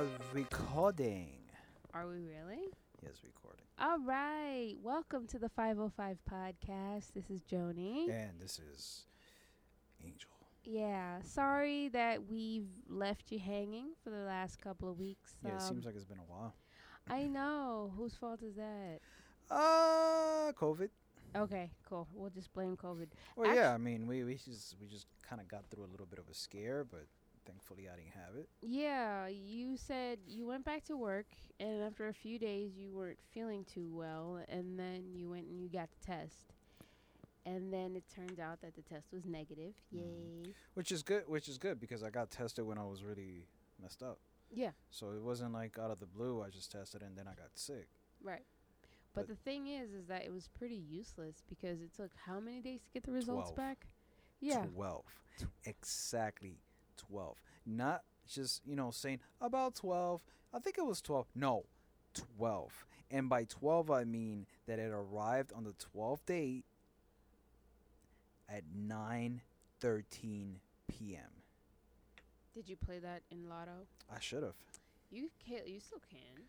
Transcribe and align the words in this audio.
are 0.00 0.06
recording. 0.32 1.28
Are 1.92 2.06
we 2.06 2.14
really? 2.20 2.68
Yes, 3.02 3.20
recording. 3.24 3.64
All 3.78 3.98
right. 3.98 4.74
Welcome 4.82 5.26
to 5.28 5.38
the 5.38 5.48
505 5.50 6.16
podcast. 6.30 7.12
This 7.14 7.28
is 7.28 7.42
Joni. 7.42 8.08
And 8.10 8.40
this 8.40 8.58
is 8.58 9.04
Angel. 10.02 10.30
Yeah. 10.64 11.20
Sorry 11.22 11.88
that 11.88 12.26
we've 12.30 12.68
left 12.88 13.30
you 13.30 13.38
hanging 13.38 13.88
for 14.02 14.08
the 14.10 14.24
last 14.24 14.58
couple 14.60 14.90
of 14.90 14.98
weeks. 14.98 15.36
Yeah, 15.44 15.50
it 15.50 15.54
Um, 15.56 15.60
seems 15.60 15.84
like 15.84 15.94
it's 15.96 16.04
been 16.06 16.18
a 16.18 16.22
while. 16.32 16.54
I 17.08 17.24
know. 17.26 17.92
Whose 17.96 18.14
fault 18.14 18.42
is 18.42 18.54
that? 18.56 19.00
Uh, 19.50 20.52
COVID. 20.58 20.88
Okay, 21.36 21.70
cool. 21.86 22.08
We'll 22.14 22.30
just 22.30 22.52
blame 22.54 22.76
COVID. 22.76 23.08
Well, 23.36 23.54
yeah, 23.54 23.74
I 23.74 23.78
mean, 23.78 24.06
we 24.06 24.24
we 24.24 24.34
just 24.36 24.76
we 24.80 24.86
just 24.88 25.06
kind 25.22 25.40
of 25.42 25.48
got 25.48 25.64
through 25.70 25.84
a 25.84 25.90
little 25.90 26.06
bit 26.06 26.18
of 26.18 26.28
a 26.28 26.34
scare, 26.34 26.84
but 26.84 27.06
thankfully 27.50 27.88
I 27.92 27.96
didn't 27.96 28.12
have 28.14 28.36
it. 28.36 28.48
Yeah, 28.62 29.26
you 29.26 29.76
said 29.76 30.18
you 30.26 30.46
went 30.46 30.64
back 30.64 30.84
to 30.84 30.96
work, 30.96 31.26
and 31.58 31.82
after 31.82 32.08
a 32.08 32.14
few 32.14 32.38
days, 32.38 32.70
you 32.76 32.90
weren't 32.92 33.18
feeling 33.32 33.64
too 33.64 33.88
well, 33.92 34.40
and 34.48 34.78
then 34.78 35.04
you 35.14 35.30
went 35.30 35.46
and 35.46 35.60
you 35.60 35.68
got 35.68 35.88
the 35.90 36.06
test. 36.06 36.52
And 37.46 37.72
then 37.72 37.96
it 37.96 38.04
turned 38.14 38.38
out 38.38 38.60
that 38.60 38.74
the 38.76 38.82
test 38.82 39.12
was 39.12 39.24
negative. 39.24 39.74
Mhm. 39.92 40.44
Yay. 40.46 40.54
Which 40.74 40.92
is 40.92 41.02
good. 41.02 41.26
Which 41.26 41.48
is 41.48 41.56
good 41.58 41.80
because 41.80 42.02
I 42.02 42.10
got 42.10 42.30
tested 42.30 42.66
when 42.66 42.76
I 42.78 42.84
was 42.84 43.02
really 43.02 43.46
messed 43.80 44.02
up. 44.02 44.18
Yeah. 44.52 44.72
So 44.90 45.12
it 45.12 45.22
wasn't 45.22 45.52
like 45.54 45.78
out 45.78 45.90
of 45.90 46.00
the 46.00 46.06
blue. 46.06 46.42
I 46.42 46.50
just 46.50 46.70
tested 46.70 47.02
and 47.02 47.16
then 47.16 47.26
I 47.26 47.34
got 47.34 47.56
sick. 47.58 47.88
Right. 48.22 48.44
But, 49.14 49.22
But- 49.22 49.28
the 49.28 49.36
thing 49.36 49.68
is, 49.68 49.92
is 49.92 50.06
that 50.08 50.22
it 50.24 50.30
was 50.32 50.48
pretty 50.48 50.76
useless 50.76 51.42
because 51.48 51.80
it 51.80 51.94
took 51.94 52.12
how 52.14 52.40
many 52.40 52.60
days 52.60 52.82
to 52.82 52.90
get 52.92 53.04
the 53.04 53.12
results 53.12 53.50
Twelve. 53.50 53.56
back? 53.56 53.86
Yeah. 54.40 54.66
12. 54.66 55.04
Exactly 55.64 56.58
12. 57.08 57.36
Not 57.66 58.02
just, 58.28 58.62
you 58.66 58.76
know, 58.76 58.90
saying 58.90 59.20
about 59.40 59.74
12. 59.74 60.20
I 60.54 60.58
think 60.58 60.78
it 60.78 60.84
was 60.86 61.00
12. 61.00 61.26
No, 61.34 61.64
12. 62.38 62.86
And 63.10 63.28
by 63.28 63.44
12, 63.44 63.90
I 63.90 64.04
mean 64.04 64.46
that 64.66 64.78
it 64.78 64.90
arrived 64.92 65.52
on 65.52 65.64
the 65.64 65.74
12th 65.94 66.24
date 66.26 66.64
at 68.48 68.62
9:13 68.88 69.40
p.m. 70.88 71.20
Did 72.54 72.68
you 72.68 72.76
play 72.76 72.98
that 72.98 73.22
in 73.30 73.48
Lotto? 73.48 73.86
I 74.14 74.18
should 74.20 74.42
have. 74.42 74.54
You 75.10 75.28
can. 75.46 75.60
You 75.66 75.80
still 75.80 76.00
can. 76.10 76.42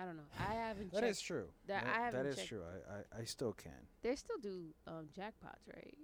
I 0.00 0.06
don't 0.06 0.16
know. 0.16 0.22
I 0.38 0.54
haven't 0.54 0.90
That 0.92 1.04
is 1.04 1.20
true. 1.20 1.48
that- 1.66 1.82
I 1.84 1.86
that 1.86 2.14
haven't 2.14 2.26
is 2.28 2.36
checked- 2.36 2.48
true. 2.48 2.62
I, 2.62 3.18
I, 3.18 3.20
I 3.20 3.24
still 3.24 3.52
can. 3.52 3.72
They 4.02 4.16
still 4.16 4.38
do 4.42 4.62
um, 4.86 5.08
jackpots, 5.18 5.68
right? 5.74 5.94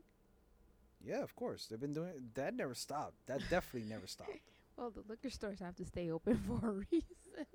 Yeah, 1.04 1.22
of 1.22 1.34
course. 1.36 1.66
They've 1.66 1.80
been 1.80 1.94
doing 1.94 2.10
that 2.34 2.54
never 2.54 2.74
stopped. 2.74 3.14
That 3.26 3.40
definitely 3.50 3.88
never 3.88 4.06
stopped. 4.16 4.30
Well, 4.76 4.90
the 4.90 5.02
liquor 5.08 5.30
stores 5.30 5.58
have 5.60 5.76
to 5.76 5.84
stay 5.84 6.10
open 6.10 6.36
for 6.46 6.68
a 6.68 6.72
reason. 6.72 7.46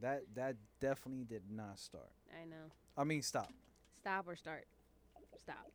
That 0.00 0.22
that 0.34 0.56
definitely 0.80 1.24
did 1.24 1.42
not 1.50 1.78
start. 1.78 2.10
I 2.40 2.44
know. 2.44 2.70
I 2.96 3.04
mean, 3.04 3.22
stop. 3.22 3.52
Stop 4.00 4.26
or 4.28 4.36
start. 4.36 4.64
Stop. 5.42 5.70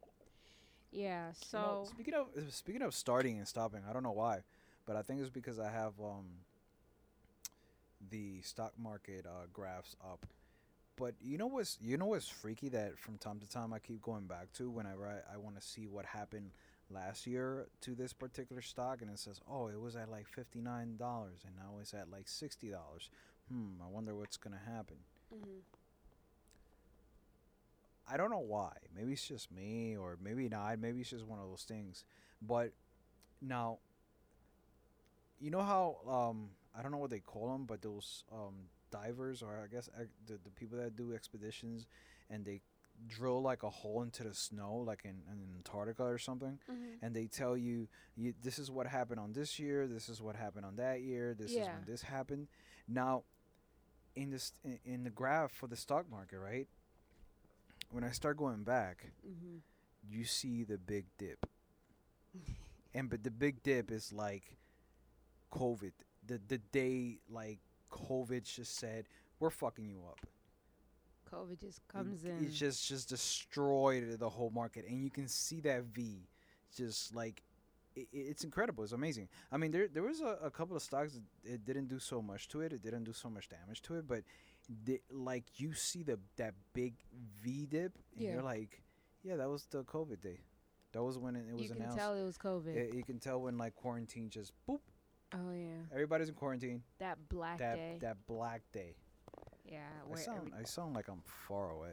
Yeah. 0.91 1.27
You 1.53 1.59
know, 1.59 1.83
So. 1.85 1.89
speaking 1.91 2.13
of 2.13 2.27
speaking 2.53 2.81
of 2.81 2.93
starting 2.93 3.37
and 3.37 3.47
stopping, 3.47 3.81
I 3.89 3.93
don't 3.93 4.03
know 4.03 4.11
why, 4.11 4.39
but 4.85 4.95
I 4.95 5.01
think 5.01 5.21
it's 5.21 5.29
because 5.29 5.59
I 5.59 5.69
have 5.69 5.93
um 6.01 6.25
the 8.11 8.41
stock 8.41 8.73
market 8.77 9.25
uh, 9.25 9.47
graphs 9.53 9.95
up. 10.03 10.25
But 10.97 11.13
you 11.21 11.37
know 11.37 11.47
what's 11.47 11.77
you 11.81 11.97
know 11.97 12.05
what's 12.07 12.27
freaky 12.27 12.69
that 12.69 12.97
from 12.97 13.17
time 13.17 13.39
to 13.39 13.47
time 13.47 13.71
I 13.73 13.79
keep 13.79 14.01
going 14.01 14.25
back 14.25 14.51
to 14.53 14.69
whenever 14.69 15.07
I, 15.07 15.35
I 15.35 15.37
want 15.37 15.55
to 15.55 15.61
see 15.61 15.87
what 15.87 16.05
happened 16.05 16.51
last 16.89 17.27
year 17.27 17.67
to 17.81 17.95
this 17.95 18.13
particular 18.13 18.61
stock 18.61 19.01
and 19.01 19.09
it 19.11 19.19
says 19.19 19.41
oh 19.49 19.67
it 19.67 19.79
was 19.79 19.95
at 19.95 20.09
like 20.09 20.27
fifty 20.27 20.61
nine 20.61 20.97
dollars 20.97 21.41
and 21.45 21.55
now 21.55 21.77
it's 21.81 21.93
at 21.93 22.09
like 22.11 22.27
sixty 22.27 22.69
dollars. 22.69 23.09
Hmm, 23.51 23.81
I 23.83 23.87
wonder 23.89 24.15
what's 24.15 24.37
gonna 24.37 24.61
happen. 24.65 24.97
mhm. 25.31 25.61
I 28.09 28.17
don't 28.17 28.31
know 28.31 28.39
why. 28.39 28.73
Maybe 28.95 29.13
it's 29.13 29.27
just 29.27 29.51
me, 29.51 29.97
or 29.97 30.17
maybe 30.21 30.47
not. 30.47 30.79
Maybe 30.79 31.01
it's 31.01 31.09
just 31.09 31.25
one 31.25 31.39
of 31.39 31.49
those 31.49 31.63
things. 31.63 32.05
But 32.41 32.71
now, 33.41 33.79
you 35.39 35.51
know 35.51 35.61
how 35.61 35.97
um 36.09 36.49
I 36.77 36.81
don't 36.81 36.91
know 36.91 36.97
what 36.97 37.09
they 37.09 37.19
call 37.19 37.51
them, 37.51 37.65
but 37.65 37.81
those 37.81 38.23
um 38.31 38.53
divers, 38.91 39.41
or 39.41 39.59
I 39.63 39.67
guess 39.73 39.89
ex- 39.99 40.09
the 40.25 40.39
the 40.43 40.51
people 40.51 40.77
that 40.77 40.95
do 40.95 41.13
expeditions, 41.13 41.85
and 42.29 42.45
they 42.45 42.61
drill 43.07 43.41
like 43.41 43.63
a 43.63 43.69
hole 43.69 44.01
into 44.01 44.23
the 44.23 44.33
snow, 44.33 44.75
like 44.77 45.05
in, 45.05 45.21
in 45.31 45.53
Antarctica 45.55 46.03
or 46.03 46.17
something, 46.17 46.59
Mhm. 46.69 46.97
and 47.01 47.15
they 47.15 47.27
tell 47.27 47.55
you, 47.55 47.87
you 48.15 48.33
this 48.41 48.57
is 48.59 48.71
what 48.71 48.87
happened 48.87 49.19
on 49.19 49.33
this 49.33 49.59
year, 49.59 49.87
this 49.87 50.09
is 50.09 50.21
what 50.21 50.35
happened 50.35 50.65
on 50.65 50.75
that 50.77 51.01
year, 51.01 51.33
this 51.33 51.51
is 51.51 51.57
Yeah. 51.57 51.75
when 51.75 51.85
this 51.85 52.01
happened. 52.01 52.47
Now, 52.87 53.23
in 54.15 54.31
this 54.31 54.53
in, 54.63 54.79
in 54.83 55.03
the 55.03 55.11
graph 55.11 55.51
for 55.51 55.67
the 55.67 55.75
stock 55.75 56.09
market, 56.09 56.39
right? 56.39 56.67
When 57.91 58.03
I 58.03 58.11
start 58.11 58.37
going 58.37 58.63
back, 58.63 59.11
Mhm. 59.25 59.61
you 60.09 60.25
see 60.25 60.63
the 60.63 60.77
big 60.77 61.05
dip. 61.17 61.45
and 62.93 63.09
but 63.09 63.23
the 63.23 63.31
big 63.31 63.61
dip 63.63 63.91
is 63.91 64.11
like 64.11 64.57
COVID. 65.51 65.93
The 66.25 66.39
the 66.39 66.57
day 66.57 67.19
like 67.29 67.59
COVID 67.91 68.43
just 68.43 68.75
said, 68.75 69.07
We're 69.39 69.51
fucking 69.51 69.87
you 69.87 70.03
up. 70.03 70.25
COVID 71.31 71.59
just 71.59 71.79
comes 71.87 72.23
it, 72.23 72.29
in. 72.29 72.45
It 72.45 72.51
just 72.51 72.87
just 72.87 73.09
destroyed 73.09 74.17
the 74.19 74.29
whole 74.29 74.49
market 74.49 74.85
and 74.87 75.01
you 75.03 75.09
can 75.09 75.27
see 75.27 75.61
that 75.61 75.83
V 75.83 76.27
just 76.75 77.15
like 77.15 77.43
it, 77.95 78.07
it's 78.11 78.43
incredible. 78.43 78.83
It's 78.83 78.93
amazing. 78.93 79.27
I 79.51 79.57
mean, 79.57 79.71
there 79.71 79.87
there 79.87 80.03
was 80.03 80.21
a, 80.21 80.37
a 80.43 80.51
couple 80.51 80.75
of 80.75 80.81
stocks 80.81 81.13
that 81.13 81.53
it 81.53 81.65
didn't 81.65 81.87
do 81.87 81.99
so 81.99 82.21
much 82.21 82.47
to 82.49 82.61
it. 82.61 82.73
It 82.73 82.81
didn't 82.83 83.03
do 83.03 83.13
so 83.13 83.29
much 83.29 83.49
damage 83.49 83.81
to 83.83 83.95
it, 83.95 84.07
but 84.07 84.23
the, 84.85 85.01
like 85.11 85.45
you 85.55 85.73
see 85.73 86.03
the 86.03 86.19
that 86.37 86.53
big 86.73 86.93
V 87.43 87.65
dip, 87.65 87.93
and 88.15 88.25
Yeah. 88.25 88.33
you're 88.33 88.43
like, 88.43 88.81
yeah, 89.23 89.35
that 89.37 89.49
was 89.49 89.65
the 89.65 89.83
COVID 89.83 90.21
day. 90.21 90.39
That 90.93 91.03
was 91.03 91.17
when 91.17 91.35
it, 91.35 91.45
it 91.49 91.53
was 91.53 91.61
you 91.63 91.69
can 91.69 91.77
announced. 91.77 91.97
tell 91.97 92.13
it 92.13 92.23
was 92.23 92.37
COVID. 92.37 92.75
Yeah, 92.75 92.95
you 92.95 93.03
can 93.03 93.19
tell 93.19 93.41
when 93.41 93.57
like 93.57 93.75
quarantine 93.75 94.29
just 94.29 94.51
boop. 94.67 94.79
oh 95.33 95.51
yeah. 95.53 95.83
Everybody's 95.91 96.29
in 96.29 96.35
quarantine. 96.35 96.83
That 96.99 97.17
black 97.29 97.59
that 97.59 97.75
day. 97.75 97.97
that 98.01 98.17
black 98.27 98.61
day. 98.71 98.95
Yeah. 99.71 99.79
I 100.13 100.17
sound 100.19 100.51
I 100.59 100.63
sound 100.63 100.95
like 100.95 101.07
I'm 101.07 101.21
far 101.47 101.71
away. 101.71 101.91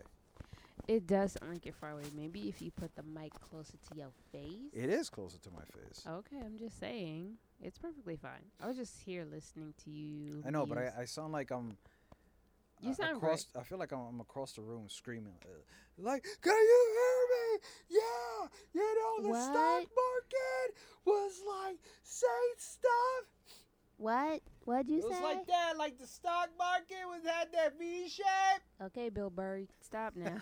it 0.89 1.07
does 1.07 1.33
sound 1.33 1.53
like 1.53 1.65
you're 1.65 1.75
far 1.75 1.91
away. 1.91 2.05
Maybe 2.15 2.49
if 2.49 2.61
you 2.61 2.71
put 2.71 2.95
the 2.95 3.03
mic 3.03 3.33
closer 3.41 3.75
to 3.91 3.97
your 3.97 4.11
face. 4.33 4.71
It 4.73 4.91
is 4.91 5.09
closer 5.11 5.39
to 5.39 5.51
my 5.51 5.65
face. 5.65 6.03
Okay, 6.07 6.37
I'm 6.45 6.59
just 6.59 6.79
saying. 6.79 7.34
It's 7.63 7.79
perfectly 7.79 8.17
fine. 8.17 8.45
I 8.63 8.67
was 8.67 8.77
just 8.77 9.01
here 9.01 9.25
listening 9.25 9.73
to 9.84 9.91
you. 9.91 10.43
I 10.47 10.51
know, 10.51 10.67
but. 10.67 10.79
I, 10.79 10.93
I 11.01 11.05
sound 11.07 11.33
like 11.33 11.51
I'm. 11.51 11.77
You 12.81 12.91
uh, 12.91 12.95
sound 12.95 13.17
across. 13.17 13.47
I 13.59 13.63
feel 13.63 13.79
like 13.79 13.93
I'm, 13.93 14.01
I'm 14.01 14.21
across 14.21 14.53
the 14.53 14.61
room 14.63 14.89
screaming, 14.89 15.37
uh, 15.45 15.49
like, 15.97 16.25
"Can 16.43 16.53
you 16.53 16.83
hear 16.99 17.21
me? 17.37 17.61
Yeah, 17.89 18.49
you 18.75 18.95
know 19.23 19.29
the 19.29 19.41
stock 19.41 19.87
market 20.03 20.69
was 21.07 21.41
like 21.47 21.79
saying 22.03 22.59
stuff. 22.59 23.25
What? 23.97 24.41
What'd 24.65 24.91
you 24.91 24.99
it 24.99 25.05
was 25.05 25.16
say? 25.16 25.22
like 25.22 25.47
that, 25.47 25.75
like 25.78 25.99
the 25.99 26.06
stock 26.06 26.49
market 26.59 27.06
was 27.06 27.22
had 27.25 27.53
that 27.53 27.78
V 27.78 28.09
shape. 28.09 28.62
okay, 28.82 29.09
Bill 29.09 29.31
Burr, 29.31 29.62
stop 29.82 30.15
now. 30.16 30.38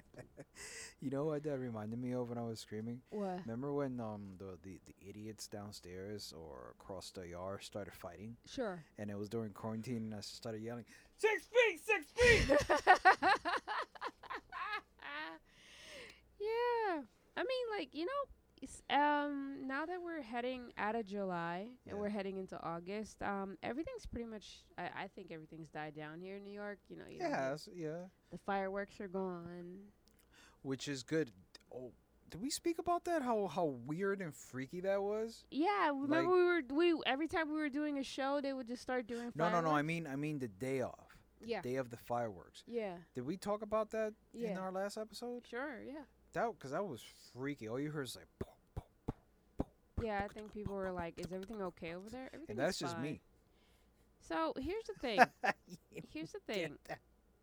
you 1.00 1.10
know 1.10 1.24
what 1.24 1.42
that 1.44 1.58
reminded 1.58 1.98
me 1.98 2.12
of 2.14 2.28
when 2.28 2.38
I 2.38 2.42
was 2.42 2.60
screaming? 2.60 3.00
what? 3.10 3.40
Remember 3.44 3.72
when 3.72 3.98
um 4.00 4.34
the, 4.38 4.56
the 4.62 4.78
the 4.86 4.94
idiots 5.08 5.48
downstairs 5.48 6.32
or 6.36 6.74
across 6.80 7.10
the 7.10 7.26
yard 7.28 7.62
started 7.64 7.94
fighting, 7.94 8.36
Sure. 8.46 8.82
and 8.98 9.10
it 9.10 9.18
was 9.18 9.28
during 9.28 9.50
quarantine, 9.52 9.96
and 10.04 10.14
I 10.14 10.20
started 10.20 10.62
yelling, 10.62 10.84
six 11.16 11.46
feet, 11.46 11.80
six 11.84 12.06
feet. 12.12 12.58
yeah. 16.40 17.02
I 17.36 17.42
mean, 17.42 17.78
like, 17.78 17.94
you 17.94 18.04
know, 18.04 18.22
it's, 18.62 18.82
um, 18.90 19.66
now 19.66 19.86
that 19.86 19.98
we're 20.02 20.22
heading 20.22 20.72
out 20.76 20.94
of 20.94 21.06
July 21.06 21.68
Yeah. 21.84 21.92
and 21.92 22.00
we're 22.00 22.08
heading 22.08 22.36
into 22.38 22.60
August, 22.62 23.22
um, 23.22 23.56
everything's 23.62 24.06
pretty 24.06 24.28
much, 24.28 24.64
I, 24.76 25.04
I 25.04 25.08
think 25.14 25.30
everything's 25.30 25.68
died 25.70 25.94
down 25.94 26.20
here 26.20 26.36
in 26.36 26.44
New 26.44 26.52
York. 26.52 26.78
You 26.88 26.96
know, 26.96 27.04
you 27.10 27.18
don't 27.18 27.30
yeah, 27.30 27.50
get- 27.66 27.74
yeah. 27.76 27.98
the 28.30 28.38
fireworks 28.38 29.00
are 29.00 29.08
gone. 29.08 29.78
which 30.62 30.88
is 30.88 31.02
good. 31.02 31.30
Oh, 31.72 31.92
did 32.30 32.40
we 32.42 32.50
speak 32.50 32.78
about 32.78 33.04
that? 33.04 33.22
How 33.22 33.46
how 33.46 33.64
weird 33.86 34.20
and 34.20 34.34
freaky 34.34 34.80
that 34.80 35.00
was? 35.02 35.44
Yeah, 35.50 35.88
remember 35.88 36.16
Like- 36.22 36.70
we 36.72 36.84
were 36.84 36.94
we 36.96 37.02
every 37.06 37.28
time 37.28 37.48
we 37.48 37.56
were 37.56 37.70
doing 37.70 37.98
a 37.98 38.02
show, 38.02 38.40
they 38.42 38.52
would 38.52 38.66
just 38.66 38.82
start 38.82 39.06
doing. 39.06 39.32
No, 39.34 39.48
no, 39.50 39.60
no. 39.62 39.70
I 39.70 39.82
mean, 39.82 40.06
I 40.06 40.16
mean 40.16 40.38
the 40.38 40.48
day 40.48 40.82
off, 40.82 41.16
Yeah. 41.40 41.62
day 41.62 41.76
of 41.76 41.88
the 41.90 41.96
fireworks. 41.96 42.64
Yeah. 42.66 42.96
Did 43.14 43.24
we 43.24 43.36
talk 43.38 43.62
about 43.62 43.90
that 43.92 44.12
in 44.34 44.58
our 44.58 44.70
last 44.72 44.98
episode? 44.98 45.46
Sure. 45.46 45.80
Yeah. 45.82 46.04
That 46.34 46.50
because 46.52 46.70
that 46.72 46.84
was 46.86 47.02
freaky. 47.32 47.68
All 47.68 47.80
you 47.80 47.90
heard 47.90 48.06
is 48.06 48.16
like, 48.16 48.26
"Boom, 48.38 48.48
boom, 48.74 48.84
boom." 49.96 50.06
Yeah. 50.06 50.22
I 50.24 50.28
think 50.32 50.52
people 50.52 50.74
were 50.74 50.92
like, 50.92 51.18
"Is 51.18 51.32
everything 51.32 51.62
okay 51.62 51.94
over 51.94 52.08
there?" 52.10 52.28
Everything. 52.32 52.50
and 52.56 52.58
that's 52.58 52.78
just 52.78 52.94
fine." 52.94 53.02
me. 53.02 53.20
So 54.20 54.52
here's 54.60 54.84
the 54.84 54.94
thing. 55.00 55.18
Here's 56.12 56.32
the 56.32 56.40
thing. 56.40 56.76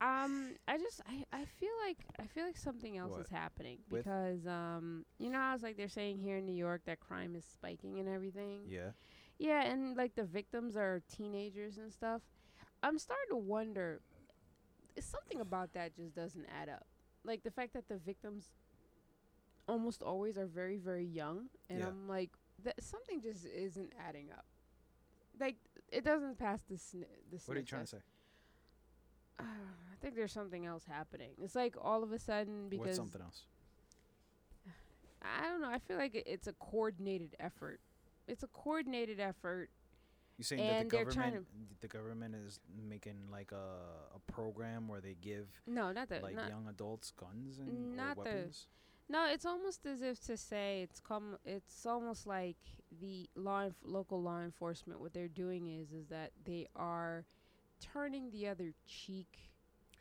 Um, 0.01 0.51
I 0.67 0.77
just 0.77 1.01
I, 1.07 1.23
I 1.31 1.45
feel 1.45 1.71
like 1.87 1.97
I 2.19 2.25
feel 2.27 2.45
like 2.45 2.57
something 2.57 2.97
else 2.97 3.11
What? 3.13 3.21
is 3.21 3.29
happening 3.29 3.77
With? 3.89 4.03
because 4.03 4.45
um 4.45 5.05
you 5.17 5.29
know 5.29 5.39
I 5.39 5.53
was 5.53 5.63
like 5.63 5.77
they're 5.77 5.87
saying 5.87 6.19
here 6.19 6.37
in 6.37 6.45
New 6.45 6.53
York 6.55 6.81
that 6.85 6.99
crime 6.99 7.35
is 7.35 7.45
spiking 7.45 7.99
and 7.99 8.07
everything. 8.09 8.61
Yeah. 8.67 8.91
Yeah, 9.39 9.63
and 9.63 9.97
like 9.97 10.15
the 10.15 10.23
victims 10.23 10.77
are 10.77 11.01
teenagers 11.11 11.77
and 11.77 11.91
stuff. 11.91 12.21
I'm 12.83 12.99
starting 12.99 13.29
to 13.31 13.37
wonder. 13.37 14.01
Something 14.99 15.41
about 15.41 15.73
that 15.73 15.95
just 15.95 16.15
doesn't 16.15 16.45
add 16.61 16.69
up. 16.69 16.85
Like 17.25 17.43
the 17.43 17.51
fact 17.51 17.73
that 17.73 17.87
the 17.89 17.97
victims 17.97 18.51
almost 19.67 20.01
always 20.01 20.37
are 20.37 20.45
very 20.47 20.77
very 20.77 21.05
young, 21.05 21.49
and 21.69 21.79
Yeah. 21.79 21.87
I'm 21.87 22.07
like, 22.07 22.31
that 22.63 22.81
something 22.83 23.21
just 23.21 23.45
isn't 23.45 23.93
adding 24.07 24.31
up. 24.31 24.45
Like 25.39 25.55
it 25.91 26.03
doesn't 26.03 26.37
pass 26.37 26.61
the 26.69 26.75
sni- 26.75 27.05
the. 27.31 27.37
What 27.45 27.57
are 27.57 27.59
you 27.59 27.65
trying 27.65 27.85
to 27.85 27.91
test. 27.91 28.05
say? 29.39 29.45
I 29.45 29.95
think 30.01 30.15
there's 30.15 30.31
something 30.33 30.65
else 30.65 30.85
happening. 30.85 31.31
It's 31.41 31.55
like 31.55 31.75
all 31.81 32.03
of 32.03 32.11
a 32.11 32.19
sudden 32.19 32.69
because 32.69 32.85
What's 32.87 32.97
something 32.97 33.21
else? 33.21 33.43
I 35.21 35.43
don't 35.49 35.61
know. 35.61 35.69
I 35.69 35.79
feel 35.79 35.97
like 35.97 36.15
it, 36.15 36.23
it's 36.27 36.47
a 36.47 36.53
coordinated 36.53 37.35
effort. 37.39 37.79
It's 38.27 38.43
a 38.43 38.47
coordinated 38.47 39.19
effort. 39.19 39.69
You 40.37 40.43
saying 40.43 40.61
And 40.61 40.91
that 40.91 40.97
the 40.97 41.05
government, 41.05 41.45
the 41.79 41.87
government 41.87 42.35
is 42.35 42.59
making 42.89 43.15
like 43.31 43.51
a 43.51 44.15
a 44.15 44.31
program 44.31 44.87
where 44.87 44.99
they 45.01 45.15
give 45.21 45.47
No, 45.65 45.91
not 45.91 46.09
the 46.09 46.19
like 46.19 46.35
not, 46.35 46.49
young 46.49 46.67
adults 46.69 47.11
guns 47.11 47.59
and 47.59 47.95
not 47.95 48.17
or 48.17 48.23
the- 48.25 48.29
weapons? 48.31 48.67
No, 49.07 49.27
it's 49.27 49.45
almost 49.45 49.85
as 49.85 50.01
if 50.01 50.19
to 50.25 50.35
say 50.35 50.81
it's 50.81 50.99
come. 50.99 51.37
It's 51.45 51.85
almost 51.85 52.25
like 52.25 52.57
the 52.99 53.29
law 53.35 53.63
enf- 53.65 53.73
local 53.83 54.21
law 54.21 54.41
enforcement. 54.41 54.99
What 54.99 55.13
they're 55.13 55.27
doing 55.27 55.67
is 55.67 55.91
is 55.91 56.07
that 56.07 56.31
they 56.43 56.67
are 56.75 57.25
turning 57.79 58.31
the 58.31 58.47
other 58.47 58.73
cheek, 58.87 59.51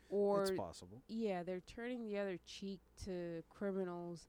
or 0.09 0.41
it's 0.43 0.51
possible. 0.51 1.03
Yeah, 1.07 1.43
they're 1.43 1.61
turning 1.61 2.03
the 2.03 2.17
other 2.17 2.39
cheek 2.47 2.79
to 3.05 3.43
criminals, 3.49 4.27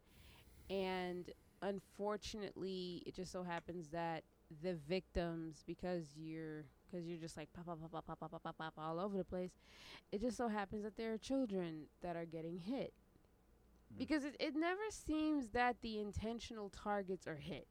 and 0.68 1.30
unfortunately, 1.62 3.02
it 3.06 3.14
just 3.14 3.32
so 3.32 3.42
happens 3.42 3.88
that 3.88 4.24
the 4.62 4.74
victims, 4.74 5.64
because 5.66 6.04
you're 6.16 6.64
because 6.90 7.06
you're 7.06 7.18
just 7.18 7.36
like 7.36 7.48
pop, 7.54 7.64
pop, 7.66 7.80
pop, 7.80 7.90
pop, 8.06 8.06
pop, 8.20 8.30
pop, 8.30 8.42
pop, 8.42 8.58
pop 8.58 8.74
all 8.76 9.00
over 9.00 9.16
the 9.16 9.24
place, 9.24 9.52
it 10.12 10.20
just 10.20 10.36
so 10.36 10.48
happens 10.48 10.82
that 10.84 10.96
there 10.96 11.14
are 11.14 11.18
children 11.18 11.86
that 12.02 12.14
are 12.14 12.26
getting 12.26 12.58
hit 12.58 12.92
Mm. 13.92 13.98
because 13.98 14.24
it, 14.24 14.36
it 14.40 14.54
never 14.56 14.80
seems 14.90 15.48
that 15.50 15.76
the 15.82 15.98
intentional 15.98 16.70
targets 16.70 17.26
are 17.26 17.36
hit. 17.36 17.66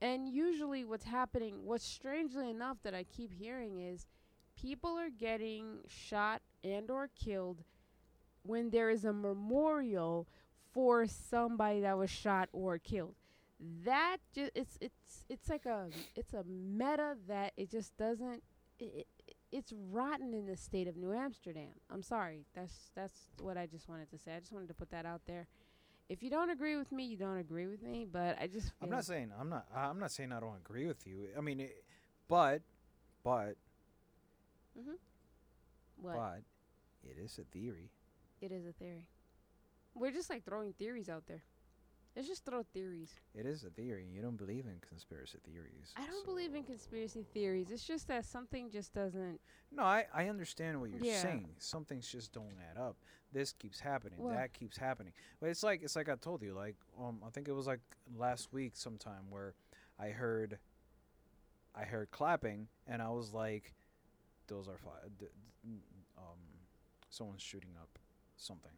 And 0.00 0.28
usually, 0.28 0.84
what's 0.84 1.04
happening, 1.04 1.64
what's 1.64 1.84
strangely 1.84 2.50
enough 2.50 2.78
that 2.82 2.94
I 2.94 3.04
keep 3.04 3.32
hearing 3.32 3.78
is 3.78 4.06
people 4.56 4.98
are 4.98 5.10
getting 5.10 5.78
shot 5.88 6.42
and 6.64 6.90
or 6.90 7.08
killed 7.14 7.62
when 8.42 8.70
there 8.70 8.90
is 8.90 9.04
a 9.04 9.12
memorial 9.12 10.26
for 10.72 11.06
somebody 11.06 11.80
that 11.80 11.96
was 11.98 12.10
shot 12.10 12.48
or 12.52 12.78
killed. 12.78 13.14
That 13.84 14.18
just 14.34 14.50
it's 14.54 14.76
it's 14.80 15.24
it's 15.28 15.48
like 15.48 15.66
a 15.66 15.88
it's 16.16 16.32
a 16.34 16.44
meta 16.44 17.16
that 17.28 17.52
it 17.56 17.70
just 17.70 17.96
doesn't 17.96 18.42
it's 19.52 19.72
rotten 19.90 20.32
in 20.32 20.46
the 20.46 20.56
state 20.56 20.88
of 20.88 20.96
New 20.96 21.12
Amsterdam. 21.12 21.74
I'm 21.90 22.02
sorry. 22.02 22.46
That's 22.54 22.90
that's 22.96 23.28
what 23.40 23.58
I 23.58 23.66
just 23.66 23.88
wanted 23.88 24.10
to 24.10 24.18
say. 24.18 24.34
I 24.34 24.40
just 24.40 24.52
wanted 24.52 24.68
to 24.68 24.74
put 24.74 24.90
that 24.90 25.04
out 25.04 25.20
there. 25.26 25.46
If 26.08 26.22
you 26.22 26.30
don't 26.30 26.50
agree 26.50 26.76
with 26.76 26.90
me, 26.90 27.04
you 27.04 27.16
don't 27.16 27.36
agree 27.36 27.66
with 27.66 27.82
me. 27.82 28.06
But 28.10 28.38
I 28.40 28.46
just 28.46 28.72
I'm 28.82 28.90
not 28.90 29.04
saying 29.04 29.30
I'm 29.38 29.50
not 29.50 29.66
I'm 29.74 30.00
not 30.00 30.10
saying 30.10 30.32
I 30.32 30.40
don't 30.40 30.56
agree 30.56 30.86
with 30.86 31.06
you. 31.06 31.28
I 31.36 31.42
mean, 31.42 31.60
it, 31.60 31.84
but 32.28 32.62
but 33.22 33.56
mm-hmm. 34.78 34.96
what 36.00 36.16
but 36.16 36.42
it 37.04 37.22
is 37.22 37.38
a 37.38 37.44
theory. 37.44 37.90
it 38.40 38.50
is 38.50 38.66
a 38.66 38.72
theory. 38.72 39.06
We're 39.94 40.12
just 40.12 40.30
like 40.30 40.44
throwing 40.44 40.72
theories 40.72 41.10
out 41.10 41.24
there. 41.28 41.42
Let's 42.14 42.28
just 42.28 42.44
throw 42.44 42.62
theories. 42.74 43.10
It 43.34 43.46
is 43.46 43.64
a 43.64 43.70
theory. 43.70 44.06
You 44.12 44.20
don't 44.20 44.36
believe 44.36 44.66
in 44.66 44.74
conspiracy 44.86 45.38
theories. 45.50 45.92
I 45.96 46.06
don't 46.06 46.26
believe 46.26 46.54
in 46.54 46.62
conspiracy 46.62 47.24
theories. 47.32 47.70
It's 47.70 47.84
just 47.86 48.06
that 48.08 48.26
something 48.26 48.70
just 48.70 48.92
doesn't. 48.92 49.40
No, 49.70 49.82
I, 49.84 50.04
I 50.14 50.28
understand 50.28 50.78
what 50.78 50.90
you're 50.90 51.02
Yeah. 51.02 51.22
saying. 51.22 51.48
Some 51.58 51.86
things 51.86 52.06
just 52.06 52.32
don't 52.32 52.52
add 52.70 52.78
up. 52.78 52.96
This 53.32 53.52
keeps 53.54 53.80
happening. 53.80 54.18
Well- 54.20 54.34
that 54.34 54.52
keeps 54.52 54.76
happening. 54.76 55.14
But 55.40 55.48
it's 55.48 55.62
like 55.62 55.82
it's 55.82 55.96
like 55.96 56.10
I 56.10 56.16
told 56.16 56.42
you. 56.42 56.52
Like 56.52 56.76
um, 57.00 57.20
I 57.26 57.30
think 57.30 57.48
it 57.48 57.52
was 57.52 57.66
like 57.66 57.80
last 58.14 58.52
week 58.52 58.72
sometime 58.74 59.30
where 59.30 59.54
I 59.98 60.08
heard 60.08 60.58
I 61.74 61.84
heard 61.84 62.10
clapping 62.10 62.68
and 62.86 63.00
I 63.00 63.08
was 63.08 63.32
like, 63.32 63.72
those 64.48 64.68
are 64.68 64.76
fi- 64.76 65.08
d- 65.18 65.26
d- 65.64 65.70
um, 66.18 66.36
someone's 67.08 67.40
shooting 67.40 67.70
up 67.80 67.98
something. 68.36 68.72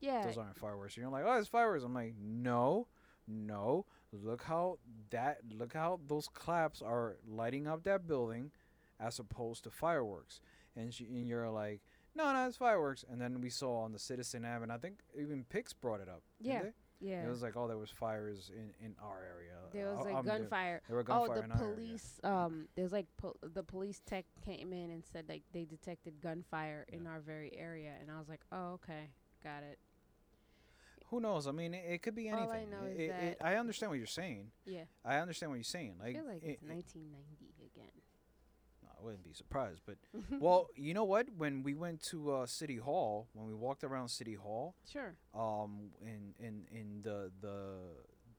Yeah. 0.00 0.22
Those 0.24 0.38
aren't 0.38 0.56
fireworks. 0.56 0.96
You're 0.96 1.08
like, 1.08 1.24
oh, 1.26 1.38
it's 1.38 1.48
fireworks. 1.48 1.84
I'm 1.84 1.94
like, 1.94 2.14
no, 2.20 2.86
no. 3.26 3.86
Look 4.12 4.42
how 4.42 4.78
that. 5.10 5.38
Look 5.56 5.74
how 5.74 6.00
those 6.06 6.28
claps 6.28 6.80
are 6.82 7.16
lighting 7.26 7.66
up 7.66 7.82
that 7.84 8.06
building, 8.06 8.52
as 9.00 9.18
opposed 9.18 9.64
to 9.64 9.70
fireworks. 9.70 10.40
And, 10.76 10.94
she, 10.94 11.04
and 11.06 11.26
you're 11.26 11.50
like, 11.50 11.80
no, 12.14 12.32
no, 12.32 12.46
it's 12.46 12.56
fireworks. 12.56 13.04
And 13.10 13.20
then 13.20 13.40
we 13.40 13.50
saw 13.50 13.80
on 13.80 13.92
the 13.92 13.98
Citizen 13.98 14.44
app, 14.44 14.62
and 14.62 14.72
I 14.72 14.78
think 14.78 15.00
even 15.20 15.44
Pix 15.48 15.72
brought 15.72 16.00
it 16.00 16.08
up. 16.08 16.22
Yeah. 16.40 16.62
yeah. 17.00 17.24
It 17.24 17.28
was 17.28 17.42
like, 17.42 17.56
oh, 17.56 17.66
there 17.68 17.76
was 17.76 17.90
fires 17.90 18.50
in, 18.54 18.70
in 18.84 18.94
our 19.02 19.18
area. 19.22 19.52
there 19.72 19.90
was 19.90 20.00
Uh, 20.00 20.04
like 20.04 20.14
um, 20.14 20.24
there- 20.26 20.38
gunfire. 20.38 20.82
There 20.88 20.96
were 20.96 21.04
Oh, 21.08 21.26
the 21.26 21.42
in 21.42 21.52
our 21.52 21.62
area. 21.62 21.74
police. 21.74 22.20
Um, 22.24 22.68
there's 22.76 22.92
like 22.92 23.06
po- 23.18 23.36
the 23.42 23.62
police 23.62 24.00
tech 24.06 24.24
came 24.44 24.72
in 24.72 24.90
and 24.90 25.04
said 25.04 25.24
like 25.28 25.42
they 25.52 25.64
detected 25.64 26.20
gunfire 26.22 26.86
in 26.88 27.06
our 27.06 27.20
very 27.20 27.52
area, 27.56 27.92
and 28.00 28.10
I 28.10 28.18
was 28.18 28.28
like, 28.28 28.40
oh, 28.52 28.72
okay, 28.74 29.10
got 29.44 29.62
it. 29.64 29.78
Who 31.10 31.20
knows? 31.20 31.46
I 31.46 31.52
mean, 31.52 31.74
it, 31.74 31.84
it 31.88 32.02
could 32.02 32.14
be 32.14 32.28
anything. 32.28 32.46
All 32.46 32.52
I 32.52 32.64
know 32.64 32.84
It- 32.86 32.92
is 32.92 32.98
it- 32.98 33.02
it- 33.10 33.38
that- 33.38 33.46
I 33.46 33.56
understand 33.56 33.90
what 33.90 33.98
you're 33.98 34.06
saying. 34.06 34.50
Yeah, 34.66 34.84
I 35.04 35.16
understand 35.18 35.50
what 35.50 35.56
you're 35.56 35.64
saying. 35.64 35.94
I 36.00 36.04
Like, 36.04 36.14
feel 36.16 36.24
like 36.26 36.42
it- 36.42 36.46
it's 36.50 36.62
it- 36.62 36.68
1990 36.68 37.54
again. 37.64 37.92
I 38.84 39.02
wouldn't 39.04 39.22
be 39.22 39.32
surprised, 39.32 39.82
but 39.86 39.96
well, 40.40 40.68
you 40.74 40.92
know 40.92 41.04
what? 41.04 41.28
When 41.36 41.62
we 41.62 41.74
went 41.74 42.02
to 42.10 42.32
uh, 42.32 42.46
City 42.46 42.76
Hall, 42.76 43.28
when 43.32 43.46
we 43.46 43.54
walked 43.54 43.84
around 43.84 44.08
City 44.08 44.34
Hall, 44.34 44.74
Sure. 44.90 45.14
um, 45.34 45.90
in 46.02 46.34
in 46.38 46.66
in 46.70 47.02
the 47.02 47.30
the 47.40 47.78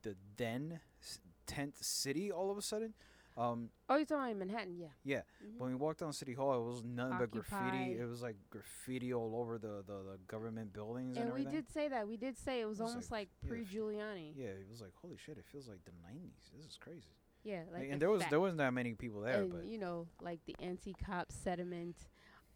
the 0.01 0.15
then 0.37 0.79
s- 1.01 1.19
tent 1.45 1.77
city, 1.83 2.29
all 2.31 2.51
of 2.51 2.57
a 2.57 2.61
sudden, 2.61 2.93
um, 3.37 3.69
Oh, 3.87 3.95
you're 3.95 4.05
talking 4.05 4.21
about 4.23 4.31
in 4.31 4.39
Manhattan? 4.39 4.77
Yeah. 4.77 4.87
Yeah, 5.03 5.21
Mhm. 5.43 5.57
when 5.59 5.69
we 5.69 5.75
walked 5.75 5.99
down 6.01 6.11
City 6.13 6.33
Hall, 6.33 6.61
it 6.61 6.65
was 6.65 6.83
nothing 6.83 7.17
but 7.19 7.31
graffiti. 7.31 7.93
It 7.99 8.05
was 8.07 8.21
like 8.21 8.35
graffiti 8.49 9.13
all 9.13 9.35
over 9.35 9.57
the 9.57 9.83
the, 9.85 10.03
the 10.11 10.17
government 10.27 10.73
buildings 10.73 11.17
and, 11.17 11.29
And 11.29 11.33
we 11.33 11.45
did 11.45 11.69
say 11.69 11.87
that. 11.89 12.07
We 12.07 12.17
did 12.17 12.37
say 12.37 12.61
it 12.61 12.65
was, 12.65 12.79
It 12.79 12.83
was 12.83 12.91
almost 12.91 13.11
like- 13.11 13.29
like, 13.41 13.49
pre-Giuliani. 13.49 14.33
Yeah, 14.35 14.47
it 14.47 14.67
was 14.69 14.81
like 14.81 14.93
holy 14.95 15.17
shit! 15.17 15.37
It 15.37 15.45
feels 15.45 15.67
like 15.67 15.83
the 15.85 15.91
'90s. 15.91 16.51
This 16.55 16.65
is 16.65 16.77
crazy. 16.77 17.13
Yeah, 17.43 17.63
like 17.71 17.83
and 17.83 17.93
the 17.93 17.97
there 17.99 18.09
was 18.09 18.23
there 18.29 18.39
wasn't 18.39 18.57
that 18.59 18.73
many 18.73 18.93
people 18.95 19.21
there, 19.21 19.41
and 19.43 19.51
but 19.51 19.65
you 19.65 19.77
know, 19.77 20.07
like 20.21 20.43
the 20.45 20.55
anti-cop 20.59 21.31
sediment, 21.31 21.95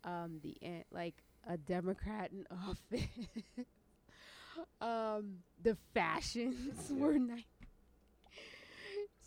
um, 0.03 0.39
the 0.42 0.58
an- 0.62 0.84
like 0.92 1.24
a 1.48 1.58
Democrat 1.58 2.32
in 2.32 2.46
office, 2.51 3.08
um, 4.82 5.39
the 5.62 5.75
fashions 5.94 6.92
Yeah. 6.92 6.98
were 6.98 7.18
nice. 7.20 7.44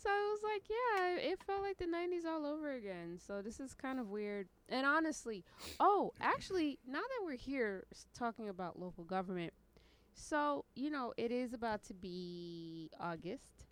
So 0.07 0.13
I 0.13 0.31
was 0.31 0.39
like, 0.41 0.63
yeah, 0.69 1.31
it 1.31 1.43
felt 1.43 1.61
like 1.63 1.77
the 1.77 1.85
'90s 1.85 2.25
all 2.25 2.45
over 2.45 2.71
again. 2.71 3.19
So 3.19 3.41
this 3.41 3.59
is 3.59 3.73
kind 3.73 3.99
of 3.99 4.09
weird. 4.09 4.47
And 4.69 4.85
honestly, 4.85 5.43
oh, 5.81 6.13
actually, 6.21 6.79
now 6.87 6.99
that 7.01 7.25
we're 7.25 7.35
here 7.35 7.83
talking 8.17 8.47
about 8.47 8.79
local 8.79 9.03
government, 9.03 9.51
so 10.13 10.63
you 10.75 10.89
know, 10.89 11.13
it 11.17 11.29
is 11.33 11.53
about 11.53 11.83
to 11.85 11.93
be 11.93 12.89
August, 13.01 13.65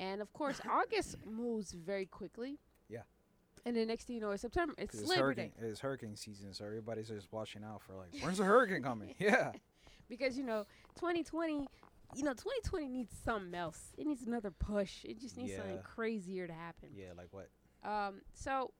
and 0.00 0.22
of 0.22 0.32
course, 0.32 0.62
August 0.70 1.16
moves 1.26 1.72
very 1.72 2.06
quickly. 2.06 2.58
Yeah. 2.88 3.02
And 3.66 3.76
the 3.76 3.84
next 3.84 4.04
thing 4.06 4.16
you 4.16 4.22
know, 4.22 4.30
it's 4.30 4.40
September. 4.40 4.72
It's 4.78 4.94
it's 4.98 5.06
Labor 5.10 5.24
hurricane, 5.24 5.52
Day 5.60 5.66
it's 5.66 5.80
hurricane 5.80 6.16
season, 6.16 6.54
so 6.54 6.64
everybody's 6.64 7.08
just 7.08 7.30
watching 7.32 7.62
out 7.62 7.82
for 7.82 7.92
like, 7.92 8.18
when's 8.22 8.38
the 8.38 8.44
hurricane 8.44 8.82
coming? 8.82 9.14
Yeah. 9.18 9.52
because 10.08 10.38
you 10.38 10.44
know, 10.44 10.64
2020. 10.94 11.68
You 12.14 12.24
know, 12.24 12.32
2020 12.32 12.88
needs 12.88 13.14
something 13.24 13.54
else. 13.54 13.92
It 13.98 14.06
needs 14.06 14.22
another 14.26 14.50
push. 14.50 15.04
It 15.04 15.18
just 15.20 15.36
needs 15.36 15.54
something 15.54 15.80
crazier 15.82 16.46
to 16.46 16.52
happen. 16.52 16.88
Yeah, 16.94 17.12
like 17.16 17.28
what? 17.30 17.50
Um, 17.82 18.22
so, 18.32 18.72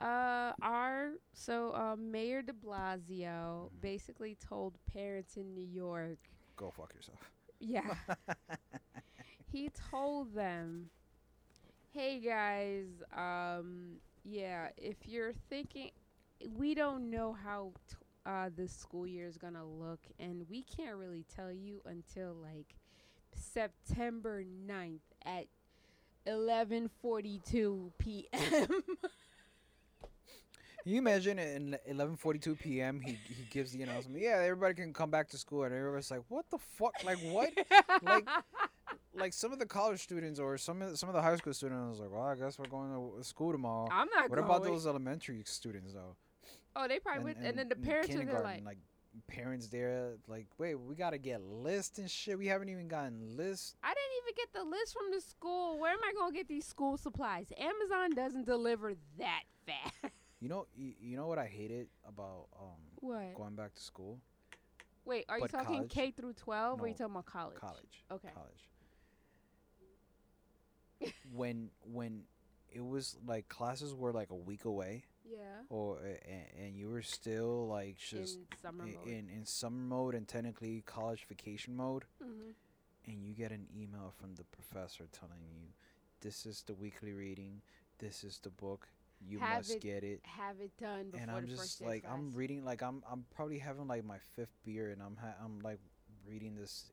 uh, 0.00 0.52
our 0.60 1.12
so 1.32 1.70
uh, 1.72 1.96
Mayor 1.96 2.42
De 2.42 2.52
Blasio 2.52 3.70
Mhm. 3.70 3.80
basically 3.80 4.34
told 4.36 4.78
parents 4.92 5.36
in 5.36 5.54
New 5.54 5.64
York, 5.66 6.18
Go 6.56 6.70
fuck 6.70 6.92
yourself. 6.94 7.18
yeah, 7.58 7.94
he 9.52 9.70
told 9.90 10.34
them, 10.34 10.90
"Hey 11.90 12.20
guys, 12.20 13.02
um, 13.16 14.00
yeah, 14.24 14.68
if 14.76 15.06
you're 15.06 15.32
thinking, 15.48 15.90
we 16.56 16.74
don't 16.74 17.08
know 17.10 17.32
how 17.32 17.72
t- 17.88 17.96
uh, 18.26 18.50
this 18.56 18.72
school 18.72 19.06
year 19.06 19.26
is 19.26 19.36
gonna 19.36 19.64
look, 19.66 20.00
and 20.18 20.44
we 20.48 20.62
can't 20.62 20.96
really 20.96 21.24
tell 21.34 21.52
you 21.52 21.80
until 21.86 22.34
like 22.34 22.74
September 23.34 24.42
9th 24.44 25.00
at 25.24 25.46
11:42 26.26 27.90
p.m." 27.98 28.66
Can 30.82 30.92
you 30.92 30.98
imagine 30.98 31.38
at 31.38 31.86
11:42 31.88 32.58
p.m. 32.58 33.00
he 33.00 33.12
he 33.26 33.44
gives 33.50 33.72
the 33.72 33.82
announcement, 33.82 34.20
yeah, 34.22 34.40
everybody 34.42 34.74
can 34.74 34.92
come 34.92 35.10
back 35.10 35.28
to 35.30 35.38
school, 35.38 35.64
and 35.64 35.74
everybody's 35.74 36.10
like, 36.10 36.20
what 36.28 36.44
the 36.50 36.58
fuck? 36.58 36.92
Like 37.04 37.18
what? 37.20 37.50
like 38.02 38.28
like 39.14 39.32
some 39.32 39.50
of 39.52 39.58
the 39.58 39.64
college 39.66 40.02
students 40.02 40.38
or 40.38 40.58
some 40.58 40.82
of 40.82 40.90
the, 40.90 40.96
some 40.96 41.08
of 41.08 41.14
the 41.14 41.22
high 41.22 41.36
school 41.36 41.54
students, 41.54 42.00
like, 42.00 42.10
well, 42.10 42.22
I 42.22 42.34
guess 42.34 42.58
we're 42.58 42.66
going 42.66 42.90
to 43.16 43.24
school 43.24 43.52
tomorrow. 43.52 43.88
I'm 43.90 44.08
not 44.14 44.28
What 44.28 44.36
going. 44.38 44.44
about 44.44 44.64
those 44.64 44.86
elementary 44.86 45.42
students 45.46 45.94
though? 45.94 46.16
Oh, 46.76 46.88
they 46.88 46.98
probably 46.98 47.24
would. 47.24 47.36
And, 47.42 47.58
then 47.58 47.68
the 47.68 47.76
parents 47.76 48.10
are 48.10 48.18
kindergarten, 48.18 48.64
like, 48.64 48.78
parents 49.28 49.68
there, 49.68 50.14
like, 50.26 50.46
wait, 50.58 50.74
we 50.74 50.94
gotta 50.96 51.18
get 51.18 51.40
lists 51.42 51.98
and 51.98 52.10
shit. 52.10 52.36
We 52.38 52.46
haven't 52.48 52.68
even 52.68 52.88
gotten 52.88 53.36
lists. 53.36 53.76
I 53.82 53.88
didn't 53.88 54.24
even 54.24 54.34
get 54.36 54.52
the 54.52 54.64
list 54.68 54.92
from 54.92 55.10
the 55.12 55.20
school. 55.20 55.78
Where 55.78 55.92
am 55.92 56.00
I 56.02 56.12
gonna 56.18 56.34
get 56.34 56.48
these 56.48 56.66
school 56.66 56.96
supplies? 56.96 57.52
Amazon 57.58 58.10
doesn't 58.14 58.46
deliver 58.46 58.94
that 59.18 59.42
fast. 59.66 60.14
You 60.40 60.50
know, 60.50 60.66
you, 60.76 60.92
you 61.00 61.16
know 61.16 61.26
what 61.26 61.38
I 61.38 61.46
hated 61.46 61.88
about 62.06 62.48
um 62.60 62.76
what? 62.96 63.34
going 63.34 63.54
back 63.54 63.72
to 63.76 63.82
school, 63.82 64.20
Wait, 65.06 65.24
are 65.26 65.38
you 65.38 65.44
but 65.44 65.50
talking 65.50 65.76
college? 65.76 65.90
K 65.90 66.10
through 66.10 66.34
12 66.34 66.80
or 66.80 66.84
are 66.84 66.88
you 66.88 66.92
talking 66.92 67.14
about 67.14 67.24
college? 67.24 67.56
college, 67.58 68.04
Okay. 68.12 68.28
college. 68.34 68.68
when 71.32 71.70
when 71.82 72.24
it 72.74 72.84
was 72.84 73.16
like 73.26 73.48
classes 73.48 73.94
were 73.94 74.12
like 74.12 74.28
a 74.30 74.36
week 74.36 74.66
away, 74.66 75.04
Yeah. 75.24 75.62
or 75.70 75.98
and, 76.04 76.46
and 76.66 76.76
you 76.76 76.88
were 76.90 77.02
still 77.02 77.66
like 77.68 77.96
just 77.96 78.36
in 78.36 78.46
summer 78.62 78.84
i- 78.84 78.88
mode. 78.88 79.06
in 79.08 79.28
in 79.30 79.44
summer 79.44 79.76
mode 79.82 80.14
and 80.14 80.28
technically 80.28 80.82
college 80.86 81.24
vacation 81.28 81.74
mode, 81.76 82.04
hmm 82.22 82.50
and 83.06 83.22
you 83.22 83.34
get 83.34 83.50
an 83.52 83.66
email 83.76 84.12
from 84.18 84.34
the 84.34 84.44
professor 84.44 85.06
telling 85.12 85.42
you, 85.52 85.68
"This 86.20 86.46
is 86.46 86.62
the 86.62 86.74
weekly 86.74 87.12
reading. 87.12 87.60
This 87.98 88.24
is 88.24 88.38
the 88.38 88.50
book. 88.50 88.88
You 89.20 89.38
Have 89.40 89.58
must 89.58 89.72
it 89.76 89.80
get 89.82 90.04
it." 90.04 90.20
Have 90.24 90.60
it 90.60 90.76
done 90.78 91.10
before 91.10 91.20
And 91.20 91.30
I'm 91.30 91.46
just 91.46 91.80
like 91.82 92.04
I'm 92.08 92.32
reading 92.32 92.64
like 92.64 92.82
I'm 92.82 93.02
I'm 93.10 93.24
probably 93.34 93.58
having 93.58 93.86
like 93.88 94.04
my 94.04 94.18
fifth 94.36 94.56
beer 94.64 94.90
and 94.90 95.02
I'm 95.02 95.16
ha- 95.16 95.36
I'm 95.44 95.60
like 95.60 95.80
reading 96.26 96.54
this. 96.54 96.90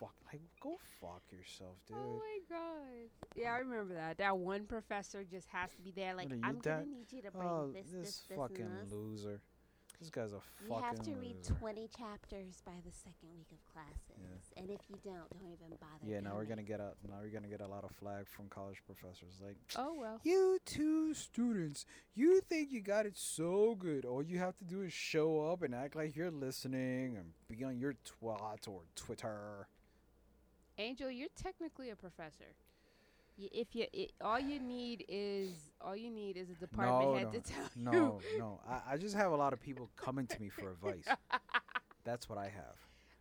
Fuck 0.00 0.14
like 0.32 0.40
go 0.60 0.76
fuck 1.00 1.22
yourself, 1.30 1.76
dude. 1.86 1.96
Oh 2.00 2.18
my 2.18 2.38
god! 2.56 3.10
Yeah, 3.36 3.52
I 3.54 3.58
remember 3.58 3.94
that. 3.94 4.18
That 4.18 4.36
one 4.38 4.64
professor 4.64 5.22
just 5.30 5.46
has 5.52 5.70
to 5.76 5.82
be 5.82 5.92
there. 5.92 6.14
Like, 6.14 6.26
What 6.30 6.32
are 6.32 6.36
you, 6.36 6.42
I'm 6.44 6.58
gonna 6.58 6.86
need 6.86 7.12
you 7.12 7.22
to 7.22 7.30
bring 7.30 7.46
Oh, 7.48 7.70
this, 7.72 7.86
this, 7.86 7.92
this, 8.00 8.22
this, 8.28 8.38
fucking 8.38 8.70
this. 8.82 8.92
loser. 8.92 9.40
This 9.98 10.08
guy's 10.08 10.32
a 10.32 10.40
fucking. 10.66 10.76
You 10.76 10.82
have 10.82 11.02
to 11.02 11.10
read 11.12 11.36
loser. 11.42 11.54
20 11.60 11.88
chapters 11.94 12.62
by 12.64 12.72
the 12.86 12.90
second 12.90 13.28
week 13.36 13.48
of 13.52 13.58
classes. 13.70 14.50
And 14.56 14.70
if 14.70 14.80
you 14.88 14.96
don't, 15.04 15.28
don't 15.38 15.52
even 15.52 15.76
bother. 15.78 16.06
Yeah, 16.10 16.20
now 16.20 16.36
we're 16.36 16.46
gonna 16.46 16.62
get 16.62 16.80
a 16.80 16.92
now 17.06 17.16
we're 17.20 17.28
gonna 17.28 17.48
get 17.48 17.60
a 17.60 17.66
lot 17.66 17.84
of 17.84 17.90
flag 17.90 18.26
from 18.26 18.48
college 18.48 18.82
professors. 18.86 19.40
Like, 19.44 19.56
Oh 19.76 19.94
well. 19.98 20.18
you 20.24 20.58
two 20.64 21.12
students, 21.12 21.84
you 22.14 22.40
think 22.48 22.72
you 22.72 22.80
got 22.80 23.04
it 23.04 23.18
so 23.18 23.74
good. 23.78 24.06
All 24.06 24.22
you 24.22 24.38
have 24.38 24.56
to 24.58 24.64
do 24.64 24.80
is 24.80 24.92
show 24.94 25.50
up 25.50 25.60
and 25.62 25.74
act 25.74 25.94
like 25.96 26.16
you're 26.16 26.30
listening 26.30 27.16
and 27.18 27.32
be 27.48 27.62
on 27.62 27.78
your 27.78 27.92
twat 28.22 28.68
or 28.68 28.82
Twitter. 28.96 29.68
Angel, 30.80 31.10
you're 31.10 31.28
technically 31.36 31.90
a 31.90 31.96
professor. 31.96 32.54
Y- 33.38 33.48
If 33.52 33.74
you, 33.74 33.86
it, 33.92 34.12
all 34.20 34.40
you 34.40 34.58
need 34.60 35.04
is 35.08 35.52
all 35.80 35.94
you 35.94 36.10
need 36.10 36.36
is 36.36 36.48
a 36.50 36.54
department 36.54 37.10
No, 37.10 37.14
head 37.16 37.26
no, 37.26 37.32
to 37.32 37.40
tell 37.40 37.64
you. 37.76 37.82
No, 37.84 38.20
no. 38.38 38.60
I, 38.68 38.94
I 38.94 38.96
just 38.96 39.14
have 39.14 39.32
a 39.32 39.36
lot 39.36 39.52
of 39.52 39.60
people 39.60 39.90
coming 39.96 40.26
to 40.26 40.40
me 40.40 40.48
for 40.48 40.70
advice. 40.76 41.04
That's 42.04 42.28
what 42.28 42.38
I 42.38 42.44
have. 42.48 42.76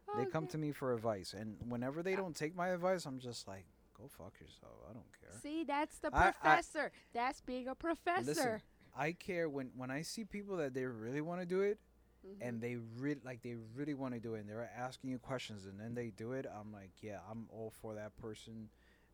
Oh, 0.10 0.18
they 0.18 0.26
come 0.26 0.48
to 0.48 0.58
me 0.58 0.72
for 0.72 0.94
advice, 0.94 1.34
and 1.38 1.56
whenever 1.68 2.02
they 2.02 2.16
don't 2.16 2.36
take 2.36 2.56
my 2.56 2.70
advice, 2.70 3.06
I'm 3.06 3.20
just 3.20 3.48
like, 3.48 3.66
go 3.96 4.08
fuck 4.08 4.34
yourself. 4.40 4.74
I 4.90 4.94
don't 4.94 5.06
care. 5.22 5.40
See, 5.42 5.64
that's 5.66 6.00
the 6.00 6.10
I- 6.14 6.30
I- 6.30 6.32
professor. 6.32 6.92
that's 7.14 7.42
being 7.42 7.68
a 7.68 7.76
professor. 7.76 8.24
Listen, 8.26 8.62
I 8.98 9.12
care 9.12 9.48
when 9.50 9.72
when 9.76 9.92
I 9.92 10.02
see 10.02 10.24
people 10.26 10.58
that 10.58 10.74
they 10.74 10.86
really 10.86 11.22
want 11.22 11.42
to 11.42 11.46
do 11.46 11.62
it, 11.62 11.78
Mhm. 12.26 12.38
and 12.42 12.62
they 12.62 12.76
really 12.98 13.22
like 13.24 13.42
they 13.42 13.56
really 13.76 13.94
want 13.94 14.14
to 14.14 14.20
do 14.20 14.36
it, 14.36 14.40
and 14.42 14.50
they're 14.50 14.70
asking 14.78 15.10
you 15.10 15.20
questions, 15.20 15.66
and 15.66 15.80
then 15.80 15.94
they 15.96 16.10
do 16.10 16.34
it. 16.34 16.46
I'm 16.46 16.72
like, 16.72 16.92
yeah, 17.02 17.20
I'm 17.30 17.48
all 17.50 17.72
for 17.82 17.96
that 17.96 18.16
person. 18.18 18.70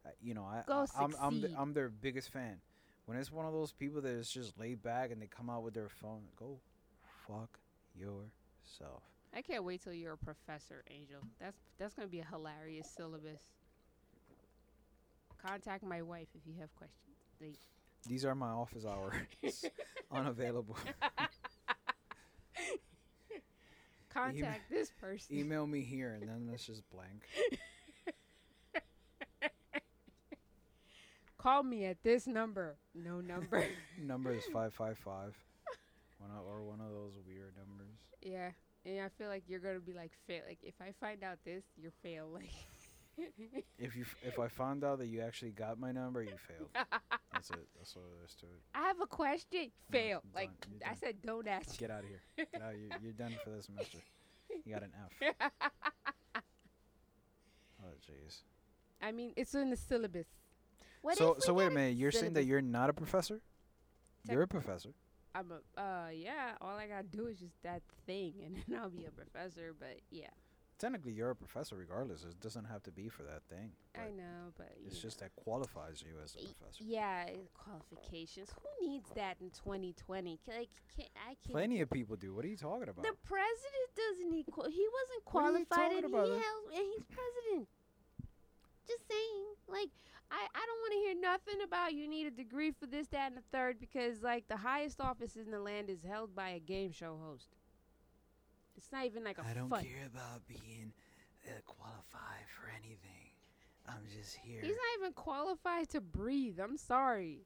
Uh, 0.05 0.09
you 0.21 0.33
know, 0.33 0.43
I, 0.43 0.63
Go 0.67 0.85
I 0.97 1.03
I'm 1.03 1.15
I'm, 1.19 1.41
the. 1.41 1.53
I'm 1.57 1.73
their 1.73 1.89
biggest 1.89 2.29
fan. 2.29 2.61
When 3.05 3.17
it's 3.17 3.31
one 3.31 3.45
of 3.45 3.53
those 3.53 3.71
people 3.71 4.01
that 4.01 4.09
is 4.09 4.29
just 4.31 4.57
laid 4.59 4.81
back 4.81 5.11
and 5.11 5.21
they 5.21 5.27
come 5.27 5.49
out 5.49 5.63
with 5.63 5.73
their 5.75 5.89
phone, 5.89 6.23
go 6.35 6.59
fuck 7.27 7.59
yourself. 7.95 9.03
I 9.33 9.41
can't 9.41 9.63
wait 9.63 9.81
till 9.83 9.93
you're 9.93 10.13
a 10.13 10.17
professor, 10.17 10.83
Angel. 10.89 11.21
That's 11.39 11.57
that's 11.77 11.93
gonna 11.93 12.07
be 12.07 12.21
a 12.21 12.25
hilarious 12.25 12.89
syllabus. 12.89 13.41
Contact 15.37 15.83
my 15.83 16.01
wife 16.01 16.29
if 16.33 16.41
you 16.47 16.53
have 16.59 16.73
questions. 16.75 17.17
They, 17.39 17.53
These 18.07 18.25
are 18.25 18.33
my 18.33 18.49
office 18.49 18.85
hours. 18.87 19.13
Unavailable. 20.11 20.77
contact 24.15 24.69
this 24.69 24.91
person. 24.99 25.37
Email 25.37 25.67
me 25.67 25.81
here, 25.81 26.13
and 26.19 26.27
then 26.27 26.49
it's 26.53 26.65
just 26.65 26.83
blank. 26.89 27.23
Call 31.37 31.61
me 31.61 31.85
at 31.85 32.01
this 32.01 32.25
number. 32.25 32.75
No 32.95 33.21
number. 33.21 33.63
Number 34.01 34.31
is 34.31 34.43
five 34.51 34.73
five 34.77 34.97
five. 34.97 35.35
One 36.17 36.31
or 36.47 36.63
one 36.63 36.79
of 36.81 36.89
those 36.91 37.19
weird 37.27 37.53
numbers. 37.55 37.99
yeah, 38.23 38.49
and 38.83 38.99
I 39.05 39.09
feel 39.09 39.27
like 39.27 39.43
you're 39.47 39.59
gonna 39.59 39.79
be 39.79 39.93
like 39.93 40.11
fail. 40.25 40.41
Like 40.47 40.57
if 40.63 40.73
I 40.81 40.91
find 40.99 41.23
out 41.23 41.37
this, 41.45 41.63
you're 41.77 41.91
fail. 42.01 42.27
Like. 42.33 42.49
If 43.77 43.95
you 43.95 44.05
if 44.23 44.39
I 44.39 44.47
found 44.47 44.83
out 44.83 44.99
that 44.99 45.07
you 45.07 45.21
actually 45.21 45.51
got 45.51 45.79
my 45.79 45.91
number, 45.91 46.21
you 46.21 46.31
failed. 46.37 46.69
That's 47.33 47.49
it. 47.49 47.67
That's 47.77 47.95
all 47.95 48.03
there 48.13 48.25
is 48.25 48.33
to 48.35 48.45
it. 48.45 48.61
I 48.73 48.87
have 48.87 49.01
a 49.01 49.07
question. 49.07 49.71
Fail. 49.91 50.21
done. 50.21 50.31
Like 50.33 50.49
I 50.85 50.95
said, 50.95 51.15
don't 51.25 51.47
ask. 51.47 51.77
Get 51.77 51.91
out 51.91 52.03
of 52.03 52.09
here. 52.09 52.21
Get 52.37 52.61
out. 52.61 52.73
You're, 52.77 52.99
you're 53.01 53.13
done 53.13 53.35
for 53.43 53.49
this 53.51 53.65
semester. 53.65 53.99
You 54.65 54.73
got 54.73 54.83
an 54.83 54.91
F. 55.21 55.51
Oh 57.83 57.93
jeez. 58.01 58.41
I 58.99 59.11
mean, 59.11 59.33
it's 59.35 59.53
in 59.53 59.69
the 59.69 59.77
syllabus. 59.77 60.25
What 61.01 61.17
So 61.17 61.35
so 61.39 61.53
wait 61.53 61.67
a 61.67 61.71
minute. 61.71 61.97
You're 61.97 62.11
saying 62.11 62.33
that 62.33 62.45
you're 62.45 62.61
not 62.61 62.89
a 62.89 62.93
professor? 62.93 63.41
You're 64.29 64.41
a 64.41 64.47
professor. 64.47 64.89
I'm 65.35 65.51
a. 65.51 65.79
Uh, 65.79 66.09
yeah. 66.11 66.53
All 66.61 66.77
I 66.77 66.87
gotta 66.87 67.03
do 67.03 67.27
is 67.27 67.39
just 67.39 67.61
that 67.63 67.83
thing, 68.07 68.33
and 68.43 68.55
then 68.55 68.79
I'll 68.79 68.89
be 68.89 69.05
a 69.05 69.11
professor. 69.11 69.75
But 69.77 69.99
yeah, 70.09 70.29
Technically, 70.77 71.13
you're 71.13 71.29
a 71.29 71.35
professor 71.35 71.75
regardless. 71.77 72.23
It 72.23 72.39
doesn't 72.41 72.65
have 72.65 72.83
to 72.83 72.91
be 72.91 73.07
for 73.07 73.23
that 73.23 73.43
thing. 73.49 73.71
I 73.95 74.11
know. 74.11 74.51
But 74.57 74.73
It's 74.85 74.99
just 74.99 75.21
that 75.21 75.33
qualifies 75.37 76.03
you 76.05 76.15
as 76.21 76.35
a 76.35 76.39
professor. 76.39 76.83
Yeah, 76.83 77.29
qualifications. 77.53 78.49
Who 78.51 78.87
needs 78.87 79.09
that 79.15 79.37
in 79.39 79.51
2020? 79.51 80.39
Like, 80.47 80.67
can, 80.97 81.05
I 81.15 81.35
can't. 81.35 81.51
Plenty 81.51 81.79
of 81.79 81.89
people 81.89 82.17
do. 82.17 82.33
What 82.33 82.43
are 82.43 82.49
you 82.49 82.57
talking 82.57 82.89
about? 82.89 83.03
The 83.03 83.15
president 83.23 83.87
doesn't 83.95 84.29
need. 84.29 84.47
Qual- 84.51 84.69
he 84.69 84.85
wasn't 84.91 85.23
What 85.31 85.45
are 85.45 85.57
you 85.57 85.65
qualified, 85.65 86.03
and 86.03 86.13
he 86.13 86.19
held, 86.19 86.65
and 86.75 86.85
he's 86.93 87.05
president. 87.07 87.67
Just 88.85 89.07
saying, 89.09 89.43
like, 89.69 89.89
I, 90.29 90.45
I 90.53 90.65
don't 90.65 90.81
want 90.81 90.91
to 90.93 90.99
hear 90.99 91.15
nothing 91.21 91.63
about 91.63 91.93
you 91.93 92.07
need 92.09 92.27
a 92.27 92.31
degree 92.31 92.71
for 92.71 92.85
this, 92.85 93.07
that, 93.07 93.27
and 93.31 93.37
the 93.37 93.43
third 93.51 93.79
because, 93.79 94.21
like, 94.21 94.47
the 94.49 94.57
highest 94.57 94.99
office 94.99 95.37
in 95.37 95.51
the 95.51 95.59
land 95.59 95.89
is 95.89 96.03
held 96.03 96.35
by 96.35 96.49
a 96.49 96.59
game 96.59 96.91
show 96.91 97.17
host. 97.23 97.47
It's 98.77 98.91
not 98.91 99.05
even 99.05 99.23
like 99.23 99.37
a 99.37 99.45
I 99.45 99.53
don't 99.53 99.69
care 99.69 100.07
about 100.07 100.47
being 100.47 100.91
uh, 101.47 101.51
qualified 101.65 102.45
for 102.55 102.69
anything. 102.69 103.31
I'm 103.87 104.03
just 104.17 104.35
here. 104.35 104.61
He's 104.61 104.75
not 104.75 104.99
even 104.99 105.13
qualified 105.13 105.89
to 105.89 106.01
breathe. 106.01 106.59
I'm 106.59 106.77
sorry. 106.77 107.45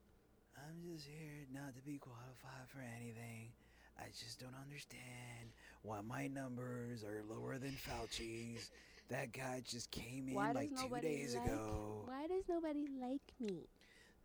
I'm 0.58 0.82
just 0.94 1.06
here 1.06 1.46
not 1.54 1.76
to 1.76 1.82
be 1.82 1.98
qualified 1.98 2.68
for 2.68 2.80
anything. 2.98 3.52
I 3.98 4.08
just 4.18 4.40
don't 4.40 4.56
understand 4.62 5.52
why 5.82 6.00
my 6.02 6.28
numbers 6.28 7.04
are 7.04 7.24
lower 7.30 7.58
than 7.58 7.72
Fauci's. 7.72 8.72
That 9.10 9.34
guy 9.34 9.62
just 9.66 9.92
came 9.92 10.28
in 10.28 10.36
Why 10.36 10.52
like 10.52 10.70
two 10.70 10.96
days 11.02 11.36
like? 11.36 11.46
ago. 11.46 12.04
Why 12.06 12.28
does 12.28 12.44
nobody 12.48 12.88
like 13.02 13.22
me? 13.40 13.68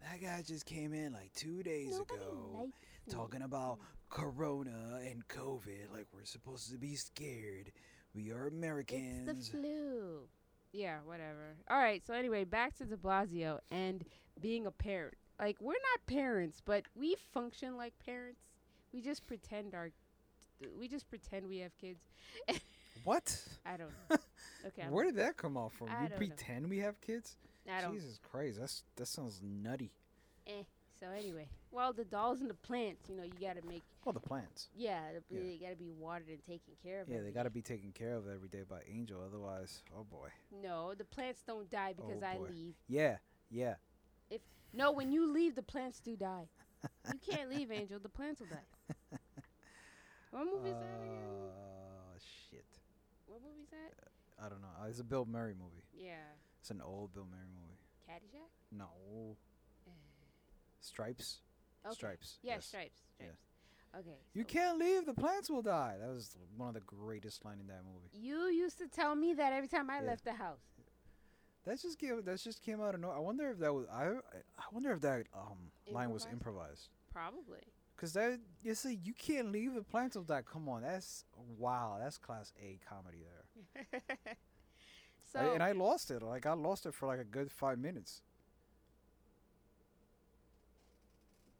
That 0.02 0.20
guy 0.20 0.42
just 0.46 0.66
came 0.66 0.92
in 0.92 1.12
like 1.12 1.32
two 1.34 1.62
days 1.62 1.92
Nobody 1.92 2.20
ago 2.20 2.68
talking 3.08 3.42
about 3.42 3.78
Corona 4.14 5.00
and 5.04 5.26
COVID 5.26 5.92
like 5.92 6.06
we're 6.14 6.25
supposed 6.25 6.71
to 6.71 6.78
be 6.78 6.94
scared. 6.94 7.73
We 8.14 8.30
are 8.30 8.47
Americans. 8.47 9.28
It's 9.28 9.49
the 9.49 9.59
flu. 9.59 10.21
Yeah, 10.73 10.99
whatever. 11.04 11.56
All 11.68 11.78
right. 11.78 12.00
So 12.06 12.14
anyway, 12.14 12.44
back 12.44 12.76
to 12.78 12.85
De 12.85 12.97
Blasio 12.97 13.59
and 13.73 14.04
being 14.40 14.66
a 14.66 14.71
parent. 14.71 15.14
Like 15.40 15.56
we're 15.61 15.73
not 15.73 16.06
parents, 16.06 16.62
but 16.64 16.85
we 16.94 17.16
function 17.33 17.76
like 17.76 17.92
parents. 18.06 18.40
We 18.92 19.00
just 19.00 19.26
pretend 19.26 19.75
our. 19.75 19.90
We 20.78 20.87
just 20.87 21.11
pretend 21.11 21.49
we 21.49 21.59
have 21.59 21.76
kids. 21.76 22.04
what? 23.04 23.37
I 23.66 23.76
don't 23.76 23.90
know. 24.11 24.16
Okay. 24.66 24.87
Where 24.88 25.04
did 25.04 25.16
that 25.16 25.37
come 25.37 25.59
off 25.59 25.75
from? 25.75 25.88
I 25.90 26.04
you 26.04 26.09
don't 26.09 26.11
know. 26.12 26.26
pretend 26.26 26.71
we 26.71 26.78
have 26.78 26.99
kids? 27.02 27.37
I 27.71 27.83
don't. 27.83 27.92
Jesus 27.92 28.18
Christ, 28.18 28.59
that's 28.59 28.83
that 28.97 29.06
sounds 29.06 29.42
nutty. 29.42 29.92
Eh. 30.47 30.62
So 30.99 31.09
anyway, 31.14 31.49
well, 31.75 31.93
the 31.93 32.04
dolls 32.04 32.40
and 32.40 32.49
the 32.49 32.54
plants. 32.54 33.09
You 33.09 33.16
know, 33.16 33.25
you 33.25 33.33
got 33.40 33.61
to 33.61 33.66
make. 33.66 33.83
Well, 34.04 34.12
the 34.12 34.21
plants. 34.21 34.69
Yeah, 34.76 35.00
the- 35.12 35.35
Yeah. 35.37 35.43
they 35.43 35.57
got 35.59 35.71
to 35.71 35.76
be 35.76 35.90
watered 35.90 36.28
and 36.28 36.43
taken 36.45 36.75
care 36.83 37.00
of. 37.00 37.09
Yeah, 37.09 37.21
they 37.23 37.31
got 37.31 37.43
to 37.45 37.50
be 37.50 37.62
taken 37.62 37.93
care 37.93 38.14
of 38.16 38.28
every 38.28 38.49
day 38.49 38.62
by 38.69 38.81
Angel. 38.88 39.21
Otherwise, 39.25 39.83
oh 39.97 40.04
boy. 40.04 40.28
No, 40.62 40.95
the 40.95 41.04
plants 41.04 41.43
don't 41.47 41.69
die 41.71 41.93
because 41.95 42.23
Oh, 42.23 42.26
I 42.26 42.38
leave. 42.38 42.75
Yeah, 42.88 43.16
yeah. 43.50 43.75
If 44.31 44.40
No, 44.73 44.93
when 44.93 45.11
you 45.12 45.31
leave, 45.33 45.54
the 45.54 45.62
plants 45.62 46.00
do 46.00 46.16
die. 46.16 46.49
you 47.12 47.19
can't 47.26 47.50
leave, 47.50 47.71
Angel. 47.81 47.99
The 47.99 48.09
plants 48.09 48.40
will 48.40 48.49
die. 48.49 49.19
What 50.31 50.47
movie 50.47 50.71
is 50.71 50.76
that 50.76 51.00
again? 51.00 51.49
Uh, 51.49 52.19
shit. 52.50 52.64
What 53.26 53.40
movie 53.43 53.62
is 53.62 53.71
that? 53.71 54.45
I 54.45 54.49
don't 54.49 54.61
know. 54.61 54.69
Uh, 54.83 54.88
it's 54.88 54.99
a 55.00 55.04
Bill 55.04 55.25
Murray 55.25 55.54
movie. 55.54 55.85
Yeah. 55.97 56.14
It's 56.61 56.71
an 56.71 56.81
old 56.85 57.14
Bill 57.14 57.26
Murray 57.31 57.47
movie. 57.54 57.78
Caddyshack. 58.09 58.50
No. 58.76 59.37
Stripes. 60.81 61.38
Okay. 61.87 61.95
Stripes. 61.95 62.38
Yeah, 62.43 62.55
yes. 62.55 62.67
stripes. 62.67 63.00
Yeah. 63.21 63.26
Stripes. 63.26 63.41
Okay. 64.07 64.17
You 64.35 64.43
so 64.43 64.49
can't 64.49 64.79
leave. 64.79 65.07
The 65.07 65.14
plants 65.14 65.49
will 65.50 65.62
die. 65.62 65.97
That 66.00 66.09
was 66.09 66.37
one 66.57 66.69
of 66.69 66.75
the 66.75 66.81
greatest 66.81 67.45
line 67.45 67.59
in 67.61 67.67
that 67.69 67.83
movie. 67.85 68.09
You 68.12 68.47
used 68.49 68.79
to 68.79 68.88
tell 68.88 69.14
me 69.14 69.35
that 69.35 69.53
every 69.53 69.69
time 69.69 69.88
I 69.91 70.00
Yeah. 70.00 70.09
left 70.09 70.25
the 70.25 70.33
house. 70.33 70.61
That 71.64 71.81
just 71.81 71.99
came. 71.99 72.23
That 72.25 72.38
just 72.43 72.61
came 72.62 72.81
out 72.83 72.95
of 72.95 73.00
no. 73.00 73.11
I 73.11 73.19
wonder 73.21 73.49
if 73.50 73.59
that 73.61 73.73
was. 73.73 73.87
I. 73.91 74.05
I 74.59 74.64
wonder 74.73 74.93
if 74.93 75.00
that 75.03 75.26
um 75.35 75.71
line 75.91 76.11
was 76.11 76.25
Improvised? 76.26 76.33
improvised. 76.33 76.88
Probably. 77.12 77.61
Cause 77.97 78.12
that 78.14 78.41
you 78.62 78.75
see, 78.75 78.99
you 79.05 79.14
can't 79.14 79.53
leave 79.53 79.73
the 79.75 79.83
plants 79.83 80.17
will 80.17 80.25
die. 80.25 80.43
Come 80.43 80.69
on, 80.69 80.83
that's 80.83 81.25
wow. 81.57 81.97
That's 82.00 82.19
class 82.19 82.53
A 82.61 82.79
comedy 82.87 83.23
there. 83.23 83.85
so 85.33 85.38
I- 85.38 85.55
and 85.55 85.62
I 85.62 85.73
lost 85.73 86.11
it. 86.11 86.21
Like 86.23 86.45
I 86.45 86.53
lost 86.55 86.85
it 86.87 86.93
for 86.95 87.07
like 87.07 87.21
a 87.21 87.25
good 87.25 87.50
five 87.53 87.79
minutes. 87.79 88.21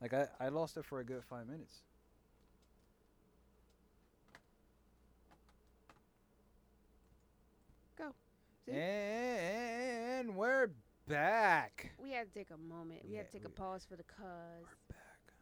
Like 0.05 0.13
I, 0.13 0.27
I 0.39 0.49
lost 0.51 0.77
it 0.77 0.85
for 0.85 1.01
a 1.01 1.05
good 1.05 1.25
five 1.25 1.47
minutes. 1.47 1.81
See? 8.67 8.73
And 8.73 10.37
we're 10.37 10.69
back. 11.09 11.93
we 12.03 12.11
had 12.11 12.31
to 12.31 12.39
take 12.39 12.49
a 12.51 12.57
moment. 12.59 13.01
We 13.09 13.17
had 13.17 13.31
to 13.31 13.33
take 13.39 13.47
a 13.47 13.51
pause 13.51 13.87
for 13.89 13.97
the 13.97 14.03
cause. 14.03 14.61
We're 14.61 14.95
back. 14.95 15.33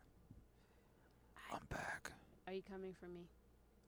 I'm 1.52 1.66
back. 1.68 2.12
Are 2.46 2.52
you 2.52 2.62
coming 2.62 2.94
for 3.00 3.06
me? 3.06 3.26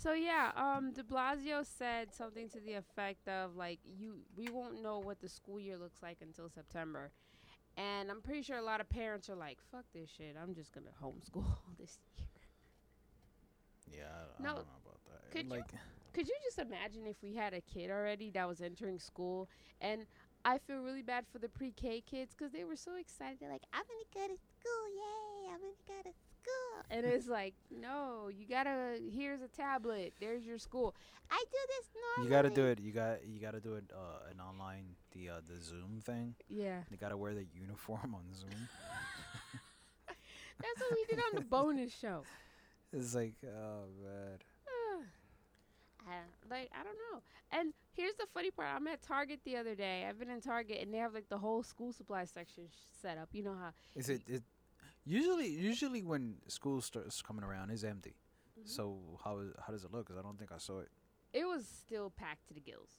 so 0.02 0.12
yeah, 0.14 0.50
um, 0.56 0.92
De 0.92 1.02
Blasio 1.02 1.64
said 1.64 2.14
something 2.14 2.48
to 2.50 2.60
the 2.60 2.74
effect 2.74 3.28
of 3.28 3.56
like, 3.56 3.80
"You, 3.84 4.14
we 4.36 4.48
won't 4.48 4.82
know 4.82 4.98
what 4.98 5.20
the 5.20 5.28
school 5.28 5.60
year 5.60 5.76
looks 5.76 6.02
like 6.02 6.18
until 6.22 6.48
September," 6.48 7.10
and 7.76 8.10
I'm 8.10 8.22
pretty 8.22 8.42
sure 8.42 8.56
a 8.56 8.62
lot 8.62 8.80
of 8.80 8.88
parents 8.88 9.28
are 9.28 9.36
like, 9.36 9.58
"Fuck 9.70 9.84
this 9.92 10.08
shit! 10.16 10.36
I'm 10.40 10.54
just 10.54 10.72
gonna 10.72 10.90
homeschool 11.02 11.44
this 11.78 11.98
year." 12.16 12.26
yeah, 13.98 14.04
I, 14.38 14.42
No, 14.42 14.50
I 14.50 14.54
don't 14.54 14.66
know 14.66 14.80
about 14.84 15.00
that. 15.06 15.30
could 15.32 15.44
you- 15.46 15.50
like, 15.50 15.70
Could 16.12 16.26
you 16.28 16.34
just 16.44 16.58
imagine 16.58 17.06
if 17.06 17.16
we 17.22 17.34
had 17.34 17.54
a 17.54 17.60
kid 17.60 17.90
already 17.90 18.30
that 18.30 18.48
was 18.48 18.60
entering 18.60 18.98
school 18.98 19.48
and 19.80 20.06
I 20.44 20.58
feel 20.58 20.78
really 20.78 21.02
bad 21.02 21.24
for 21.30 21.38
the 21.38 21.48
pre-K 21.48 22.02
kids 22.10 22.34
because 22.36 22.52
they 22.52 22.64
were 22.64 22.76
so 22.76 22.96
excited. 22.96 23.38
They're 23.40 23.50
like, 23.50 23.64
I'm 23.72 23.82
gonna 23.82 24.26
go 24.28 24.34
to 24.34 24.40
school, 24.40 24.86
yay! 24.94 25.52
I'm 25.52 25.60
gonna 25.60 25.72
go 25.86 26.10
to 26.10 26.14
school. 26.16 26.84
and 26.90 27.04
it's 27.06 27.28
like, 27.28 27.54
no, 27.70 28.28
you 28.28 28.46
gotta. 28.48 28.98
Here's 29.14 29.42
a 29.42 29.48
tablet. 29.48 30.14
There's 30.20 30.44
your 30.44 30.58
school. 30.58 30.94
I 31.30 31.44
do 31.50 31.58
this 31.68 31.90
normally. 32.16 32.24
you 32.24 32.30
gotta 32.30 32.50
do 32.50 32.66
it. 32.66 32.80
You 32.80 32.92
got 32.92 33.26
you 33.26 33.40
gotta 33.40 33.60
do 33.60 33.74
it. 33.74 33.84
Uh, 33.94 34.30
an 34.30 34.40
online 34.40 34.96
the 35.12 35.28
uh, 35.28 35.40
the 35.46 35.60
Zoom 35.60 36.00
thing. 36.02 36.34
Yeah, 36.48 36.80
They 36.90 36.96
gotta 36.96 37.16
wear 37.16 37.34
the 37.34 37.46
uniform 37.54 38.14
on 38.14 38.24
Zoom. 38.34 38.68
that's 40.06 40.80
what 40.80 40.90
we 40.92 41.04
did 41.08 41.18
on 41.30 41.34
the 41.34 41.40
bonus 41.48 41.94
show. 41.96 42.22
It's 42.92 43.14
like, 43.14 43.34
oh 43.44 43.84
man. 44.02 44.38
I 46.08 46.12
don't, 46.12 46.50
like 46.50 46.70
I 46.74 46.82
don't 46.82 46.96
know. 47.12 47.20
And 47.52 47.72
here's 48.00 48.16
the 48.16 48.26
funny 48.34 48.50
part: 48.50 48.68
I'm 48.74 48.86
at 48.88 49.02
Target 49.02 49.40
the 49.44 49.56
other 49.56 49.74
day. 49.74 50.06
I've 50.08 50.18
been 50.18 50.30
in 50.30 50.40
Target, 50.40 50.78
and 50.82 50.92
they 50.92 50.98
have 50.98 51.14
like 51.14 51.28
the 51.28 51.38
whole 51.38 51.62
school 51.62 51.92
supply 51.92 52.24
section 52.24 52.64
sh- 52.70 52.76
set 53.02 53.18
up. 53.18 53.28
You 53.32 53.42
know 53.44 53.54
how 53.54 53.70
Is 53.94 54.08
it, 54.08 54.22
it 54.26 54.42
usually 55.04 55.48
usually 55.48 56.02
when 56.02 56.36
school 56.48 56.80
starts 56.80 57.22
coming 57.22 57.44
around 57.44 57.70
is 57.70 57.84
empty. 57.84 58.16
Mm-hmm. 58.58 58.68
So 58.68 58.98
how 59.24 59.40
how 59.64 59.72
does 59.72 59.84
it 59.84 59.92
look? 59.92 60.06
Because 60.06 60.18
I 60.18 60.22
don't 60.22 60.38
think 60.38 60.52
I 60.52 60.58
saw 60.58 60.80
it. 60.80 60.88
it 61.32 61.44
was 61.44 61.66
still 61.66 62.10
packed 62.10 62.48
to 62.48 62.54
the 62.54 62.60
gills. 62.60 62.90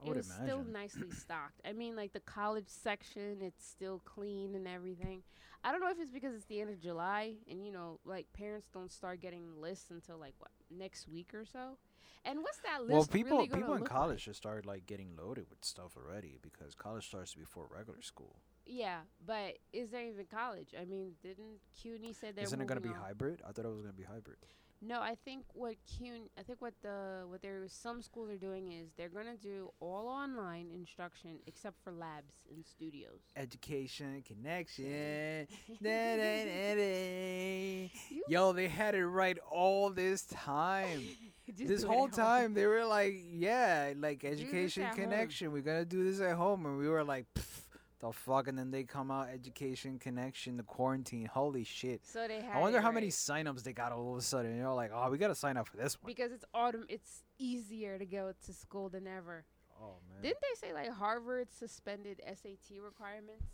I 0.00 0.06
it 0.06 0.14
was 0.14 0.26
imagine. 0.28 0.44
still 0.46 0.64
nicely 0.64 1.10
stocked. 1.18 1.60
I 1.66 1.72
mean, 1.72 1.96
like 1.96 2.12
the 2.12 2.20
college 2.20 2.68
section, 2.68 3.38
it's 3.40 3.66
still 3.66 4.00
clean 4.04 4.54
and 4.54 4.66
everything. 4.68 5.22
I 5.64 5.72
don't 5.72 5.80
know 5.80 5.90
if 5.90 5.98
it's 6.00 6.12
because 6.12 6.34
it's 6.34 6.44
the 6.46 6.60
end 6.60 6.70
of 6.70 6.80
July 6.80 7.34
and 7.50 7.64
you 7.64 7.72
know, 7.72 7.98
like 8.04 8.26
parents 8.32 8.68
don't 8.72 8.92
start 8.92 9.20
getting 9.20 9.60
lists 9.60 9.90
until 9.90 10.16
like 10.18 10.34
what 10.38 10.50
next 10.70 11.08
week 11.08 11.34
or 11.34 11.44
so. 11.44 11.78
And 12.24 12.40
what's 12.40 12.58
that 12.58 12.82
list? 12.82 12.92
well, 12.92 13.06
people 13.06 13.38
really 13.38 13.48
people 13.48 13.74
in 13.74 13.84
college 13.84 14.16
like? 14.16 14.20
should 14.20 14.36
start 14.36 14.66
like 14.66 14.86
getting 14.86 15.16
loaded 15.16 15.46
with 15.50 15.64
stuff 15.64 15.96
already 15.96 16.38
because 16.42 16.74
college 16.74 17.06
starts 17.06 17.34
before 17.34 17.66
regular 17.74 18.02
school. 18.02 18.36
Yeah, 18.66 18.98
but 19.26 19.58
is 19.72 19.90
there 19.90 20.04
even 20.04 20.26
college? 20.26 20.74
I 20.78 20.84
mean, 20.84 21.12
didn't 21.22 21.60
CUNY 21.82 22.12
said 22.12 22.36
they're 22.36 22.44
Isn't 22.44 22.60
it 22.60 22.66
gonna 22.66 22.80
be 22.80 22.90
on- 22.90 22.96
hybrid? 22.96 23.40
I 23.46 23.52
thought 23.52 23.64
it 23.64 23.68
was 23.68 23.80
gonna 23.80 23.92
be 23.94 24.02
hybrid. 24.04 24.38
No, 24.80 25.00
I 25.00 25.16
think 25.24 25.44
what 25.54 25.74
CUNY, 25.86 26.30
I 26.38 26.42
think 26.42 26.62
what 26.62 26.74
the 26.82 27.24
what 27.26 27.42
there 27.42 27.62
some 27.66 28.00
schools 28.00 28.30
are 28.30 28.36
doing 28.36 28.72
is 28.72 28.90
they're 28.96 29.08
gonna 29.08 29.36
do 29.36 29.72
all 29.80 30.06
online 30.06 30.70
instruction 30.72 31.38
except 31.48 31.82
for 31.82 31.92
labs 31.92 32.34
and 32.54 32.64
studios. 32.64 33.18
Education 33.36 34.22
connection. 34.26 35.46
Da, 35.82 36.16
da, 36.16 36.74
da. 36.74 37.90
Yo, 38.28 38.52
they 38.52 38.68
had 38.68 38.94
it 38.94 39.06
right 39.06 39.38
all 39.50 39.90
this 39.90 40.24
time. 40.24 41.02
this 41.56 41.82
whole 41.82 42.08
time 42.08 42.54
they 42.54 42.66
were 42.66 42.84
like, 42.84 43.14
yeah, 43.32 43.92
like 43.98 44.24
education 44.24 44.84
at 44.84 44.90
home. 44.90 44.98
connection. 45.04 45.52
We're 45.52 45.62
gonna 45.62 45.84
do 45.84 46.04
this 46.04 46.20
at 46.20 46.36
home, 46.36 46.66
and 46.66 46.78
we 46.78 46.88
were 46.88 47.04
like, 47.04 47.26
"Pff, 47.34 47.62
the 48.00 48.12
fuck, 48.12 48.46
and 48.48 48.56
then 48.58 48.70
they 48.70 48.84
come 48.84 49.10
out 49.10 49.28
education 49.32 49.98
connection, 49.98 50.56
the 50.56 50.62
quarantine. 50.62 51.26
Holy 51.26 51.64
shit! 51.64 52.06
So 52.06 52.26
they. 52.28 52.44
I 52.52 52.60
wonder 52.60 52.80
how 52.80 52.92
many 52.92 53.06
right. 53.06 53.12
signups 53.12 53.62
they 53.62 53.72
got 53.72 53.92
all 53.92 54.12
of 54.12 54.18
a 54.18 54.22
sudden. 54.22 54.56
You're 54.56 54.72
like, 54.72 54.90
oh, 54.94 55.10
we 55.10 55.18
gotta 55.18 55.34
sign 55.34 55.56
up 55.56 55.66
for 55.68 55.76
this 55.76 56.00
one. 56.00 56.06
because 56.06 56.32
it's 56.32 56.44
autumn. 56.54 56.84
It's 56.88 57.22
easier 57.38 57.98
to 57.98 58.06
go 58.06 58.32
to 58.46 58.52
school 58.52 58.88
than 58.88 59.06
ever. 59.06 59.44
Oh 59.80 59.96
man, 60.10 60.22
Didn't 60.22 60.38
they 60.40 60.66
say 60.68 60.72
like 60.74 60.90
Harvard 60.90 61.48
suspended 61.52 62.20
SAT 62.26 62.80
requirements? 62.82 63.46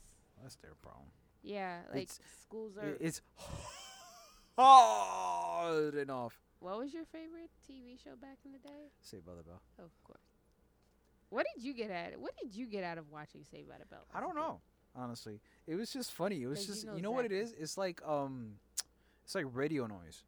that's 0.43 0.57
their 0.57 0.75
problem. 0.83 1.07
Yeah, 1.43 1.81
like 1.93 2.05
It's- 2.05 2.19
schools 2.43 2.77
are. 2.79 2.97
It's 3.01 3.21
hard 4.57 5.95
enough. 5.95 6.39
what 6.61 6.79
was 6.79 6.95
your 6.95 7.05
favorite 7.05 7.51
TV 7.69 8.03
show 8.03 8.17
back 8.21 8.39
in 8.45 8.53
the 8.53 8.59
day? 8.59 8.91
Saved 9.01 9.27
by 9.27 9.35
the 9.35 9.43
bell. 9.43 9.61
of 9.79 9.91
course. 10.05 10.19
What 11.35 11.47
did 11.55 11.65
you 11.65 11.75
get 11.75 11.91
at? 11.91 12.19
What 12.21 12.33
did 12.41 12.55
you 12.55 12.67
get 12.67 12.85
out 12.85 12.97
of 12.99 13.11
watching 13.11 13.43
Saved 13.51 13.69
by 13.69 13.79
the 13.79 13.87
Bell? 13.87 14.05
I 14.15 14.21
don't 14.21 14.37
know. 14.37 14.61
Honestly, 14.97 15.41
it 15.67 15.75
was 15.75 15.93
just 15.93 16.13
funny. 16.13 16.43
It 16.43 16.47
was 16.47 16.59
'Cause 16.61 16.69
you 16.69 16.75
just 16.75 16.85
you 16.87 16.91
know 17.03 17.09
know, 17.09 17.11
what 17.11 17.25
it 17.25 17.33
is. 17.33 17.53
It's 17.59 17.77
like 17.77 18.01
um, 18.07 18.59
it's 19.25 19.35
like 19.35 19.47
radio 19.53 19.87
noise, 19.89 20.23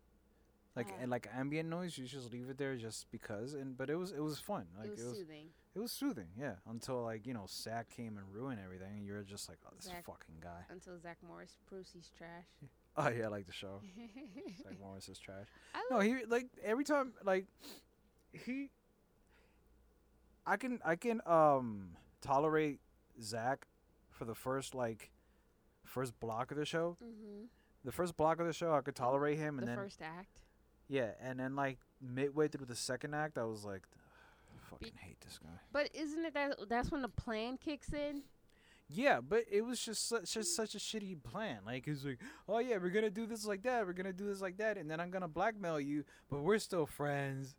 like 0.75 0.89
Uh-huh. 0.89 0.97
and 1.03 1.11
like 1.11 1.29
ambient 1.33 1.69
noise. 1.69 1.97
You 1.97 2.07
just 2.07 2.33
leave 2.33 2.49
it 2.51 2.59
there 2.59 2.75
just 2.77 3.09
because. 3.13 3.55
And 3.55 3.77
but 3.77 3.89
it 3.89 3.95
was 3.95 4.11
it 4.11 4.19
was 4.21 4.41
fun. 4.41 4.67
Like 4.77 4.89
it 4.89 4.91
was 5.05 5.17
soothing. 5.19 5.47
it 5.77 5.79
was 5.79 5.93
soothing. 5.93 6.27
Yeah, 6.37 6.55
until 6.69 7.05
like 7.05 7.25
you 7.29 7.35
know 7.35 7.47
Zach 7.49 7.89
came 7.91 8.19
and 8.19 8.27
ruined 8.35 8.59
everything. 8.65 8.97
And 8.97 9.07
you're 9.07 9.23
just 9.23 9.49
like, 9.49 9.59
oh, 9.67 9.71
this 9.77 9.87
Zach. 9.87 10.05
fucking 10.05 10.41
guy. 10.43 10.65
Until 10.71 10.99
Zach 10.99 11.19
Morris 11.23 11.55
proves 11.67 11.91
he's 11.93 12.11
trash. 12.19 12.47
Oh 12.99 13.09
yeah, 13.11 13.27
I 13.27 13.29
like 13.29 13.45
the 13.47 13.53
show. 13.53 13.83
Zach 14.65 14.81
Morris 14.81 15.09
is 15.11 15.19
trash. 15.19 15.47
I 15.75 15.85
No, 15.91 16.01
he 16.01 16.25
like 16.25 16.47
every 16.65 16.83
time 16.83 17.13
like 17.23 17.45
he. 18.33 18.71
I 20.47 20.57
can 20.57 20.79
I 20.85 20.97
can 20.97 21.21
um 21.27 21.91
tolerate 22.21 22.81
Zach 23.21 23.67
for 24.11 24.25
the 24.25 24.35
first 24.35 24.75
like 24.75 25.11
first 25.85 26.19
block 26.21 26.51
of 26.51 26.57
the 26.57 26.65
show. 26.65 26.97
Mhm. 27.03 27.47
The 27.85 27.93
first 27.93 28.17
block 28.17 28.41
of 28.41 28.47
the 28.47 28.53
show 28.53 28.75
I 28.75 28.81
could 28.81 28.97
tolerate 28.97 29.39
him, 29.39 29.59
and 29.59 29.63
the 29.67 29.73
then 29.73 29.77
first 29.79 30.03
act. 30.03 30.41
yeah, 30.89 31.13
and 31.21 31.39
then 31.39 31.55
like 31.55 31.79
midway 32.01 32.49
through 32.49 32.67
the 32.67 32.75
second 32.75 33.15
act, 33.15 33.39
I 33.39 33.45
was 33.45 33.65
like, 33.65 33.87
I 34.53 34.59
fucking 34.71 34.95
hate 35.01 35.21
this 35.21 35.39
guy. 35.39 35.49
But 35.73 35.91
isn't 35.95 36.25
it 36.25 36.35
that 36.35 36.69
that's 36.69 36.91
when 36.91 37.03
the 37.03 37.09
plan 37.09 37.57
kicks 37.59 37.93
in? 37.93 38.23
Yeah, 38.89 39.21
but 39.21 39.45
it 39.51 39.63
was 39.63 39.81
just 39.81 40.09
such, 40.09 40.33
just 40.33 40.55
such 40.55 40.75
a 40.77 40.79
shitty 40.79 41.21
plan. 41.25 41.59
Like 41.67 41.87
it's 41.89 42.05
like, 42.05 42.19
oh 42.49 42.59
yeah, 42.59 42.79
we're 42.79 42.91
gonna 42.91 43.11
do 43.11 43.27
this 43.27 43.45
like 43.47 43.63
that, 43.63 43.87
we're 43.87 43.93
gonna 43.93 44.13
do 44.13 44.27
this 44.27 44.41
like 44.41 44.57
that, 44.59 44.79
and 44.79 44.89
then 44.91 45.01
I'm 45.01 45.11
gonna 45.11 45.29
blackmail 45.29 45.81
you, 45.81 46.05
but 46.31 46.41
we're 46.43 46.59
still 46.59 46.87
friends. 46.87 47.57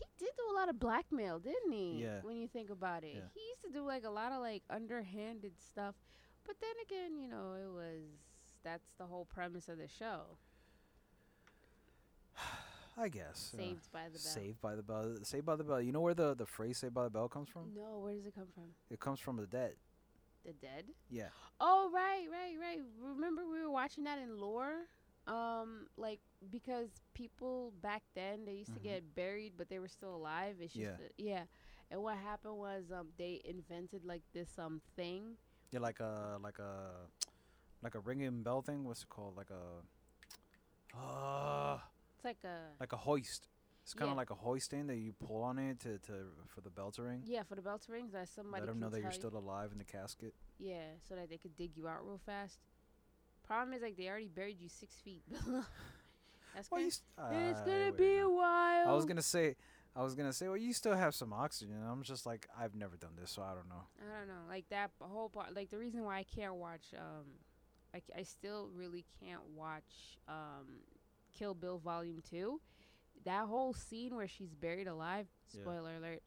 He 0.00 0.06
did 0.18 0.30
do 0.36 0.42
a 0.52 0.56
lot 0.58 0.68
of 0.68 0.78
blackmail, 0.80 1.38
didn't 1.38 1.72
he? 1.72 2.02
Yeah. 2.02 2.20
When 2.22 2.36
you 2.36 2.48
think 2.48 2.70
about 2.70 3.04
it, 3.04 3.14
Yeah. 3.14 3.28
he 3.34 3.40
used 3.40 3.62
to 3.66 3.70
do 3.72 3.84
like 3.86 4.04
a 4.04 4.10
lot 4.10 4.32
of 4.32 4.40
like 4.40 4.62
underhanded 4.70 5.52
stuff. 5.60 5.94
But 6.46 6.56
then 6.60 6.74
again, 6.84 7.18
you 7.20 7.28
know, 7.28 7.54
it 7.54 7.70
was 7.72 8.02
that's 8.64 8.88
the 8.98 9.06
whole 9.06 9.24
premise 9.26 9.68
of 9.68 9.78
the 9.78 9.88
show. 9.88 10.22
I 12.98 13.08
guess. 13.08 13.52
uh, 13.54 13.58
Saved 13.58 13.92
by 13.92 14.04
the 14.04 14.10
Bell. 14.18 14.20
Saved 14.20 14.60
by 14.60 14.74
the 14.74 14.82
bell. 14.82 15.16
Saved 15.22 15.46
by 15.46 15.56
the 15.56 15.64
bell. 15.64 15.80
You 15.80 15.92
know 15.92 16.00
where 16.00 16.14
the 16.14 16.34
the 16.34 16.46
phrase 16.46 16.78
"Saved 16.78 16.92
by 16.94 17.04
the 17.04 17.10
Bell" 17.10 17.28
comes 17.28 17.48
from? 17.48 17.72
No, 17.74 18.00
where 18.00 18.14
does 18.14 18.26
it 18.26 18.34
come 18.34 18.48
from? 18.54 18.64
It 18.90 19.00
comes 19.00 19.20
from 19.20 19.36
the 19.36 19.46
dead. 19.46 19.74
The 20.44 20.52
dead? 20.52 20.84
Yeah. 21.08 21.28
Oh 21.60 21.90
right, 21.94 22.26
right, 22.30 22.56
right. 22.60 22.80
Remember 23.00 23.42
we 23.46 23.60
were 23.62 23.70
watching 23.70 24.04
that 24.04 24.18
in 24.18 24.38
lore? 24.38 24.86
Um, 25.30 25.86
like 25.96 26.20
because 26.50 26.88
people 27.14 27.72
back 27.82 28.02
then 28.14 28.44
they 28.44 28.54
used 28.54 28.70
Mhm. 28.72 28.74
to 28.74 28.80
get 28.80 29.14
buried 29.14 29.52
but 29.56 29.68
they 29.68 29.78
were 29.78 29.88
still 29.88 30.14
alive. 30.16 30.56
It's 30.60 30.72
just 30.74 30.98
Yeah. 31.00 31.06
a- 31.06 31.22
yeah. 31.22 31.44
And 31.90 32.02
what 32.02 32.16
happened 32.18 32.56
was 32.58 32.90
um 32.90 33.12
they 33.16 33.40
invented 33.44 34.04
like 34.04 34.22
this 34.32 34.58
um 34.58 34.80
thing. 34.96 35.36
Yeah, 35.70 35.80
like 35.80 36.00
a 36.00 36.38
like 36.40 36.58
a 36.58 37.06
like 37.82 37.94
a 37.94 38.00
ringing 38.00 38.42
bell 38.42 38.62
thing. 38.62 38.84
What's 38.84 39.02
it 39.02 39.08
called? 39.08 39.36
Like 39.36 39.50
a 39.50 39.82
uh 40.96 41.78
It's 42.16 42.24
like 42.24 42.42
a 42.44 42.72
like 42.80 42.92
a 42.92 42.96
hoist. 42.96 43.48
It's 43.82 43.94
kind 43.94 44.10
of 44.10 44.14
Yeah. 44.14 44.18
like 44.22 44.30
a 44.30 44.34
hoist 44.34 44.70
thing 44.70 44.86
that 44.88 44.96
you 44.96 45.12
pull 45.12 45.42
on 45.42 45.58
it 45.58 45.80
to, 45.80 45.98
to 46.00 46.32
for 46.46 46.60
the 46.60 46.70
bell 46.70 46.90
to 46.92 47.02
ring. 47.02 47.22
Yeah, 47.24 47.42
for 47.44 47.54
the 47.56 47.62
bell 47.62 47.78
to 47.78 47.92
ring, 47.92 48.10
that 48.12 48.28
somebody 48.28 48.60
Let 48.62 48.66
them 48.68 48.78
know 48.78 48.90
that 48.90 49.00
you're 49.00 49.10
still 49.12 49.34
alive 49.36 49.72
in 49.72 49.78
the 49.78 49.84
casket. 49.84 50.34
Yeah, 50.58 50.98
so 51.08 51.14
that 51.16 51.28
they 51.30 51.38
could 51.38 51.56
dig 51.56 51.76
you 51.76 51.88
out 51.88 52.04
real 52.06 52.18
fast. 52.18 52.60
Problem 53.50 53.74
is, 53.74 53.82
like, 53.82 53.96
they 53.96 54.06
already 54.08 54.28
buried 54.28 54.60
you 54.60 54.68
six 54.68 54.94
feet. 55.04 55.24
That's 56.54 56.70
Well, 56.70 56.80
gonna, 56.80 56.90
st- 56.92 57.02
it's 57.50 57.60
gonna 57.62 57.90
be 57.90 58.18
a 58.18 58.28
while. 58.28 58.88
I 58.88 58.92
was 58.92 59.04
gonna 59.04 59.22
say, 59.22 59.56
I 59.96 60.04
was 60.04 60.14
gonna 60.14 60.32
say, 60.32 60.46
well, 60.46 60.56
you 60.56 60.72
still 60.72 60.94
have 60.94 61.16
some 61.16 61.32
oxygen. 61.32 61.74
And 61.74 61.84
I'm 61.84 62.04
just 62.04 62.26
like, 62.26 62.46
I've 62.56 62.76
never 62.76 62.96
done 62.96 63.10
this, 63.20 63.32
so 63.32 63.42
I 63.42 63.54
don't 63.54 63.68
know. 63.68 63.82
I 64.00 64.18
don't 64.20 64.28
know, 64.28 64.42
like 64.48 64.68
that 64.70 64.92
whole 65.00 65.28
part. 65.28 65.54
Like 65.56 65.68
the 65.70 65.78
reason 65.78 66.04
why 66.04 66.18
I 66.18 66.22
can't 66.22 66.54
watch, 66.54 66.94
um, 66.96 67.24
like 67.92 68.04
I 68.16 68.22
still 68.22 68.70
really 68.72 69.04
can't 69.20 69.42
watch, 69.56 70.18
um, 70.28 70.84
Kill 71.36 71.54
Bill 71.54 71.78
Volume 71.78 72.22
Two. 72.28 72.60
That 73.24 73.46
whole 73.46 73.74
scene 73.74 74.14
where 74.14 74.28
she's 74.28 74.54
buried 74.54 74.86
alive. 74.86 75.26
Yeah. 75.52 75.62
Spoiler 75.62 75.96
alert. 75.96 76.22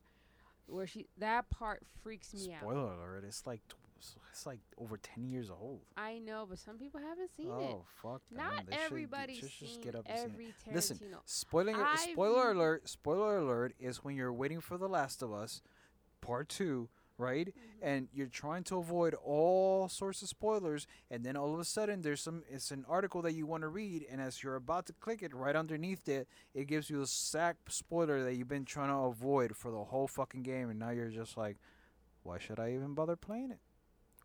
Where 0.66 0.88
she 0.88 1.08
that 1.20 1.50
part 1.50 1.84
freaks 2.02 2.34
me 2.34 2.54
out. 2.54 2.62
Spoiler 2.62 2.94
alert! 2.94 3.24
It's 3.26 3.46
like 3.48 3.62
it's- 4.12 4.46
like 4.46 4.60
over 4.78 4.98
ten 4.98 5.30
years 5.30 5.50
old. 5.50 5.82
I 5.98 6.20
know, 6.20 6.46
but 6.50 6.60
some 6.60 6.78
people 6.78 7.00
haven't 7.00 7.30
seen 7.36 7.48
it. 7.48 7.52
oh 7.52 7.86
fuck! 8.02 8.22
them. 8.30 8.38
Not 8.38 8.66
They 8.66 8.74
should- 8.74 8.82
everybody's 8.86 9.38
should 9.38 9.50
just 9.50 9.74
seen 9.76 9.82
get 9.82 9.96
up 9.96 10.06
and 10.08 10.36
see 10.38 10.54
Tarantino. 10.70 10.74
Listen, 10.76 11.00
Spoiling 11.26 11.76
spoiler 11.98 12.52
alert! 12.52 12.90
Spoiler 12.90 13.38
alert 13.38 13.74
is 13.80 14.04
when 14.04 14.16
you're 14.16 14.34
waiting 14.34 14.60
for 14.62 14.78
The 14.78 14.90
Last 14.90 15.22
of 15.22 15.32
Us, 15.32 15.62
Part 16.22 16.50
Two, 16.50 16.90
right? 17.18 17.48
Mhm. 17.48 17.54
And 17.82 18.10
you're 18.12 18.28
trying 18.28 18.64
to 18.66 18.78
avoid 18.80 19.14
all 19.14 19.88
sorts 19.88 20.22
of 20.24 20.30
spoilers, 20.30 20.88
and 21.12 21.24
then 21.24 21.36
all 21.38 21.54
of 21.54 21.60
a 21.60 21.66
sudden 21.66 22.02
there's 22.02 22.22
some. 22.22 22.44
It's 22.50 22.72
an 22.72 22.86
article 22.88 23.22
that 23.22 23.34
you 23.34 23.46
want 23.46 23.62
to 23.62 23.68
read, 23.70 24.06
and 24.10 24.20
as 24.20 24.42
you're 24.42 24.56
about 24.56 24.88
to 24.88 24.94
click 24.94 25.22
it, 25.22 25.34
right 25.34 25.56
underneath 25.56 26.08
it, 26.10 26.28
it 26.54 26.66
gives 26.66 26.90
you 26.90 26.98
the 26.98 27.04
exact 27.04 27.72
spoiler 27.72 28.24
that 28.24 28.34
you've 28.36 28.48
been 28.48 28.66
trying 28.66 28.90
to 28.90 28.96
avoid 28.96 29.56
for 29.56 29.70
the 29.70 29.84
whole 29.86 30.08
fucking 30.08 30.42
game, 30.44 30.70
and 30.70 30.80
now 30.80 30.90
you're 30.90 31.10
just 31.10 31.38
like, 31.38 31.58
why 32.24 32.40
should 32.40 32.60
I 32.60 32.72
even 32.74 32.94
bother 32.94 33.16
playing 33.18 33.52
it? 33.52 33.60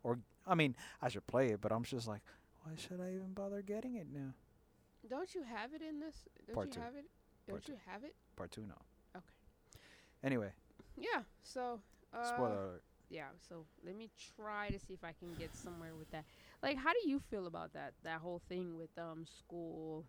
Or 0.03 0.19
I 0.47 0.55
mean, 0.55 0.77
I 1.03 1.09
should 1.09 1.27
play 1.27 1.49
it, 1.49 1.61
but 1.61 1.73
I'm 1.73 1.83
just 1.85 2.07
like, 2.09 2.21
why 2.63 2.73
should 2.77 3.01
I 3.01 3.11
even 3.15 3.33
bother 3.35 3.63
getting 3.63 3.95
it 3.97 4.07
now? 4.13 4.35
Don't 5.09 5.35
you 5.35 5.43
have 5.43 5.73
it 5.75 5.83
in 5.83 6.01
this? 6.01 6.17
Don't 6.47 6.55
Part 6.55 6.67
you 6.69 6.73
two. 6.75 6.81
have 6.81 6.95
it? 6.95 7.05
Don't 7.47 7.55
Part 7.57 7.65
two. 7.65 7.73
you 7.73 7.79
have 7.87 8.05
it? 8.05 8.15
Part 8.37 8.51
two, 8.51 8.63
no. 8.63 8.75
Okay. 9.17 9.25
Anyway, 10.25 10.51
Yeah. 10.97 11.23
So. 11.43 11.81
Uh, 12.13 12.25
spoiler 12.25 12.65
alert. 12.65 12.83
Yeah. 13.11 13.29
So 13.49 13.65
let 13.85 13.97
me 13.97 14.11
try 14.37 14.71
to 14.71 14.79
see 14.79 14.95
if 14.95 15.05
I 15.05 15.13
can 15.19 15.35
get 15.39 15.55
somewhere 15.55 15.95
with 15.99 16.11
that. 16.11 16.25
Like, 16.63 16.77
how 16.79 16.93
do 16.93 17.09
you 17.09 17.19
feel 17.21 17.47
about 17.47 17.73
that? 17.75 17.93
That 18.05 18.21
whole 18.21 18.41
thing 18.49 18.77
with 18.77 18.91
um 18.99 19.25
school. 19.27 20.05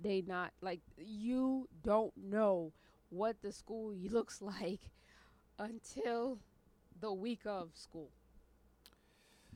They 0.00 0.22
not 0.26 0.52
like 0.60 0.80
you 0.98 1.68
don't 1.82 2.12
know 2.16 2.72
what 3.10 3.42
the 3.42 3.52
school 3.52 3.92
looks 4.10 4.40
like 4.40 4.90
until 5.58 6.38
the 7.00 7.12
week 7.12 7.40
of 7.46 7.70
school. 7.74 8.10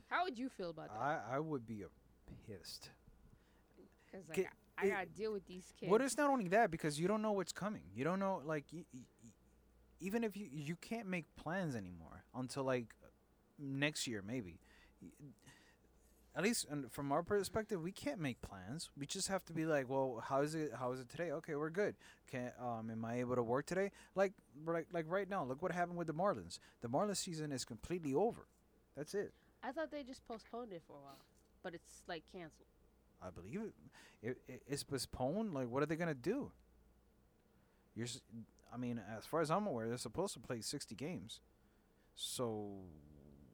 How 0.09 0.23
would 0.23 0.37
you 0.37 0.49
feel 0.49 0.69
about 0.71 0.89
that? 0.89 0.99
I 0.99 1.35
I 1.35 1.39
would 1.39 1.65
be 1.67 1.83
uh, 1.83 1.87
pissed. 2.47 2.89
Because 4.11 4.27
like, 4.29 4.49
I, 4.77 4.81
I 4.81 4.85
it- 4.87 4.89
gotta 4.91 5.05
deal 5.07 5.31
with 5.33 5.45
these 5.47 5.71
kids. 5.79 5.89
Well, 5.91 6.01
it's 6.01 6.17
not 6.17 6.29
only 6.29 6.47
that 6.49 6.71
because 6.71 6.99
you 6.99 7.07
don't 7.07 7.21
know 7.21 7.31
what's 7.33 7.51
coming. 7.51 7.83
You 7.95 8.03
don't 8.03 8.19
know 8.19 8.41
like 8.45 8.65
y- 8.73 8.85
y- 8.93 8.99
y- 9.23 9.29
even 10.01 10.23
if 10.23 10.35
you 10.35 10.47
you 10.51 10.75
can't 10.75 11.07
make 11.07 11.25
plans 11.35 11.75
anymore 11.75 12.23
until 12.35 12.63
like 12.63 12.87
next 13.59 14.07
year 14.07 14.23
maybe. 14.25 14.59
At 16.35 16.43
least 16.43 16.67
from 16.91 17.11
our 17.11 17.23
perspective, 17.23 17.81
we 17.81 17.91
can't 17.91 18.19
make 18.19 18.39
plans. 18.41 18.89
We 18.97 19.05
just 19.05 19.27
have 19.27 19.43
to 19.45 19.53
be 19.53 19.65
like, 19.65 19.89
well, 19.89 20.23
how 20.25 20.41
is 20.41 20.55
it? 20.55 20.71
How 20.79 20.91
is 20.93 20.99
it 20.99 21.09
today? 21.09 21.31
Okay, 21.31 21.55
we're 21.55 21.71
good. 21.71 21.95
Can 22.31 22.51
um, 22.61 22.89
am 22.89 23.03
I 23.03 23.19
able 23.19 23.35
to 23.35 23.43
work 23.43 23.65
today? 23.65 23.91
Like, 24.15 24.33
right, 24.63 24.85
like 24.93 25.05
right 25.09 25.27
now, 25.29 25.43
look 25.43 25.61
what 25.61 25.71
happened 25.73 25.97
with 25.97 26.07
the 26.07 26.13
Marlins. 26.13 26.59
The 26.81 26.87
Marlins 26.87 27.17
season 27.17 27.51
is 27.51 27.65
completely 27.65 28.13
over. 28.13 28.45
That's 28.95 29.13
it. 29.15 29.33
I 29.63 29.71
thought 29.71 29.91
they 29.91 30.03
just 30.03 30.25
postponed 30.27 30.71
it 30.73 30.81
for 30.87 30.93
a 30.93 31.01
while, 31.01 31.19
but 31.63 31.73
it's 31.73 32.03
like 32.07 32.23
canceled. 32.31 32.67
I 33.21 33.29
believe 33.29 33.61
it. 33.61 33.73
It, 34.21 34.37
it. 34.47 34.61
It's 34.67 34.83
postponed. 34.83 35.53
Like, 35.53 35.69
what 35.69 35.83
are 35.83 35.85
they 35.85 35.95
gonna 35.97 36.13
do? 36.13 36.51
You're. 37.95 38.07
I 38.73 38.77
mean, 38.77 39.01
as 39.17 39.25
far 39.25 39.41
as 39.41 39.49
I'm 39.51 39.65
aware, 39.67 39.87
they're 39.87 39.97
supposed 39.97 40.33
to 40.35 40.39
play 40.39 40.61
60 40.61 40.93
games. 40.95 41.41
So, 42.15 42.69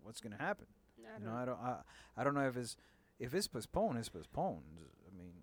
what's 0.04 0.20
gonna 0.22 0.38
happen? 0.38 0.66
I 0.98 1.02
You 1.20 1.26
don't 1.26 1.34
know, 1.34 1.40
I 1.42 1.46
don't. 1.46 1.60
I, 1.60 1.76
I 2.18 2.24
don't 2.24 2.34
know 2.34 2.48
if 2.48 2.58
it's 2.58 2.76
if 3.20 3.34
it's 3.34 3.48
postponed. 3.48 3.98
It's 3.98 4.10
postponed. 4.10 4.64
I 4.80 5.18
mean, 5.18 5.34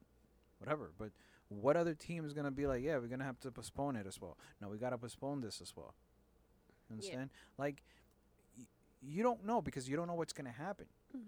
whatever. 0.58 0.90
But 0.98 1.10
what 1.48 1.76
other 1.76 1.94
team 1.94 2.24
is 2.24 2.32
gonna 2.32 2.50
be 2.50 2.66
like? 2.66 2.82
Yeah, 2.82 2.98
we're 2.98 3.08
gonna 3.08 3.24
have 3.24 3.40
to 3.40 3.50
postpone 3.50 3.96
it 3.96 4.06
as 4.06 4.20
well. 4.20 4.36
No, 4.60 4.68
we 4.68 4.78
gotta 4.78 4.98
postpone 4.98 5.40
this 5.40 5.60
as 5.60 5.72
well. 5.76 5.94
You 6.88 6.94
understand? 6.94 7.30
Like, 7.58 7.82
y- 7.82 8.01
you 9.02 9.22
don't 9.22 9.44
know 9.44 9.60
because 9.60 9.88
you 9.88 9.96
don't 9.96 10.06
know 10.06 10.14
what's 10.14 10.32
gonna 10.32 10.50
happen. 10.52 10.86
Mhm. 11.16 11.20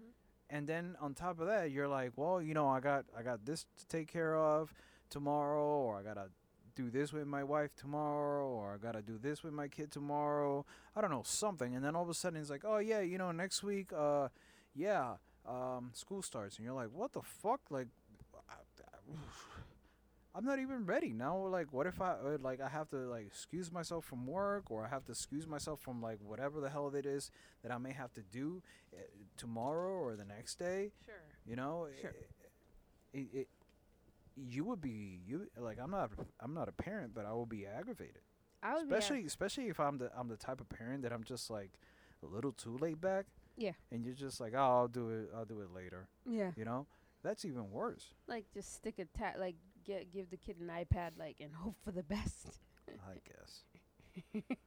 and 0.49 0.67
then 0.67 0.95
on 1.01 1.13
top 1.13 1.39
of 1.39 1.47
that 1.47 1.71
you're 1.71 1.87
like 1.87 2.11
well 2.15 2.41
you 2.41 2.53
know 2.53 2.67
i 2.67 2.79
got 2.79 3.05
i 3.17 3.21
got 3.23 3.45
this 3.45 3.65
to 3.77 3.85
take 3.87 4.07
care 4.07 4.35
of 4.35 4.73
tomorrow 5.09 5.65
or 5.85 5.97
i 5.99 6.03
gotta 6.03 6.29
do 6.75 6.89
this 6.89 7.11
with 7.13 7.25
my 7.27 7.43
wife 7.43 7.73
tomorrow 7.75 8.47
or 8.47 8.73
i 8.73 8.77
gotta 8.77 9.01
do 9.01 9.17
this 9.17 9.43
with 9.43 9.53
my 9.53 9.67
kid 9.67 9.91
tomorrow. 9.91 10.65
I 10.95 11.01
don't 11.01 11.09
know 11.11 11.23
something. 11.23 11.73
And 11.75 11.83
then 11.83 11.95
all 11.95 12.03
of 12.03 12.09
a 12.09 12.13
sudden 12.13 12.39
it's 12.39 12.49
like 12.49 12.63
oh 12.65 12.77
yeah 12.79 12.99
you 13.01 13.17
know 13.17 13.31
next 13.31 13.63
week 13.63 13.91
uh 13.93 14.27
yeah 14.73 15.15
um 15.47 15.91
school 15.93 16.21
starts. 16.21 16.57
And 16.57 16.65
you're 16.65 16.75
like 16.83 16.91
what 16.91 17.13
the 17.13 17.21
fuck? 17.21 17.61
Like 17.69 17.87
I, 18.49 18.55
I'm 20.35 20.43
not 20.45 20.59
even 20.59 20.85
ready 20.85 21.13
now. 21.13 21.37
Like, 21.47 21.71
what 21.71 21.87
if 21.87 22.01
I 22.01 22.11
uh, 22.11 22.37
like 22.41 22.59
I 22.61 22.67
have 22.67 22.89
to 22.89 22.97
like 22.97 23.25
excuse 23.25 23.71
myself 23.71 24.03
from 24.05 24.27
work, 24.27 24.69
or 24.69 24.85
I 24.85 24.89
have 24.89 25.05
to 25.05 25.11
excuse 25.13 25.47
myself 25.47 25.79
from 25.79 26.01
like 26.01 26.19
whatever 26.21 26.59
the 26.59 26.69
hell 26.69 26.91
it 26.93 27.05
is 27.05 27.31
that 27.63 27.71
I 27.71 27.77
may 27.77 27.93
have 27.93 28.13
to 28.13 28.21
do 28.21 28.61
uh, 28.93 28.97
tomorrow 29.37 29.93
or 29.93 30.15
the 30.15 30.25
next 30.25 30.59
day? 30.59 30.91
Sure. 31.05 31.15
You 31.45 31.55
know, 31.55 31.87
Sure. 32.01 32.13
It, 33.13 33.27
it, 33.33 33.47
you 34.35 34.65
would 34.65 34.81
be 34.81 35.21
you 35.25 35.47
like 35.57 35.77
I'm 35.81 35.91
not 35.91 36.11
I'm 36.41 36.53
not 36.53 36.67
a 36.67 36.73
parent, 36.73 37.13
but 37.13 37.25
I 37.25 37.31
will 37.31 37.45
be 37.45 37.65
aggravated. 37.65 38.19
I 38.61 38.73
would 38.75 38.89
be 38.89 38.95
Especially 38.95 39.25
especially 39.25 39.67
if 39.69 39.79
I'm 39.79 39.97
the 39.97 40.11
I'm 40.17 40.27
the 40.27 40.35
type 40.37 40.59
of 40.59 40.67
parent 40.67 41.03
that 41.03 41.13
I'm 41.13 41.23
just 41.23 41.49
like 41.49 41.71
a 42.21 42.25
little 42.25 42.51
too 42.51 42.77
laid 42.81 42.99
back. 42.99 43.27
Yeah. 43.57 43.71
And 43.91 44.03
you're 44.03 44.13
just 44.15 44.41
like, 44.41 44.51
oh, 44.53 44.59
I'll 44.59 44.87
do 44.89 45.09
it. 45.11 45.29
I'll 45.33 45.45
do 45.45 45.61
it 45.61 45.73
later. 45.73 46.09
yeah. 46.29 46.51
You 46.57 46.65
know, 46.65 46.87
that's 47.23 47.45
even 47.45 47.71
worse. 47.71 48.13
Like 48.27 48.45
just 48.53 48.73
stick 48.75 48.99
a 48.99 49.05
tat 49.17 49.39
like 49.39 49.55
get 49.85 50.11
give 50.13 50.29
the 50.29 50.37
kid 50.37 50.57
an 50.59 50.67
iPad 50.69 51.11
like 51.19 51.37
and 51.39 51.53
hope 51.63 51.75
for 51.83 51.91
the 51.91 52.03
best. 52.03 52.59
I 52.89 53.19
guess. 53.27 53.63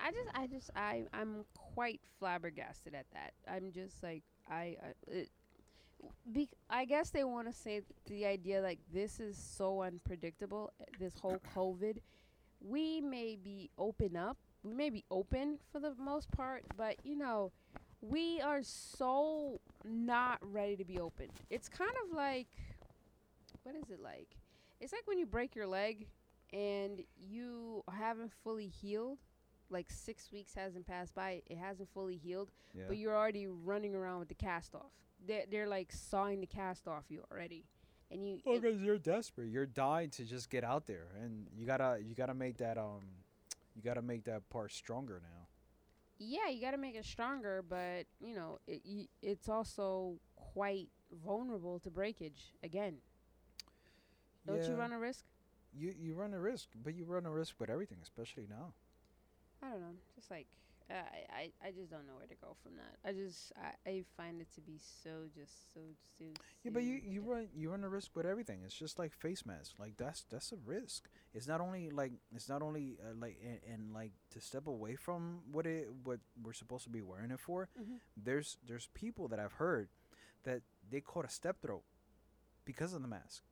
I 0.00 0.10
just 0.12 0.28
I 0.34 0.46
just 0.46 0.70
I 0.76 1.04
I'm 1.12 1.44
quite 1.74 2.00
flabbergasted 2.18 2.94
at 2.94 3.06
that. 3.12 3.32
I'm 3.50 3.72
just 3.72 4.02
like 4.02 4.22
I, 4.50 4.76
I 4.82 4.92
it, 5.10 5.28
bec- 6.26 6.56
I 6.70 6.84
guess 6.84 7.10
they 7.10 7.24
want 7.24 7.48
to 7.48 7.52
say 7.52 7.82
the 8.06 8.26
idea 8.26 8.60
like 8.62 8.78
this 8.92 9.20
is 9.20 9.36
so 9.36 9.82
unpredictable. 9.82 10.72
uh, 10.80 10.84
This 10.98 11.14
whole 11.20 11.40
COVID, 11.54 11.98
we 12.60 13.00
may 13.00 13.36
be 13.36 13.70
open 13.78 14.16
up, 14.16 14.36
we 14.62 14.72
may 14.72 14.90
be 14.90 15.04
open 15.10 15.58
for 15.72 15.80
the 15.80 15.94
most 15.98 16.30
part, 16.30 16.62
but 16.76 16.96
you 17.04 17.16
know, 17.16 17.50
we 18.00 18.40
are 18.40 18.62
so 18.62 19.60
not 19.84 20.38
ready 20.42 20.76
to 20.76 20.84
be 20.84 21.00
open. 21.00 21.26
It's 21.50 21.68
kind 21.68 21.90
of 22.08 22.16
like, 22.16 22.46
what 23.62 23.74
is 23.74 23.90
it 23.90 24.00
like? 24.02 24.36
It's 24.80 24.92
like 24.92 25.06
when 25.06 25.18
you 25.18 25.26
break 25.26 25.54
your 25.54 25.66
leg 25.66 26.06
and 26.52 27.02
you 27.16 27.82
haven't 27.92 28.32
fully 28.44 28.68
healed. 28.68 29.18
Like 29.70 29.90
six 29.90 30.32
weeks 30.32 30.54
hasn't 30.54 30.86
passed 30.86 31.14
by, 31.14 31.42
it 31.46 31.58
hasn't 31.58 31.90
fully 31.92 32.16
healed 32.16 32.50
Yeah. 32.74 32.84
but 32.88 32.96
you're 32.96 33.14
already 33.14 33.46
running 33.46 33.94
around 33.94 34.20
with 34.20 34.28
the 34.28 34.34
cast 34.34 34.74
off. 34.74 34.92
They're, 35.26 35.44
they're 35.50 35.68
like 35.68 35.92
sawing 35.92 36.40
the 36.40 36.46
cast 36.46 36.88
off 36.88 37.04
you 37.10 37.22
already, 37.30 37.66
and 38.10 38.26
you. 38.26 38.38
Well, 38.46 38.58
because 38.58 38.80
you're 38.80 38.96
desperate. 38.98 39.48
You're 39.50 39.66
dying 39.66 40.08
to 40.10 40.24
just 40.24 40.48
get 40.48 40.64
out 40.64 40.86
there, 40.86 41.08
and 41.22 41.48
you 41.54 41.66
gotta 41.66 41.98
you 42.02 42.14
gotta 42.14 42.32
make 42.34 42.56
that 42.58 42.78
um, 42.78 43.02
you 43.76 43.82
gotta 43.82 44.00
make 44.00 44.24
that 44.24 44.48
part 44.48 44.72
stronger 44.72 45.20
now. 45.22 45.48
yeah, 46.18 46.48
you 46.48 46.60
got 46.62 46.70
to 46.70 46.78
make 46.78 46.94
it 46.96 47.04
stronger, 47.04 47.62
but 47.68 48.06
you 48.20 48.34
know, 48.34 48.58
it, 48.66 48.80
y- 48.86 49.08
it's 49.20 49.48
also 49.50 50.18
quite 50.36 50.88
vulnerable 51.24 51.78
to 51.80 51.90
breakage 51.90 52.54
again. 52.62 52.96
Don't 54.48 54.68
you 54.68 54.74
run 54.74 54.92
a 54.92 54.98
risk? 54.98 55.24
You 55.72 55.94
you 55.98 56.14
run 56.14 56.34
a 56.34 56.40
risk, 56.40 56.68
but 56.82 56.94
you 56.94 57.04
run 57.04 57.26
a 57.26 57.30
risk 57.30 57.54
with 57.60 57.70
everything, 57.70 57.98
especially 58.02 58.46
now. 58.48 58.72
I 59.62 59.70
don't 59.70 59.80
know. 59.80 59.96
Just 60.16 60.30
like 60.30 60.46
uh, 60.90 60.94
I, 60.94 61.40
I, 61.64 61.68
I 61.68 61.70
just 61.72 61.90
don't 61.90 62.06
know 62.06 62.14
where 62.16 62.26
to 62.26 62.34
go 62.40 62.56
from 62.62 62.72
that. 62.76 62.96
I 63.08 63.12
just 63.12 63.52
I, 63.56 63.90
I 63.90 64.04
find 64.16 64.40
it 64.40 64.48
to 64.54 64.60
be 64.62 64.78
so 65.04 65.28
just 65.34 65.74
so 65.74 65.80
so. 66.18 66.24
Yeah, 66.64 66.70
but 66.72 66.82
you 66.82 66.98
you 67.04 67.20
run 67.20 67.48
you 67.54 67.70
run 67.70 67.84
a 67.84 67.88
risk 67.88 68.12
with 68.16 68.24
everything. 68.26 68.60
It's 68.64 68.74
just 68.74 68.98
like 68.98 69.12
face 69.12 69.44
masks. 69.44 69.74
Like 69.78 69.96
that's 69.98 70.24
that's 70.30 70.52
a 70.52 70.56
risk. 70.64 71.08
It's 71.34 71.46
not 71.46 71.60
only 71.60 71.90
like 71.90 72.12
it's 72.34 72.48
not 72.48 72.62
only 72.62 72.96
uh, 73.04 73.14
like 73.20 73.38
and, 73.44 73.60
and 73.72 73.92
like 73.94 74.12
to 74.30 74.40
step 74.40 74.66
away 74.66 74.96
from 74.96 75.40
what 75.52 75.66
it 75.66 75.88
what 76.04 76.20
we're 76.42 76.54
supposed 76.54 76.84
to 76.84 76.90
be 76.90 77.02
wearing 77.02 77.30
it 77.30 77.40
for. 77.40 77.68
Mhm. 77.78 77.98
There's 78.16 78.56
there's 78.66 78.88
people 78.94 79.28
that 79.28 79.38
I've 79.38 79.54
heard 79.54 79.88
that 80.44 80.62
they 80.90 81.00
caught 81.00 81.26
a 81.26 81.28
strep 81.28 81.56
throat 81.60 81.82
because 82.64 82.94
of 82.94 83.02
the 83.02 83.08
mask. 83.08 83.42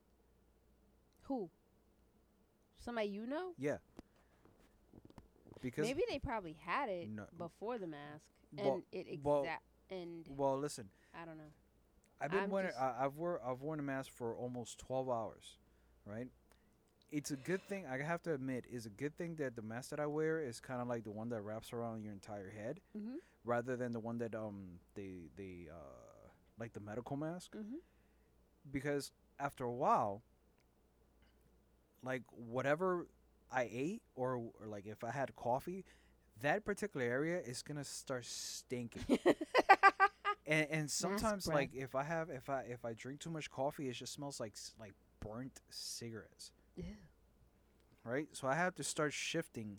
Who? 1.28 1.50
Somebody 2.78 3.08
you 3.08 3.26
know? 3.26 3.52
Yeah. 3.58 3.78
Because 5.60 5.86
Maybe 5.86 6.02
they 6.08 6.18
probably 6.18 6.52
had 6.64 6.88
it 6.88 7.08
No. 7.08 7.26
before 7.36 7.78
the 7.78 7.86
mask, 7.86 8.24
and 8.56 8.66
Well- 8.66 8.82
it 8.92 9.08
exact 9.08 9.24
well- 9.24 9.46
and 9.90 10.28
well, 10.28 10.58
listen, 10.58 10.88
I 11.14 11.24
don't 11.24 11.38
know. 11.38 11.52
I've 12.20 12.30
been 12.30 12.44
I'm 12.44 12.50
wearing 12.50 12.72
I, 12.78 13.04
I've 13.04 13.16
wore 13.16 13.40
I've 13.44 13.60
worn 13.62 13.78
a 13.78 13.82
mask 13.82 14.10
for 14.12 14.34
almost 14.36 14.78
12 14.78 15.08
hours, 15.10 15.58
right? 16.04 16.28
It's 17.10 17.30
a 17.30 17.36
good 17.36 17.62
thing. 17.62 17.86
I 17.86 17.98
have 18.02 18.22
to 18.22 18.32
admit, 18.34 18.64
it's 18.68 18.86
a 18.86 18.90
good 18.90 19.16
thing 19.16 19.36
that 19.36 19.54
the 19.54 19.62
mask 19.62 19.90
that 19.90 20.00
I 20.00 20.06
wear 20.06 20.40
is 20.40 20.58
kind 20.60 20.80
of 20.82 20.88
like 20.88 21.04
the 21.04 21.10
one 21.10 21.28
that 21.30 21.40
wraps 21.42 21.72
around 21.72 22.02
your 22.02 22.12
entire 22.12 22.50
head, 22.50 22.80
Mhm. 22.96 23.18
rather 23.44 23.76
than 23.76 23.92
the 23.92 24.00
one 24.00 24.18
that 24.18 24.34
um 24.34 24.80
they 24.94 25.30
they 25.36 25.68
uh 25.70 26.28
like 26.58 26.72
the 26.72 26.80
medical 26.80 27.16
mask. 27.16 27.52
Mhm. 27.54 27.80
because 28.72 29.12
after 29.38 29.62
a 29.64 29.72
while 29.72 30.22
like 32.06 32.22
whatever 32.30 33.06
i 33.52 33.68
ate 33.72 34.02
or, 34.14 34.36
or 34.60 34.66
like 34.68 34.86
if 34.86 35.04
i 35.04 35.10
had 35.10 35.34
coffee 35.36 35.84
that 36.42 36.64
particular 36.64 37.06
area 37.06 37.38
is 37.40 37.62
gonna 37.62 37.84
start 37.84 38.24
stinking 38.26 39.18
and, 40.46 40.66
and 40.70 40.90
sometimes 40.90 41.46
like 41.48 41.70
if 41.74 41.94
i 41.94 42.02
have 42.04 42.30
if 42.30 42.48
i 42.50 42.62
if 42.62 42.84
i 42.84 42.92
drink 42.94 43.20
too 43.20 43.30
much 43.30 43.50
coffee 43.50 43.88
it 43.88 43.94
just 43.94 44.12
smells 44.12 44.40
like 44.40 44.54
like 44.80 44.94
burnt 45.20 45.60
cigarettes 45.70 46.52
Yeah. 46.76 46.84
right 48.04 48.28
so 48.32 48.48
i 48.48 48.54
have 48.54 48.74
to 48.74 48.84
start 48.84 49.12
shifting 49.12 49.78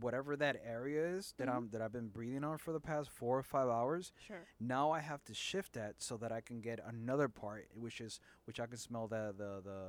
whatever 0.00 0.36
that 0.36 0.56
area 0.64 1.04
is 1.04 1.34
that 1.38 1.48
Mhm. 1.48 1.56
i'm 1.56 1.68
that 1.70 1.82
i've 1.82 1.92
been 1.92 2.08
breathing 2.08 2.44
on 2.44 2.58
for 2.58 2.72
the 2.72 2.80
past 2.80 3.10
four 3.10 3.38
or 3.38 3.42
five 3.42 3.68
hours 3.68 4.12
Sure. 4.18 4.46
now 4.60 4.92
I 4.92 5.00
have 5.00 5.24
to 5.24 5.34
shift 5.34 5.72
that 5.74 5.96
so 5.98 6.16
that 6.18 6.30
I 6.32 6.40
can 6.40 6.60
get 6.60 6.78
another 6.86 7.28
part, 7.28 7.68
which 7.74 8.00
is 8.00 8.20
which 8.46 8.60
I 8.60 8.66
can 8.66 8.76
smell 8.78 9.08
the 9.08 9.34
the 9.36 9.60
the 9.62 9.80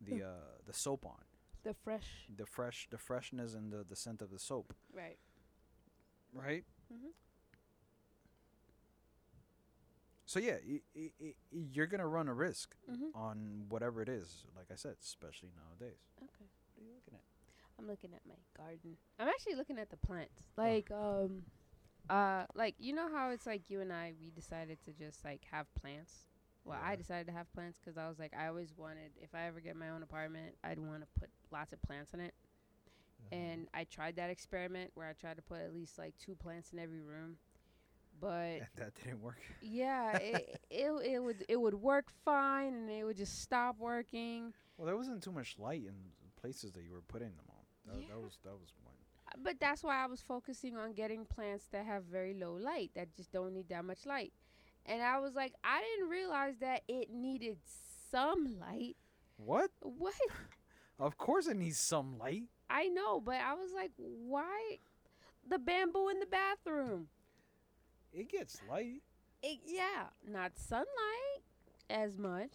the 0.00 0.22
uh, 0.22 0.30
the 0.66 0.72
soap 0.72 1.04
on 1.06 1.22
The 1.64 1.74
fresh. 1.74 2.26
the 2.36 2.46
fresh 2.46 2.86
the 2.90 2.98
freshness 2.98 3.54
and 3.54 3.72
the, 3.72 3.84
the 3.88 3.96
scent 3.96 4.22
of 4.22 4.30
the 4.30 4.38
soap, 4.38 4.72
Right. 4.92 5.18
right? 6.32 6.64
Mhm. 6.92 7.12
So 10.26 10.38
yeah, 10.40 10.58
y- 10.66 10.82
y- 10.94 11.12
y- 11.20 11.34
you're 11.50 11.86
gonna 11.86 12.06
run 12.06 12.28
a 12.28 12.34
risk 12.34 12.76
Mhm. 12.88 13.14
on 13.14 13.66
whatever 13.70 14.02
it 14.02 14.08
is. 14.08 14.44
Like 14.54 14.70
I 14.70 14.74
said, 14.74 14.96
especially 15.02 15.50
nowadays. 15.56 16.00
Okay. 16.22 16.48
What 16.74 16.82
are 16.84 16.86
you 16.88 16.94
looking 16.94 17.14
at? 17.14 17.22
I'm 17.78 17.86
looking 17.86 18.12
at 18.12 18.26
my 18.26 18.34
garden. 18.56 18.98
I'm 19.18 19.28
actually 19.28 19.54
looking 19.54 19.78
at 19.78 19.88
the 19.88 19.96
plants. 19.96 20.42
Like 20.56 20.90
um 20.90 21.44
uh 22.10 22.46
like 22.54 22.74
you 22.78 22.92
know 22.92 23.08
how 23.10 23.30
it's 23.30 23.46
like 23.46 23.70
you 23.70 23.80
and 23.80 23.92
I 23.92 24.12
we 24.20 24.30
decided 24.30 24.80
to 24.82 24.92
just 24.92 25.24
like 25.24 25.44
have 25.50 25.72
plants. 25.74 26.26
Well, 26.68 26.78
I 26.84 26.96
decided 26.96 27.26
to 27.28 27.32
have 27.32 27.50
plants 27.52 27.78
because 27.82 27.96
I 27.96 28.08
was 28.08 28.18
like 28.18 28.32
I 28.38 28.48
always 28.48 28.74
wanted 28.76 29.12
if 29.20 29.34
I 29.34 29.46
ever 29.46 29.60
get 29.60 29.76
my 29.76 29.90
own 29.90 30.02
apartment, 30.02 30.54
I'd 30.62 30.78
want 30.78 31.00
to 31.00 31.06
put 31.20 31.30
lots 31.50 31.72
of 31.72 31.80
plants 31.82 32.12
in 32.14 32.20
it. 32.20 32.34
Mm-hmm. 33.32 33.42
And 33.42 33.68
I 33.74 33.84
tried 33.84 34.16
that 34.16 34.30
experiment 34.30 34.90
where 34.94 35.08
I 35.08 35.12
tried 35.12 35.36
to 35.36 35.42
put 35.42 35.60
at 35.60 35.74
least 35.74 35.98
like 35.98 36.14
two 36.18 36.34
plants 36.34 36.72
in 36.72 36.78
every 36.78 37.00
room. 37.00 37.36
But 38.20 38.28
And 38.60 38.66
that 38.76 38.94
didn't 39.02 39.22
work. 39.22 39.40
yeah, 39.62 40.16
it, 40.18 40.60
it 40.70 40.90
it 41.04 41.18
would 41.22 41.44
it 41.48 41.56
would 41.60 41.74
work 41.74 42.10
fine 42.24 42.74
and 42.74 42.90
it 42.90 43.04
would 43.04 43.16
just 43.16 43.40
stop 43.42 43.76
working. 43.78 44.52
Well, 44.76 44.86
there 44.86 44.96
wasn't 44.96 45.22
too 45.22 45.32
much 45.32 45.56
light 45.58 45.82
in 45.82 45.94
the 46.22 46.40
places 46.40 46.72
that 46.72 46.82
you 46.84 46.92
were 46.92 47.02
putting 47.02 47.28
them 47.36 47.46
on. 47.48 47.64
That, 47.86 48.02
Yeah. 48.02 48.08
that 48.14 48.20
was 48.20 48.38
that 48.44 48.52
was 48.60 48.72
one. 48.84 48.94
But 49.42 49.60
that's 49.60 49.82
why 49.84 50.02
I 50.02 50.06
was 50.06 50.20
focusing 50.22 50.76
on 50.76 50.92
getting 50.94 51.24
plants 51.26 51.66
that 51.72 51.84
have 51.84 52.04
very 52.04 52.34
low 52.34 52.54
light, 52.54 52.90
that 52.94 53.14
just 53.14 53.30
don't 53.30 53.52
need 53.52 53.68
that 53.68 53.84
much 53.84 54.06
light. 54.06 54.32
And 54.88 55.02
I 55.02 55.18
was 55.20 55.34
like, 55.34 55.52
I 55.62 55.82
didn't 55.82 56.10
realize 56.10 56.54
that 56.60 56.82
it 56.88 57.10
needed 57.10 57.58
some 58.10 58.56
light. 58.58 58.96
What? 59.36 59.70
What? 59.82 60.14
Of 60.98 61.16
course, 61.16 61.46
it 61.46 61.56
needs 61.56 61.78
some 61.78 62.18
light. 62.18 62.44
I 62.68 62.88
know, 62.88 63.20
but 63.20 63.36
I 63.36 63.54
was 63.54 63.70
like, 63.74 63.92
why? 63.96 64.78
The 65.48 65.58
bamboo 65.58 66.08
in 66.08 66.18
the 66.20 66.26
bathroom. 66.26 67.06
It 68.12 68.28
gets 68.30 68.58
light. 68.68 69.02
It, 69.42 69.58
yeah, 69.64 70.06
not 70.26 70.52
sunlight 70.58 71.42
as 71.88 72.18
much. 72.18 72.50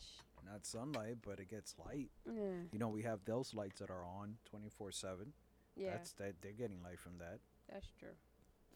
Not 0.45 0.65
sunlight, 0.65 1.17
but 1.25 1.39
it 1.39 1.49
gets 1.49 1.73
light. 1.85 2.09
Yeah, 2.25 2.63
You 2.71 2.79
know, 2.79 2.89
we 2.89 3.03
have 3.03 3.19
those 3.25 3.53
lights 3.53 3.79
that 3.79 3.89
are 3.89 4.03
on 4.03 4.35
24 4.49 4.91
7. 4.91 5.31
yeah, 5.77 5.91
That's 5.91 6.11
that 6.13 6.33
they're 6.41 6.51
getting 6.51 6.83
light 6.83 6.99
from 6.99 7.13
that. 7.19 7.39
that's 7.71 7.87
true. 7.97 8.09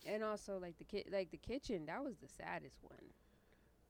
And 0.05 0.23
also, 0.23 0.57
like 0.61 0.77
the 0.77 0.85
ki- 0.85 1.09
like 1.11 1.31
the 1.31 1.37
kitchen, 1.37 1.87
that 1.87 2.01
was 2.03 2.15
the 2.21 2.27
saddest 2.29 2.77
one. 2.81 3.03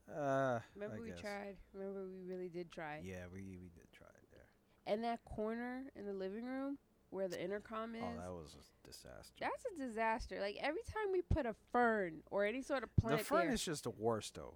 Uh, 0.09 0.59
Remember 0.75 0.97
I 0.97 1.01
we 1.01 1.09
guess. 1.09 1.19
tried. 1.19 1.55
Remember 1.73 2.05
we 2.07 2.29
really 2.29 2.49
did 2.49 2.71
try. 2.71 3.01
Yeah, 3.03 3.25
we 3.31 3.41
we 3.43 3.69
did 3.73 3.91
try 3.91 4.07
it 4.07 4.27
there. 4.31 4.47
And 4.85 5.03
that 5.03 5.23
corner 5.25 5.83
in 5.95 6.05
the 6.05 6.13
living 6.13 6.45
room 6.45 6.77
where 7.09 7.27
the 7.27 7.41
intercom 7.41 7.95
is. 7.95 8.01
Oh, 8.03 8.21
that 8.21 8.31
was 8.31 8.55
a 8.55 8.87
disaster. 8.87 9.33
That's 9.39 9.65
a 9.75 9.87
disaster. 9.87 10.39
Like 10.39 10.57
every 10.61 10.81
time 10.93 11.11
we 11.11 11.21
put 11.21 11.45
a 11.45 11.55
fern 11.71 12.21
or 12.31 12.45
any 12.45 12.61
sort 12.61 12.83
of 12.83 12.95
plant 12.95 13.19
the 13.19 13.23
fern 13.23 13.45
there, 13.45 13.53
is 13.53 13.63
just 13.63 13.83
the 13.83 13.91
worst, 13.91 14.35
though. 14.35 14.55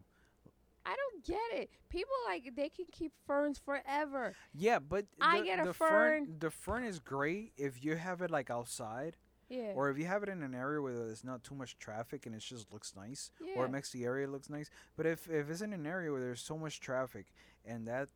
I 0.86 0.96
don't 0.96 1.24
get 1.24 1.60
it. 1.62 1.70
People 1.90 2.14
like 2.28 2.56
they 2.56 2.70
can 2.70 2.86
keep 2.92 3.12
ferns 3.28 3.60
forever. 3.60 4.36
Yeah, 4.54 4.80
but 4.80 5.06
I 5.22 5.40
the, 5.40 5.46
get 5.46 5.60
a 5.60 5.66
the 5.66 5.74
fern. 5.74 6.36
The 6.40 6.50
fern 6.50 6.84
is 6.84 7.00
great 7.00 7.54
if 7.58 7.84
you 7.84 7.96
have 7.96 8.22
it 8.22 8.32
like 8.32 8.50
outside, 8.50 9.16
Yeah. 9.52 9.74
or 9.76 9.90
if 9.90 9.98
you 9.98 10.06
have 10.06 10.24
it 10.24 10.30
in 10.30 10.42
an 10.44 10.56
area 10.56 10.82
where 10.82 10.94
there's 10.94 11.24
not 11.26 11.44
too 11.44 11.56
much 11.56 11.78
traffic 11.78 12.26
and 12.26 12.34
it 12.34 12.40
just 12.42 12.72
looks 12.72 12.94
nice, 12.96 13.32
yeah. 13.46 13.56
or 13.58 13.66
it 13.66 13.70
makes 13.70 13.92
the 13.92 14.06
area 14.06 14.26
looks 14.28 14.50
nice. 14.50 14.70
But 14.96 15.06
if 15.06 15.30
if 15.30 15.50
it's 15.50 15.62
in 15.62 15.74
an 15.74 15.86
area 15.86 16.10
where 16.12 16.22
there's 16.22 16.42
so 16.42 16.58
much 16.58 16.80
traffic 16.80 17.26
and 17.66 17.86
that 17.88 18.08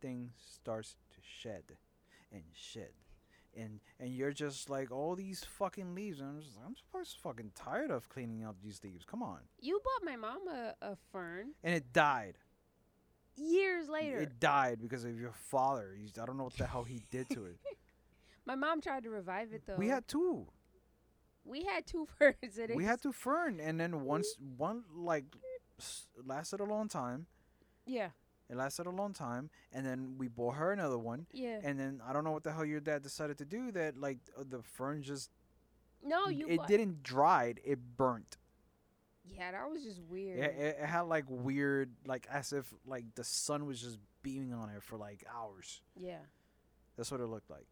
thing 0.00 0.30
starts 0.36 0.96
to 1.10 1.18
shed 1.22 1.64
and 2.32 2.42
shed. 2.54 2.90
And, 3.56 3.80
and 3.98 4.10
you're 4.14 4.30
just 4.32 4.70
like 4.70 4.92
all 4.92 5.16
these 5.16 5.42
fucking 5.58 5.94
leaves, 5.94 6.20
and 6.20 6.28
I'm 6.28 6.40
just 6.40 6.56
I'm 6.94 7.02
just 7.04 7.18
fucking 7.20 7.52
tired 7.56 7.90
of 7.90 8.08
cleaning 8.08 8.44
up 8.44 8.56
these 8.62 8.80
leaves. 8.84 9.04
Come 9.04 9.22
on, 9.22 9.38
you 9.60 9.80
bought 9.84 10.04
my 10.10 10.16
mom 10.16 10.46
a, 10.48 10.74
a 10.82 10.96
fern 11.12 11.52
and 11.64 11.74
it 11.74 11.92
died. 11.92 12.36
years 13.36 13.88
later. 13.88 14.18
It 14.18 14.38
died 14.38 14.78
because 14.80 15.04
of 15.04 15.18
your 15.18 15.32
father. 15.32 15.94
He's, 15.98 16.18
I 16.18 16.26
don't 16.26 16.36
know 16.36 16.44
what 16.44 16.56
the 16.56 16.66
hell 16.66 16.84
he 16.84 17.02
did 17.10 17.28
to 17.30 17.46
it. 17.46 17.56
my 18.46 18.54
mom 18.54 18.80
tried 18.80 19.02
to 19.04 19.10
revive 19.10 19.52
it 19.52 19.62
though. 19.66 19.76
We 19.76 19.88
had 19.88 20.06
two. 20.06 20.46
We 21.48 21.64
had 21.64 21.86
two 21.86 22.06
ferns. 22.18 22.58
And 22.58 22.74
We 22.76 22.84
had 22.84 23.00
to 23.02 23.12
fern, 23.12 23.60
and 23.60 23.80
then 23.80 24.04
once 24.04 24.36
one 24.56 24.84
like 24.94 25.24
lasted 26.24 26.60
a 26.60 26.64
long 26.64 26.88
time. 26.88 27.26
Yeah. 27.86 28.10
It 28.50 28.56
lasted 28.56 28.86
a 28.86 28.90
long 28.90 29.12
time, 29.12 29.50
and 29.72 29.84
then 29.84 30.14
we 30.16 30.26
bought 30.28 30.54
her 30.54 30.72
another 30.72 30.96
one, 30.98 31.26
Yeah. 31.32 31.60
and 31.62 31.78
then 31.78 32.00
I 32.06 32.14
don't 32.14 32.24
know 32.24 32.30
what 32.32 32.44
the 32.44 32.52
hell 32.52 32.64
your 32.64 32.80
dad 32.80 33.02
decided 33.02 33.36
to 33.38 33.44
do. 33.44 33.70
That 33.72 33.98
like 33.98 34.18
uh, 34.38 34.44
the 34.48 34.62
fern 34.62 35.02
just 35.02 35.30
no, 36.02 36.28
you. 36.28 36.46
it 36.48 36.56
bought- 36.58 36.68
didn't 36.68 37.02
dried, 37.02 37.60
it 37.64 37.78
burnt. 37.96 38.38
Yeah, 39.26 39.52
that 39.52 39.70
was 39.70 39.82
just 39.82 40.00
weird. 40.08 40.38
It, 40.38 40.54
it, 40.58 40.78
it 40.80 40.86
had 40.86 41.02
like 41.02 41.24
weird, 41.28 41.90
like 42.06 42.26
as 42.32 42.54
if 42.54 42.72
like 42.86 43.04
the 43.16 43.24
sun 43.24 43.66
was 43.66 43.82
just 43.82 43.98
beaming 44.22 44.54
on 44.54 44.70
it 44.70 44.82
for 44.82 44.96
like 44.96 45.24
hours. 45.34 45.82
yeah. 45.96 46.20
That's 46.96 47.12
what 47.12 47.20
it 47.20 47.26
looked 47.26 47.50
like. 47.50 47.66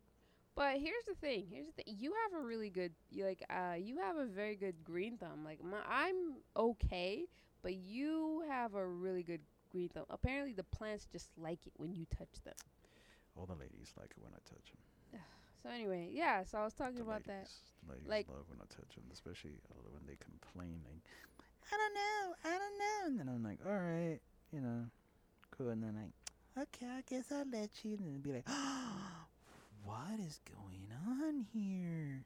But 0.57 0.79
here's 0.81 1.05
the 1.07 1.14
thing. 1.14 1.47
Here's 1.51 1.66
the 1.66 1.73
thing. 1.73 1.85
You 1.99 2.14
have 2.25 2.40
a 2.40 2.45
really 2.45 2.71
good, 2.71 2.92
like, 3.14 3.45
uh, 3.51 3.75
you 3.79 3.99
have 3.99 4.16
a 4.16 4.25
very 4.25 4.57
good 4.57 4.83
green 4.85 5.19
thumb. 5.19 5.45
Like, 5.45 5.62
my, 5.62 5.79
I'm 5.87 6.37
okay, 6.57 7.25
but 7.62 7.75
you 7.75 8.42
have 8.49 8.75
a 8.75 8.87
really 8.87 9.23
good 9.23 9.42
green 9.71 9.90
thumb. 9.90 10.07
Apparently, 10.09 10.55
the 10.55 10.64
plants 10.64 11.07
just 11.12 11.29
like 11.37 11.59
it 11.66 11.75
when 11.77 11.95
you 11.95 12.07
touch 12.16 12.42
them. 12.45 12.55
All 13.37 13.45
the 13.45 13.53
ladies 13.55 13.92
like 13.99 14.12
it 14.12 14.23
when 14.23 14.33
I 14.33 14.38
touch 14.49 14.71
them. 14.73 15.21
So 15.62 15.71
anyway, 15.73 16.11
yeah. 16.12 16.45
So 16.45 16.59
I 16.59 16.64
was 16.64 16.75
talking 16.75 16.97
The 16.97 17.03
about 17.03 17.27
ladies, 17.27 17.27
that. 17.27 17.49
the 17.87 17.92
ladies 17.95 18.09
Like- 18.09 18.29
love 18.29 18.45
when 18.49 18.59
I 18.61 18.64
touch 18.73 18.95
them, 18.95 19.05
especially 19.12 19.59
uh, 19.71 19.75
when 19.90 20.03
they 20.07 20.16
complain 20.16 20.81
like, 20.87 21.03
I 21.73 21.77
don't 21.77 21.95
know, 21.95 22.35
I 22.45 22.59
don't 22.59 22.79
know, 22.79 23.07
and 23.07 23.19
then 23.19 23.29
I'm 23.35 23.42
like, 23.42 23.59
all 23.66 23.73
right, 23.73 24.21
you 24.53 24.61
know, 24.61 24.85
cool, 25.51 25.71
and 25.71 25.83
then 25.83 25.97
like, 25.97 26.69
okay, 26.69 26.87
I 26.87 27.03
guess 27.11 27.33
I'll 27.33 27.45
let 27.51 27.71
you, 27.85 27.97
and 27.99 28.07
then 28.14 28.21
be 28.21 28.33
like, 28.33 28.47
what 29.87 30.18
is 30.27 30.40
going 30.53 30.88
on 31.07 31.46
here? 31.53 32.25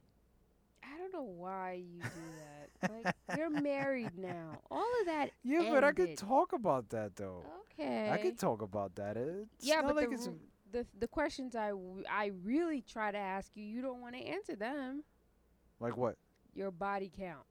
I 0.83 0.97
don't 0.99 1.13
know 1.13 1.31
why 1.31 1.83
you 1.87 2.01
do 2.03 2.09
that. 2.81 3.05
like, 3.05 3.15
you're 3.37 3.51
married 3.51 4.17
now. 4.17 4.59
All 4.71 4.87
of 5.01 5.07
that. 5.07 5.31
Yeah, 5.45 5.71
but 5.71 5.85
I 5.85 5.93
could 5.93 6.17
talk 6.17 6.53
about 6.53 6.89
that 6.91 7.17
though. 7.17 7.45
Okay. 7.79 8.11
I 8.11 8.17
could 8.19 8.39
talk 8.39 8.63
about 8.63 8.95
that. 8.97 9.17
It's 9.17 9.67
yeah, 9.67 9.77
not 9.77 9.89
but 9.89 9.97
like 9.97 10.11
the, 10.11 10.35
the 10.73 10.87
the 10.99 11.07
questions 11.09 11.55
I 11.55 11.69
w- 11.71 12.05
I 12.11 12.31
really 12.43 12.83
try 12.83 13.11
to 13.11 13.19
ask 13.19 13.51
you, 13.55 13.65
you 13.65 13.83
don't 13.83 14.01
want 14.01 14.15
to 14.17 14.23
answer 14.23 14.57
them. 14.57 15.05
like 15.81 15.97
what? 15.97 16.17
Your 16.55 16.71
body 16.71 17.11
count. 17.15 17.45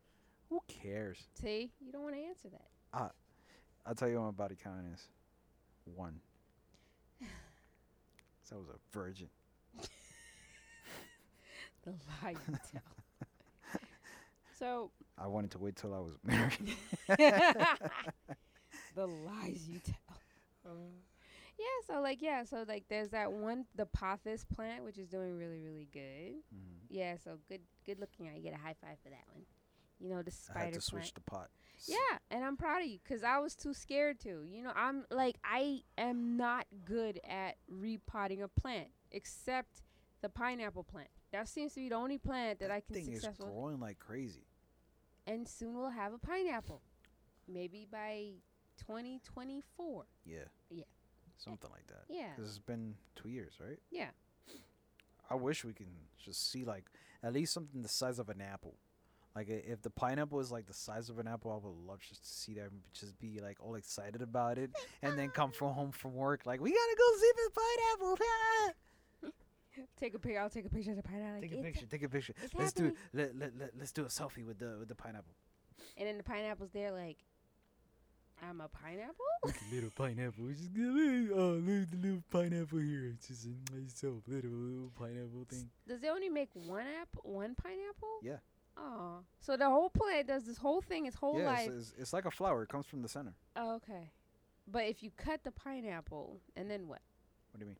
Who 0.49 0.61
cares? 0.67 1.17
See, 1.39 1.71
you 1.79 1.91
don't 1.91 2.01
want 2.03 2.15
to 2.15 2.21
answer 2.21 2.49
that. 2.49 3.11
I'll 3.85 3.95
tell 3.95 4.09
you 4.09 4.15
what 4.19 4.25
my 4.25 4.31
body 4.31 4.55
count 4.61 4.81
is. 4.93 5.07
One. 5.85 6.19
So 8.43 8.55
I 8.55 8.59
was 8.59 8.69
a 8.69 8.79
virgin. 8.91 9.27
The 11.83 11.91
lie 12.21 12.31
you 12.31 12.57
tell. 12.71 13.79
so 14.57 14.91
I 15.17 15.27
wanted 15.27 15.51
to 15.51 15.59
wait 15.59 15.75
till 15.75 15.93
I 15.93 15.99
was 15.99 16.13
married. 16.23 16.75
the 18.95 19.07
lies 19.07 19.67
you 19.67 19.79
tell. 19.79 20.75
Yeah, 21.57 21.65
so 21.95 22.01
like 22.01 22.21
yeah, 22.21 22.43
so 22.43 22.63
like 22.67 22.85
there's 22.89 23.09
that 23.09 23.31
one 23.31 23.65
the 23.75 23.85
pothos 23.85 24.45
plant 24.45 24.83
which 24.85 24.97
is 24.97 25.07
doing 25.07 25.37
really 25.37 25.59
really 25.59 25.87
good. 25.91 26.35
hmm 26.51 26.77
Yeah, 26.89 27.15
so 27.23 27.37
good 27.49 27.61
good 27.85 27.99
looking 27.99 28.29
I 28.33 28.39
get 28.39 28.53
a 28.53 28.57
high 28.57 28.75
five 28.81 28.97
for 29.03 29.09
that 29.09 29.23
one. 29.33 29.43
You 29.99 30.09
know 30.09 30.21
the 30.21 30.31
spider 30.31 30.59
I 30.59 30.63
had 30.65 30.73
to 30.75 30.79
plant. 30.79 31.05
switch 31.05 31.13
the 31.13 31.21
pot. 31.21 31.49
Yeah, 31.87 32.17
and 32.31 32.43
I'm 32.43 32.55
proud 32.57 32.81
of 32.81 32.87
you 32.87 32.99
because 33.03 33.23
I 33.23 33.39
was 33.39 33.55
too 33.55 33.73
scared 33.73 34.19
to. 34.21 34.43
You 34.45 34.63
know, 34.63 34.71
I'm 34.75 35.05
like 35.11 35.37
I 35.43 35.81
am 35.97 36.37
not 36.37 36.65
good 36.85 37.19
at 37.27 37.55
repotting 37.69 38.41
a 38.41 38.47
plant 38.47 38.89
except 39.11 39.81
the 40.21 40.29
pineapple 40.29 40.83
plant. 40.83 41.09
That 41.31 41.47
seems 41.47 41.73
to 41.73 41.79
be 41.81 41.89
the 41.89 41.95
only 41.95 42.17
plant 42.17 42.59
that, 42.59 42.71
I 42.71 42.79
can 42.81 42.95
thing 42.95 43.07
is 43.13 43.21
successfully. 43.21 43.51
growing 43.53 43.79
like 43.79 43.99
crazy. 43.99 44.45
And 45.27 45.47
soon 45.47 45.75
we'll 45.75 45.89
have 45.91 46.13
a 46.13 46.17
pineapple, 46.17 46.81
maybe 47.47 47.85
by 47.91 48.31
2024. 48.79 50.05
Yeah. 50.25 50.39
Yeah. 50.71 50.83
Something 51.37 51.69
like 51.71 51.87
that. 51.87 52.03
Yeah, 52.09 52.29
Because 52.35 52.49
it's 52.49 52.59
been 52.59 52.95
two 53.15 53.29
years, 53.29 53.53
right? 53.59 53.79
yeah. 53.91 54.09
I 55.31 55.35
wish 55.35 55.63
we 55.63 55.73
can 55.73 55.85
just 56.17 56.51
see 56.51 56.65
like 56.65 56.85
at 57.21 57.33
least 57.33 57.53
something 57.53 57.83
the 57.83 57.87
size 57.87 58.17
of 58.17 58.29
an 58.29 58.41
apple. 58.41 58.73
Like 59.35 59.47
if 59.47 59.83
the 59.83 59.91
pineapple 59.91 60.39
is 60.39 60.51
like 60.51 60.65
the 60.65 60.73
size 60.73 61.07
of 61.11 61.19
an 61.19 61.27
apple, 61.27 61.51
I 61.51 61.55
would 61.63 61.87
love 61.87 61.99
just 62.01 62.23
to 62.23 62.29
see 62.29 62.55
them 62.55 62.81
just 62.93 63.19
be 63.19 63.39
like 63.39 63.57
all 63.61 63.75
excited 63.75 64.23
about 64.23 64.57
it, 64.57 64.71
and 65.03 65.19
then 65.19 65.29
come 65.29 65.51
from 65.51 65.73
home 65.73 65.91
from 65.91 66.15
work 66.15 66.47
like 66.47 66.59
we 66.61 66.71
gotta 66.71 66.95
go 66.97 67.17
see 67.19 67.31
the 67.35 67.51
pineapple. 67.53 68.17
Ah! 68.67 68.71
Ah!" 69.81 69.87
Take 69.99 70.13
a 70.13 70.19
picture. 70.19 70.39
I'll 70.39 70.49
take 70.49 70.65
a 70.65 70.69
picture 70.69 70.91
of 70.91 70.97
the 70.97 71.03
pineapple. 71.03 71.41
take 71.41 71.51
a 71.51 71.55
It's 71.55 71.63
picture. 71.63 71.85
Take 71.85 72.03
a 72.03 72.09
picture. 72.09 72.33
Let's 72.53 72.73
do 72.73 72.95
Let, 73.13 73.35
let, 73.37 73.57
let, 73.57 73.71
let's 73.77 73.91
do 73.91 74.03
a 74.03 74.07
selfie 74.07 74.45
with 74.45 74.59
the 74.59 74.77
with 74.79 74.87
the 74.87 74.95
pineapple. 74.95 75.33
And 75.97 76.07
then 76.07 76.17
the 76.17 76.23
pineapple's 76.23 76.71
there 76.71 76.91
like, 76.91 77.17
I'm 78.41 78.61
a 78.61 78.67
pineapple. 78.67 79.25
Look 79.45 79.55
at 79.55 79.73
little 79.73 79.89
pineapple. 79.95 80.47
It's 80.49 80.59
just 80.61 80.73
good. 80.73 81.31
Oh, 81.33 81.59
look 81.61 81.83
at 81.83 81.91
the 81.91 81.97
little 81.97 82.23
pineapple 82.29 82.79
here. 82.79 83.13
It's 83.13 83.27
just 83.27 83.45
a 83.45 83.75
nice 83.75 84.01
little 84.03 84.21
little, 84.27 84.51
little 84.51 84.91
pineapple 84.97 85.45
thing. 85.49 85.69
Does 85.87 86.03
it 86.03 86.09
only 86.09 86.29
make 86.29 86.49
one 86.53 86.85
apple, 87.01 87.21
one 87.23 87.55
pineapple? 87.55 88.19
Yeah. 88.21 88.37
Oh, 88.77 89.19
so 89.41 89.57
the 89.57 89.65
whole 89.69 89.89
plant 89.89 90.27
does 90.27 90.45
this 90.45 90.57
whole 90.57 90.81
thing 90.81 91.05
its 91.05 91.17
whole 91.17 91.37
yeah, 91.37 91.47
life. 91.47 91.69
it's, 91.69 91.89
it's, 91.89 91.93
it's 91.99 92.13
like 92.13 92.23
a 92.25 92.31
flower. 92.31 92.63
It 92.63 92.69
comes 92.69 92.85
from 92.85 93.01
the 93.01 93.09
center. 93.09 93.33
Oh, 93.57 93.75
okay. 93.75 94.11
But 94.71 94.85
if 94.85 95.03
you 95.03 95.11
cut 95.17 95.43
the 95.43 95.51
pineapple, 95.51 96.39
and 96.55 96.69
then 96.71 96.87
what? 96.87 97.01
What 97.51 97.59
do 97.59 97.65
you 97.65 97.71
mean? 97.71 97.77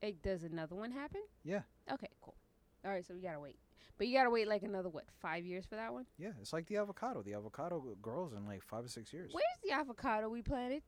It 0.00 0.22
does 0.22 0.44
another 0.44 0.76
one 0.76 0.92
happen? 0.92 1.22
Yeah. 1.44 1.62
Okay, 1.92 2.08
cool. 2.20 2.36
All 2.84 2.90
right, 2.90 3.04
so 3.04 3.14
we 3.14 3.20
gotta 3.20 3.40
wait. 3.40 3.58
But 3.96 4.06
you 4.06 4.16
gotta 4.16 4.30
wait 4.30 4.46
like 4.46 4.62
another 4.62 4.88
what? 4.88 5.04
Five 5.20 5.44
years 5.44 5.66
for 5.66 5.74
that 5.74 5.92
one? 5.92 6.06
Yeah, 6.18 6.30
it's 6.40 6.52
like 6.52 6.66
the 6.66 6.76
avocado. 6.76 7.22
The 7.22 7.34
avocado 7.34 7.82
grows 8.00 8.32
in 8.32 8.46
like 8.46 8.62
five 8.62 8.84
or 8.84 8.88
six 8.88 9.12
years. 9.12 9.32
Where's 9.32 9.58
the 9.64 9.72
avocado 9.72 10.28
we 10.28 10.42
planted? 10.42 10.82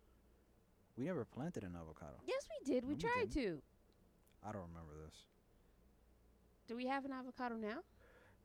We 0.97 1.07
never 1.07 1.25
planted 1.25 1.65
an 1.65 1.75
avocado. 1.75 2.17
Yes, 2.27 2.47
we 2.49 2.73
did. 2.73 2.85
We 2.85 2.91
No, 2.91 2.97
we 2.97 3.01
tried 3.01 3.31
to. 3.33 3.61
I 4.47 4.53
don't 4.53 4.63
remember 4.63 4.93
this. 5.05 5.15
Do 6.69 6.77
we 6.77 6.87
have 6.87 7.05
an 7.05 7.13
avocado 7.13 7.57
now? 7.57 7.79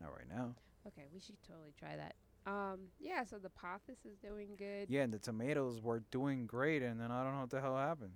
Not 0.02 0.12
right 0.14 0.28
now. 0.28 0.56
Okay, 0.88 1.06
we 1.14 1.20
should 1.20 1.42
totally 1.48 1.74
try 1.78 1.96
that. 1.96 2.16
Um, 2.48 2.80
yeah. 3.00 3.24
So 3.24 3.38
the 3.38 3.50
pothos 3.50 4.06
is 4.06 4.18
doing 4.18 4.50
good. 4.58 4.90
Yeah, 4.90 5.04
and 5.04 5.14
the 5.14 5.20
tomatoes 5.20 5.80
were 5.82 6.04
doing 6.12 6.48
great, 6.48 6.82
and 6.82 7.00
then 7.00 7.12
I 7.12 7.24
don't 7.24 7.34
know 7.34 7.42
what 7.42 7.50
the 7.52 7.62
hell 7.62 7.78
happened. 7.78 8.14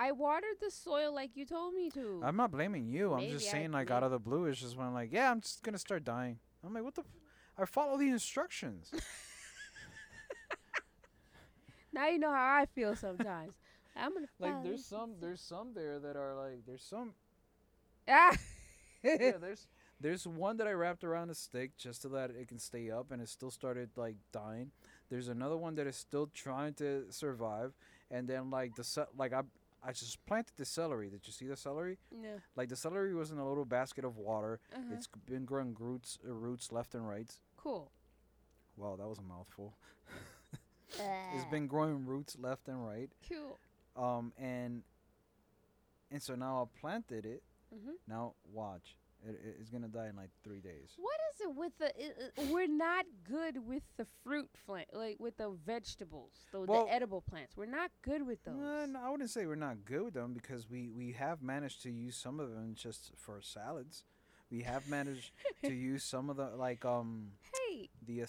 I 0.00 0.12
watered 0.12 0.56
the 0.62 0.70
soil 0.70 1.14
like 1.14 1.36
you 1.36 1.44
told 1.44 1.74
me 1.74 1.90
to. 1.90 2.22
I'm 2.24 2.36
not 2.36 2.50
blaming 2.50 2.88
you. 2.88 3.12
I'm 3.12 3.20
just 3.20 3.32
Maybe 3.32 3.48
I- 3.48 3.52
saying, 3.52 3.72
like, 3.72 3.90
out 3.90 4.02
of 4.02 4.10
the 4.10 4.18
blue, 4.18 4.46
it's 4.46 4.58
just 4.58 4.76
when 4.76 4.86
I'm 4.86 4.94
like, 4.94 5.12
yeah, 5.12 5.30
I'm 5.30 5.42
just 5.42 5.62
gonna 5.62 5.76
start 5.78 6.04
dying. 6.04 6.38
I'm 6.64 6.72
like, 6.72 6.82
what 6.84 6.94
the? 6.94 7.02
F- 7.02 7.06
I 7.58 7.64
follow 7.66 7.98
the 7.98 8.08
instructions. 8.08 8.90
now 11.92 12.08
you 12.08 12.18
know 12.18 12.30
how 12.32 12.56
I 12.62 12.66
feel 12.74 12.94
sometimes. 12.96 13.52
I'm 13.96 14.14
gonna 14.14 14.26
like, 14.38 14.62
there's 14.62 14.84
some, 14.86 15.12
there's 15.20 15.40
some 15.40 15.72
there 15.74 15.98
that 15.98 16.16
are 16.16 16.34
like, 16.34 16.64
there's 16.66 16.82
some, 16.82 17.12
Ah. 18.08 18.36
yeah, 19.04 19.32
there's, 19.40 19.66
there's 20.00 20.26
one 20.26 20.56
that 20.58 20.66
I 20.66 20.72
wrapped 20.72 21.04
around 21.04 21.30
a 21.30 21.34
stick 21.34 21.76
just 21.76 22.02
so 22.02 22.08
that 22.10 22.30
it 22.30 22.48
can 22.48 22.58
stay 22.58 22.90
up, 22.90 23.10
and 23.10 23.20
it 23.20 23.28
still 23.28 23.50
started 23.50 23.90
like 23.96 24.16
dying. 24.32 24.70
There's 25.10 25.28
another 25.28 25.56
one 25.56 25.74
that 25.74 25.86
is 25.86 25.96
still 25.96 26.30
trying 26.32 26.74
to 26.74 27.04
survive, 27.10 27.72
and 28.10 28.28
then 28.28 28.50
like 28.50 28.76
the 28.76 28.84
ce- 28.84 29.10
like 29.18 29.32
I, 29.34 29.42
I 29.82 29.92
just 29.92 30.24
planted 30.26 30.54
the 30.56 30.64
celery. 30.64 31.08
Did 31.08 31.26
you 31.26 31.32
see 31.32 31.46
the 31.46 31.56
celery? 31.56 31.98
Yeah. 32.10 32.36
Like 32.56 32.68
the 32.68 32.76
celery 32.76 33.14
was 33.14 33.30
in 33.30 33.38
a 33.38 33.48
little 33.48 33.64
basket 33.64 34.04
of 34.04 34.16
water. 34.18 34.60
Uh-huh. 34.74 34.94
It's 34.94 35.08
been 35.26 35.44
growing 35.44 35.74
roots, 35.78 36.18
uh, 36.28 36.32
roots 36.32 36.70
left 36.72 36.94
and 36.94 37.08
right. 37.08 37.30
cool. 37.56 37.90
Wow, 38.76 38.96
that 38.96 39.06
was 39.08 39.18
a 39.18 39.22
mouthful. 39.22 39.74
Uh, 40.98 41.02
It's 41.34 41.44
been 41.50 41.66
growing 41.66 42.04
roots 42.06 42.36
left 42.38 42.68
and 42.68 42.84
right. 42.86 43.10
Cool. 43.28 43.58
Um, 43.96 44.32
and 44.38 44.82
and 46.10 46.20
so 46.22 46.34
now 46.34 46.62
I 46.68 46.78
planted 46.80 47.24
it. 47.26 47.42
Mhm. 47.74 47.94
Now 48.08 48.34
watch, 48.52 48.96
it, 49.26 49.30
it- 49.34 49.56
it's 49.60 49.70
gonna 49.70 49.88
die 49.88 50.08
in 50.08 50.16
like 50.16 50.30
three 50.42 50.60
days. 50.60 50.92
What 50.96 51.18
is 51.34 51.40
it 51.42 51.54
with 51.54 51.72
the? 51.78 51.86
i- 51.86 52.42
i- 52.48 52.52
we're 52.52 52.66
not 52.66 53.06
good 53.24 53.66
with 53.66 53.82
the 53.96 54.06
fruit 54.24 54.48
plant, 54.66 54.88
like 54.92 55.16
with 55.18 55.36
the 55.36 55.50
vegetables, 55.66 56.32
the, 56.52 56.60
Well- 56.62 56.86
the 56.86 56.92
edible 56.92 57.20
plants. 57.20 57.56
We're 57.56 57.66
not 57.66 57.90
good 58.02 58.26
with 58.26 58.42
those. 58.44 58.56
Uh, 58.60 58.86
no, 58.86 59.00
I 59.02 59.10
wouldn't 59.10 59.30
say 59.30 59.46
we're 59.46 59.54
not 59.56 59.84
good 59.84 60.02
with 60.02 60.14
them 60.14 60.32
because 60.34 60.68
we 60.70 60.90
we 60.90 61.12
have 61.12 61.42
managed 61.42 61.82
to 61.82 61.90
use 61.90 62.16
some 62.16 62.40
of 62.40 62.50
them 62.50 62.74
just 62.74 63.12
for 63.16 63.40
salads. 63.40 64.04
We 64.50 64.62
have 64.62 64.88
managed 64.88 65.32
to 65.64 65.72
use 65.72 66.02
some 66.02 66.28
of 66.28 66.36
the 66.36 66.48
like 66.56 66.84
um 66.84 67.32
Hey, 67.68 67.88
the 68.04 68.22
uh 68.22 68.26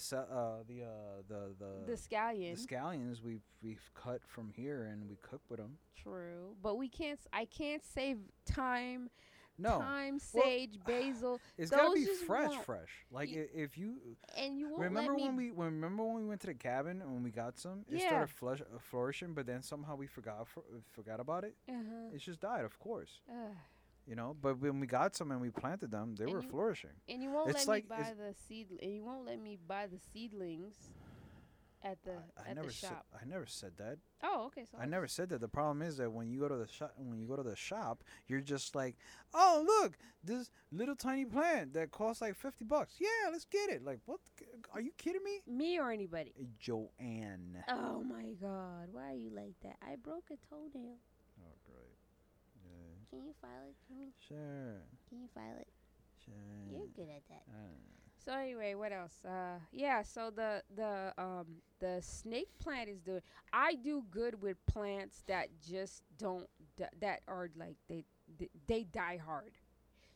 the 0.68 0.82
uh 0.84 1.22
the 1.28 1.54
the 1.58 1.84
the 1.86 1.92
scallion. 1.96 2.54
the 2.56 2.74
scallions 2.74 3.22
we've 3.22 3.42
we've 3.62 3.90
cut 3.94 4.20
from 4.24 4.50
here 4.54 4.84
and 4.84 5.08
we 5.08 5.16
cook 5.16 5.40
with 5.48 5.58
them. 5.58 5.78
True, 5.96 6.54
but 6.62 6.76
we 6.76 6.88
can't. 6.88 7.18
I 7.32 7.44
can't 7.44 7.84
save 7.84 8.18
time, 8.44 9.10
No, 9.62 9.78
Well, 9.78 10.18
sage, 10.18 10.78
basil, 10.86 11.40
it's 11.56 11.70
gotta 11.70 11.94
be 11.94 12.04
fresh, 12.26 12.50
won't- 12.50 12.64
fresh. 12.64 12.90
Like 13.10 13.30
You- 13.30 13.48
if 13.54 13.78
you 13.78 13.96
and 14.36 14.58
you 14.58 14.68
won't 14.68 14.82
remember 14.82 15.12
let 15.12 15.16
me. 15.20 15.26
when 15.26 15.36
we 15.36 15.50
when, 15.52 15.66
remember 15.74 16.04
when 16.04 16.16
we 16.16 16.24
went 16.24 16.40
to 16.42 16.48
the 16.48 16.54
cabin 16.54 17.00
and 17.02 17.12
when 17.12 17.22
we 17.22 17.30
got 17.30 17.58
some, 17.58 17.84
it 17.88 18.00
Yeah. 18.00 18.08
started 18.08 18.30
flush, 18.30 18.60
uh, 18.60 18.78
flourishing, 18.78 19.34
but 19.34 19.46
then 19.46 19.62
somehow 19.62 19.94
we 19.96 20.06
forgot 20.06 20.46
for, 20.48 20.60
uh, 20.60 20.80
forgot 20.92 21.20
about 21.20 21.44
it. 21.44 21.54
uh-huh. 21.68 22.14
It 22.14 22.18
just 22.18 22.40
died, 22.40 22.64
of 22.64 22.78
course, 22.78 23.20
Ugh. 23.30 23.54
you 24.06 24.14
know. 24.16 24.34
But 24.40 24.58
when 24.58 24.80
we 24.80 24.86
got 24.86 25.14
some 25.14 25.30
and 25.30 25.40
we 25.40 25.50
planted 25.50 25.90
them, 25.90 26.14
they 26.16 26.24
And 26.24 26.32
were 26.32 26.42
you- 26.42 26.48
flourishing. 26.48 26.90
And 27.08 27.22
you 27.22 27.30
won't 27.30 27.50
It's 27.50 27.66
let 27.66 27.68
like- 27.68 27.84
me 27.84 27.96
buy 27.96 28.14
the 28.14 28.34
seed. 28.34 28.68
And 28.82 28.92
you 28.92 29.04
won't 29.04 29.24
let 29.24 29.38
me 29.40 29.56
buy 29.66 29.86
the 29.86 29.98
seedlings 29.98 30.90
at 31.84 31.98
the 32.04 32.12
I, 32.12 32.46
I 32.46 32.50
at 32.50 32.56
never 32.56 32.68
the 32.68 32.72
said 32.72 32.88
shop. 32.90 33.06
I 33.14 33.24
never 33.26 33.46
said 33.46 33.72
that. 33.78 33.98
Oh, 34.22 34.44
okay. 34.46 34.64
So 34.70 34.78
I 34.80 34.86
never 34.86 35.06
said 35.08 35.28
that. 35.30 35.40
The 35.40 35.48
problem 35.48 35.82
is 35.82 35.96
that 35.96 36.12
when 36.12 36.30
you 36.30 36.40
go 36.40 36.48
to 36.48 36.56
the 36.56 36.68
shop, 36.68 36.92
when 36.96 37.18
you 37.18 37.26
go 37.26 37.36
to 37.36 37.42
the 37.42 37.56
shop, 37.56 38.04
you're 38.26 38.40
just 38.40 38.74
like, 38.74 38.96
oh 39.34 39.64
look, 39.66 39.98
this 40.22 40.50
little 40.70 40.96
tiny 40.96 41.24
plant 41.24 41.74
that 41.74 41.90
costs 41.90 42.22
like 42.22 42.36
fifty 42.36 42.64
bucks. 42.64 42.94
Yeah, 42.98 43.30
let's 43.30 43.44
get 43.44 43.70
it. 43.70 43.84
Like, 43.84 44.00
what? 44.06 44.20
Are 44.72 44.80
you 44.80 44.92
kidding 44.96 45.24
me? 45.24 45.40
Me 45.46 45.78
or 45.78 45.90
anybody. 45.90 46.32
Uh, 46.40 46.44
Joanne. 46.58 47.64
Oh 47.68 48.02
my 48.02 48.32
God! 48.40 48.88
Why 48.92 49.10
are 49.10 49.16
you 49.16 49.30
like 49.34 49.54
that? 49.62 49.76
I 49.82 49.96
broke 49.96 50.30
a 50.30 50.36
toenail. 50.48 50.96
Oh 51.40 51.54
great. 51.66 51.98
Yeah. 52.64 53.08
Can 53.10 53.24
you 53.26 53.34
file 53.40 53.68
it 53.68 53.76
for 53.86 53.94
me? 53.94 54.12
Sure. 54.28 54.82
Can 55.08 55.20
you 55.20 55.28
file 55.34 55.56
it? 55.58 55.68
Sure. 56.24 56.34
You're 56.70 56.86
good 56.94 57.10
at 57.10 57.22
that. 57.28 57.42
Uh, 57.50 57.74
So 58.24 58.32
anyway, 58.32 58.74
what 58.74 58.92
else? 58.92 59.24
Uh, 59.24 59.58
yeah. 59.72 60.02
So 60.02 60.30
the 60.34 60.62
the 60.74 61.12
um 61.18 61.46
the 61.80 61.98
snake 62.00 62.48
plant 62.60 62.88
is 62.88 63.00
doing. 63.00 63.20
I 63.52 63.74
do 63.74 64.04
good 64.10 64.40
with 64.40 64.64
plants 64.66 65.22
that 65.26 65.48
just 65.66 66.02
don't 66.18 66.46
d- 66.76 66.84
that 67.00 67.20
are 67.26 67.50
like 67.56 67.76
they 67.88 68.04
they, 68.38 68.48
they 68.66 68.84
die 68.84 69.18
hard. 69.24 69.52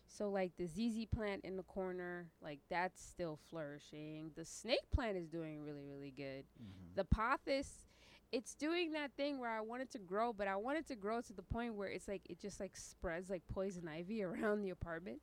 So 0.08 0.28
like 0.30 0.52
the 0.56 0.66
ZZ 0.66 1.06
plant 1.06 1.44
in 1.44 1.56
the 1.56 1.64
corner, 1.64 2.28
like 2.40 2.60
that's 2.70 3.02
still 3.02 3.38
flourishing. 3.50 4.30
The 4.36 4.44
snake 4.44 4.88
plant 4.94 5.16
is 5.16 5.28
doing 5.28 5.62
really 5.64 5.84
really 5.84 6.12
good. 6.16 6.44
mhm. 6.62 6.94
The 6.94 7.04
pothos, 7.04 7.86
it's 8.32 8.54
doing 8.54 8.92
that 8.92 9.12
thing 9.16 9.38
where 9.40 9.50
I 9.50 9.60
want 9.60 9.82
it 9.82 9.90
to 9.92 9.98
grow, 9.98 10.32
but 10.32 10.48
I 10.48 10.56
want 10.56 10.78
it 10.78 10.86
to 10.88 10.96
grow 10.96 11.20
to 11.22 11.32
the 11.32 11.42
point 11.42 11.74
where 11.74 11.88
it's 11.88 12.08
like 12.08 12.22
it 12.30 12.40
just 12.40 12.60
like 12.60 12.76
spreads 12.76 13.30
like 13.30 13.42
poison 13.52 13.88
ivy 13.88 14.22
around 14.24 14.62
the 14.62 14.70
apartment. 14.70 15.20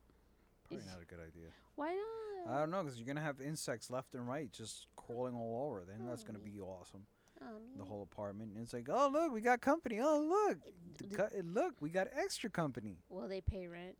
Probably 0.68 0.86
not 0.86 1.02
a 1.02 1.04
good 1.06 1.20
idea. 1.20 1.48
Why 1.76 1.94
not? 1.94 2.54
I 2.54 2.58
don't 2.60 2.70
know, 2.70 2.82
because 2.82 2.98
you're 2.98 3.06
gonna 3.06 3.20
have 3.24 3.40
insects 3.40 3.90
left 3.90 4.14
and 4.14 4.28
right 4.28 4.50
just 4.52 4.86
crawling 4.96 5.34
all 5.34 5.66
over. 5.68 5.84
Then 5.86 6.06
that's 6.06 6.24
gonna 6.24 6.38
Oh. 6.40 6.44
be 6.44 6.60
awesome. 6.60 7.06
Oh, 7.40 7.58
The 7.76 7.84
whole 7.84 8.02
apartment. 8.02 8.52
And 8.54 8.62
it's 8.62 8.72
like, 8.72 8.88
oh 8.90 9.08
look, 9.12 9.32
we 9.32 9.40
got 9.40 9.60
company. 9.60 10.00
Oh 10.00 10.18
look, 10.20 10.58
look, 11.42 11.74
we 11.80 11.90
got 11.90 12.08
extra 12.16 12.48
company. 12.50 12.98
Will 13.08 13.28
they 13.28 13.40
pay 13.40 13.66
rent? 13.66 13.96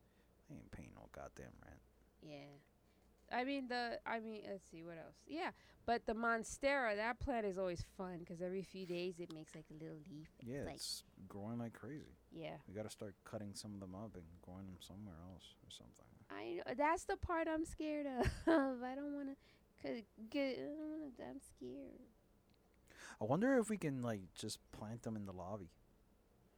They 0.49 0.57
ain't 0.57 0.71
paying 0.71 0.91
no 0.95 1.09
goddamn 1.13 1.53
rent. 1.65 1.81
Yeah. 2.23 3.37
I 3.37 3.45
mean 3.45 3.67
the 3.69 3.99
I 4.07 4.21
mean 4.21 4.43
let's 4.49 4.63
see 4.71 4.83
what 4.83 4.99
else. 4.99 5.17
Yeah, 5.27 5.51
but 5.87 6.07
the 6.07 6.13
monstera 6.15 6.95
that 6.97 7.19
plant 7.21 7.47
is 7.47 7.59
always 7.59 7.83
fun 7.97 8.19
because 8.21 8.41
every 8.43 8.63
few 8.63 8.87
days 8.87 9.19
it 9.19 9.33
makes 9.33 9.55
like 9.55 9.65
a 9.71 9.83
little 9.83 9.99
leaf. 10.11 10.29
Yeah, 10.43 10.57
It's 10.59 10.67
like 10.67 10.75
it's 10.77 11.03
growing 11.27 11.59
like 11.59 11.73
crazy. 11.73 12.17
yeah. 12.31 12.57
We 12.69 12.75
gotta 12.75 12.91
start 12.91 13.15
cutting 13.25 13.55
some 13.55 13.75
of 13.75 13.81
them 13.81 13.95
up 13.95 14.15
and 14.15 14.25
growing 14.43 14.67
them 14.67 14.77
somewhere 14.81 15.17
else 15.33 15.55
or 15.67 15.71
something. 15.71 16.04
I 16.31 16.55
know 16.55 16.75
that's 16.77 17.05
the 17.05 17.17
part 17.17 17.49
I'm 17.49 17.65
scared 17.65 18.07
of. 18.07 18.27
I 18.47 18.95
don't 18.95 19.15
want 19.15 19.29
to 19.29 19.37
cause 19.83 20.03
get. 20.31 20.59
I 20.59 20.63
don't 20.63 20.91
wanna, 20.91 21.31
I'm 21.31 21.41
scared. 21.41 22.01
I 23.21 23.25
wonder 23.25 23.59
if 23.59 23.71
we 23.71 23.77
can 23.77 24.03
like 24.03 24.21
just 24.35 24.59
plant 24.73 25.03
them 25.03 25.17
in 25.17 25.27
the 25.27 25.33
lobby. 25.33 25.71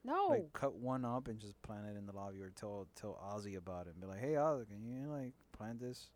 No. 0.05 0.29
Like 0.29 0.53
cut 0.53 0.75
one 0.77 1.05
up 1.05 1.29
and 1.29 1.39
just 1.39 1.61
plant 1.63 1.87
it 1.87 1.97
in 1.97 2.07
the 2.07 2.13
lobby, 2.13 2.41
or 2.41 2.51
tell 2.51 2.87
tell 2.95 3.19
Ozzy 3.33 3.57
about 3.57 3.87
it 3.87 3.95
and 3.95 4.01
be 4.01 4.07
like, 4.07 4.21
"Hey 4.21 4.35
Ozzy, 4.35 4.69
can 4.69 4.85
you 4.85 5.09
like 5.09 5.33
plant 5.53 5.81
this? 5.81 6.11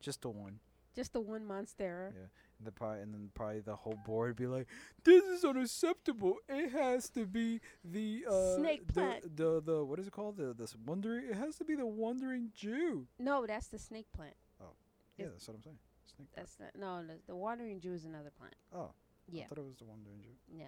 Just 0.00 0.22
the 0.22 0.30
one." 0.30 0.60
Just 0.94 1.12
the 1.12 1.20
one 1.20 1.46
monstera. 1.46 2.12
Yeah. 2.12 2.26
And 2.58 2.66
the 2.66 2.84
and 2.86 3.14
then 3.14 3.30
probably 3.34 3.60
the 3.60 3.76
whole 3.76 3.98
board 4.04 4.36
be 4.36 4.46
like, 4.46 4.66
"This 5.04 5.24
is 5.24 5.44
unacceptable. 5.44 6.36
It 6.48 6.72
has 6.72 7.08
to 7.10 7.24
be 7.26 7.60
the 7.84 8.24
uh, 8.28 8.56
Snake 8.56 8.86
the, 8.86 8.92
plant." 8.92 9.36
the 9.36 9.62
the 9.64 9.84
what 9.84 9.98
is 9.98 10.08
it 10.08 10.12
called? 10.12 10.36
The 10.36 10.52
this 10.52 10.76
wandering. 10.86 11.26
It 11.30 11.36
has 11.36 11.56
to 11.56 11.64
be 11.64 11.74
the 11.74 11.86
wandering 11.86 12.50
Jew. 12.54 13.06
No, 13.18 13.46
that's 13.46 13.68
the 13.68 13.78
snake 13.78 14.06
plant. 14.14 14.34
Oh, 14.60 14.72
yeah, 15.16 15.26
Is- 15.26 15.32
that's 15.32 15.48
what 15.48 15.56
I'm 15.56 15.62
saying. 15.62 15.78
Snake 16.16 16.32
plant. 16.34 16.48
That's 16.48 16.58
not, 16.60 17.02
no, 17.02 17.06
the, 17.06 17.18
the 17.26 17.36
wandering 17.36 17.80
Jew 17.80 17.94
is 17.94 18.04
another 18.04 18.30
plant. 18.36 18.54
Oh, 18.74 18.90
Yeah. 19.30 19.44
I 19.44 19.46
thought 19.46 19.58
it 19.58 19.64
was 19.64 19.78
the 19.78 19.84
wandering 19.84 20.20
Jew. 20.20 20.58
No. 20.58 20.64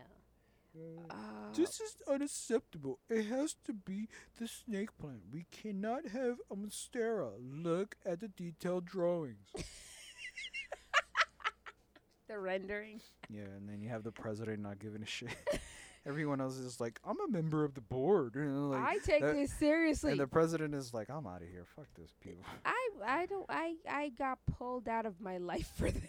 Uh, 1.10 1.52
This 1.54 1.80
is 1.80 1.96
unacceptable. 2.08 2.98
It 3.10 3.26
has 3.26 3.54
to 3.64 3.74
be 3.74 4.08
the 4.38 4.48
snake 4.48 4.96
plant. 4.96 5.22
We 5.30 5.44
cannot 5.50 6.08
have 6.08 6.38
a 6.50 6.56
monstera. 6.56 7.32
Look 7.38 7.96
at 8.06 8.20
the 8.20 8.28
detailed 8.28 8.86
drawings. 8.86 9.48
the 12.28 12.38
rendering. 12.38 13.00
yeah, 13.28 13.42
and 13.56 13.68
then 13.68 13.80
you 13.80 13.88
have 13.88 14.02
the 14.04 14.12
president 14.12 14.60
not 14.60 14.78
giving 14.78 15.02
a 15.02 15.06
shit. 15.06 15.30
Everyone 16.06 16.40
else 16.40 16.56
is 16.56 16.80
like, 16.80 16.98
I'm 17.04 17.20
a 17.20 17.28
member 17.30 17.64
of 17.64 17.74
the 17.74 17.80
board. 17.80 18.34
You 18.36 18.42
know, 18.44 18.68
like, 18.70 18.82
I 18.82 18.98
take 18.98 19.22
that- 19.22 19.34
this 19.34 19.52
seriously. 19.52 20.12
and 20.12 20.20
the 20.20 20.26
president 20.26 20.74
is 20.74 20.92
like, 20.92 21.08
I'm 21.10 21.26
out 21.26 21.42
of 21.42 21.48
here. 21.48 21.64
Fuck 21.76 21.86
this 21.96 22.10
people. 22.20 22.42
I 22.64 22.88
I 23.04 23.26
don't 23.26 23.46
I 23.48 23.74
I 23.88 24.08
got 24.10 24.38
pulled 24.58 24.88
out 24.88 25.06
of 25.06 25.20
my 25.20 25.38
life 25.38 25.70
for 25.76 25.90
this. 25.90 26.02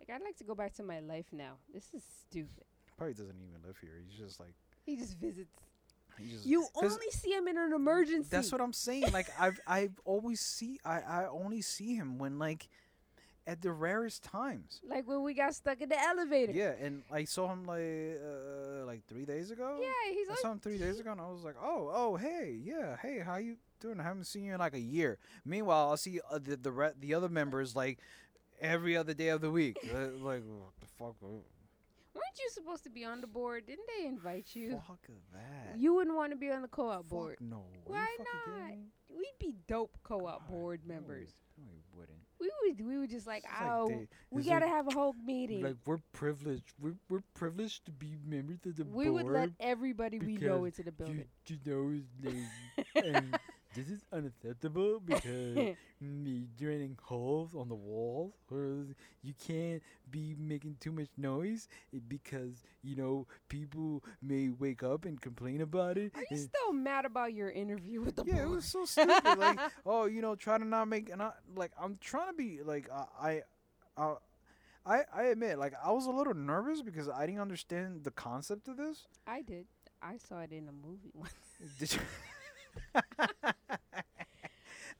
Like 0.00 0.10
I'd 0.14 0.22
like 0.24 0.36
to 0.38 0.44
go 0.44 0.54
back 0.54 0.74
to 0.74 0.82
my 0.82 1.00
life 1.00 1.26
now. 1.32 1.54
This 1.72 1.86
is 1.94 2.02
stupid. 2.28 2.64
Probably 2.96 3.14
doesn't 3.14 3.34
even 3.40 3.66
live 3.66 3.76
here. 3.80 3.92
He's 4.06 4.16
just 4.18 4.38
like, 4.38 4.54
He 4.84 4.96
just 4.96 5.16
visits. 5.18 5.50
he 6.18 6.30
just. 6.30 6.46
You 6.46 6.66
only 6.76 7.10
see 7.10 7.32
him 7.32 7.48
in 7.48 7.58
an 7.58 7.72
emergency. 7.72 8.28
That's 8.30 8.52
what 8.52 8.60
I'm 8.60 8.72
saying. 8.72 9.10
Like 9.12 9.28
I've 9.40 9.58
I've 9.66 9.98
always 10.04 10.40
see 10.40 10.78
I 10.84 11.00
I 11.00 11.26
only 11.26 11.62
see 11.62 11.96
him 11.96 12.18
when 12.18 12.38
like 12.38 12.68
at 13.46 13.60
the 13.60 13.72
rarest 13.72 14.22
times. 14.24 14.80
like 14.88 15.06
when 15.06 15.22
we 15.22 15.34
got 15.34 15.54
stuck 15.54 15.80
in 15.80 15.88
the 15.88 16.00
elevator. 16.00 16.52
Yeah, 16.52 16.72
and 16.80 17.02
I 17.12 17.24
saw 17.24 17.52
him 17.52 17.64
like 17.64 18.18
uh, 18.20 18.86
like 18.86 19.06
three 19.06 19.24
days 19.24 19.50
ago. 19.50 19.78
Yeah, 19.80 20.12
he's 20.12 20.28
I 20.28 20.32
like 20.32 20.38
saw 20.40 20.52
him 20.52 20.60
three 20.60 20.78
days 20.78 20.98
ago, 21.00 21.12
and 21.12 21.20
I 21.20 21.28
was 21.30 21.44
like, 21.44 21.56
"Oh, 21.62 21.90
oh, 21.92 22.16
hey, 22.16 22.56
yeah, 22.62 22.96
hey, 23.02 23.20
how 23.20 23.36
you 23.36 23.56
doing? 23.80 24.00
I 24.00 24.02
haven't 24.04 24.24
seen 24.24 24.44
you 24.44 24.54
in 24.54 24.58
like 24.60 24.74
a 24.74 24.80
year." 24.80 25.18
Meanwhile, 25.44 25.90
I'll 25.90 25.96
see 25.96 26.20
uh, 26.30 26.38
the 26.38 26.56
the, 26.56 26.72
re- 26.72 26.92
the 26.98 27.14
other 27.14 27.28
members 27.28 27.76
like 27.76 27.98
every 28.60 28.96
other 28.96 29.14
day 29.14 29.28
of 29.28 29.40
the 29.40 29.50
week. 29.50 29.76
Uh, 29.94 30.08
like, 30.18 30.42
what 30.42 30.72
the 30.80 30.86
fuck? 30.98 31.14
Weren't 31.22 32.38
you 32.38 32.48
supposed 32.50 32.82
to 32.84 32.90
be 32.90 33.04
on 33.04 33.20
the 33.20 33.26
board? 33.26 33.66
Didn't 33.66 33.86
they 33.98 34.06
invite 34.06 34.54
you? 34.54 34.80
Fuck 34.88 35.06
that. 35.32 35.78
You 35.78 35.94
wouldn't 35.94 36.16
want 36.16 36.32
to 36.32 36.36
be 36.36 36.50
on 36.50 36.62
the 36.62 36.68
co-op 36.68 37.02
Fuck 37.02 37.08
board. 37.08 37.36
No. 37.40 37.64
Why 37.84 38.06
you 38.18 38.24
fucking 38.24 38.40
kidding 38.44 38.78
not? 39.10 39.18
We'd 39.18 39.38
be 39.38 39.54
dope 39.68 39.96
co-op 40.02 40.40
God, 40.40 40.48
board 40.48 40.80
members. 40.86 41.34
No, 41.58 41.70
we 41.72 41.98
wouldn't. 41.98 42.18
We 42.40 42.50
would 42.62 42.86
we 42.86 42.98
would 42.98 43.10
just 43.10 43.26
like, 43.26 43.44
It's 43.44 43.60
like 43.60 43.70
oh, 43.70 44.06
we 44.30 44.40
it's 44.40 44.48
gotta 44.48 44.66
like- 44.66 44.74
have 44.74 44.88
a 44.88 44.90
whole 44.92 45.14
meeting. 45.24 45.62
Like 45.62 45.76
we're 45.86 46.00
privileged. 46.12 46.72
We're 46.80 46.96
we're 47.08 47.22
privileged 47.34 47.84
to 47.86 47.92
be 47.92 48.16
members 48.26 48.58
of 48.66 48.76
the 48.76 48.84
we 48.84 49.04
board. 49.08 49.24
would 49.24 49.32
let 49.32 49.50
everybody 49.60 50.18
we 50.18 50.36
know 50.36 50.64
into 50.64 50.82
the 50.82 50.92
building. 50.92 51.24
You, 51.46 51.56
you 51.64 52.02
know, 52.24 52.30
like, 52.30 52.86
and 53.04 53.38
this 53.74 53.88
is 53.88 54.04
unacceptable 54.12 55.00
because 55.04 55.76
me 56.00 56.46
draining 56.58 56.96
holes 57.02 57.54
on 57.54 57.68
the 57.68 57.74
walls, 57.74 58.32
or 58.50 58.86
you 59.22 59.34
can't 59.46 59.82
be 60.10 60.34
making 60.38 60.76
too 60.80 60.92
much 60.92 61.08
noise 61.16 61.68
eh, 61.94 61.98
because 62.08 62.62
you 62.82 62.96
know 62.96 63.26
people 63.48 64.02
may 64.22 64.48
wake 64.48 64.82
up 64.82 65.04
and 65.04 65.20
complain 65.20 65.60
about 65.60 65.96
it. 65.98 66.12
Are 66.14 66.20
you 66.22 66.26
and- 66.30 66.40
still 66.40 66.72
mad 66.72 67.04
about 67.04 67.32
your 67.34 67.50
interview 67.50 68.00
with 68.00 68.16
the 68.16 68.24
yeah, 68.26 68.42
it 68.42 68.48
was 68.48 68.64
so 68.64 68.84
stupid. 68.84 69.38
like, 69.38 69.58
oh, 69.86 70.06
you 70.06 70.20
know, 70.22 70.34
try 70.34 70.58
to 70.58 70.64
not 70.64 70.88
make 70.88 71.10
and 71.10 71.22
I 71.22 71.32
like 71.56 71.72
I'm 71.80 71.98
trying 72.00 72.28
to 72.28 72.34
be 72.34 72.60
like 72.64 72.88
uh, 72.92 73.04
I, 73.20 73.42
uh, 73.96 74.14
I 74.86 75.02
I 75.14 75.22
admit 75.24 75.58
like 75.58 75.72
I 75.84 75.90
was 75.92 76.06
a 76.06 76.10
little 76.10 76.34
nervous 76.34 76.82
because 76.82 77.08
I 77.08 77.26
didn't 77.26 77.40
understand 77.40 78.04
the 78.04 78.10
concept 78.10 78.68
of 78.68 78.76
this. 78.76 79.06
I 79.26 79.42
did. 79.42 79.66
I 80.02 80.18
saw 80.18 80.40
it 80.40 80.52
in 80.52 80.68
a 80.68 80.72
movie 80.72 81.10
once. 81.14 81.32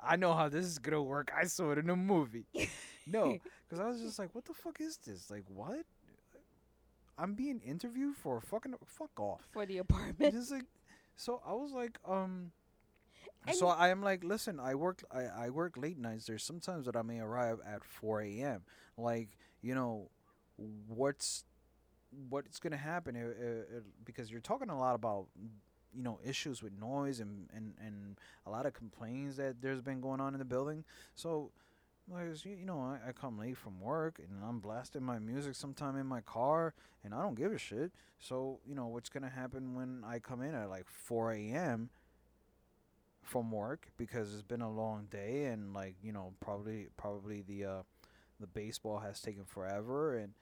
I 0.01 0.17
know 0.17 0.35
how 0.35 0.49
this 0.49 0.67
is 0.67 0.79
gonna 0.79 1.03
work. 1.03 1.31
I 1.37 1.45
saw 1.45 1.71
it 1.73 1.79
in 1.79 1.91
a 1.91 1.97
movie. 1.97 2.47
No, 3.07 3.39
because 3.69 3.81
I 3.81 3.89
was 3.89 4.01
just 4.01 4.19
like, 4.19 4.35
"What 4.35 4.45
the 4.45 4.55
fuck 4.55 4.81
is 4.81 4.99
this? 4.99 5.31
Like, 5.31 5.45
what? 5.49 5.85
I'm 7.17 7.35
being 7.35 7.61
interviewed 7.61 8.17
for 8.17 8.39
a 8.39 8.43
fucking 8.43 8.75
fuck 8.85 9.19
off." 9.19 9.43
for 9.53 9.67
the 9.67 9.79
apartment. 9.79 10.35
Just 10.35 10.51
like, 10.51 10.65
so 11.17 11.41
I 11.47 11.53
was 11.53 11.73
like, 11.73 11.99
um. 12.07 12.53
And 13.47 13.57
so 13.57 13.69
I 13.69 13.91
am 13.91 14.03
like, 14.03 14.25
listen, 14.25 14.59
I 14.59 14.75
work, 14.75 15.05
I, 15.13 15.25
I 15.25 15.51
work 15.51 15.77
late 15.77 15.99
nights. 15.99 16.25
There's 16.27 16.43
sometimes 16.43 16.87
that 16.87 16.97
I 16.97 17.03
may 17.03 17.21
arrive 17.21 17.59
at 17.67 17.85
4 17.85 18.23
a.m. 18.23 18.63
Like, 18.97 19.37
you 19.61 19.75
know, 19.75 20.09
what's, 20.89 21.45
what's 22.31 22.59
gonna 22.59 22.79
happen? 22.79 23.85
Because 24.03 24.31
you're 24.31 24.41
talking 24.41 24.71
a 24.71 24.79
lot 24.79 24.95
about, 24.95 25.27
you 25.97 26.03
know, 26.03 26.19
issues 26.25 26.63
with 26.63 26.73
noise 26.79 27.21
and 27.21 27.49
and 27.55 27.75
and 27.85 28.19
a 28.47 28.51
lot 28.51 28.67
of 28.67 28.75
complaints 28.75 29.37
that 29.37 29.61
there's 29.63 29.81
been 29.81 30.01
going 30.01 30.21
on 30.21 30.35
in 30.35 30.39
the 30.39 30.45
building. 30.45 30.85
So. 31.15 31.51
You 32.45 32.67
know, 32.67 32.81
I, 32.81 33.09
I 33.09 33.13
come 33.13 33.39
late 33.39 33.57
from 33.57 33.81
work 33.81 34.19
and 34.19 34.45
I'm 34.47 34.59
blasting 34.59 35.03
my 35.03 35.19
music 35.19 35.55
sometime 35.55 35.97
in 35.97 36.07
my 36.07 36.21
car, 36.21 36.75
and 37.03 37.15
I 37.15 37.23
don't 37.23 37.35
give 37.35 37.51
a 37.51 37.57
shit. 37.57 37.93
So 38.19 38.61
you 38.67 38.75
know 38.75 38.89
what's 38.89 39.09
gonna 39.09 39.31
happen 39.31 39.75
when 39.75 40.05
I 40.07 40.19
come 40.19 40.43
in 40.43 40.55
at 40.55 40.69
like 40.69 40.87
4 40.87 41.33
a.m. 41.33 41.89
from 43.23 43.51
work 43.51 43.89
because 43.97 44.35
it's 44.35 44.43
been 44.43 44.61
a 44.61 44.71
long 44.71 45.07
day 45.11 45.47
and 45.47 45.73
like 45.73 45.95
you 46.03 46.13
know 46.13 46.35
probably 46.41 46.89
probably 46.97 47.41
the 47.41 47.65
uh, 47.65 47.83
the 48.39 48.47
baseball 48.47 48.99
has 48.99 49.21
taken 49.21 49.45
forever 49.45 50.15
and 50.17 50.35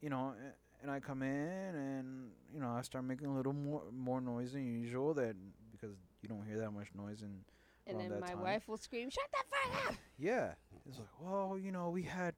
you 0.00 0.08
know 0.08 0.34
a- 0.38 0.54
and 0.82 0.90
I 0.90 1.00
come 1.00 1.22
in 1.22 1.74
and 1.74 2.30
you 2.52 2.60
know 2.60 2.70
I 2.70 2.82
start 2.82 3.04
making 3.04 3.26
a 3.26 3.34
little 3.34 3.52
more 3.52 3.82
more 3.92 4.20
noise 4.20 4.52
than 4.52 4.66
usual 4.66 5.14
that 5.14 5.34
because 5.72 5.96
you 6.22 6.28
don't 6.28 6.44
hear 6.46 6.58
that 6.58 6.72
much 6.72 6.88
noise 6.94 7.22
in 7.22 7.44
and 7.88 7.98
then 7.98 8.20
my 8.20 8.28
time. 8.28 8.40
wife 8.42 8.68
will 8.68 8.76
scream, 8.76 9.10
"Shut 9.10 9.24
the 9.32 9.38
fuck 9.50 9.88
up!" 9.90 9.94
Yeah, 10.18 10.54
it's 10.86 10.98
like, 10.98 11.08
well, 11.20 11.58
you 11.58 11.72
know, 11.72 11.90
we 11.90 12.02
had, 12.02 12.34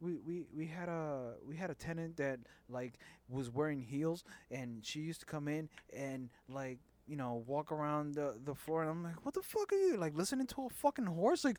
we, 0.00 0.14
we 0.26 0.44
we 0.54 0.66
had 0.66 0.88
a 0.88 1.34
we 1.46 1.56
had 1.56 1.70
a 1.70 1.74
tenant 1.74 2.16
that 2.16 2.40
like 2.68 2.94
was 3.28 3.50
wearing 3.50 3.82
heels, 3.82 4.24
and 4.50 4.84
she 4.84 5.00
used 5.00 5.20
to 5.20 5.26
come 5.26 5.48
in 5.48 5.68
and 5.92 6.30
like 6.48 6.78
you 7.06 7.16
know 7.16 7.42
walk 7.46 7.70
around 7.70 8.14
the 8.14 8.38
the 8.44 8.54
floor, 8.54 8.82
and 8.82 8.90
I'm 8.90 9.04
like, 9.04 9.24
what 9.24 9.34
the 9.34 9.42
fuck 9.42 9.72
are 9.72 9.76
you 9.76 9.96
like 9.96 10.16
listening 10.16 10.46
to 10.48 10.62
a 10.66 10.68
fucking 10.70 11.06
horse? 11.06 11.44
Like, 11.44 11.58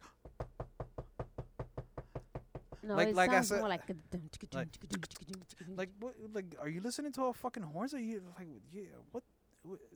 No, 2.84 2.96
Like- 2.96 3.10
it 3.10 3.16
like 3.16 3.32
I 3.32 3.42
said- 3.42 3.60
more 3.60 3.70
like 3.70 3.90
a 3.90 3.94
dum 3.94 4.30
ticka 4.32 4.48
dum 4.48 4.60
like- 4.60 5.78
like 5.78 5.90
what? 6.00 6.16
Like, 6.34 6.56
are 6.60 6.68
you 6.70 6.82
listening 6.82 7.12
to 7.14 7.26
a 7.26 7.34
fucking 7.34 7.64
horse? 7.64 7.94
Are 7.94 8.00
you 8.00 8.22
like, 8.38 8.48
yeah, 8.72 8.84
what? 9.12 9.24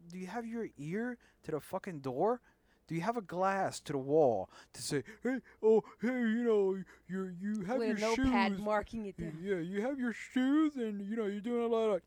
do 0.10 0.18
you 0.18 0.28
have 0.28 0.46
your 0.46 0.70
ear 0.78 1.18
to 1.44 1.52
the 1.52 1.60
fucking 1.60 2.00
door? 2.00 2.40
Do 2.88 2.96
you 2.96 3.02
have 3.02 3.18
a 3.18 3.22
glass 3.22 3.82
to 3.82 3.92
the 3.92 3.98
wall 3.98 4.50
to 4.72 4.82
say, 4.82 5.04
hey, 5.22 5.42
oh, 5.62 5.84
hey, 6.00 6.08
you 6.08 6.44
know, 6.46 6.82
you 7.10 7.36
you 7.42 7.66
have 7.66 7.80
with 7.80 8.00
your 8.00 8.16
notepad 8.16 8.54
shoes 8.54 8.62
marking 8.62 9.06
it 9.08 9.18
down. 9.18 9.38
Yeah, 9.42 9.58
you 9.58 9.82
have 9.82 10.00
your 10.00 10.14
shoes, 10.14 10.78
and 10.78 11.02
you 11.02 11.18
know 11.18 11.26
you're 11.26 11.42
doing 11.42 11.66
a 11.66 11.68
lot 11.68 11.90
of 11.90 12.02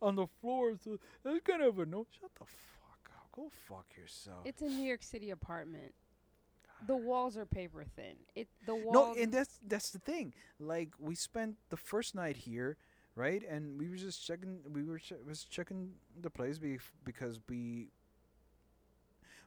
on 0.00 0.14
the 0.14 0.28
floor. 0.40 0.76
So 0.84 0.98
that's 1.24 1.40
kind 1.40 1.62
of 1.62 1.78
a 1.80 1.86
no. 1.86 2.06
Shut 2.20 2.30
the 2.34 2.44
fuck 2.44 3.10
up. 3.16 3.32
Go 3.32 3.50
fuck 3.68 3.86
yourself. 3.96 4.42
It's 4.44 4.62
a 4.62 4.66
New 4.68 4.84
York 4.86 5.02
City 5.02 5.30
apartment. 5.30 5.92
The 6.86 6.96
walls 6.96 7.36
are 7.36 7.46
paper 7.46 7.84
thin. 7.96 8.16
It 8.34 8.48
the 8.66 8.74
walls. 8.74 8.92
no, 8.92 9.14
and 9.22 9.32
that's 9.32 9.58
that's 9.66 9.90
the 9.90 9.98
thing. 9.98 10.34
Like 10.60 10.90
we 10.98 11.14
spent 11.14 11.56
the 11.70 11.76
first 11.76 12.14
night 12.14 12.36
here, 12.36 12.76
right? 13.16 13.42
And 13.48 13.78
we 13.78 13.88
were 13.88 13.96
just 13.96 14.24
checking. 14.26 14.58
We 14.72 14.82
were 14.84 14.98
che- 14.98 15.22
was 15.26 15.44
checking 15.44 15.92
the 16.20 16.30
place 16.30 16.58
bef- 16.58 16.90
because 17.04 17.40
we 17.48 17.88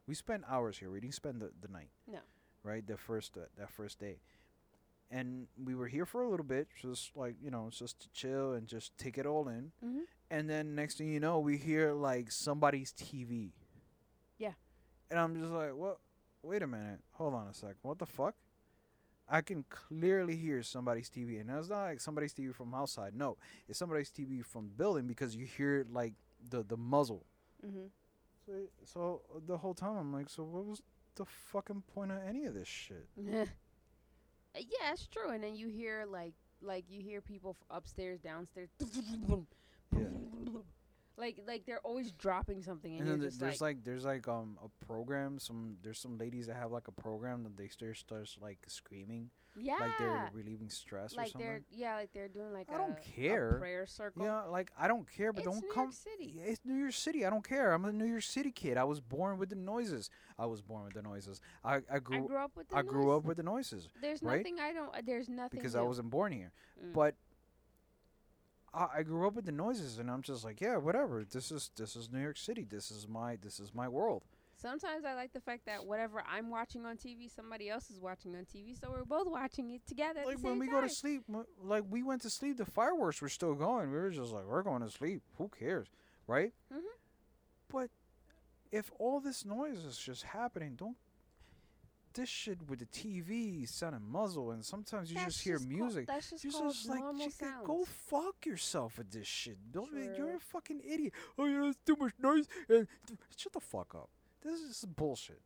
we 0.08 0.14
spent 0.16 0.44
hours 0.50 0.78
here. 0.78 0.90
We 0.90 1.00
didn't 1.00 1.16
spend 1.16 1.42
the, 1.42 1.52
the 1.62 1.68
night. 1.68 1.90
No. 2.12 2.20
Right, 2.64 2.86
the 2.86 2.98
first 2.98 3.38
uh, 3.38 3.42
that 3.58 3.70
first 3.70 4.00
day, 4.00 4.18
and 5.10 5.48
we 5.64 5.74
were 5.76 5.88
here 5.88 6.06
for 6.06 6.24
a 6.24 6.30
little 6.30 6.46
bit, 6.46 6.68
just 6.82 7.16
like 7.16 7.36
you 7.42 7.50
know, 7.52 7.70
just 7.72 8.00
to 8.02 8.10
chill 8.14 8.54
and 8.54 8.68
just 8.68 8.98
take 8.98 9.18
it 9.18 9.26
all 9.26 9.48
in. 9.48 9.72
Mhm. 9.86 10.02
And 10.30 10.50
then 10.50 10.76
next 10.76 10.98
thing 10.98 11.08
you 11.14 11.20
know, 11.22 11.40
we 11.40 11.58
hear 11.58 11.94
like 11.94 12.30
somebody's 12.32 12.92
TV. 12.92 13.52
Yeah. 14.38 14.54
And 15.10 15.18
I'm 15.20 15.40
just 15.40 15.52
like, 15.54 15.74
what? 15.76 16.00
Wait 16.48 16.64
a 16.64 16.68
minute. 16.68 17.00
Hold 17.14 17.34
on 17.34 17.48
a 17.48 17.54
sec. 17.54 17.76
What 17.82 18.00
the 18.00 18.06
fuck? 18.06 18.34
I 19.28 19.42
can 19.42 19.66
clearly 19.70 20.38
hear 20.38 20.64
somebody's 20.64 21.10
TV, 21.10 21.42
and 21.42 21.50
it's 21.50 21.68
not 21.68 21.84
like 21.84 22.00
somebody's 22.00 22.34
TV 22.34 22.56
from 22.56 22.74
outside. 22.74 23.14
No, 23.14 23.36
it's 23.68 23.78
somebody's 23.78 24.10
TV 24.10 24.46
from 24.46 24.68
the 24.70 24.74
building 24.74 25.08
because 25.08 25.36
you 25.36 25.46
hear 25.46 25.86
like 25.92 26.14
the 26.50 26.64
the 26.64 26.78
muzzle. 26.78 27.26
Mhm. 27.66 27.90
So, 28.46 28.54
so 28.86 29.22
the 29.46 29.58
whole 29.58 29.74
time 29.74 29.98
I'm 29.98 30.14
like, 30.14 30.30
so 30.30 30.44
what 30.44 30.66
was 30.66 30.82
the 31.16 31.26
fucking 31.26 31.84
point 31.94 32.12
of 32.14 32.20
any 32.26 32.46
of 32.46 32.54
this 32.54 32.68
shit? 32.68 33.08
Uh, 34.56 34.60
yeah, 34.60 34.92
it's 34.94 35.06
true. 35.08 35.30
And 35.30 35.44
then 35.44 35.56
you 35.56 35.68
hear 35.68 36.06
like 36.10 36.34
like 36.62 36.86
you 36.90 37.02
hear 37.02 37.22
people 37.22 37.56
f- 37.60 37.78
upstairs, 37.78 38.20
downstairs. 38.22 38.70
Yeah. 38.80 40.06
Like 41.18 41.40
like 41.48 41.66
they're 41.66 41.80
always 41.80 42.12
dropping 42.12 42.62
something, 42.62 42.92
and, 42.92 43.02
And 43.02 43.10
then 43.10 43.20
there- 43.20 43.30
there's 43.32 43.60
like, 43.62 43.78
like 43.78 43.84
there's 43.84 44.06
like 44.06 44.28
um 44.28 44.58
a 44.64 44.86
program. 44.86 45.40
Some 45.40 45.78
there's 45.82 46.00
some 46.00 46.18
ladies 46.18 46.46
that 46.48 46.56
have 46.58 46.72
like 46.72 46.88
a 46.88 46.92
program 46.92 47.44
that 47.44 47.58
they 47.58 47.68
start 47.70 47.98
starts 47.98 48.38
like 48.40 48.60
screaming, 48.68 49.32
yeah, 49.56 49.78
like 49.80 49.98
they're 49.98 50.30
relieving 50.32 50.70
stress 50.70 51.16
like 51.16 51.34
or 51.34 51.40
they're 51.40 51.56
something. 51.56 51.64
yeah, 51.80 51.96
like 51.96 52.14
they're 52.14 52.28
doing 52.28 52.54
like 52.54 52.70
I 52.70 52.76
a, 52.76 52.78
don't 52.78 53.02
care. 53.02 53.54
prayer 53.58 53.88
circle. 53.88 54.24
Yeah, 54.26 54.44
like 54.44 54.70
I 54.78 54.88
don't 54.88 55.12
care, 55.12 55.34
but 55.34 55.44
It's 55.44 55.46
don't 55.52 55.62
come 55.62 55.62
to 55.62 55.66
New 55.68 55.74
come. 55.74 55.84
York 55.86 55.94
City. 55.96 56.34
Yeah, 56.38 56.44
It's 56.52 56.62
New 56.64 56.76
York 56.76 56.94
City. 56.94 57.26
I 57.26 57.32
don't 57.32 57.44
care. 57.44 57.74
I'm 57.74 57.86
a 57.86 57.92
New 57.92 58.06
York 58.06 58.22
City 58.22 58.52
kid. 58.52 58.78
I 58.78 58.84
was 58.84 59.00
born 59.02 59.40
with 59.40 59.50
the 59.50 59.56
noises. 59.56 60.12
I 60.38 60.46
was 60.46 60.62
born 60.62 60.84
with 60.84 60.94
the 60.94 61.02
noises. 61.02 61.42
I 61.64 61.78
I 61.78 61.82
I 61.94 62.00
grew 62.00 62.28
grew 62.28 62.38
up 62.38 62.52
with. 62.56 62.70
The 62.70 62.76
I 62.78 62.84
grew 62.84 63.10
up 63.12 63.24
with 63.26 63.38
the 63.38 63.44
noises 63.44 63.90
There's 64.02 64.22
right? 64.22 64.38
nothing 64.38 64.60
I 64.60 64.72
don't. 64.72 64.94
uh, 64.96 65.02
There's 65.04 65.30
nothing 65.30 65.60
because 65.60 65.76
I 65.76 65.82
wasn't 65.82 66.12
born 66.12 66.32
here. 66.32 66.52
Mm. 66.80 66.94
But 66.94 67.16
I, 68.78 69.04
grew 69.04 69.28
up 69.28 69.36
with 69.36 69.46
the 69.46 69.52
noises, 69.52 69.98
and 69.98 70.10
I'm 70.10 70.22
just 70.22 70.44
like, 70.44 70.62
yeah, 70.62 70.78
whatever. 70.78 71.24
This 71.24 71.52
is 71.52 71.72
this 71.76 71.96
is 71.96 72.12
New 72.12 72.22
York 72.22 72.38
City. 72.38 72.66
This 72.70 72.92
is 72.92 73.08
my 73.08 73.38
this 73.42 73.60
is 73.60 73.74
my 73.74 73.88
world. 73.88 74.24
Sometimes 74.60 75.06
I 75.06 75.14
like 75.14 75.34
the 75.34 75.40
fact 75.40 75.68
that 75.68 75.86
whatever 75.86 76.24
I'm 76.28 76.50
watching 76.50 76.86
on 76.86 76.98
TV, 76.98 77.34
somebody 77.34 77.70
else 77.70 77.92
is 77.92 78.00
watching 78.00 78.36
on 78.36 78.46
TV, 78.46 78.80
so 78.80 78.90
we're 78.90 79.06
both 79.06 79.28
watching 79.28 79.70
it 79.72 79.86
together. 79.88 80.22
Like 80.26 80.40
when 80.40 80.58
we 80.58 80.66
time. 80.66 80.76
go 80.76 80.82
to 80.82 80.90
sleep, 80.90 81.24
like 81.64 81.84
we 81.90 82.02
went 82.02 82.24
to 82.24 82.30
sleep, 82.30 82.58
the 82.58 82.66
fireworks 82.66 83.22
were 83.22 83.30
still 83.30 83.54
going. 83.54 83.92
We 83.92 83.98
were 83.98 84.10
just 84.10 84.32
like, 84.32 84.46
we're 84.46 84.64
going 84.64 84.82
to 84.82 84.90
sleep. 84.90 85.22
Who 85.38 85.50
cares, 85.50 85.88
right? 86.26 86.54
Mhm. 86.74 86.82
But 87.70 87.92
if 88.72 88.92
all 88.98 89.20
this 89.20 89.46
noise 89.46 89.86
is 89.86 89.98
just 89.98 90.24
happening, 90.24 90.76
don't 90.76 90.98
this 92.18 92.28
shit 92.30 92.60
with 92.70 92.80
the 92.80 92.86
TV 92.88 93.68
sounding 93.68 94.04
muzzle, 94.08 94.52
and 94.52 94.64
sometimes 94.64 95.10
you 95.10 95.16
That's 95.18 95.36
just 95.36 95.44
hear 95.46 95.58
called- 95.58 95.70
music. 95.70 96.08
that's 96.08 96.30
just 96.30 96.44
You're 96.44 96.54
called 96.54 96.74
just 96.74 96.90
like, 96.90 97.00
normal 97.00 97.26
"Chica, 97.26 97.36
sounds. 97.46 97.66
go 97.68 97.86
fuck 97.86 98.46
yourself 98.46 98.98
with 98.98 99.10
this 99.12 99.26
shit. 99.28 99.58
Don't 99.72 99.92
be- 99.94 100.02
you're 100.18 100.36
a 100.36 100.40
fucking 100.40 100.82
idiot. 100.86 101.14
Oh 101.38 101.46
yeah, 101.46 101.70
it's 101.70 101.80
too 101.86 101.96
much 101.98 102.14
noise. 102.20 102.48
And 102.68 102.88
shut 103.38 103.54
the 103.54 103.60
fuck 103.62 103.96
up. 103.96 104.10
This 104.44 104.60
is 104.60 104.86
bullshit. 104.86 105.42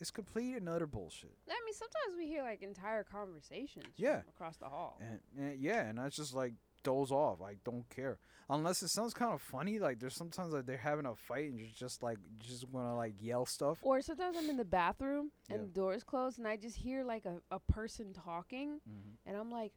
It's 0.00 0.10
complete 0.10 0.56
and 0.56 0.68
utter 0.68 0.86
bullshit. 0.88 1.32
I 1.48 1.54
mean, 1.64 1.72
sometimes 1.74 2.18
we 2.18 2.26
hear 2.26 2.42
like 2.42 2.62
entire 2.62 3.04
conversations. 3.04 3.86
Yeah. 3.96 4.22
across 4.28 4.56
the 4.56 4.66
hall. 4.68 5.00
And, 5.00 5.20
and 5.38 5.58
yeah, 5.60 5.82
and 5.88 6.00
I 6.00 6.08
just 6.08 6.34
like 6.34 6.54
doze 6.84 7.10
off. 7.10 7.42
I 7.42 7.56
don't 7.64 7.88
care 7.90 8.18
unless 8.48 8.82
it 8.82 8.88
sounds 8.88 9.12
kind 9.14 9.32
of 9.32 9.40
funny. 9.42 9.78
Like 9.80 9.98
there's 9.98 10.14
sometimes 10.14 10.52
like 10.52 10.66
they're 10.66 10.76
having 10.76 11.06
a 11.06 11.14
fight 11.16 11.50
and 11.50 11.58
you're 11.58 11.68
just 11.74 12.02
like 12.02 12.18
you 12.18 12.46
just 12.46 12.68
want 12.68 12.86
to 12.86 12.94
like 12.94 13.14
yell 13.20 13.44
stuff. 13.46 13.78
Or 13.82 14.00
sometimes 14.02 14.36
I'm 14.38 14.48
in 14.50 14.56
the 14.56 14.64
bathroom 14.64 15.32
and 15.50 15.58
Yeah. 15.60 15.64
the 15.66 15.72
door 15.72 15.94
is 15.94 16.04
closed, 16.04 16.38
and 16.38 16.46
I 16.46 16.56
just 16.56 16.76
hear 16.76 17.02
like 17.04 17.24
a, 17.24 17.38
a 17.50 17.58
person 17.58 18.12
talking, 18.12 18.80
Mm-hmm. 18.88 19.10
and 19.26 19.36
I'm 19.36 19.50
like, 19.50 19.72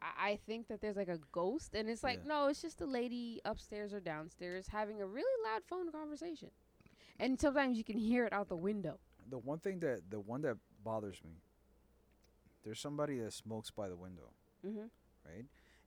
I, 0.00 0.30
I 0.30 0.38
think 0.46 0.68
that 0.68 0.80
there's 0.80 0.96
like 0.96 1.08
a 1.08 1.20
ghost, 1.32 1.74
and 1.74 1.88
it's 1.88 2.02
like, 2.04 2.18
Yeah. 2.22 2.28
no, 2.28 2.46
it's 2.48 2.60
just 2.60 2.80
a 2.80 2.86
lady 2.86 3.40
upstairs 3.44 3.94
or 3.94 4.00
downstairs 4.00 4.66
having 4.68 5.00
a 5.00 5.06
really 5.06 5.42
loud 5.44 5.62
phone 5.66 5.90
conversation, 5.92 6.50
and 7.18 7.40
sometimes 7.40 7.78
you 7.78 7.84
can 7.84 7.98
hear 7.98 8.26
it 8.26 8.32
out 8.32 8.48
the 8.48 8.56
window. 8.56 8.98
The 9.30 9.38
one 9.38 9.58
thing 9.60 9.78
that 9.80 10.10
the 10.10 10.20
one 10.20 10.42
that 10.42 10.56
bothers 10.82 11.22
me, 11.24 11.40
there's 12.64 12.80
somebody 12.80 13.18
that 13.20 13.32
smokes 13.32 13.70
by 13.70 13.88
the 13.88 13.96
window, 13.96 14.32
Mm-hmm. 14.66 14.86
right? 15.24 15.44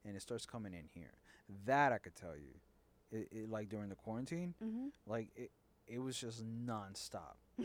And 0.07 0.15
it 0.15 0.21
starts 0.21 0.45
coming 0.45 0.73
in 0.73 0.87
here. 0.93 1.11
That 1.65 1.91
I 1.91 1.97
could 1.97 2.15
tell 2.15 2.35
you, 2.35 2.53
it, 3.11 3.27
it 3.31 3.49
like 3.49 3.69
during 3.69 3.89
the 3.89 3.95
quarantine, 3.95 4.53
Mm-hmm. 4.63 4.87
like 5.05 5.27
it 5.35 5.51
it 5.87 5.99
was 5.99 6.17
just 6.17 6.43
nonstop. 6.45 7.35
I, 7.59 7.63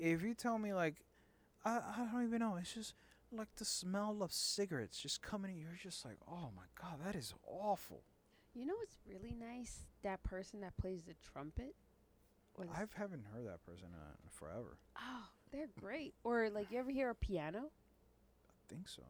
if 0.00 0.22
you 0.22 0.34
tell 0.34 0.58
me 0.58 0.74
like, 0.74 0.96
I 1.64 1.76
I 1.78 2.08
don't 2.12 2.24
even 2.24 2.40
know, 2.40 2.56
it's 2.60 2.74
just 2.74 2.94
like 3.32 3.48
the 3.56 3.64
smell 3.64 4.22
of 4.22 4.32
cigarettes 4.32 4.98
just 5.00 5.22
coming 5.22 5.52
in. 5.52 5.58
You're 5.58 5.78
just 5.80 6.04
like, 6.04 6.16
oh 6.30 6.50
my 6.56 6.64
god, 6.80 6.98
that 7.04 7.14
is 7.14 7.32
awful. 7.46 8.02
You 8.54 8.66
know 8.66 8.74
what's 8.78 8.96
really 9.08 9.34
nice? 9.38 9.86
That 10.02 10.22
person 10.24 10.60
that 10.62 10.76
plays 10.76 11.02
the 11.04 11.14
trumpet. 11.32 11.74
The 12.58 12.66
haven't 12.96 13.24
heard 13.32 13.46
that 13.46 13.64
person 13.64 13.88
uh, 13.94 14.16
forever. 14.30 14.78
oh, 14.96 15.24
they're 15.52 15.68
great. 15.80 16.14
Or 16.24 16.50
like 16.50 16.72
you 16.72 16.78
ever 16.80 16.90
hear 16.90 17.10
a 17.10 17.14
piano? 17.14 17.70
I 18.50 18.74
think 18.74 18.88
so. 18.88 19.02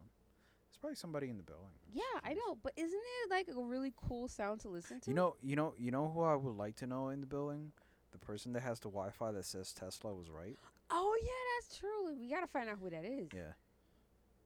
Probably 0.79 0.95
somebody 0.95 1.29
in 1.29 1.37
the 1.37 1.43
building. 1.43 1.67
Yeah, 1.93 2.03
I 2.23 2.33
know, 2.33 2.57
but 2.63 2.73
isn't 2.77 2.93
it 2.97 3.29
like 3.29 3.47
a 3.53 3.61
really 3.61 3.93
cool 4.07 4.27
sound 4.27 4.61
to 4.61 4.69
listen 4.69 4.99
to? 5.01 5.09
You 5.09 5.15
know, 5.15 5.35
you 5.41 5.55
know, 5.55 5.73
you 5.77 5.91
know 5.91 6.09
who 6.13 6.21
I 6.23 6.35
would 6.35 6.55
like 6.55 6.75
to 6.77 6.87
know 6.87 7.09
in 7.09 7.19
the 7.19 7.27
building? 7.27 7.71
The 8.11 8.17
person 8.17 8.53
that 8.53 8.61
has 8.61 8.79
the 8.79 8.89
Wi-Fi 8.89 9.31
that 9.33 9.45
says 9.45 9.73
Tesla 9.73 10.13
was 10.13 10.29
right. 10.29 10.57
Oh 10.89 11.17
yeah, 11.21 11.29
that's 11.59 11.77
true. 11.77 12.15
We 12.19 12.29
gotta 12.29 12.47
find 12.47 12.69
out 12.69 12.77
who 12.81 12.89
that 12.89 13.03
is. 13.05 13.27
Yeah, 13.35 13.53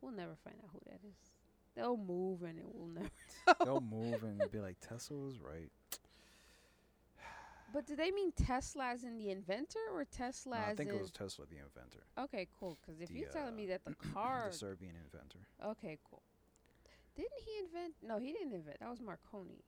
We'll 0.02 0.12
never 0.12 0.36
find 0.44 0.56
out 0.62 0.70
who 0.74 0.80
that 0.88 1.00
is. 1.08 1.16
They'll 1.76 1.98
move 1.98 2.44
and 2.44 2.60
it 2.60 2.66
will 2.66 2.88
never. 2.88 3.10
they'll 3.64 3.82
move 3.92 4.24
and 4.24 4.42
be 4.52 4.60
like 4.60 4.78
Tesla 4.82 5.18
was 5.18 5.40
right. 5.40 5.70
But 7.74 7.88
do 7.88 7.96
they 7.96 8.12
mean 8.12 8.32
Tesla 8.34 8.86
as 8.92 9.04
in 9.04 9.18
the 9.18 9.32
inventor 9.32 9.80
or 9.92 10.06
Tesla 10.06 10.58
No, 10.60 10.66
I 10.72 10.76
think 10.76 10.90
in? 10.92 10.96
it 10.96 11.02
was 11.02 11.12
Tesla, 11.12 11.46
the 11.50 11.58
inventor, 11.58 12.04
okay, 12.20 12.48
cool. 12.60 12.78
Because 12.82 13.02
if 13.02 13.10
the, 13.10 13.16
you're 13.16 13.30
telling 13.30 13.56
uh, 13.56 13.58
me 13.58 13.66
that 13.68 13.84
the 13.84 13.96
car, 14.14 14.48
the 14.52 14.56
Serbian 14.58 14.94
inventor. 15.04 15.40
okay, 15.66 15.98
cool. 16.10 16.22
Didn't 17.16 17.40
he 17.46 17.52
invent? 17.66 17.96
No, 18.02 18.18
he 18.20 18.32
didn't 18.32 18.54
invent. 18.54 18.80
That 18.80 18.90
was 18.90 19.02
Marconi. 19.02 19.64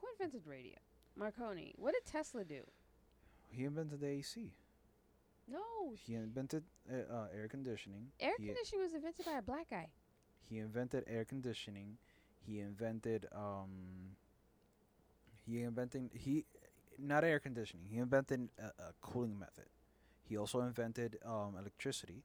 Who 0.00 0.06
invented 0.18 0.42
radio? 0.46 0.76
Marconi. 1.16 1.72
What 1.76 1.94
did 1.94 2.04
Tesla 2.06 2.44
do? 2.44 2.62
He 3.50 3.64
invented 3.64 4.00
the 4.00 4.06
AC. 4.08 4.52
No, 5.48 5.94
He 6.06 6.14
invented 6.14 6.62
uh, 6.88 7.12
uh, 7.12 7.26
air 7.34 7.48
conditioning. 7.48 8.06
air 8.20 8.34
he, 8.38 8.46
conditioning 8.46 8.82
was 8.84 8.94
invented 8.94 9.24
by 9.26 9.38
a 9.38 9.42
black 9.42 9.68
guy. 9.70 9.88
he 10.48 10.58
invented 10.58 11.04
air 11.08 11.24
conditioning. 11.24 11.96
He 12.46 12.60
invented 12.60 13.26
um. 13.34 14.16
He 15.44 15.62
invented 15.62 16.10
he, 16.14 16.44
not 17.02 17.24
air 17.24 17.38
conditioning. 17.40 17.86
He 17.90 17.98
invented 17.98 18.48
a, 18.58 18.66
a 18.82 18.92
cooling 19.00 19.38
method. 19.38 19.66
He 20.22 20.36
also 20.36 20.60
invented 20.60 21.18
um 21.24 21.56
electricity. 21.58 22.22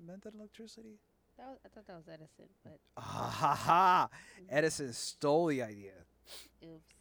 Invented 0.00 0.34
electricity. 0.34 0.98
That 1.36 1.48
was, 1.48 1.58
I 1.64 1.68
thought 1.68 1.86
that 1.88 1.96
was 1.96 2.08
Edison, 2.08 2.46
but 2.62 2.78
Ah 2.96 3.30
ha 3.40 3.54
ha! 3.54 4.08
Edison 4.48 4.92
stole 4.92 5.46
the 5.46 5.62
idea 5.62 5.92
oops. 6.62 6.94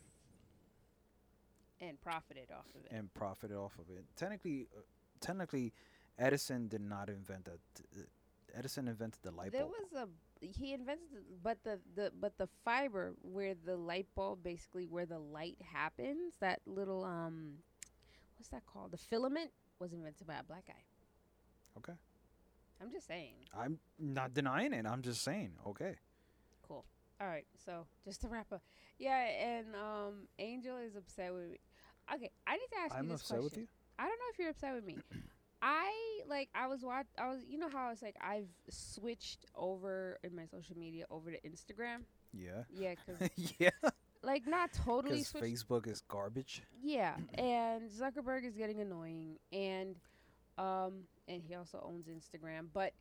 And 1.82 2.00
profited 2.02 2.50
off 2.52 2.66
of 2.76 2.86
it. 2.86 2.92
and 2.96 3.14
profited 3.14 3.58
off 3.58 3.74
of 3.78 3.90
it. 3.90 4.06
Technically, 4.16 4.68
uh, 4.76 4.82
technically, 5.20 5.74
Edison 6.18 6.68
did 6.68 6.82
not 6.82 7.10
invent 7.10 7.46
that. 7.46 7.60
Edison 8.56 8.88
invented 8.88 9.22
the 9.24 9.32
light 9.32 9.52
bulb. 9.52 9.54
there 9.54 9.66
was 9.66 9.92
a 9.94 10.08
he 10.52 10.74
invented 10.74 11.08
the, 11.14 11.22
but 11.44 11.58
the, 11.64 11.80
the 11.96 12.12
but 12.20 12.38
the 12.38 12.48
fiber 12.66 13.14
where 13.22 13.54
the 13.66 13.76
light 13.76 14.08
bulb 14.16 14.44
basically 14.44 14.86
where 14.86 15.06
the 15.06 15.20
light 15.20 15.58
happens 15.64 16.34
that 16.42 16.60
little 16.66 17.04
um 17.04 17.54
what's 18.38 18.50
that 18.50 18.64
called 18.66 18.92
the 18.92 18.98
filament 18.98 19.52
was 19.80 19.94
invented 19.94 20.28
by 20.28 20.36
a 20.36 20.44
black 20.44 20.66
guy 20.68 20.84
Okay. 21.78 21.94
i'm 22.82 22.92
just 22.92 23.08
saying 23.08 23.34
I'm 23.58 23.80
not 24.00 24.34
denying 24.34 24.74
it. 24.74 24.86
I'm 24.86 25.02
just 25.02 25.24
saying. 25.24 25.54
Okay. 25.68 25.96
cool 26.68 26.86
all 27.22 27.28
right 27.28 27.46
so 27.66 27.86
just 28.06 28.22
to 28.22 28.28
wrap 28.28 28.52
up 28.52 28.62
yeah 29.00 29.26
and 29.26 29.68
um 29.76 30.28
angel 30.40 30.78
is 30.78 30.96
upset 30.96 31.34
with 31.34 31.50
me 31.52 31.58
okay 32.14 32.32
i 32.48 32.54
need 32.56 32.68
to 32.72 32.78
ask 32.84 32.94
you. 32.94 33.00
I'm 33.00 33.06
you 33.06 33.12
this 33.12 33.22
upset 33.22 33.38
question 33.40 33.44
with 33.44 33.58
you. 33.58 33.68
i 34.00 34.04
don't 34.04 34.12
know 34.20 34.30
if 34.34 34.40
you're 34.40 34.50
upset 34.50 34.74
with 34.76 34.86
me 34.86 34.98
I 35.66 35.92
like 36.28 36.50
I 36.54 36.68
was 36.68 36.82
watch 36.84 37.06
I 37.18 37.30
was 37.30 37.40
you 37.48 37.58
know 37.58 37.70
how 37.70 37.90
it's 37.92 38.02
like 38.02 38.16
I've 38.22 38.50
switched 38.70 39.46
over 39.56 40.20
in 40.24 40.36
my 40.36 40.46
social 40.46 40.78
media 40.78 41.06
over 41.10 41.32
to 41.32 41.40
Instagram 41.42 42.00
Yeah. 42.34 42.64
yeah 42.70 42.96
cuz 43.06 43.30
yeah. 43.60 43.70
like 44.24 44.46
not 44.46 44.74
totally 44.74 45.20
Because. 45.20 45.42
Facebook 45.42 45.88
is 45.90 46.02
garbage. 46.08 46.64
Yeah, 46.82 47.16
and 47.36 47.90
Zuckerberg 47.90 48.44
is 48.46 48.56
getting 48.58 48.80
annoying, 48.82 49.38
and 49.54 49.96
um, 50.58 51.04
and 51.28 51.42
he 51.42 51.56
also 51.56 51.80
owns 51.84 52.08
Instagram. 52.08 52.68
But 52.74 52.94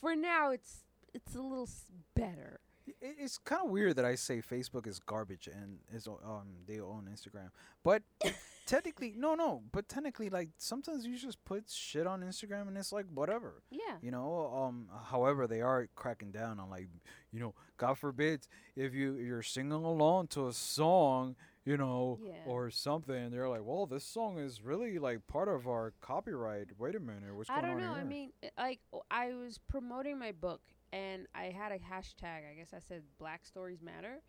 for 0.00 0.14
now, 0.14 0.50
it's 0.50 0.84
it's 1.14 1.34
a 1.34 1.40
little 1.40 1.64
s- 1.64 1.86
better. 2.14 2.60
It, 2.86 2.96
it's 3.18 3.38
kind 3.38 3.62
of 3.64 3.70
weird 3.70 3.96
that 3.96 4.04
I 4.04 4.14
say 4.16 4.40
Facebook 4.42 4.86
is 4.86 4.98
garbage 4.98 5.46
and 5.48 5.78
is 5.92 6.06
um 6.08 6.48
they 6.66 6.80
own 6.80 7.08
Instagram, 7.12 7.50
but 7.82 8.02
technically 8.66 9.14
no 9.16 9.34
no. 9.34 9.62
But 9.72 9.88
technically, 9.88 10.30
like 10.30 10.50
sometimes 10.58 11.06
you 11.06 11.16
just 11.16 11.44
put 11.44 11.68
shit 11.70 12.06
on 12.06 12.22
Instagram 12.22 12.68
and 12.68 12.76
it's 12.76 12.92
like 12.92 13.06
whatever. 13.12 13.62
Yeah, 13.70 13.96
You 14.02 14.10
know, 14.10 14.52
um. 14.54 14.88
However, 15.10 15.46
they 15.46 15.60
are 15.60 15.88
cracking 15.94 16.30
down 16.32 16.58
on 16.60 16.70
like, 16.70 16.88
you 17.32 17.40
know, 17.40 17.54
God 17.76 17.98
forbid 17.98 18.46
if 18.76 18.94
you 18.94 19.14
you're 19.16 19.42
singing 19.42 19.72
along 19.72 20.28
to 20.28 20.48
a 20.48 20.52
song, 20.52 21.36
you 21.64 21.76
know, 21.76 22.18
Yeah. 22.22 22.32
or 22.46 22.70
something. 22.70 23.30
They're 23.30 23.48
like, 23.48 23.64
well, 23.64 23.86
this 23.86 24.04
song 24.04 24.38
is 24.38 24.62
really 24.62 24.98
like 24.98 25.26
part 25.26 25.48
of 25.48 25.66
our 25.68 25.92
copyright. 26.00 26.68
Wait 26.78 26.94
a 26.94 27.00
minute, 27.00 27.34
what's 27.34 27.50
I 27.50 27.60
going 27.60 27.78
don't 27.78 27.82
on 27.82 27.88
know. 27.88 27.94
here? 27.94 28.02
I 28.02 28.04
mean, 28.04 28.32
i- 28.42 28.50
like 28.62 28.80
I 29.10 29.34
was 29.34 29.58
promoting 29.58 30.18
my 30.18 30.32
book, 30.32 30.60
and 30.92 31.26
I 31.34 31.44
had 31.46 31.72
a 31.72 31.78
hashtag. 31.78 32.50
I 32.50 32.54
guess 32.56 32.72
I 32.74 32.78
said 32.80 33.02
Black 33.18 33.44
Stories 33.44 33.82
Matter, 33.82 34.20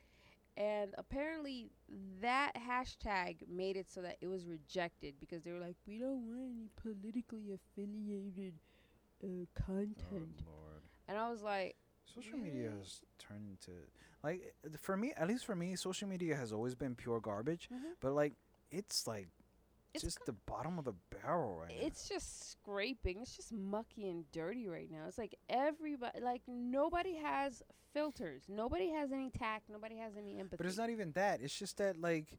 and 0.56 0.94
apparently 0.98 1.72
that 2.22 2.54
hashtag 2.56 3.38
made 3.50 3.76
it 3.76 3.90
so 3.90 4.02
that 4.02 4.18
it 4.22 4.28
was 4.28 4.46
rejected 4.46 5.16
because 5.20 5.44
they 5.44 5.52
were 5.52 5.60
like, 5.60 5.76
we 5.88 5.98
don't 5.98 6.28
want 6.28 6.42
any 6.42 6.70
politically 6.76 7.54
affiliated 7.54 8.54
uh, 9.24 9.28
oh, 9.28 9.48
content. 9.56 10.44
Lord. 10.46 10.82
And 11.08 11.18
I 11.18 11.30
was 11.30 11.42
like, 11.42 11.76
Social 12.14 12.38
media 12.38 12.70
has 12.78 13.02
turned 13.18 13.48
into 13.50 13.72
like 14.24 14.54
for 14.80 14.96
me, 14.96 15.14
at 15.18 15.28
least 15.28 15.46
for 15.46 15.56
me, 15.56 15.76
social 15.76 16.08
media 16.08 16.36
has 16.36 16.54
always 16.54 16.76
been 16.76 16.96
pure 16.96 17.20
garbage. 17.20 17.70
Mhm. 17.74 17.96
But 18.00 18.14
like, 18.14 18.34
it's 18.72 19.08
like 19.08 19.30
It's 19.94 20.04
just 20.04 20.26
the 20.26 20.34
bottom 20.34 20.80
of 20.80 20.86
the 20.86 20.94
barrel 21.12 21.56
right 21.56 21.70
now. 21.80 21.86
It's 21.86 22.10
just 22.10 22.52
scraping. 22.52 23.20
It's 23.22 23.36
just 23.36 23.52
mucky 23.52 24.10
and 24.10 24.30
dirty 24.32 24.68
right 24.68 24.90
now. 24.92 25.04
It's 25.08 25.18
like 25.18 25.36
everybody, 25.50 26.20
like 26.22 26.42
nobody 26.48 27.16
has 27.18 27.62
filters. 27.94 28.44
Nobody 28.50 28.90
has 28.90 29.12
any 29.12 29.30
tact. 29.30 29.70
Nobody 29.70 29.98
has 29.98 30.14
any 30.18 30.40
empathy. 30.40 30.58
But 30.58 30.66
it's 30.66 30.78
not 30.78 30.90
even 30.90 31.12
that. 31.12 31.42
It's 31.42 31.58
just 31.58 31.78
that 31.78 32.02
like 32.02 32.38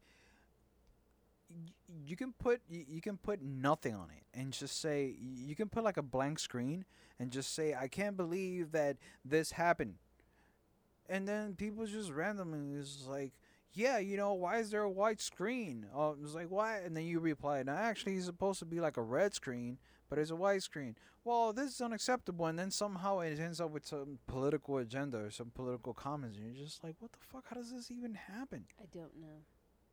y- 1.49 1.71
you 2.05 2.15
can 2.15 2.33
put 2.33 2.61
y- 2.69 2.85
you 2.87 3.01
can 3.01 3.17
put 3.17 3.41
nothing 3.41 3.95
on 3.95 4.09
it 4.09 4.23
and 4.37 4.51
just 4.51 4.79
say 4.81 5.15
y- 5.19 5.27
you 5.47 5.55
can 5.55 5.69
put 5.69 5.83
like 5.83 5.97
a 5.97 6.01
blank 6.03 6.39
screen 6.39 6.83
and 7.19 7.31
just 7.31 7.53
say 7.55 7.73
I 7.73 7.87
can't 7.87 8.17
believe 8.17 8.71
that 8.73 8.97
this 9.23 9.51
happened. 9.51 9.95
And 11.07 11.27
then 11.27 11.53
people 11.55 11.85
just 11.85 12.11
randomly 12.11 12.73
is 12.77 13.05
like, 13.07 13.31
yeah, 13.75 13.97
you 13.99 14.17
know, 14.17 14.33
why 14.33 14.59
is 14.59 14.69
there 14.71 14.81
a 14.83 14.89
white 14.89 15.21
screen? 15.21 15.85
Oh, 15.93 16.15
it's 16.21 16.33
like 16.33 16.47
why? 16.49 16.77
And 16.79 16.95
then 16.95 17.05
you 17.05 17.19
reply, 17.19 17.61
no, 17.63 17.73
actually, 17.73 18.15
it's 18.15 18.25
supposed 18.25 18.59
to 18.59 18.65
be 18.65 18.79
like 18.79 18.97
a 18.97 19.01
red 19.01 19.33
screen, 19.33 19.77
but 20.09 20.17
it's 20.17 20.31
a 20.31 20.35
white 20.35 20.63
screen. 20.63 20.95
Well, 21.23 21.53
this 21.53 21.71
is 21.71 21.81
unacceptable. 21.81 22.45
And 22.45 22.57
then 22.57 22.71
somehow 22.71 23.19
it 23.19 23.39
ends 23.39 23.59
up 23.59 23.71
with 23.71 23.85
some 23.85 24.19
political 24.27 24.77
agenda 24.77 25.17
or 25.25 25.31
some 25.31 25.51
political 25.53 25.93
comments, 25.93 26.37
and 26.37 26.45
you're 26.45 26.65
just 26.65 26.83
like, 26.83 26.95
what 26.99 27.11
the 27.11 27.19
fuck? 27.19 27.45
How 27.49 27.55
does 27.55 27.71
this 27.71 27.91
even 27.91 28.13
happen? 28.13 28.65
I 28.79 28.85
don't 28.93 29.19
know. 29.19 29.43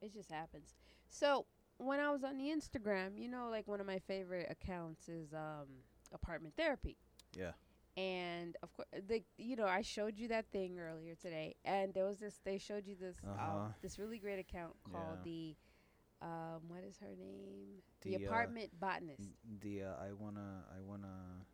It 0.00 0.12
just 0.12 0.30
happens. 0.30 0.74
So 1.08 1.46
when 1.78 2.00
I 2.00 2.10
was 2.10 2.22
on 2.22 2.38
the 2.38 2.44
Instagram, 2.44 3.18
you 3.18 3.28
know, 3.28 3.48
like 3.50 3.66
one 3.66 3.80
of 3.80 3.86
my 3.86 3.98
favorite 3.98 4.46
accounts 4.50 5.08
is 5.08 5.32
um 5.32 5.66
apartment 6.12 6.54
therapy. 6.56 6.96
Yeah. 7.36 7.52
And 7.96 8.56
of 8.62 8.72
course, 8.72 8.88
the 9.06 9.22
you 9.36 9.54
know, 9.56 9.66
I 9.66 9.82
showed 9.82 10.18
you 10.18 10.28
that 10.28 10.46
thing 10.50 10.78
earlier 10.78 11.14
today, 11.14 11.56
and 11.64 11.92
there 11.92 12.06
was 12.06 12.18
this. 12.18 12.40
They 12.44 12.56
showed 12.58 12.86
you 12.86 12.96
this, 12.98 13.16
Uh-huh. 13.26 13.56
um, 13.64 13.74
this 13.82 13.98
really 13.98 14.18
great 14.18 14.38
account 14.38 14.74
called 14.90 15.18
Yeah. 15.24 15.24
the, 15.24 15.56
um, 16.22 16.62
what 16.68 16.82
is 16.84 16.98
her 17.00 17.14
name? 17.18 17.82
The, 18.00 18.16
The, 18.16 18.24
uh, 18.26 18.28
apartment 18.30 18.70
botanist. 18.80 19.28
The 19.60 19.82
uh, 19.84 19.96
I 20.02 20.12
wanna 20.12 20.64
I 20.74 20.80
wanna 20.80 21.44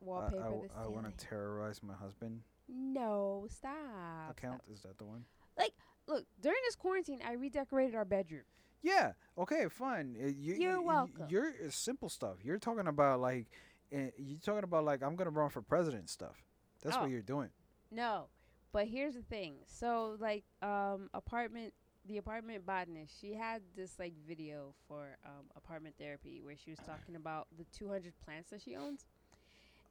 Wallpaper. 0.00 0.42
I, 0.42 0.48
I, 0.48 0.60
this 0.62 0.70
I 0.76 0.86
wanna 0.88 1.12
terrorize 1.18 1.82
my 1.82 1.94
husband 1.94 2.42
no, 2.68 3.46
stop. 3.50 4.30
account. 4.30 4.62
stop. 4.62 4.72
Is 4.74 4.82
that 4.82 4.96
the 4.98 5.04
one? 5.04 5.24
Like 5.58 5.74
look, 6.06 6.24
during 6.40 6.58
this 6.64 6.76
quarantine, 6.76 7.20
I 7.26 7.32
redecorated 7.34 7.94
our 7.94 8.04
bedroom. 8.06 8.44
Yeah. 8.82 9.12
Okay. 9.38 9.68
Fine. 9.68 10.16
Uh, 10.20 10.26
you, 10.28 10.54
You're 10.54 10.72
you- 10.76 10.82
welcome. 10.82 11.26
You're 11.28 11.48
uh, 11.48 11.68
simple 11.70 12.08
stuff. 12.08 12.38
You're 12.42 12.58
talking 12.58 12.86
about 12.88 13.20
like, 13.20 13.46
uh, 13.94 13.98
you're 14.16 14.38
talking 14.40 14.64
about 14.64 14.84
like 14.84 15.02
I'm 15.02 15.16
gonna 15.16 15.30
run 15.30 15.50
for 15.50 15.62
president 15.62 16.08
stuff. 16.10 16.42
That's 16.82 16.96
Oh. 16.96 17.02
what 17.02 17.10
you're 17.10 17.22
doing. 17.22 17.50
No, 17.90 18.26
but 18.72 18.88
here's 18.88 19.14
the 19.14 19.22
thing. 19.22 19.56
So 19.66 20.16
like 20.20 20.44
um 20.62 21.10
apartment 21.14 21.74
the 22.08 22.18
apartment 22.18 22.66
botanist, 22.66 23.14
she 23.20 23.34
had 23.34 23.62
this 23.76 23.98
like 23.98 24.14
video 24.26 24.74
for 24.88 25.16
um 25.24 25.46
apartment 25.56 25.94
therapy 25.98 26.40
where 26.42 26.56
she 26.56 26.70
was 26.70 26.80
talking 26.80 27.14
about 27.16 27.46
the 27.56 27.64
200 27.76 28.12
plants 28.24 28.50
that 28.50 28.60
she 28.62 28.74
owns. 28.76 29.06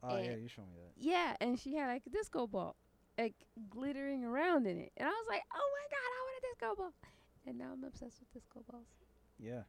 Oh 0.03 0.17
yeah, 0.17 0.31
And- 0.31 0.41
you 0.41 0.47
showed 0.47 0.67
me 0.67 0.75
that. 0.77 0.93
Yeah, 1.01 1.35
and 1.39 1.59
she 1.59 1.75
had 1.75 1.87
like 1.87 2.03
a 2.05 2.09
disco 2.09 2.47
ball 2.47 2.75
like 3.17 3.35
glittering 3.69 4.23
around 4.25 4.65
in 4.67 4.77
it. 4.79 4.91
And 4.97 5.07
I 5.07 5.11
was 5.11 5.27
like, 5.29 5.43
"Oh 5.53 5.69
my 5.77 5.87
god, 5.89 6.09
I 6.17 6.19
want 6.23 6.43
a 6.43 6.47
disco 6.47 6.75
ball." 6.75 6.93
And 7.45 7.57
now 7.57 7.71
I'm 7.73 7.83
obsessed 7.83 8.19
with 8.19 8.31
disco 8.33 8.63
balls. 8.71 8.87
Yeah. 9.39 9.63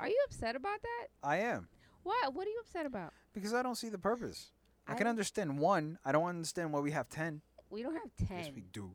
Are 0.00 0.08
you 0.08 0.18
upset 0.26 0.54
about 0.56 0.80
that? 0.82 1.08
I 1.22 1.38
am 1.38 1.68
What? 2.04 2.32
What 2.34 2.46
are 2.46 2.50
you 2.50 2.60
upset 2.60 2.86
about? 2.86 3.12
Because 3.32 3.54
I 3.54 3.62
don't 3.62 3.76
see 3.76 3.88
the 3.88 3.98
purpose. 3.98 4.50
I, 4.86 4.92
I 4.92 4.94
can 4.96 5.06
understand 5.06 5.58
one. 5.58 5.98
I 6.04 6.12
don't 6.12 6.24
understand 6.26 6.72
why 6.72 6.80
we 6.80 6.90
have 6.92 7.08
ten. 7.08 7.42
We 7.70 7.82
don't 7.82 7.94
have 7.94 8.28
10. 8.28 8.38
Yes, 8.38 8.50
we 8.54 8.62
do. 8.72 8.94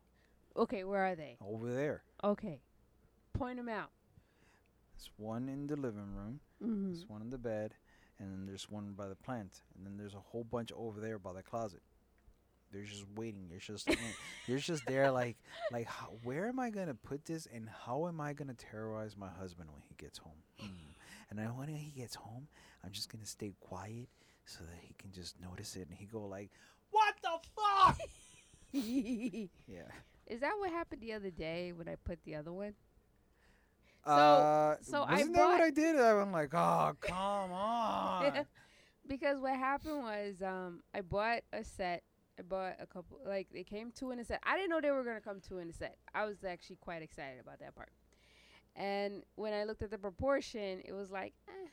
Okay, 0.58 0.84
where 0.84 1.06
are 1.06 1.16
they? 1.16 1.38
Over 1.46 1.72
there. 1.72 2.04
Okay. 2.24 2.60
Point 3.34 3.58
them 3.58 3.70
out. 3.70 3.90
There's 4.96 5.12
one 5.18 5.48
in 5.48 5.68
the 5.68 5.76
living 5.76 6.14
room. 6.16 6.40
Mhm. 6.64 6.88
There's 6.94 7.08
one 7.08 7.22
in 7.22 7.30
the 7.30 7.38
bed, 7.38 7.76
and 8.20 8.32
then 8.32 8.46
there's 8.48 8.70
one 8.70 8.94
by 8.94 9.08
the 9.08 9.16
plant, 9.16 9.62
and 9.76 9.86
then 9.86 9.98
there's 9.98 10.14
a 10.16 10.20
whole 10.20 10.44
bunch 10.44 10.72
over 10.72 11.00
there 11.00 11.20
by 11.20 11.34
the 11.34 11.44
closet. 11.44 11.82
They're 12.72 12.84
just 12.84 13.06
waiting. 13.16 13.48
You're 13.52 13.60
just 13.60 13.86
mm, 13.88 13.98
you're 14.48 14.58
just 14.60 14.86
there 14.88 15.12
like 15.12 15.38
like 15.72 15.86
how, 15.88 16.14
where 16.24 16.48
am 16.48 16.60
I 16.60 16.72
gonna 16.72 16.96
put 16.96 17.26
this, 17.26 17.48
and 17.54 17.70
how 17.86 18.08
am 18.08 18.20
I 18.20 18.34
gonna 18.34 18.56
terrorize 18.56 19.16
my 19.16 19.30
husband 19.30 19.70
when 19.72 19.82
he 19.88 19.94
gets 19.98 20.18
home? 20.18 20.42
Hmm. 20.60 20.68
And 21.30 21.40
then 21.40 21.56
when 21.58 21.68
he 21.68 21.92
gets 21.92 22.16
home, 22.16 22.48
I'm 22.84 22.92
just 22.92 23.10
gonna 23.12 23.26
stay 23.26 23.54
quiet 23.60 24.10
so 24.46 24.64
that 24.64 24.78
he 24.82 24.94
can 24.98 25.12
just 25.12 25.40
notice 25.40 25.76
it, 25.76 25.88
and 25.88 25.98
he 25.98 26.06
go 26.06 26.22
like, 26.26 26.52
"What 26.92 27.16
the 27.22 27.40
fuck?" 27.56 27.98
yeah. 28.74 29.90
Is 30.28 30.40
that 30.42 30.54
what 30.58 30.72
happened 30.72 31.02
the 31.02 31.14
other 31.14 31.30
day 31.32 31.74
when 31.74 31.88
I 31.88 31.96
put 31.96 32.20
the 32.24 32.36
other 32.36 32.52
one? 32.52 32.74
So- 34.06 34.12
uh, 34.12 34.76
so 34.82 35.04
I 35.04 35.12
wasn't 35.14 35.36
that 35.36 35.46
what 35.46 35.62
I 35.62 35.70
did? 35.70 35.96
I'm 36.00 36.32
like, 36.32 36.54
oh, 36.54 36.94
come 37.00 37.52
on. 37.52 38.46
because 39.08 39.40
what 39.40 39.56
happened 39.56 40.04
was 40.04 40.42
um 40.42 40.82
I 40.94 41.02
bought 41.02 41.42
a 41.54 41.64
set. 41.64 42.04
I 42.38 42.42
bought 42.42 42.78
a 42.80 42.88
couple 42.88 43.20
like 43.26 43.48
they 43.54 43.64
came 43.64 43.92
two 43.92 44.12
in 44.12 44.20
a 44.20 44.24
set. 44.26 44.40
I 44.44 44.56
didn't 44.58 44.72
know 44.72 44.82
they 44.82 44.92
were 44.92 45.04
gonna 45.04 45.22
come 45.22 45.40
two 45.40 45.60
in 45.60 45.70
a 45.70 45.74
set. 45.74 45.98
I 46.14 46.26
was 46.26 46.44
actually 46.44 46.78
quite 46.78 47.02
excited 47.02 47.40
about 47.40 47.60
that 47.60 47.76
part. 47.76 47.92
And 48.76 49.24
when 49.36 49.54
I 49.54 49.66
looked 49.66 49.84
at 49.84 49.92
the 49.92 50.00
proportion, 50.00 50.82
it 50.84 50.94
was 50.94 51.12
like, 51.12 51.34
eh, 51.48 51.52
I 51.52 51.56
think 51.56 51.70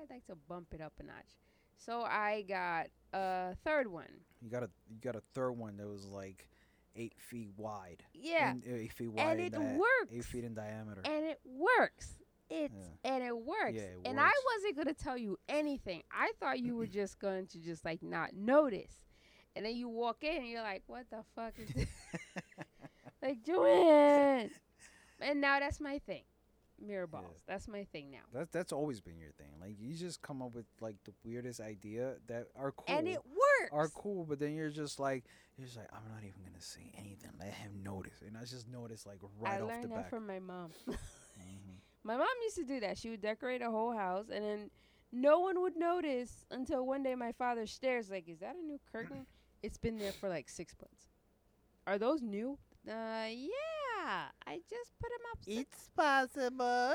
I'd 0.00 0.10
like 0.10 0.26
to 0.26 0.36
bump 0.48 0.68
it 0.72 0.80
up 0.80 0.92
a 1.00 1.02
notch. 1.02 1.36
So 1.76 2.02
I 2.02 2.42
got 2.48 2.88
a 3.12 3.54
third 3.64 3.88
one. 3.88 4.08
You 4.42 4.50
got 4.50 4.62
a 4.62 4.70
you 4.88 4.98
got 5.00 5.16
a 5.16 5.22
third 5.34 5.52
one 5.52 5.76
that 5.76 5.86
was 5.88 6.06
like 6.06 6.48
eight 6.96 7.14
feet 7.18 7.50
wide. 7.56 8.02
Yeah, 8.14 8.52
in- 8.52 8.62
uh, 8.66 8.76
eight 8.76 8.92
feet 8.92 9.08
wide. 9.12 9.38
and 9.38 9.40
it 9.40 9.52
dia- 9.52 9.60
works. 9.78 10.12
Eight 10.12 10.24
feet 10.24 10.44
in 10.44 10.54
diameter. 10.54 11.02
and 11.04 11.24
it 11.24 11.40
works. 11.44 12.16
It's 12.50 12.74
and 13.04 13.22
it 13.22 13.36
works. 13.36 13.74
Yeah, 13.74 13.82
it 13.82 13.98
and 14.06 14.18
I 14.18 14.30
wasn't 14.54 14.76
gonna 14.76 14.94
tell 14.94 15.18
you 15.18 15.38
anything. 15.48 16.02
I 16.10 16.32
thought 16.40 16.60
you 16.60 16.76
were 16.76 16.86
just 16.86 17.18
going 17.18 17.46
to 17.48 17.58
just 17.58 17.84
like 17.84 18.02
not 18.02 18.34
notice. 18.34 18.92
And 19.54 19.66
then 19.66 19.76
you 19.76 19.88
walk 19.88 20.22
in 20.24 20.36
and 20.36 20.46
you're 20.46 20.62
like, 20.62 20.82
"What 20.86 21.06
the 21.10 21.24
fuck 21.34 21.52
is 21.58 21.68
this?" 21.74 21.88
like 23.22 23.42
Joanne. 23.44 24.50
And 25.20 25.40
now 25.40 25.58
that's 25.60 25.80
my 25.80 25.98
thing. 25.98 26.22
Mirror 26.80 27.08
Yeah. 27.12 27.20
balls. 27.20 27.42
That's 27.46 27.68
my 27.68 27.84
thing 27.84 28.10
now. 28.10 28.24
That's 28.32 28.50
that's 28.50 28.72
always 28.72 29.00
been 29.00 29.18
your 29.18 29.32
thing. 29.32 29.52
Like 29.60 29.76
you 29.78 29.94
just 29.94 30.22
come 30.22 30.42
up 30.42 30.54
with 30.54 30.66
like 30.80 30.96
the 31.04 31.12
weirdest 31.24 31.60
idea 31.60 32.14
that 32.26 32.46
are 32.56 32.72
cool. 32.72 32.96
And 32.96 33.08
it 33.08 33.20
works. 33.26 33.70
are 33.72 33.88
cool, 33.88 34.24
but 34.24 34.38
then 34.38 34.54
you're 34.54 34.70
just 34.70 34.98
like 35.00 35.24
you're 35.56 35.66
just 35.66 35.76
like 35.78 35.88
I'm 35.92 36.08
not 36.12 36.20
even 36.22 36.42
gonna 36.44 36.60
say 36.60 36.90
anything. 36.96 37.30
Let 37.38 37.52
him 37.52 37.82
notice, 37.82 38.22
and 38.26 38.36
I 38.36 38.40
just 38.44 38.68
noticed 38.68 39.06
like 39.06 39.18
right 39.38 39.54
I 39.58 39.60
off 39.60 39.68
learned 39.68 39.92
that 39.92 40.10
from 40.10 40.26
my 40.26 40.38
mom. 40.38 40.70
Mhm. 40.88 40.96
My 42.04 42.16
mom 42.16 42.28
used 42.42 42.56
to 42.56 42.64
do 42.64 42.80
that. 42.80 42.96
She 42.96 43.10
would 43.10 43.20
decorate 43.20 43.60
a 43.60 43.70
whole 43.70 43.92
house, 43.92 44.26
and 44.32 44.42
then 44.44 44.70
no 45.12 45.40
one 45.40 45.60
would 45.60 45.76
notice 45.76 46.44
until 46.50 46.86
one 46.86 47.02
day 47.02 47.14
my 47.14 47.32
father 47.32 47.66
stares 47.66 48.08
like, 48.08 48.28
"Is 48.28 48.38
that 48.38 48.56
a 48.56 48.64
new 48.64 48.78
curtain?" 48.90 49.26
it's 49.62 49.76
been 49.78 49.98
there 49.98 50.12
for 50.12 50.28
like 50.28 50.48
six 50.48 50.74
months. 50.80 51.08
Are 51.86 51.98
those 51.98 52.22
new? 52.22 52.56
Uh, 52.88 53.26
yeah. 53.28 53.48
I 54.08 54.60
just 54.70 54.92
put 55.00 55.10
them 55.10 55.24
up. 55.32 55.38
It's 55.46 55.90
possible. 55.94 56.94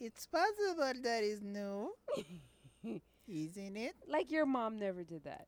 it's 0.00 0.26
possible 0.26 0.92
that 1.02 1.22
is 1.22 1.42
new, 1.42 1.92
isn't 3.28 3.76
it? 3.76 3.94
like 4.08 4.30
your 4.30 4.46
mom 4.46 4.78
never 4.78 5.04
did 5.04 5.24
that. 5.24 5.46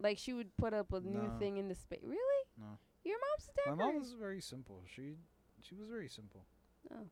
Like 0.00 0.18
she 0.18 0.32
would 0.32 0.54
put 0.56 0.74
up 0.74 0.92
a 0.92 1.00
new 1.00 1.30
thing 1.38 1.56
in 1.58 1.68
the 1.68 1.74
space. 1.74 2.00
Really? 2.02 2.42
No. 2.58 2.78
Your 3.04 3.16
mom's 3.18 3.48
a 3.48 3.70
My 3.70 3.76
decorator. 3.76 3.92
mom 3.92 4.00
was 4.00 4.12
very 4.12 4.40
simple. 4.40 4.82
She 4.94 5.14
she 5.62 5.74
was 5.74 5.86
very 5.88 6.08
simple. 6.08 6.44
Oh. 6.92 7.06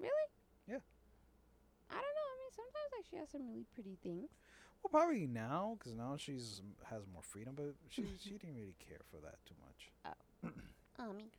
Really? 0.00 0.28
Yeah. 0.66 0.80
I 1.90 1.94
don't 1.94 2.16
know. 2.18 2.28
I 2.32 2.36
mean, 2.40 2.52
sometimes 2.56 2.90
like 2.96 3.06
she 3.10 3.16
has 3.16 3.28
some 3.30 3.46
really 3.46 3.66
pretty 3.74 3.98
things. 4.02 4.30
Well, 4.82 4.90
probably 4.90 5.26
now, 5.28 5.76
because 5.78 5.94
now 5.94 6.16
she's 6.18 6.62
has 6.90 7.02
more 7.12 7.22
freedom, 7.22 7.52
but 7.54 7.74
she 7.90 8.04
she 8.20 8.30
didn't 8.40 8.56
really 8.56 8.74
care 8.88 9.02
for 9.10 9.18
that 9.20 9.36
too 9.46 9.54
much. 9.60 9.92
Oh, 10.06 10.48
oh 10.98 11.12
me. 11.12 11.30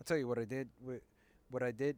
I'll 0.00 0.04
tell 0.04 0.16
you 0.16 0.28
what 0.28 0.38
I 0.38 0.44
did. 0.44 0.68
What, 1.50 1.62
I 1.62 1.70
did. 1.72 1.96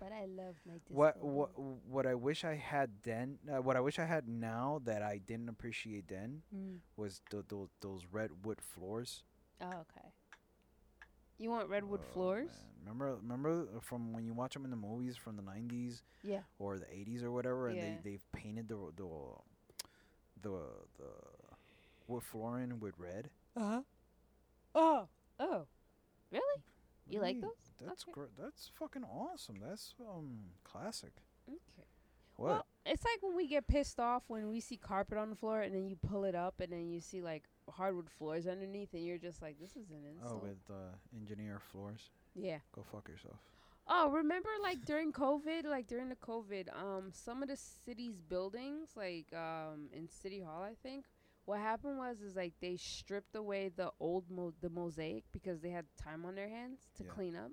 But 0.00 0.12
I 0.12 0.24
love 0.24 0.54
my 0.66 0.74
disco. 0.74 0.94
What 0.94 1.22
what 1.22 1.50
what 1.86 2.06
I 2.06 2.14
wish 2.14 2.42
I 2.44 2.54
had 2.54 2.88
then. 3.02 3.38
Uh, 3.46 3.60
what 3.60 3.76
I 3.76 3.80
wish 3.80 3.98
I 3.98 4.06
had 4.06 4.26
now 4.28 4.80
that 4.86 5.02
I 5.02 5.18
didn't 5.18 5.50
appreciate 5.50 6.08
then 6.08 6.42
Mm. 6.56 6.78
was 6.96 7.20
th- 7.30 7.44
those 7.48 7.68
those 7.82 8.06
red 8.10 8.30
wood 8.46 8.60
floors. 8.62 9.24
Oh, 9.60 9.66
okay. 9.66 10.08
You 11.36 11.50
want 11.50 11.68
redwood 11.68 12.00
Oh, 12.02 12.12
floors? 12.14 12.48
man. 12.48 12.66
Remember 12.96 13.16
remember 13.16 13.66
from 13.82 14.14
when 14.14 14.24
you 14.24 14.32
watch 14.32 14.54
them 14.54 14.64
in 14.64 14.70
the 14.70 14.76
movies 14.76 15.18
from 15.18 15.36
the 15.36 15.42
'90s 15.42 16.02
Yeah. 16.22 16.40
or 16.58 16.78
the 16.78 16.86
'80s 16.86 17.22
or 17.22 17.30
whatever, 17.30 17.68
and 17.68 17.76
Yeah. 17.76 17.96
they 18.02 18.10
they've 18.12 18.32
painted 18.32 18.68
the 18.68 18.76
the 18.96 19.06
the 20.40 20.58
the 20.96 21.10
wood 22.06 22.22
flooring 22.22 22.80
with 22.80 22.94
red. 22.98 23.28
Uh 23.54 23.60
huh. 23.68 23.82
Oh. 24.74 25.08
Oh. 25.38 25.66
Really? 26.30 26.62
You 27.10 27.20
like 27.20 27.40
those? 27.40 27.50
That's 27.84 28.02
Okay. 28.04 28.12
gr- 28.12 28.34
that's 28.42 28.70
fucking 28.78 29.04
awesome. 29.04 29.56
That's 29.60 29.94
um 30.00 30.38
classic. 30.64 31.12
Okay. 31.48 31.86
What? 32.36 32.48
Well, 32.48 32.66
it's 32.86 33.04
like 33.04 33.22
when 33.22 33.36
we 33.36 33.46
get 33.46 33.66
pissed 33.66 34.00
off 34.00 34.22
when 34.28 34.48
we 34.48 34.60
see 34.60 34.76
carpet 34.76 35.18
on 35.18 35.28
the 35.30 35.36
floor 35.36 35.60
and 35.60 35.74
then 35.74 35.86
you 35.86 35.96
pull 35.96 36.24
it 36.24 36.34
up 36.34 36.60
and 36.60 36.72
then 36.72 36.88
you 36.90 37.00
see 37.00 37.20
like 37.20 37.44
hardwood 37.70 38.08
floors 38.10 38.46
underneath 38.46 38.94
and 38.94 39.04
you're 39.04 39.18
just 39.18 39.42
like, 39.42 39.58
this 39.60 39.76
is 39.76 39.90
an 39.90 40.04
insult. 40.10 40.40
Oh, 40.42 40.46
with 40.46 40.58
uh, 40.70 40.94
engineer 41.14 41.60
floors. 41.70 42.10
yeah. 42.34 42.58
Go 42.74 42.82
fuck 42.90 43.08
yourself. 43.08 43.36
Oh, 43.92 44.08
remember 44.10 44.48
like 44.62 44.84
during 44.86 45.12
COVID, 45.12 45.64
like 45.66 45.86
during 45.88 46.08
the 46.08 46.16
COVID, 46.16 46.68
um, 46.80 47.10
some 47.12 47.42
of 47.42 47.48
the 47.48 47.56
city's 47.56 48.20
buildings, 48.28 48.90
like 48.96 49.26
um, 49.34 49.88
in 49.92 50.08
City 50.08 50.40
Hall, 50.40 50.62
I 50.62 50.74
think, 50.82 51.06
what 51.50 51.58
happened 51.58 51.98
was 51.98 52.20
is 52.20 52.36
like 52.36 52.52
they 52.60 52.76
stripped 52.76 53.34
away 53.34 53.72
the 53.74 53.90
old 53.98 54.30
mo- 54.30 54.54
the 54.60 54.70
mosaic 54.70 55.24
because 55.32 55.60
they 55.60 55.70
had 55.70 55.84
time 56.00 56.24
on 56.24 56.36
their 56.36 56.48
hands 56.48 56.86
to 56.94 57.02
Yeah. 57.02 57.10
clean 57.10 57.34
up, 57.34 57.50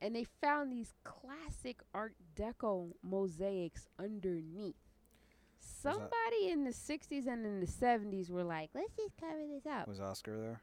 and 0.00 0.14
they 0.14 0.22
found 0.22 0.70
these 0.70 0.94
classic 1.02 1.82
Art 1.92 2.14
Deco 2.36 2.94
mosaics 3.02 3.88
underneath. 3.98 4.76
Somebody 5.58 6.50
in 6.50 6.62
the 6.62 6.72
'60s 6.72 7.26
and 7.26 7.44
in 7.44 7.58
the 7.58 7.66
'70s 7.66 8.30
were 8.30 8.44
like, 8.44 8.70
"Let's 8.74 8.94
just 8.94 9.16
cover 9.16 9.44
this 9.48 9.66
up." 9.66 9.88
Was 9.88 10.00
Oscar 10.00 10.38
there? 10.38 10.62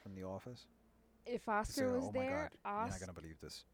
From 0.00 0.14
The 0.14 0.22
Office? 0.22 0.68
If 1.26 1.48
Oscar 1.48 1.94
was 1.94 2.04
oh 2.04 2.12
there, 2.12 2.48
you're 2.64 2.88
not 2.88 3.00
gonna 3.00 3.12
believe 3.12 3.40
this. 3.40 3.64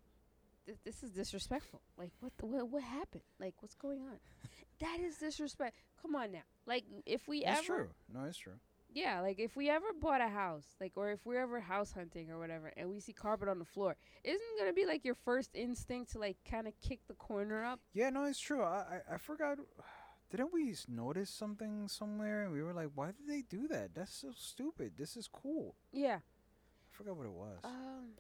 Th- 0.67 0.79
this 0.85 1.03
is 1.03 1.11
disrespectful. 1.11 1.81
Like, 1.99 2.11
what, 2.21 2.33
the, 2.39 2.47
what, 2.47 2.69
what 2.69 2.83
happened? 2.83 3.23
Like, 3.41 3.55
what's 3.61 3.75
going 3.75 4.01
on? 4.03 4.19
that 4.81 4.99
is 5.01 5.17
disrespect. 5.17 5.77
Come 6.01 6.15
on 6.15 6.33
now. 6.33 6.43
Like, 6.67 6.85
if 7.07 7.27
we 7.29 7.39
It's 7.45 7.59
ever, 7.61 7.67
true. 7.79 7.89
No, 8.13 8.25
it's 8.25 8.39
true. 8.39 8.55
yeah, 8.93 9.21
like 9.21 9.39
if 9.39 9.57
we 9.57 9.69
ever 9.71 9.87
bought 10.01 10.21
a 10.21 10.29
house, 10.29 10.65
like, 10.81 10.93
or 10.97 11.11
if 11.11 11.21
we're 11.25 11.41
ever 11.41 11.61
house 11.61 11.93
hunting 11.93 12.31
or 12.31 12.39
whatever, 12.39 12.73
and 12.77 12.89
we 12.91 13.01
see 13.01 13.13
carpet 13.13 13.49
on 13.49 13.59
the 13.59 13.65
floor, 13.65 13.97
isn't 14.23 14.41
it 14.41 14.59
gonna 14.59 14.73
be 14.73 14.87
like 14.87 15.05
your 15.05 15.17
first 15.25 15.51
instinct 15.55 16.13
to 16.13 16.19
like 16.19 16.37
kind 16.51 16.67
of 16.67 16.73
kick 16.81 17.01
the 17.09 17.15
corner 17.15 17.65
up? 17.65 17.81
Yeah, 17.93 18.11
no, 18.11 18.25
it's 18.25 18.39
true. 18.41 18.63
I, 18.63 19.01
I, 19.11 19.15
I 19.15 19.19
forgot. 19.19 19.59
Didn't 20.31 20.53
we 20.53 20.75
notice 20.89 21.31
something 21.31 21.87
somewhere? 21.87 22.43
And 22.45 22.53
we 22.53 22.61
were 22.63 22.73
like, 22.73 22.89
why 22.95 23.07
did 23.09 23.29
they 23.29 23.43
do 23.43 23.69
that? 23.69 23.95
That's 23.95 24.13
so 24.13 24.33
stupid. 24.35 24.93
This 24.99 25.17
is 25.17 25.29
cool. 25.33 25.77
Yeah. 25.93 26.17
I 26.17 26.91
forgot 26.91 27.17
what 27.17 27.27
it 27.27 27.33
was. 27.33 27.59
Um. 27.63 28.15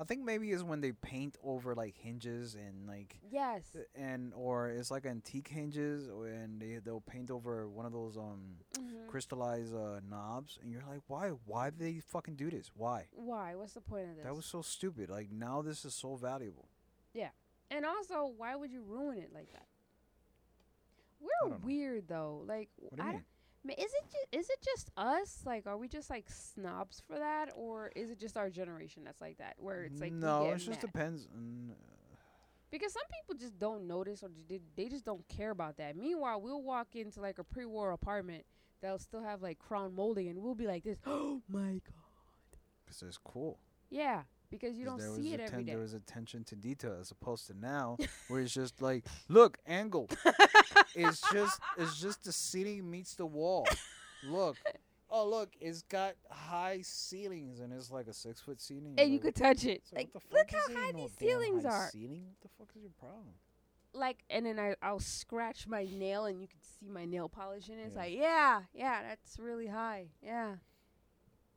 I 0.00 0.04
think 0.04 0.24
maybe 0.24 0.50
is 0.50 0.64
when 0.64 0.80
they 0.80 0.92
paint 0.92 1.36
over 1.44 1.74
like 1.74 1.94
hinges 1.96 2.54
and 2.54 2.86
like 2.88 3.18
Yes. 3.30 3.62
and 3.94 4.32
or 4.34 4.68
it's 4.68 4.90
like 4.90 5.06
antique 5.06 5.48
hinges 5.48 6.08
and 6.08 6.60
they 6.60 6.78
they'll 6.84 7.00
paint 7.02 7.30
over 7.30 7.68
one 7.68 7.86
of 7.86 7.92
those 7.92 8.16
um 8.16 8.56
Mhm. 8.78 9.06
crystallized 9.06 9.74
uh, 9.74 10.00
knobs 10.08 10.58
and 10.62 10.72
you're 10.72 10.82
like 10.88 11.02
why 11.06 11.28
why 11.46 11.70
did 11.70 11.78
they 11.78 12.00
fucking 12.00 12.34
do 12.36 12.50
this 12.50 12.70
why 12.74 13.06
Why? 13.12 13.54
What's 13.54 13.74
the 13.74 13.80
point 13.80 14.08
of 14.10 14.16
this? 14.16 14.24
that 14.24 14.34
was 14.34 14.46
so 14.46 14.62
stupid 14.62 15.08
like 15.10 15.30
now 15.30 15.62
this 15.62 15.84
is 15.84 15.94
so 15.94 16.16
valuable 16.16 16.68
yeah 17.14 17.30
and 17.70 17.86
also, 17.86 18.30
why 18.36 18.54
would 18.54 18.70
you 18.70 18.82
ruin 18.82 19.16
it 19.16 19.32
like 19.32 19.50
that? 19.52 19.66
We're 21.20 21.28
don't 21.48 21.60
know. 21.60 21.66
weird 21.66 22.06
though. 22.08 22.42
Like, 22.46 22.68
what 22.76 22.96
do 22.96 23.02
I 23.02 23.06
you 23.06 23.12
don't- 23.12 23.20
mean 23.20 23.24
Ma- 23.64 23.74
Is 23.78 23.92
it 23.92 24.04
ju- 24.10 24.38
is 24.38 24.50
it 24.50 24.58
just 24.62 24.90
us? 24.96 25.42
Like, 25.46 25.66
are 25.66 25.76
we 25.76 25.86
just 25.88 26.10
like 26.10 26.26
snobs 26.28 27.00
for 27.06 27.18
that, 27.18 27.50
or 27.54 27.92
is 27.94 28.10
it 28.10 28.18
just 28.18 28.36
our 28.36 28.50
generation 28.50 29.04
that's 29.04 29.20
like 29.20 29.38
that? 29.38 29.54
Where 29.58 29.84
it's 29.84 30.00
like 30.00 30.12
we 30.12 30.18
no 30.18 30.40
get 30.44 30.54
it 30.54 30.58
just 30.58 30.70
mad? 30.70 30.80
depends 30.80 31.28
on, 31.32 31.70
uh, 31.70 32.16
because 32.70 32.92
some 32.92 33.02
people 33.20 33.38
just 33.38 33.58
don't 33.58 33.86
notice 33.86 34.22
or 34.24 34.30
they, 34.48 34.60
they 34.76 34.88
just 34.88 35.04
don't 35.04 35.26
care 35.28 35.50
about 35.50 35.76
that. 35.76 35.94
Meanwhile, 35.96 36.40
we'll 36.40 36.62
walk 36.62 36.96
into 36.96 37.20
like 37.20 37.38
a 37.38 37.44
pre-war 37.44 37.92
apartment 37.92 38.44
that'll 38.80 38.98
still 38.98 39.22
have 39.22 39.42
like 39.42 39.58
crown 39.60 39.94
molding, 39.94 40.28
and 40.28 40.42
we'll 40.42 40.54
be 40.56 40.66
like 40.66 40.82
this. 40.84 40.98
Oh 41.06 41.40
my 41.48 41.80
god! 41.84 42.58
'cause 42.86 43.02
it's 43.06 43.18
cool 43.18 43.58
Yeah, 43.90 44.22
because 44.52 44.76
you 44.78 44.84
don't 44.84 44.98
there 44.98 45.08
see 45.14 45.22
was 45.32 45.32
it 45.32 45.40
every 45.40 45.64
day. 45.64 45.72
there 45.72 45.80
was 45.80 45.94
attention 45.94 46.44
to 46.44 46.54
detail 46.54 46.96
as 47.00 47.10
opposed 47.10 47.48
to 47.48 47.54
now 47.58 47.96
where 48.28 48.40
it's 48.40 48.54
just 48.54 48.80
like 48.80 49.04
look 49.28 49.58
angle 49.66 50.08
it's 50.94 51.20
just 51.32 51.60
it's 51.76 52.00
just 52.00 52.22
the 52.24 52.30
ceiling 52.32 52.88
meets 52.88 53.14
the 53.16 53.26
wall 53.26 53.66
look 54.28 54.56
oh 55.10 55.28
look 55.28 55.50
it's 55.60 55.82
got 55.82 56.14
high 56.30 56.80
ceilings 56.82 57.58
and 57.60 57.72
it's 57.72 57.90
like 57.90 58.06
a 58.06 58.12
six 58.14 58.40
foot 58.40 58.60
ceiling 58.60 58.94
and 58.98 59.12
you 59.12 59.18
could 59.18 59.34
touch 59.34 59.64
it. 59.64 59.82
So 59.90 59.96
Like, 59.96 60.10
look 60.32 60.50
how 60.50 60.74
high 60.74 60.92
these 60.92 61.10
ceilings 61.18 61.64
high 61.64 61.70
are. 61.70 61.88
Ceiling? 61.90 62.24
What 62.28 62.40
the 62.42 62.48
fuck 62.58 62.68
is 62.76 62.82
your 62.82 62.92
problem? 63.00 63.34
like 63.94 64.24
and 64.30 64.46
then 64.46 64.58
I 64.58 64.74
I'll 64.82 65.00
scratch 65.00 65.66
my 65.68 65.86
nail 65.98 66.24
and 66.24 66.40
you 66.40 66.46
can 66.48 66.60
see 66.62 66.88
my 66.88 67.04
nail 67.04 67.28
polish 67.28 67.68
in 67.68 67.78
it. 67.78 67.82
It's 67.88 67.94
Yeah. 67.94 68.00
like, 68.00 68.14
yeah, 68.14 68.60
yeah, 68.72 69.02
that's 69.08 69.38
really 69.38 69.66
high. 69.66 70.06
Yeah. 70.22 70.54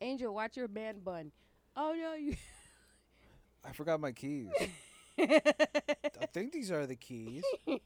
Angel, 0.02 0.34
watch 0.34 0.58
your 0.58 0.68
man 0.68 1.00
bun. 1.00 1.32
Oh 1.78 1.94
no, 1.98 2.14
you 2.16 2.36
I 3.68 3.72
forgot 3.74 4.00
my 4.00 4.12
keys. 4.12 4.48
I 5.20 6.26
think 6.34 6.52
these 6.54 6.72
are 6.72 6.86
the 6.86 6.96
keys. 6.96 7.44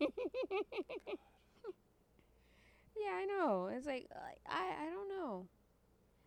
Yeah, 2.95 3.11
I 3.15 3.25
know. 3.25 3.69
It's 3.73 3.85
like 3.85 4.07
I 4.47 4.85
I 4.87 4.89
don't 4.89 5.09
know. 5.09 5.47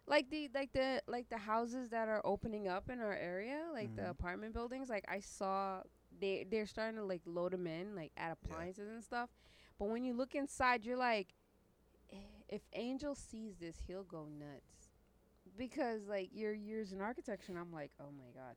Like 0.06 0.30
the 0.30 0.48
like 0.54 0.72
the 0.72 1.02
like 1.06 1.28
the 1.30 1.38
houses 1.38 1.90
that 1.90 2.08
are 2.08 2.20
opening 2.24 2.68
up 2.68 2.90
in 2.90 3.00
our 3.00 3.14
area, 3.14 3.64
like 3.72 3.94
the 3.96 4.02
Mhm. 4.02 4.10
apartment 4.10 4.54
buildings, 4.54 4.88
like 4.88 5.04
I 5.08 5.20
saw 5.20 5.82
they 6.20 6.46
they're 6.50 6.66
starting 6.66 6.96
to 6.98 7.04
like 7.04 7.22
load 7.26 7.52
them 7.52 7.66
in 7.66 7.94
like 7.94 8.12
add 8.16 8.32
appliances 8.32 8.88
and 8.88 9.02
stuff. 9.04 9.30
But 9.78 9.88
when 9.88 10.04
you 10.04 10.14
look 10.14 10.34
inside, 10.34 10.84
you're 10.84 10.96
like 10.96 11.34
"Eh, 12.12 12.16
if 12.48 12.62
Angel 12.74 13.14
sees 13.14 13.56
this, 13.56 13.76
he'll 13.86 14.04
go 14.04 14.26
nuts. 14.26 14.90
Because 15.56 16.06
like 16.08 16.30
your 16.32 16.52
years 16.54 16.92
in 16.92 17.00
architecture 17.00 17.52
and 17.52 17.58
I'm 17.60 17.72
like, 17.72 17.92
"Oh 18.00 18.10
my 18.16 18.30
god." 18.34 18.56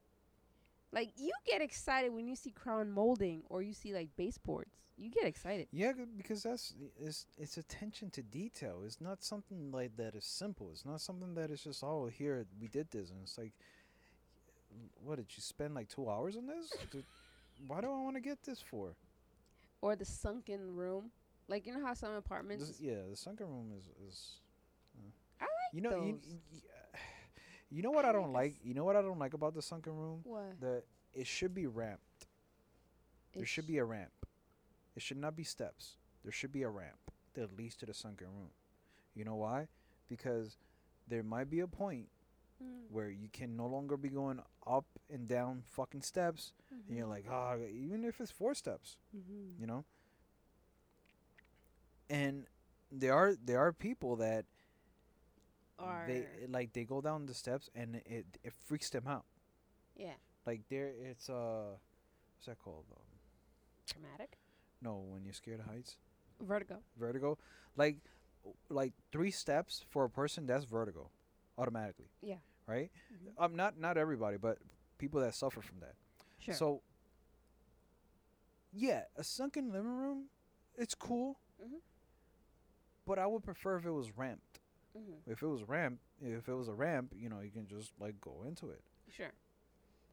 Like 0.96 1.12
you 1.18 1.32
get 1.46 1.62
excited 1.62 2.14
when 2.14 2.28
you 2.28 2.36
see 2.36 2.52
crown 2.52 2.90
molding 2.92 3.44
or 3.50 3.62
you 3.62 3.74
see 3.74 3.94
like 3.94 4.10
baseboards. 4.16 4.72
You 4.98 5.12
get 5.12 5.26
excited. 5.26 5.68
Yeah, 5.74 5.92
because 6.18 6.42
that's 6.44 6.74
it's 6.98 7.26
it's 7.38 7.58
attention 7.58 8.10
to 8.12 8.24
detail. 8.24 8.82
It's 8.86 9.02
not 9.02 9.22
something 9.22 9.72
like 9.72 9.98
that 9.98 10.16
is 10.16 10.24
simple. 10.26 10.70
It's 10.72 10.86
not 10.86 11.02
something 11.02 11.36
that 11.36 11.52
is 11.52 11.62
just 11.66 11.84
oh 11.84 12.08
here 12.08 12.46
we 12.62 12.70
did 12.70 12.90
this 12.92 13.10
and 13.12 13.20
it's 13.24 13.38
like 13.38 13.52
what 15.04 15.18
did 15.18 15.28
you 15.36 15.42
spend 15.42 15.76
like 15.76 15.90
two 15.90 16.10
hours 16.10 16.38
on 16.38 16.48
this? 16.48 16.74
Why 17.68 17.82
do 17.82 17.88
I 17.88 18.02
want 18.02 18.16
to 18.16 18.22
get 18.22 18.42
this 18.44 18.62
for? 18.62 18.96
or 19.82 19.96
the 19.96 20.06
sunken 20.06 20.76
room. 20.76 21.12
Like 21.48 21.68
you 21.68 21.74
know 21.78 21.86
how 21.86 21.94
some 21.94 22.14
apartments. 22.14 22.68
This, 22.68 22.82
yeah, 22.82 23.02
the 23.10 23.16
sunken 23.16 23.48
room 23.48 23.72
is 23.78 23.86
is. 24.08 24.32
uh, 24.98 25.12
I 25.42 25.44
like 25.44 25.74
you 25.74 25.82
know 25.82 25.92
those. 25.92 26.22
y- 26.26 26.40
y- 26.54 26.60
you 27.72 27.82
know 27.82 27.92
what 27.92 28.06
I 28.06 28.12
don't 28.12 28.32
like. 28.34 28.56
You 28.64 28.74
know 28.74 28.84
what 28.84 28.96
I 28.96 29.02
don't 29.02 29.20
like 29.20 29.34
about 29.34 29.54
the 29.54 29.62
sunken 29.62 29.96
room. 29.96 30.22
what? 30.24 30.60
The 30.60 30.84
it 31.14 31.28
should 31.28 31.54
be 31.54 31.68
ramped. 31.68 32.28
There 33.34 33.46
should 33.46 33.68
be 33.68 33.78
a 33.78 33.86
ramp. 33.86 34.12
It 34.96 35.02
should 35.02 35.18
not 35.18 35.36
be 35.36 35.44
steps. 35.44 35.98
There 36.24 36.32
should 36.32 36.52
be 36.54 36.64
a 36.64 36.70
ramp 36.70 37.12
that 37.34 37.58
leads 37.58 37.76
to 37.78 37.86
the 37.86 37.94
sunken 37.94 38.28
room. 38.28 38.50
You 39.16 39.26
know 39.26 39.36
why? 39.36 39.68
Because 40.10 40.58
there 41.08 41.24
might 41.24 41.50
be 41.50 41.60
a 41.60 41.68
point 41.68 42.08
Mm, 42.64 42.90
where 42.90 43.10
you 43.10 43.28
can 43.34 43.58
no 43.58 43.68
longer 43.68 43.98
be 43.98 44.08
going 44.08 44.40
up 44.66 44.86
and 45.10 45.28
down 45.28 45.64
fucking 45.66 46.02
steps, 46.02 46.54
and 46.88 46.98
you're 46.98 47.06
like, 47.06 47.26
ah, 47.30 47.58
even 47.58 48.06
if 48.06 48.22
it's 48.22 48.32
four 48.32 48.54
steps, 48.56 48.96
mhm. 49.14 49.60
you 49.60 49.68
know. 49.68 49.84
And 52.10 52.46
there 52.92 53.14
are 53.14 53.36
there 53.36 53.60
are 53.60 53.74
people 53.74 54.16
that 54.18 54.46
or 55.80 56.04
they 56.08 56.26
like 56.50 56.74
they 56.74 56.84
go 56.86 57.02
down 57.02 57.26
the 57.26 57.34
steps 57.34 57.70
and 57.76 57.96
it 58.06 58.26
it 58.44 58.54
freaks 58.66 58.90
them 58.90 59.08
out. 59.08 59.26
yeah, 59.96 60.14
Like 60.46 60.62
there, 60.70 60.92
it's 61.02 61.30
uh, 61.30 61.76
what's 62.36 62.46
that 62.48 62.60
called? 62.60 62.86
Um, 62.92 63.04
traumatic 63.86 64.38
no, 64.82 65.04
when 65.10 65.24
you're 65.24 65.34
scared 65.34 65.60
of 65.60 65.66
heights. 65.68 65.98
vertigo. 66.42 66.78
vertigo 66.98 67.38
like 67.78 67.98
like 68.70 68.94
three 69.12 69.32
steps 69.32 69.84
for 69.90 70.04
a 70.06 70.10
person 70.10 70.46
that's 70.46 70.66
vertigo 70.66 71.10
automatically 71.58 72.10
Yeah. 72.22 72.40
right 72.68 72.92
Mhm. 73.14 73.34
um 73.44 73.56
not 73.56 73.78
not 73.80 73.98
everybody 73.98 74.38
but 74.38 74.58
people 74.98 75.22
that 75.22 75.34
suffer 75.34 75.62
from 75.62 75.80
that 75.80 75.96
Sure. 76.40 76.54
so 76.54 76.82
yeah 78.74 79.04
a 79.16 79.24
sunken 79.24 79.72
living 79.72 79.96
room 79.98 80.26
it's 80.78 80.94
cool 80.94 81.40
Mhm. 81.62 81.80
but 83.06 83.18
i 83.18 83.26
would 83.26 83.44
prefer 83.44 83.78
if 83.78 83.86
it 83.86 83.92
was 83.92 84.16
ramped 84.18 84.60
hmm 84.96 85.32
if 85.32 85.42
it 85.44 85.48
was 85.48 85.62
a 85.62 85.66
ramp 85.66 86.00
if 86.22 86.48
it 86.48 86.54
was 86.54 86.68
a 86.70 86.74
ramp 86.74 87.14
you 87.16 87.30
know 87.30 87.40
you 87.42 87.52
can 87.52 87.68
just 87.68 87.92
like 88.00 88.20
go 88.22 88.44
into 88.48 88.70
it 88.70 88.82
Sure. 89.10 89.32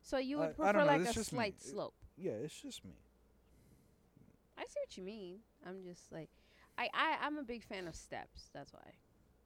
So 0.02 0.18
you 0.18 0.38
would 0.38 0.50
I 0.50 0.52
prefer 0.52 0.72
know, 0.80 0.84
like 0.86 1.00
a 1.02 1.04
just 1.04 1.32
me. 1.32 1.36
slight 1.38 1.54
It- 1.58 1.64
slope. 1.70 1.94
yeah 2.16 2.32
it's 2.32 2.60
just 2.60 2.84
me 2.84 2.96
I 4.58 4.64
see 4.64 4.80
what 4.84 4.96
you 4.96 5.02
mean. 5.02 5.38
I'm 5.66 5.82
just 5.82 6.12
like, 6.12 6.28
I 6.78 6.88
I 6.94 7.16
I'm 7.22 7.38
a 7.38 7.42
big 7.42 7.62
fan 7.64 7.88
of 7.88 7.94
steps. 7.94 8.50
That's 8.52 8.72
why. 8.72 8.92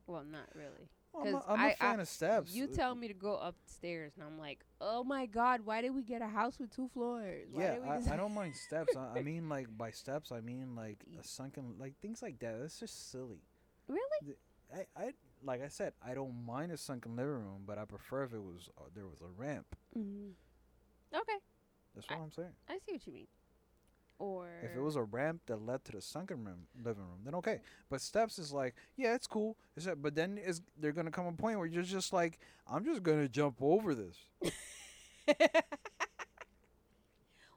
Well, 0.06 0.24
not 0.24 0.48
really. 0.54 0.88
Well, 1.12 1.24
i'm 1.26 1.34
a, 1.34 1.42
I'm 1.48 1.60
a 1.60 1.62
I- 1.62 1.66
I- 1.70 1.74
fan 1.74 2.00
of 2.00 2.08
steps 2.08 2.52
You 2.52 2.66
tell 2.66 2.94
me 2.94 3.08
to 3.08 3.14
go 3.14 3.36
upstairs, 3.36 4.12
and 4.16 4.24
I'm 4.26 4.38
like, 4.38 4.64
oh 4.80 5.02
my 5.04 5.26
god, 5.26 5.60
why 5.64 5.80
did 5.80 5.94
we 5.94 6.02
get 6.02 6.20
a 6.22 6.26
house 6.26 6.58
with 6.58 6.74
two 6.74 6.88
floors? 6.92 7.46
Why 7.52 7.62
yeah 7.62 7.74
did 7.74 7.82
we 7.82 7.88
I, 7.88 8.14
I 8.14 8.16
don't 8.16 8.34
mind 8.34 8.54
steps 8.68 8.94
I, 8.96 9.18
I 9.18 9.22
mean 9.22 9.48
like 9.48 9.68
by 9.78 9.90
steps 9.90 10.32
i 10.32 10.40
mean 10.40 10.74
like 10.76 10.98
a 11.18 11.24
sunken 11.26 11.74
like 11.78 11.94
things 12.02 12.20
like 12.22 12.38
that 12.40 12.60
that's 12.60 12.78
just 12.80 13.10
silly 13.10 13.40
really. 13.88 14.36
I, 14.74 14.84
I 15.00 15.12
like 15.44 15.62
I 15.62 15.68
said, 15.68 15.92
I 16.06 16.14
don't 16.14 16.44
mind 16.46 16.72
a 16.72 16.76
sunken 16.76 17.16
living 17.16 17.32
room, 17.32 17.62
but 17.66 17.78
I 17.78 17.84
prefer 17.84 18.24
if 18.24 18.32
it 18.32 18.42
was 18.42 18.68
uh, 18.78 18.82
there 18.94 19.06
was 19.06 19.20
a 19.22 19.28
ramp. 19.40 19.66
Mm-hmm. 19.96 20.30
Okay, 21.14 21.38
That's 21.94 22.08
what 22.10 22.18
I- 22.18 22.22
I'm 22.22 22.32
saying. 22.32 22.52
I 22.68 22.78
see 22.84 22.92
what 22.92 23.06
you 23.06 23.12
mean. 23.12 23.26
or 24.18 24.48
If 24.62 24.76
it 24.76 24.80
was 24.80 24.96
a 24.96 25.02
ramp 25.04 25.42
that 25.46 25.60
led 25.64 25.84
to 25.84 25.92
the 25.92 26.00
sunken 26.00 26.44
room, 26.44 26.66
living 26.82 27.02
room, 27.04 27.20
then 27.24 27.34
okay. 27.36 27.60
But 27.90 28.00
steps 28.00 28.38
is 28.38 28.52
like, 28.52 28.74
yeah, 28.96 29.14
it's 29.14 29.26
cool. 29.26 29.56
It's 29.76 29.86
a, 29.86 29.94
but 29.96 30.14
then 30.14 30.38
is 30.38 30.62
they're 30.78 30.92
gonna 30.92 31.10
come 31.10 31.26
a 31.26 31.32
point 31.32 31.58
where 31.58 31.66
you're 31.66 31.82
just 31.82 32.12
like, 32.12 32.38
I'm 32.70 32.84
just 32.84 33.02
gonna 33.02 33.28
jump 33.28 33.56
over 33.60 33.94
this. 33.94 34.16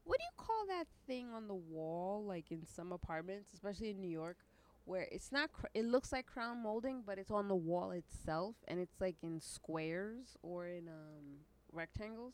what 0.04 0.18
do 0.18 0.24
you 0.24 0.36
call 0.38 0.66
that 0.68 0.86
thing 1.08 1.30
on 1.34 1.48
the 1.48 1.56
wall, 1.56 2.24
like 2.26 2.52
in 2.52 2.66
some 2.66 2.92
apartments, 2.92 3.54
especially 3.54 3.90
in 3.92 4.02
New 4.02 4.10
York, 4.10 4.38
where 4.86 5.08
it's 5.12 5.32
not, 5.32 5.52
cr- 5.54 5.68
it 5.74 5.86
looks 5.86 6.12
like 6.12 6.26
crown 6.26 6.62
molding, 6.64 7.04
but 7.06 7.18
it's 7.20 7.32
on 7.32 7.48
the 7.48 7.56
wall 7.56 7.92
itself, 7.92 8.56
and 8.68 8.80
it's 8.80 9.00
like 9.00 9.16
in 9.22 9.40
squares 9.40 10.38
or 10.42 10.68
in 10.68 10.88
um 10.88 11.46
rectangles. 11.72 12.34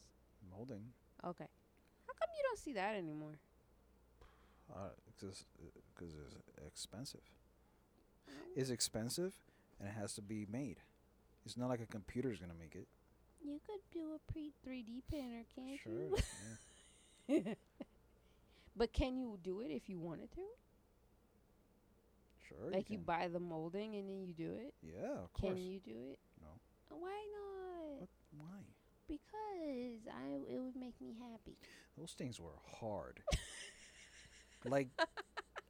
Molding, 0.51 0.83
Okay, 1.25 1.47
how 2.07 2.13
come 2.13 2.29
you 2.37 2.43
don't 2.43 2.59
see 2.59 2.73
that 2.73 2.95
anymore? 2.95 3.39
uh, 4.73 4.89
because 5.05 5.45
because 5.95 6.13
it's 6.15 6.35
expensive. 6.67 7.21
It's 8.55 8.69
expensive, 8.69 9.33
and 9.79 9.87
it 9.89 9.93
has 9.93 10.13
to 10.15 10.21
be 10.21 10.45
made. 10.49 10.77
It's 11.45 11.57
not 11.57 11.67
like 11.69 11.81
a 11.81 11.85
computer 11.85 12.31
is 12.31 12.39
gonna 12.39 12.53
make 12.59 12.75
it. 12.75 12.87
You 13.43 13.59
could 13.65 13.81
do 13.91 14.13
a 14.15 14.31
pre 14.31 14.51
3D 14.65 15.03
printer, 15.09 15.43
can't 15.55 15.79
Sure. 15.79 15.93
you? 15.93 16.17
yeah. 17.27 17.53
But 18.77 18.91
can 18.91 19.15
you 19.17 19.37
do 19.41 19.61
it 19.61 19.71
if 19.71 19.87
you 19.87 19.99
wanted 19.99 20.31
to? 20.33 20.41
Sure. 22.47 22.71
like 22.71 22.89
you 22.89 22.97
can. 22.97 23.05
buy 23.05 23.27
the 23.31 23.39
molding 23.39 23.95
and 23.95 24.09
then 24.09 24.21
you 24.21 24.33
do 24.33 24.53
it? 24.53 24.73
Yeah, 24.81 25.23
of 25.23 25.33
course. 25.33 25.53
Can 25.53 25.57
you 25.57 25.79
do 25.79 25.91
it? 26.11 26.19
No. 26.41 26.47
Oh, 26.91 26.97
why 26.99 27.25
not? 27.31 27.99
What? 27.99 28.09
Why? 28.37 28.61
Because 29.07 30.07
I 30.07 30.53
it 30.53 30.59
would 30.59 30.75
make 30.75 30.99
me 31.01 31.15
happy. 31.19 31.57
Those 31.97 32.13
things 32.13 32.39
were 32.39 32.57
hard. 32.79 33.21
like, 34.65 34.89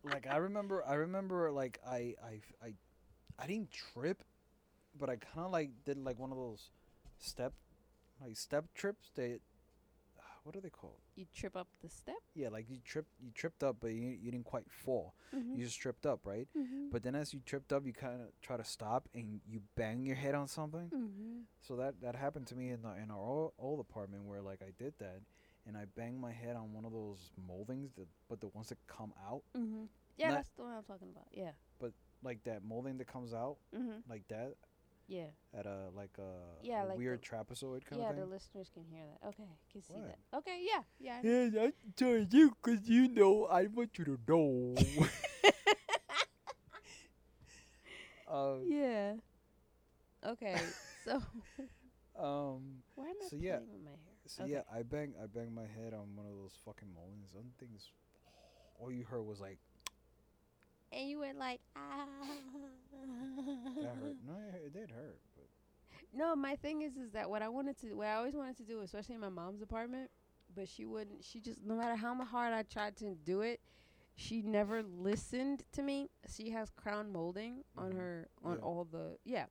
like 0.03 0.27
I 0.27 0.37
remember. 0.37 0.83
I 0.85 0.95
remember. 0.95 1.51
Like 1.51 1.79
I, 1.87 2.15
I, 2.23 2.41
I, 2.63 2.73
I 3.37 3.47
didn't 3.47 3.71
trip, 3.71 4.23
but 4.99 5.09
I 5.09 5.17
kind 5.17 5.45
of 5.45 5.51
like 5.51 5.71
did 5.85 5.97
like 5.97 6.19
one 6.19 6.31
of 6.31 6.37
those 6.37 6.69
step, 7.19 7.53
like 8.21 8.37
step 8.37 8.65
trips. 8.73 9.11
They, 9.15 9.37
what 10.43 10.55
are 10.55 10.61
they 10.61 10.69
called? 10.69 11.04
You 11.15 11.25
trip 11.33 11.55
up 11.55 11.67
the 11.81 11.89
step. 11.89 12.15
Yeah, 12.33 12.49
like 12.49 12.69
you 12.69 12.77
tripped. 12.83 13.11
You 13.23 13.31
tripped 13.33 13.63
up, 13.63 13.77
but 13.79 13.91
you 13.91 14.07
you 14.21 14.31
didn't 14.31 14.45
quite 14.45 14.69
fall. 14.69 15.15
Mm-hmm. 15.33 15.55
You 15.55 15.63
just 15.65 15.79
tripped 15.79 16.05
up, 16.05 16.19
right? 16.25 16.47
mm-hmm. 16.57 16.89
But 16.91 17.03
then 17.03 17.15
as 17.15 17.33
you 17.33 17.39
tripped 17.45 17.71
up, 17.71 17.85
you 17.85 17.93
kind 17.93 18.21
of 18.21 18.27
try 18.41 18.57
to 18.57 18.65
stop 18.65 19.07
and 19.13 19.39
you 19.47 19.61
bang 19.75 20.05
your 20.05 20.15
head 20.17 20.35
on 20.35 20.47
something. 20.47 20.89
mm-hmm. 20.93 21.39
So 21.61 21.77
that 21.77 22.01
that 22.01 22.15
happened 22.15 22.47
to 22.47 22.55
me 22.55 22.69
in 22.71 22.81
the 22.81 22.89
in 23.01 23.11
our 23.11 23.17
old, 23.17 23.53
old 23.57 23.79
apartment 23.79 24.25
where 24.25 24.41
like 24.41 24.61
I 24.61 24.71
did 24.77 24.93
that, 24.99 25.21
and 25.65 25.77
I 25.77 25.85
banged 25.95 26.19
my 26.19 26.33
head 26.33 26.55
on 26.57 26.73
one 26.73 26.83
of 26.85 26.91
those 26.91 27.31
moldings, 27.47 27.93
that, 27.95 28.07
but 28.29 28.41
the 28.41 28.47
ones 28.49 28.67
that 28.69 28.77
come 28.87 29.13
out, 29.29 29.43
Mm-hmm. 29.57 29.83
Yeah, 30.17 30.29
Not- 30.29 30.35
that's 30.35 30.49
the 30.57 30.63
one 30.63 30.73
I'm 30.73 30.83
talking 30.83 31.09
about. 31.11 31.27
Yeah. 31.31 31.51
But 31.79 31.91
like 32.23 32.43
that 32.43 32.63
molding 32.63 32.97
that 32.97 33.07
comes 33.07 33.33
out 33.33 33.57
Mm-hmm. 33.73 34.09
like 34.09 34.27
that 34.29 34.55
Yeah. 35.07 35.27
at 35.57 35.65
a 35.65 35.89
like 35.95 36.17
a, 36.19 36.31
Yeah, 36.67 36.83
a 36.83 36.87
like 36.87 36.97
weird 36.97 37.21
trapezoid 37.21 37.85
kind 37.85 38.01
of. 38.01 38.07
thing. 38.07 38.17
yeah, 38.17 38.23
the 38.23 38.25
listeners 38.25 38.69
can 38.73 38.83
hear 38.89 39.03
that. 39.05 39.27
Okay, 39.29 39.49
can 39.71 39.81
see 39.83 39.93
What? 39.93 40.15
that. 40.31 40.37
Okay, 40.37 40.59
yeah, 40.65 40.81
yeah. 40.99 41.21
Yeah, 41.23 41.61
I 41.63 41.73
told 41.95 42.33
you 42.33 42.55
because 42.61 42.87
you 42.89 43.07
know 43.09 43.45
I 43.45 43.67
want 43.67 43.97
you 43.97 44.05
to 44.05 44.17
know. 44.27 44.75
um, 48.27 48.63
Yeah. 48.67 49.13
Okay, 50.25 50.57
so 51.03 51.11
um, 52.19 52.81
why 52.95 53.05
am 53.09 53.15
I 53.23 53.27
So, 53.29 53.35
yeah. 53.39 53.59
my 53.83 53.91
hair? 53.91 53.99
so 54.25 54.43
Okay. 54.43 54.53
yeah, 54.53 54.61
I 54.73 54.81
bang 54.81 55.13
I 55.21 55.27
banged 55.27 55.53
my 55.53 55.67
head 55.67 55.93
on 55.93 56.15
one 56.15 56.25
of 56.25 56.33
those 56.33 56.57
fucking 56.65 56.87
moldings. 56.95 57.29
Some 57.33 57.51
things, 57.59 57.89
all 58.79 58.91
you 58.91 59.03
heard 59.03 59.21
was 59.23 59.39
like 59.39 59.59
And 60.91 61.09
you 61.09 61.19
went 61.19 61.37
like, 61.37 61.59
ah. 61.75 62.05
that 63.81 63.95
hurt. 64.01 64.15
No, 64.25 64.33
it, 64.53 64.61
it 64.67 64.73
did 64.73 64.89
hurt, 64.91 65.19
but 65.35 65.45
No, 66.13 66.35
my 66.35 66.55
thing 66.55 66.81
is, 66.81 66.95
is 66.95 67.11
that 67.11 67.29
what 67.29 67.41
I 67.41 67.49
wanted 67.49 67.77
to, 67.81 67.93
what 67.93 68.07
I 68.07 68.15
always 68.15 68.35
wanted 68.35 68.57
to 68.57 68.63
do, 68.63 68.81
especially 68.81 69.15
in 69.15 69.21
my 69.21 69.29
mom's 69.29 69.61
apartment, 69.61 70.09
but 70.55 70.67
she 70.67 70.85
wouldn't. 70.85 71.23
She 71.23 71.39
just, 71.39 71.59
no 71.63 71.75
matter 71.75 71.95
how 71.95 72.15
hard 72.23 72.53
I 72.53 72.63
tried 72.63 72.95
to 72.97 73.15
do 73.15 73.41
it, 73.41 73.59
she 74.15 74.41
never 74.41 74.81
listened 74.83 75.63
to 75.73 75.81
me. 75.81 76.09
She 76.33 76.51
has 76.51 76.69
crown 76.69 77.11
molding 77.11 77.63
on 77.77 77.91
Mhm. 77.91 77.97
her, 77.97 78.29
on 78.43 78.55
Yeah. 78.57 78.61
all 78.63 78.85
the, 78.85 79.17
yeah. 79.25 79.47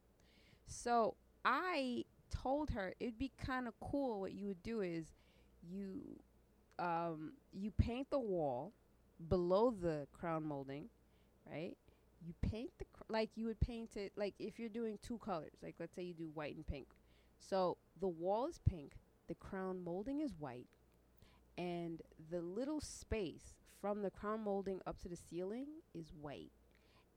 So 0.66 1.16
I 1.44 2.04
told 2.30 2.70
her 2.70 2.94
it'd 2.98 3.18
be 3.18 3.30
kind 3.36 3.68
of 3.68 3.78
cool. 3.80 4.20
What 4.20 4.32
you 4.32 4.46
would 4.48 4.62
do 4.62 4.80
is, 4.80 5.12
you, 5.62 6.18
um, 6.78 7.34
you 7.52 7.70
paint 7.70 8.10
the 8.10 8.18
wall 8.18 8.72
below 9.28 9.70
the 9.70 10.08
crown 10.12 10.44
molding, 10.44 10.88
right? 11.50 11.76
You 12.26 12.34
paint 12.42 12.70
the 12.78 12.86
cr- 12.92 13.12
like 13.12 13.30
you 13.34 13.46
would 13.46 13.60
paint 13.60 13.96
it 13.96 14.12
like 14.16 14.34
if 14.38 14.58
you're 14.58 14.68
doing 14.68 14.98
two 15.02 15.18
colors, 15.18 15.52
like 15.62 15.74
let's 15.78 15.94
say 15.94 16.02
you 16.02 16.14
do 16.14 16.30
white 16.34 16.56
and 16.56 16.66
pink. 16.66 16.88
So 17.38 17.76
the 18.00 18.08
wall 18.08 18.46
is 18.46 18.58
pink, 18.66 18.92
the 19.28 19.34
crown 19.34 19.82
molding 19.84 20.20
is 20.20 20.32
white, 20.38 20.68
and 21.58 22.00
the 22.30 22.40
little 22.40 22.80
space 22.80 23.54
from 23.80 24.02
the 24.02 24.10
crown 24.10 24.42
molding 24.42 24.80
up 24.86 24.98
to 25.02 25.08
the 25.08 25.16
ceiling 25.16 25.66
is 25.94 26.12
white, 26.20 26.52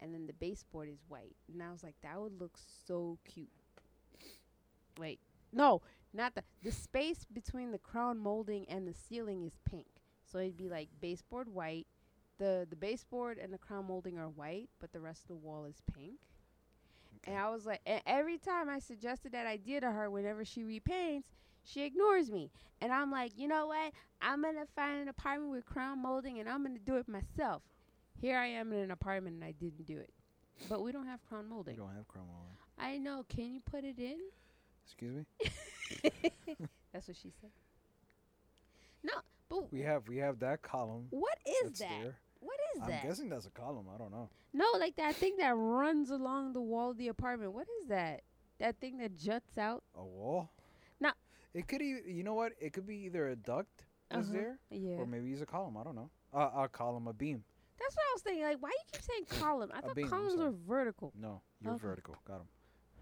and 0.01 0.13
then 0.13 0.27
the 0.27 0.33
baseboard 0.33 0.89
is 0.89 0.99
white. 1.07 1.35
And 1.51 1.63
I 1.63 1.71
was 1.71 1.83
like, 1.83 1.95
that 2.03 2.19
would 2.19 2.39
look 2.39 2.57
so 2.85 3.17
cute. 3.25 3.47
Wait, 4.99 5.19
no, 5.53 5.81
not 6.13 6.35
the 6.35 6.43
the 6.63 6.71
space 6.71 7.25
between 7.31 7.71
the 7.71 7.77
crown 7.77 8.17
molding 8.17 8.65
and 8.67 8.87
the 8.87 8.93
ceiling 8.93 9.43
is 9.43 9.57
pink. 9.69 9.87
So 10.29 10.39
it'd 10.39 10.57
be 10.57 10.67
like 10.67 10.89
baseboard 10.99 11.47
white, 11.47 11.87
the 12.37 12.67
the 12.69 12.75
baseboard 12.75 13.37
and 13.37 13.51
the 13.53 13.57
crown 13.57 13.85
molding 13.87 14.17
are 14.17 14.29
white, 14.29 14.69
but 14.79 14.91
the 14.93 14.99
rest 14.99 15.23
of 15.23 15.27
the 15.29 15.35
wall 15.35 15.65
is 15.65 15.81
pink. 15.93 16.19
Okay. 17.17 17.31
And 17.31 17.37
I 17.41 17.49
was 17.49 17.65
like, 17.65 17.81
and 17.85 18.01
every 18.05 18.37
time 18.37 18.69
I 18.69 18.79
suggested 18.79 19.31
that 19.33 19.47
idea 19.47 19.81
to 19.81 19.91
her, 19.91 20.09
whenever 20.09 20.45
she 20.45 20.61
repaints, 20.63 21.23
she 21.63 21.83
ignores 21.83 22.29
me. 22.31 22.51
And 22.79 22.93
I'm 22.93 23.11
like, 23.11 23.31
you 23.35 23.47
know 23.47 23.67
what? 23.67 23.91
I'm 24.21 24.41
gonna 24.43 24.65
find 24.75 25.01
an 25.01 25.07
apartment 25.07 25.51
with 25.51 25.65
crown 25.65 26.01
molding, 26.01 26.39
and 26.39 26.47
I'm 26.47 26.63
gonna 26.63 26.79
do 26.79 26.95
it 26.97 27.07
myself. 27.07 27.63
Here 28.21 28.37
I 28.37 28.47
am 28.47 28.71
in 28.71 28.79
an 28.79 28.91
apartment, 28.91 29.35
and 29.35 29.43
I 29.43 29.51
didn't 29.51 29.85
do 29.85 29.97
it. 29.97 30.11
But 30.69 30.81
we 30.81 30.91
don't 30.91 31.05
have 31.07 31.23
crown 31.27 31.47
molding. 31.49 31.75
you 31.75 31.81
don't 31.81 31.95
have 31.95 32.07
crown 32.07 32.25
molding. 32.27 32.57
I 32.79 32.97
know. 32.97 33.23
Can 33.29 33.53
you 33.53 33.59
put 33.59 33.83
it 33.83 33.99
in? 33.99 34.17
Excuse 34.85 35.15
me. 35.15 35.51
That's 36.93 37.07
what 37.07 37.17
she 37.17 37.31
said. 37.41 37.51
No, 39.03 39.13
but 39.49 39.71
We 39.71 39.81
have 39.81 40.07
we 40.07 40.17
have 40.17 40.39
that 40.39 40.61
column. 40.61 41.07
what 41.09 41.37
is 41.63 41.77
that? 41.79 41.89
there. 42.01 42.15
What 42.39 42.57
is 42.75 42.81
that? 42.81 43.01
I'm 43.03 43.07
guessing 43.07 43.29
that's 43.29 43.45
a 43.45 43.49
column. 43.51 43.87
I 43.93 43.97
don't 43.97 44.11
know. 44.11 44.29
No, 44.53 44.65
like 44.79 44.95
that 44.97 45.15
thing 45.15 45.35
that 45.37 45.55
runs 45.55 46.09
along 46.09 46.53
the 46.53 46.61
wall 46.61 46.91
of 46.91 46.97
the 46.97 47.07
apartment. 47.09 47.53
What 47.53 47.67
is 47.81 47.87
that? 47.89 48.21
That 48.59 48.79
thing 48.79 48.97
that 48.99 49.17
juts 49.17 49.57
out? 49.57 49.83
A 49.95 50.03
wall. 50.03 50.51
No. 50.99 51.11
It 51.53 51.67
could. 51.67 51.81
E- 51.81 52.01
you 52.07 52.23
know 52.23 52.33
what? 52.33 52.53
It 52.59 52.73
could 52.73 52.87
be 52.87 52.97
either 53.05 53.27
a 53.29 53.35
duct 53.35 53.85
that's 54.09 54.27
Uh-huh. 54.29 54.37
there, 54.37 54.59
Yeah. 54.69 54.95
or 54.97 55.05
maybe 55.05 55.31
it's 55.31 55.41
a 55.41 55.45
column. 55.45 55.77
I 55.77 55.83
don't 55.83 55.95
know. 55.95 56.09
Uh, 56.33 56.49
a 56.63 56.69
column, 56.69 57.07
a 57.07 57.13
beam. 57.13 57.43
That's 57.79 57.95
what 57.95 58.03
I 58.09 58.13
was 58.13 58.21
thinking. 58.23 58.43
Like, 58.43 58.57
why 58.61 58.69
you 58.69 58.83
keep 58.91 59.01
saying 59.01 59.25
column? 59.41 59.71
I 59.73 59.79
A 59.79 59.81
thought 59.83 59.95
beam, 59.95 60.09
columns 60.09 60.35
were 60.39 60.51
vertical. 60.51 61.13
No, 61.19 61.41
you're 61.61 61.73
Okay. 61.73 61.81
vertical. 61.81 62.15
Got 62.27 62.41
him. 62.41 62.47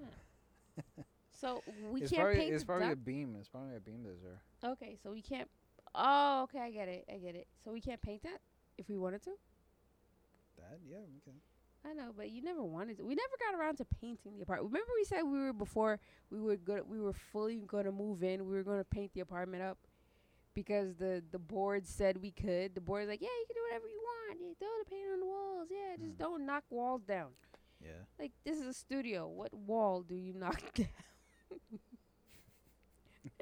So 1.37 1.61
we 1.91 2.01
it's 2.01 2.11
can't 2.11 2.21
probably 2.23 2.39
paint 2.39 2.53
it's 2.53 2.63
the 2.63 2.67
probably 2.67 2.91
a 2.91 2.95
beam. 2.95 3.35
It's 3.37 3.49
probably 3.49 3.75
a 3.75 3.79
beam 3.79 4.03
that's 4.03 4.21
there. 4.21 4.71
Okay, 4.71 4.95
so 5.03 5.11
we 5.11 5.21
can't. 5.21 5.49
Oh, 5.93 6.43
okay, 6.43 6.59
I 6.59 6.71
get 6.71 6.87
it. 6.87 7.05
I 7.13 7.17
get 7.17 7.35
it. 7.35 7.47
So 7.63 7.71
we 7.73 7.81
can't 7.81 8.01
paint 8.01 8.23
that 8.23 8.39
if 8.77 8.89
we 8.89 8.97
wanted 8.97 9.23
to. 9.23 9.31
That 10.57 10.79
yeah, 10.87 10.97
we 11.13 11.19
can. 11.21 11.33
I 11.87 11.93
know, 11.93 12.11
but 12.17 12.31
you 12.31 12.41
never 12.41 12.63
wanted 12.63 12.97
to. 12.97 13.03
We 13.05 13.13
never 13.15 13.35
got 13.39 13.59
around 13.59 13.77
to 13.77 13.85
painting 13.85 14.37
the 14.37 14.43
apartment. 14.43 14.71
Remember, 14.73 14.91
we 14.97 15.03
said 15.05 15.21
we 15.23 15.39
were 15.39 15.53
before 15.53 15.99
we 16.31 16.39
were 16.39 16.55
good. 16.55 16.81
We 16.89 16.99
were 16.99 17.13
fully 17.13 17.57
going 17.67 17.85
to 17.85 17.91
move 17.91 18.23
in. 18.23 18.45
We 18.47 18.55
were 18.55 18.63
going 18.63 18.79
to 18.79 18.83
paint 18.85 19.11
the 19.13 19.19
apartment 19.21 19.61
up 19.61 19.77
because 20.55 20.95
the 20.95 21.23
the 21.31 21.37
board 21.39 21.85
said 21.87 22.17
we 22.21 22.31
could. 22.31 22.73
The 22.73 22.81
board's 22.81 23.07
like, 23.09 23.21
yeah, 23.21 23.27
you 23.39 23.45
can 23.47 23.55
do 23.55 23.61
whatever 23.69 23.87
you 23.87 24.01
want. 24.01 24.39
You 24.41 24.55
throw 24.57 24.67
the 24.83 24.89
paint 24.89 25.07
on 25.13 25.19
the 25.19 25.25
walls. 25.27 25.67
Yeah, 25.69 25.95
just 25.97 26.15
Mm. 26.15 26.19
don't 26.19 26.45
knock 26.45 26.63
walls 26.71 27.03
down. 27.03 27.29
Yeah. 27.79 28.01
Like 28.17 28.31
this 28.43 28.57
is 28.57 28.65
a 28.65 28.73
studio. 28.73 29.27
What 29.27 29.53
wall 29.53 30.01
do 30.01 30.15
you 30.15 30.33
knock 30.33 30.61
down? 30.73 30.87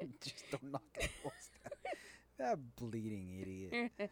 Just 0.20 0.50
don't 0.50 0.72
knock 0.72 0.82
walls 1.22 1.50
down. 1.62 1.72
That 2.38 2.58
bleeding 2.76 3.38
idiot. 3.40 3.92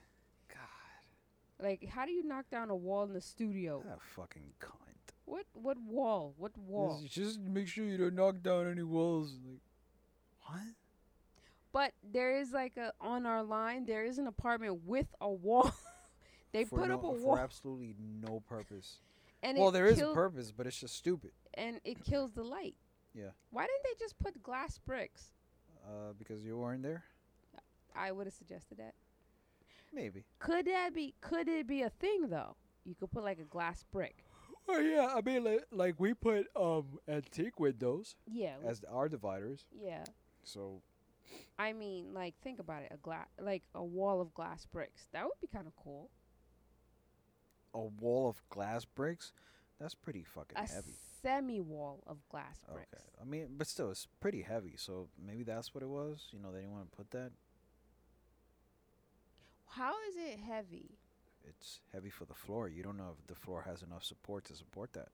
Like, 1.61 1.89
how 1.89 2.05
do 2.07 2.13
you 2.13 2.25
knock 2.25 2.47
down 2.51 2.71
a 2.71 2.77
wall 2.77 3.05
in 3.05 3.13
the 3.13 3.21
studio? 3.21 3.83
that 3.87 4.01
fucking 4.03 4.43
cunt. 4.61 4.71
What 5.25 5.47
what 5.55 5.77
wall? 5.81 6.35
What 6.37 6.57
wall? 6.59 7.01
Just, 7.03 7.15
just 7.15 7.41
make 7.41 7.69
sure 7.69 7.85
you 7.85 7.97
don't 7.97 8.15
knock 8.15 8.43
down 8.43 8.71
any 8.71 8.83
walls. 8.83 9.35
Like, 9.45 9.61
what? 10.47 10.75
But 11.73 11.93
there 12.13 12.37
is 12.37 12.53
like 12.53 12.77
a 12.77 12.93
on 13.01 13.25
our 13.25 13.43
line. 13.43 13.87
There 13.87 14.05
is 14.05 14.19
an 14.19 14.27
apartment 14.27 14.81
with 14.85 15.07
a 15.21 15.31
wall. 15.31 15.73
they 16.53 16.65
For 16.65 16.81
put 16.81 16.89
no, 16.89 16.95
up 16.95 17.05
a 17.05 17.11
wall 17.11 17.37
for 17.37 17.41
absolutely 17.41 17.95
no 18.21 18.41
purpose. 18.41 18.99
and 19.43 19.57
well, 19.57 19.71
there 19.71 19.87
is 19.87 20.01
a 20.01 20.13
purpose, 20.13 20.51
but 20.53 20.67
it's 20.67 20.79
just 20.79 20.97
stupid. 20.97 21.31
and 21.55 21.81
it 21.85 22.05
kills 22.05 22.33
the 22.33 22.43
light. 22.43 22.75
Yeah. 23.15 23.31
Why 23.51 23.63
didn't 23.67 23.83
they 23.85 24.05
just 24.05 24.19
put 24.19 24.43
glass 24.43 24.79
bricks? 24.79 25.31
Uh, 25.87 26.13
because 26.19 26.45
you 26.45 26.57
weren't 26.59 26.83
there. 26.83 27.05
I 27.95 28.11
would 28.13 28.27
have 28.27 28.35
suggested 28.35 28.79
that. 28.79 28.95
Maybe. 29.93 30.25
Could 30.39 30.67
that 30.67 30.95
be? 30.95 31.15
Could 31.21 31.49
it 31.49 31.67
be 31.67 31.83
a 31.83 31.91
thing 31.91 32.29
though? 32.29 32.57
You 32.85 32.95
could 32.95 33.11
put 33.11 33.25
like 33.25 33.39
a 33.39 33.45
glass 33.45 33.85
brick. 33.93 34.25
Oh 34.69 34.79
yeah, 34.79 35.09
I 35.17 35.21
mean 35.23 35.43
like, 35.45 35.65
like 35.73 35.95
we 35.99 36.15
put 36.15 36.47
um 36.57 36.99
antique 37.09 37.59
windows 37.59 38.15
Yeah. 38.27 38.55
as 38.65 38.83
our 38.91 39.09
dividers. 39.09 39.65
yeah. 39.77 40.05
So 40.45 40.83
I 41.59 41.73
mean, 41.73 42.13
like 42.15 42.35
think 42.43 42.59
about 42.59 42.83
it. 42.83 42.93
A 42.93 42.97
glass, 42.97 43.27
like 43.41 43.63
a 43.75 43.83
wall 43.85 44.21
of 44.21 44.33
glass 44.35 44.65
bricks. 44.67 45.09
That 45.13 45.25
would 45.25 45.41
be 45.41 45.47
kind 45.49 45.67
of 45.67 45.73
cool. 45.77 46.11
a 47.75 47.81
wall 47.81 48.29
of 48.29 48.43
glass 48.51 48.85
bricks, 48.85 49.33
that's 49.81 49.95
pretty 49.95 50.23
fucking 50.25 50.57
A 50.59 50.61
heavy. 50.67 50.95
semi 51.23 51.61
wall 51.61 52.03
of 52.07 52.19
glass 52.29 52.59
bricks. 52.71 52.89
Okay. 52.95 53.03
I 53.21 53.25
mean, 53.25 53.49
but 53.57 53.67
still, 53.67 53.91
it's 53.91 54.07
pretty 54.21 54.43
heavy. 54.43 54.75
So 54.77 55.09
maybe 55.25 55.43
that's 55.43 55.75
what 55.75 55.83
it 55.83 55.89
was. 55.89 56.27
You 56.33 56.39
know, 56.39 56.53
they 56.53 56.61
didn't 56.61 56.73
want 56.73 56.91
to 56.91 56.97
put 56.97 57.11
that. 57.13 57.33
How 59.77 59.93
is 60.09 60.17
it 60.17 60.39
heavy? 60.41 60.99
It's 61.49 61.81
heavy 61.93 62.11
for 62.11 62.25
the 62.25 62.35
floor. 62.35 62.69
You 62.69 62.83
don't 62.83 62.97
know 62.97 63.15
if 63.19 63.27
the 63.27 63.35
floor 63.35 63.63
has 63.63 63.83
enough 63.83 64.05
support 64.05 64.45
to 64.47 64.55
support 64.55 64.93
that. 64.93 65.09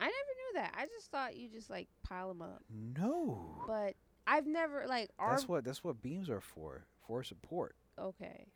I 0.00 0.04
never 0.04 0.12
knew 0.12 0.60
that. 0.62 0.74
I 0.76 0.86
just 0.86 1.10
thought 1.10 1.36
you 1.36 1.48
just 1.48 1.70
like 1.70 1.88
pile 2.02 2.28
them 2.28 2.42
up. 2.42 2.62
No. 2.70 3.64
But 3.66 3.94
I've 4.26 4.46
never 4.46 4.86
like 4.86 5.10
That's 5.18 5.48
what 5.48 5.64
that's 5.64 5.82
what 5.82 6.02
beams 6.02 6.30
are 6.30 6.40
for. 6.40 6.84
For 7.06 7.22
support. 7.24 7.74
okay. 7.98 8.46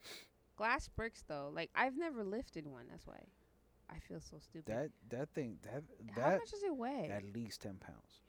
Glass 0.57 0.89
bricks 0.89 1.25
though, 1.27 1.51
like 1.53 1.71
I've 1.75 1.97
never 1.97 2.23
lifted 2.23 2.67
one. 2.67 2.85
That's 2.91 3.07
why 3.07 3.19
I 3.89 3.99
feel 3.99 4.21
so 4.21 4.37
stupid. 4.39 4.67
That 4.67 4.91
that 5.17 5.29
thing 5.31 5.57
that 5.63 5.83
How 6.15 6.21
that 6.31 6.39
much 6.41 6.51
does 6.51 6.63
it 6.63 6.77
weigh? 6.77 7.11
at 7.11 7.25
least 7.35 7.63
ten 7.63 7.77
pounds. 7.77 8.21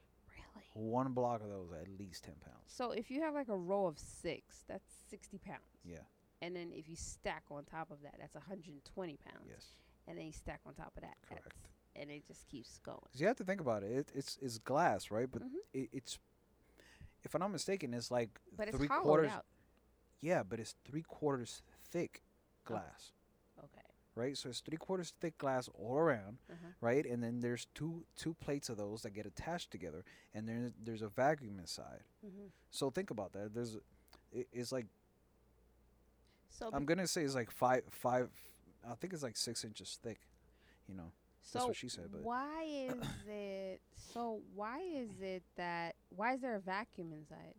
One 0.74 1.11
block 1.13 1.41
of 1.43 1.49
those 1.49 1.71
at 1.71 1.88
least 1.99 2.24
ten 2.24 2.36
pounds. 2.43 2.63
So 2.67 2.91
if 2.91 3.11
you 3.11 3.21
have 3.21 3.34
like 3.34 3.49
a 3.49 3.55
row 3.57 3.86
of 3.86 3.97
six, 3.99 4.63
that's 4.67 4.91
sixty 5.09 5.38
pounds. 5.38 5.61
Yeah. 5.86 5.97
And 6.41 6.55
then 6.55 6.71
if 6.74 6.89
you 6.89 6.95
stack 6.95 7.43
on 7.51 7.63
top 7.63 7.89
of 7.91 8.01
that, 8.03 8.15
that's 8.19 8.36
120 8.36 9.17
pounds. 9.17 9.45
Yes. 9.47 9.65
And 10.07 10.17
then 10.17 10.26
you 10.26 10.34
stack 10.34 10.59
on 10.65 10.74
top 10.74 10.91
of 10.97 11.03
that. 11.03 11.15
Correct. 11.26 11.53
And 11.95 12.11
it 12.11 12.26
just 12.28 12.45
keeps 12.49 12.80
going. 12.80 12.97
'Cause 13.11 13.21
you 13.21 13.28
have 13.28 13.38
to 13.38 13.45
think 13.45 13.61
about 13.61 13.84
it. 13.84 13.91
it 13.91 14.11
it's 14.15 14.38
it's 14.41 14.57
glass, 14.57 15.09
right? 15.11 15.30
But 15.32 15.43
Mhm. 15.43 15.55
it, 15.74 15.89
it's 15.93 16.19
if 17.24 17.34
I'm 17.36 17.39
not 17.39 17.51
mistaken, 17.51 17.93
it's 17.93 18.11
like 18.11 18.41
But 18.57 18.67
it's 18.67 18.78
three 18.78 18.88
hollowed 18.88 19.03
quarters. 19.03 19.32
out. 19.32 19.45
Yeah, 20.19 20.43
but 20.43 20.59
it's 20.59 20.76
three 20.84 21.03
quarters 21.03 21.61
thick 21.86 22.24
glass, 22.65 23.11
Okay. 23.11 23.22
Right? 24.16 24.38
So 24.38 24.49
it's 24.49 24.59
three 24.61 24.78
quarters 24.78 25.14
thick 25.20 25.38
glass 25.38 25.70
all 25.74 25.97
around, 25.97 26.38
Uh-huh. 26.51 26.68
right? 26.82 27.05
And 27.05 27.22
then 27.24 27.39
there's 27.39 27.68
two 27.74 28.03
two 28.16 28.34
plates 28.36 28.70
of 28.70 28.78
those 28.78 29.01
that 29.03 29.11
get 29.11 29.26
attached 29.26 29.72
together, 29.72 30.03
and 30.34 30.47
there's 30.47 30.72
there's 30.84 31.01
a 31.01 31.09
vacuum 31.09 31.59
inside. 31.59 32.03
Mm-hmm. 32.26 32.47
So 32.72 32.89
think 32.89 33.11
about 33.11 33.34
that. 33.34 33.53
There's 33.53 33.76
it, 34.32 34.47
it's 34.51 34.72
like 34.72 34.88
So 36.49 36.70
I'm 36.74 36.86
gonna 36.86 37.07
say 37.07 37.24
it's 37.24 37.36
like 37.36 37.51
five 37.51 37.84
five. 37.91 38.30
I 38.89 38.95
think 38.95 39.14
it's 39.14 39.24
like 39.24 39.38
six 39.38 39.64
inches 39.64 39.97
thick. 40.01 40.20
You 40.88 40.95
know. 40.95 41.11
So 41.45 41.59
That's 41.59 41.68
what 41.68 41.76
she 41.76 41.89
said, 41.89 42.05
but- 42.11 42.22
why 42.22 42.64
is 42.64 42.95
it? 43.28 43.82
So 44.14 44.41
why 44.55 44.80
is 44.80 45.09
it 45.22 45.43
that? 45.57 45.95
Why 46.09 46.34
is 46.36 46.41
there 46.41 46.55
a 46.55 46.59
vacuum 46.61 47.11
inside? 47.14 47.55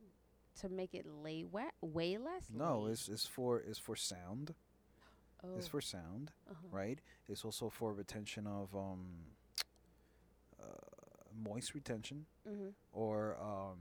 To 0.60 0.68
make 0.68 0.94
it 0.94 1.04
lay 1.06 1.42
wet, 1.44 1.72
way 1.80 2.16
less. 2.16 2.44
No, 2.52 2.82
lay? 2.82 2.92
it's 2.92 3.08
it's 3.08 3.26
for 3.26 3.58
it's 3.60 3.78
for 3.78 3.96
sound. 3.96 4.54
Oh. 5.44 5.56
It's 5.58 5.68
for 5.68 5.80
sound, 5.80 6.32
uh-huh. 6.50 6.68
right? 6.70 6.98
It's 7.28 7.44
also 7.44 7.70
for 7.70 7.92
retention 7.92 8.46
of 8.46 8.74
um, 8.74 9.06
uh, 10.60 10.66
moist 11.42 11.74
retention 11.74 12.26
Mm-hmm. 12.48 12.68
or 12.92 13.36
um, 13.40 13.78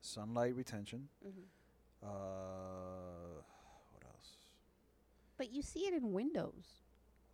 sunlight 0.00 0.54
retention. 0.54 1.08
Mm-hmm. 1.26 2.06
Uh, 2.06 3.42
what 3.92 4.04
else? 4.04 4.30
But 5.36 5.52
you 5.52 5.62
see 5.62 5.80
it 5.80 5.94
in 5.94 6.12
windows. 6.12 6.84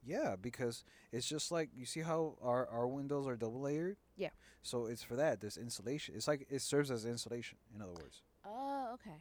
Yeah, 0.07 0.37
because 0.41 0.85
it's 1.12 1.29
just 1.29 1.51
like 1.53 1.71
you 1.75 1.87
see 1.87 2.01
how 2.01 2.37
our 2.43 2.67
our 2.69 2.87
windows 2.87 3.27
are 3.27 3.37
double 3.37 3.61
layered. 3.61 3.97
Yeah. 4.17 4.31
So 4.62 4.87
it's 4.87 5.03
for 5.03 5.17
that. 5.17 5.41
There's 5.41 5.57
insulation. 5.57 6.15
It's 6.17 6.29
like 6.29 6.47
it 6.51 6.62
serves 6.62 6.91
as 6.91 7.05
insulation. 7.05 7.59
In 7.75 7.83
other 7.83 7.93
words. 7.93 8.23
Oh, 8.47 8.91
okay. 8.95 9.17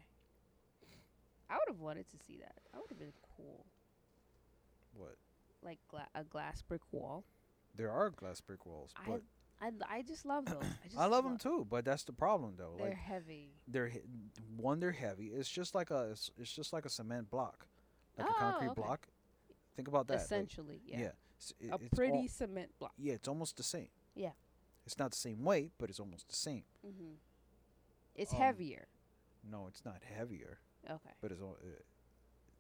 I 1.50 1.56
would 1.56 1.68
have 1.68 1.80
wanted 1.80 2.06
to 2.10 2.18
see 2.26 2.38
that. 2.38 2.56
That 2.72 2.82
would 2.82 2.90
have 2.90 3.00
been 3.00 3.14
cool. 3.38 3.66
What? 4.96 5.16
Like 5.64 5.80
gla- 5.90 6.08
a 6.16 6.24
glass 6.24 6.62
brick 6.62 6.82
wall. 6.92 7.24
There 7.76 7.92
are 7.92 8.10
glass 8.12 8.42
brick 8.42 8.66
walls, 8.66 8.92
I 8.96 9.10
but 9.10 9.22
I, 9.62 9.98
I 9.98 10.02
just 10.02 10.26
love 10.26 10.46
those. 10.46 10.64
I, 10.64 10.88
just 10.88 11.00
I, 11.00 11.06
love 11.06 11.24
them 11.24 11.38
too. 11.38 11.66
But 11.70 11.86
that's 11.86 12.04
the 12.04 12.12
problem, 12.14 12.54
though. 12.58 12.76
They're 12.78 12.90
like 12.90 12.98
heavy. 12.98 13.50
they're 13.68 13.88
he- 13.88 14.02
one, 14.58 14.80
they're 14.80 14.92
heavy. 14.92 15.28
It's 15.28 15.50
just 15.50 15.74
like 15.74 15.90
a 15.90 16.10
it's, 16.12 16.30
it's 16.38 16.52
just 16.54 16.74
like 16.74 16.86
a 16.86 16.90
cement 16.90 17.30
block, 17.32 17.66
like 18.18 18.28
a 18.28 18.32
Oh, 18.32 18.36
concrete 18.38 18.68
okay. 18.72 18.82
block. 18.82 19.08
Think 19.76 19.88
about 19.88 20.08
that. 20.08 20.16
like, 20.16 20.24
Essentially, 20.24 20.82
yeah. 20.86 21.00
yeah. 21.00 21.12
It's, 21.38 21.54
it- 21.60 21.72
A 21.72 21.76
it's 21.76 21.96
pretty 21.96 22.18
al- 22.20 22.28
cement 22.28 22.72
block. 22.80 22.92
yeah, 22.98 23.14
it's 23.14 23.28
almost 23.28 23.58
the 23.58 23.64
same. 23.64 23.88
Yeah. 24.16 24.32
It's 24.86 25.00
not 25.00 25.12
the 25.12 25.18
same 25.18 25.44
weight, 25.44 25.72
but 25.80 25.90
it's 25.90 26.00
almost 26.00 26.28
the 26.28 26.36
same. 26.36 26.64
Mm-hmm. 26.86 27.14
It's 28.16 28.34
Um, 28.34 28.40
heavier. 28.40 28.88
No, 29.50 29.66
it's 29.68 29.84
not 29.86 30.02
heavier, 30.04 30.60
Okay. 30.90 31.14
but 31.22 31.32
it's 31.32 31.42
al- 31.42 31.58
uh, 31.64 31.82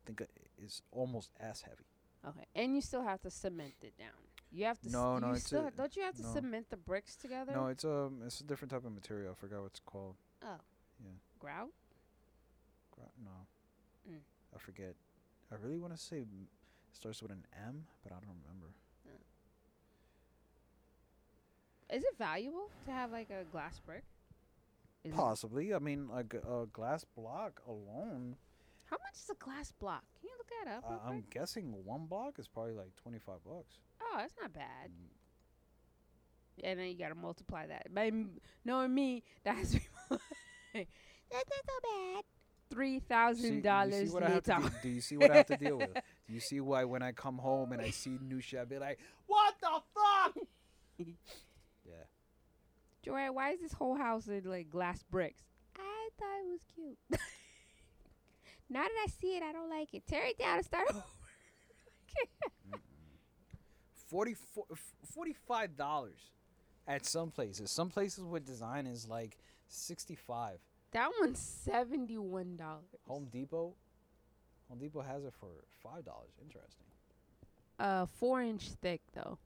think 0.05 0.23
it's 0.57 0.81
almost 0.91 1.31
as 1.39 1.61
heavy. 1.61 1.85
Okay. 2.27 2.45
And 2.55 2.75
you 2.75 2.81
still 2.81 3.03
have 3.03 3.21
to 3.21 3.29
cement 3.29 3.73
it 3.81 3.97
down. 3.97 4.07
You 4.51 4.65
have 4.65 4.79
to. 4.81 4.87
s- 4.87 4.93
No, 4.93 5.17
no, 5.19 5.27
you 5.29 5.33
it's 5.33 5.45
still 5.45 5.61
a- 5.61 5.63
ha- 5.63 5.69
don't 5.75 5.95
you 5.95 6.03
have 6.03 6.15
to 6.15 6.21
no. 6.23 6.33
cement 6.33 6.69
the 6.69 6.77
bricks 6.77 7.15
together? 7.15 7.51
No, 7.53 7.67
it's 7.67 7.83
um, 7.83 8.21
it's 8.25 8.39
a 8.39 8.43
different 8.43 8.71
type 8.71 8.85
of 8.85 8.93
material. 8.93 9.31
I 9.31 9.35
forgot 9.35 9.59
what 9.61 9.67
it's 9.71 9.79
called. 9.85 10.15
Oh. 10.43 10.59
Yeah. 11.03 11.09
Grout. 11.39 11.69
Gra- 12.91 13.05
No, 13.23 13.31
Mm. 14.09 14.19
I 14.55 14.57
forget. 14.59 14.95
I 15.51 15.55
really 15.55 15.77
want 15.77 15.93
to 15.93 15.99
say 15.99 16.17
m- 16.21 16.47
it 16.89 16.95
starts 16.95 17.21
with 17.21 17.31
an 17.31 17.45
M, 17.67 17.85
but 18.03 18.11
I 18.11 18.15
don't 18.15 18.29
remember. 18.43 18.67
Is 21.91 22.03
it 22.03 22.17
valuable 22.17 22.69
to 22.85 22.91
have 22.91 23.11
like 23.11 23.29
a 23.29 23.43
glass 23.51 23.79
brick? 23.85 24.03
Is 25.03 25.13
Possibly. 25.13 25.73
I 25.73 25.79
mean, 25.79 26.07
like 26.07 26.33
a, 26.33 26.61
a 26.61 26.65
glass 26.67 27.03
block 27.03 27.61
alone. 27.67 28.37
How 28.93 28.99
much 29.07 29.15
is 29.23 29.29
a 29.31 29.43
glass 29.43 29.71
block? 29.79 30.03
Can 30.19 30.29
you 30.29 30.35
look 30.37 30.47
that 30.63 30.71
up? 30.77 31.01
I 31.07 31.09
I'm 31.09 31.23
guessing 31.31 31.73
one 31.83 32.05
block 32.05 32.37
is 32.37 32.47
probably 32.47 32.73
like 32.73 32.95
twenty 32.95 33.17
five 33.17 33.43
bucks. 33.43 33.79
Oh, 33.99 34.17
that's 34.19 34.35
not 34.39 34.53
bad. 34.53 34.91
Mm, 34.91 36.63
And 36.69 36.79
then 36.79 36.87
you 36.89 36.95
gotta 36.99 37.15
multiply 37.15 37.65
that. 37.65 37.91
By 37.91 38.07
m- 38.07 38.39
knowing 38.63 38.93
me, 38.93 39.23
that's 39.43 39.71
that's 39.73 39.79
not 41.33 41.63
so 41.65 41.73
bad. 42.13 42.23
Three 42.69 42.99
thousand 42.99 43.63
dollars 43.63 44.09
see 44.09 44.13
what 44.13 44.21
I 44.21 44.29
have 44.29 44.43
to 44.43 44.57
later. 44.57 44.69
do, 44.69 44.75
do 44.83 44.89
you 44.89 45.01
see 45.01 45.17
what 45.17 45.31
I 45.31 45.37
have 45.37 45.47
to 45.47 45.57
deal 45.57 45.77
with? 45.79 45.93
Do 46.27 46.33
you 46.33 46.39
see 46.39 46.59
why 46.59 46.83
when 46.83 47.01
I 47.01 47.13
come 47.13 47.39
home 47.39 47.71
and 47.71 47.81
I 47.81 47.89
see 47.89 48.19
shit, 48.41 48.59
I 48.59 48.65
be 48.65 48.77
like, 48.77 48.99
"What 49.25 49.55
the 49.59 49.81
fuck?" 49.95 50.37
yeah. 51.83 51.93
Joanne, 53.01 53.33
why 53.33 53.53
is 53.53 53.59
this 53.59 53.73
whole 53.73 53.95
house 53.95 54.27
in 54.27 54.43
like 54.45 54.69
glass 54.69 55.01
bricks? 55.09 55.41
I 55.79 56.09
thought 56.19 56.39
it 56.45 56.51
was 56.51 56.61
cute. 56.75 57.19
Now 58.73 58.81
that 58.83 59.03
I 59.03 59.07
see 59.21 59.37
it, 59.37 59.43
I 59.43 59.51
don't 59.51 59.69
like 59.69 59.93
it. 59.93 60.05
Tear 60.07 60.25
it 60.25 60.37
down 60.37 60.57
and 60.57 60.65
start 60.65 60.87
over. 60.89 61.03
Forty-four, 64.09 64.65
forty-five 65.13 65.75
dollars 65.75 66.19
at 66.87 67.05
some 67.05 67.31
places. 67.31 67.71
Some 67.71 67.89
places 67.89 68.23
with 68.23 68.45
design 68.45 68.85
is 68.85 69.07
like 69.07 69.37
sixty-five. 69.67 70.59
that 70.91 71.09
one's 71.19 71.39
seventy 71.39 72.17
one 72.17 72.55
dollars. 72.55 72.83
Home 73.07 73.27
Depot, 73.31 73.73
Home 74.69 74.79
Depot 74.79 75.01
has 75.01 75.23
it 75.23 75.33
for 75.39 75.49
five 75.81 76.05
dollars. 76.05 76.29
Interesting. 76.41 76.85
Uh, 77.79 78.05
four 78.05 78.41
inch 78.41 78.69
thick 78.81 79.01
though. 79.15 79.39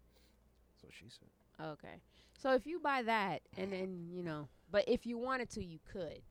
That's 0.73 0.83
what 0.83 0.93
she 0.93 1.05
said. 1.09 1.65
Okay. 1.65 2.01
So 2.37 2.53
if 2.53 2.67
you 2.67 2.79
buy 2.79 3.03
that 3.03 3.41
and 3.57 3.71
then 3.71 4.09
you 4.11 4.21
know, 4.21 4.49
but 4.69 4.83
if 4.87 5.05
you 5.05 5.17
wanted 5.17 5.49
to, 5.51 5.63
you 5.63 5.79
could. 5.91 6.21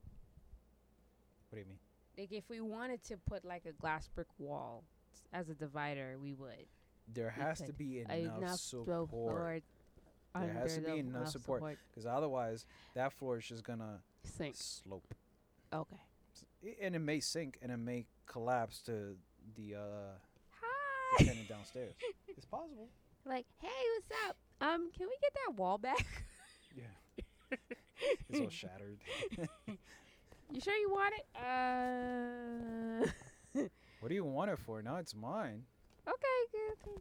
What 1.49 1.53
do 1.53 1.59
you 1.59 1.64
mean? 1.64 1.78
Like 2.19 2.33
if 2.33 2.49
we 2.49 2.61
wanted 2.61 3.03
to 3.05 3.17
put 3.29 3.45
like 3.45 3.64
a 3.67 3.73
glass 3.73 4.09
brick 4.14 4.29
wall 4.39 4.85
as 5.33 5.49
a 5.49 5.55
divider, 5.55 6.17
we 6.21 6.33
would. 6.35 6.67
There 7.12 7.33
We 7.37 7.43
has 7.43 7.61
to 7.61 7.73
be 7.73 8.01
enough, 8.01 8.59
throw 8.61 9.05
support 9.07 9.62
There 10.35 10.53
has 10.53 10.75
to 10.75 10.81
be 10.81 10.99
enough 10.99 11.14
enough 11.21 11.29
support. 11.29 11.62
because 11.91 12.07
otherwise 12.07 12.67
that 12.95 13.12
floor 13.12 13.39
is 13.39 13.47
just 13.47 13.64
gonna 13.64 14.01
Sink. 14.25 14.57
slope, 14.57 15.14
Okay. 15.73 16.01
And 16.83 16.97
it 16.97 17.01
may 17.01 17.21
sink 17.21 17.59
and 17.62 17.71
it 17.71 17.77
may 17.77 18.07
collapse 18.27 18.81
to 18.83 19.17
the 19.55 19.75
uh 19.77 19.79
Hi. 20.61 21.17
the 21.19 21.25
tenant 21.25 21.49
downstairs. 21.49 21.95
It's 22.37 22.45
possible. 22.45 22.89
Like, 23.25 23.47
hey, 23.62 23.69
what's 23.95 24.29
up? 24.29 24.37
Um, 24.61 24.91
can 24.93 25.07
we 25.09 25.17
get 25.23 25.33
that 25.47 25.55
wall 25.57 25.79
back? 25.79 26.07
Yeah. 26.77 26.85
It's 28.29 28.41
all 28.41 28.51
shattered. 28.51 28.99
you 30.53 30.61
sure 30.61 30.74
you 30.76 30.90
want 30.90 31.14
it? 31.18 31.26
Uh. 31.36 33.07
What 34.01 34.11
do 34.11 34.14
you 34.14 34.24
want 34.24 34.51
it 34.51 34.59
for? 34.59 34.82
Now 34.82 34.97
it's 34.97 35.14
mine. 35.16 35.62
okay. 36.07 36.68
Good. 36.84 37.01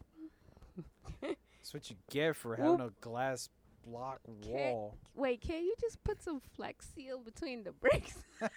That's 1.59 1.73
what 1.73 1.89
you 1.89 1.97
get 2.09 2.35
for 2.35 2.55
having 2.55 2.79
a 2.81 2.89
glass 3.01 3.49
block 3.85 4.21
wall. 4.45 4.95
Wait, 5.13 5.41
can 5.41 5.63
you 5.63 5.75
just 5.79 6.01
put 6.03 6.23
some 6.23 6.39
flex 6.55 6.87
seal 6.95 7.19
between 7.19 7.63
the 7.63 7.73
bricks? 7.73 8.15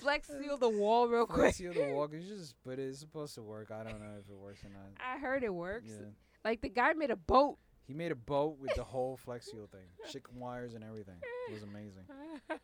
flex 0.00 0.28
seal 0.28 0.56
the 0.56 0.68
wall 0.68 1.08
real 1.08 1.26
quick. 1.26 1.38
Flex 1.54 1.56
seal 1.58 1.72
the 1.72 1.92
wall. 1.92 2.08
'cause 2.08 2.22
you 2.22 2.36
just, 2.36 2.54
but 2.66 2.78
it's 2.78 2.98
supposed 2.98 3.34
to 3.36 3.42
work. 3.42 3.70
I 3.70 3.82
don't 3.84 4.00
know 4.00 4.16
if 4.22 4.28
it 4.30 4.36
works 4.36 4.62
or 4.64 4.70
not. 4.70 4.90
I 5.00 5.18
heard 5.18 5.42
it 5.44 5.54
works. 5.54 5.90
Yeah. 5.98 6.06
Like 6.44 6.60
the 6.60 6.68
guy 6.68 6.92
made 6.92 7.10
a 7.10 7.16
boat. 7.16 7.58
He 7.88 7.94
made 7.94 8.12
a 8.12 8.14
boat 8.14 8.58
with 8.60 8.72
the 8.76 8.84
whole 8.94 9.16
flex 9.16 9.46
seal 9.50 9.66
thing, 9.72 9.88
chicken 10.12 10.38
wires 10.38 10.74
and 10.74 10.84
everything. 10.84 11.16
It 11.48 11.54
was 11.54 11.62
amazing. 11.64 12.04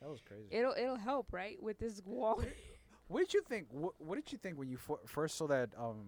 That 0.00 0.10
was 0.10 0.20
crazy. 0.20 0.48
it'll 0.50 0.74
it'll 0.76 0.96
help, 0.96 1.28
right, 1.32 1.62
with 1.62 1.78
this 1.78 2.02
wall. 2.04 2.42
What 3.06 3.20
did 3.20 3.34
you 3.34 3.42
think? 3.48 3.66
What, 3.70 3.92
what 3.98 4.16
did 4.16 4.32
you 4.32 4.38
think 4.38 4.58
when 4.58 4.68
you 4.68 4.76
fo- 4.76 4.98
first 5.06 5.36
saw 5.38 5.46
that 5.46 5.70
um, 5.78 6.06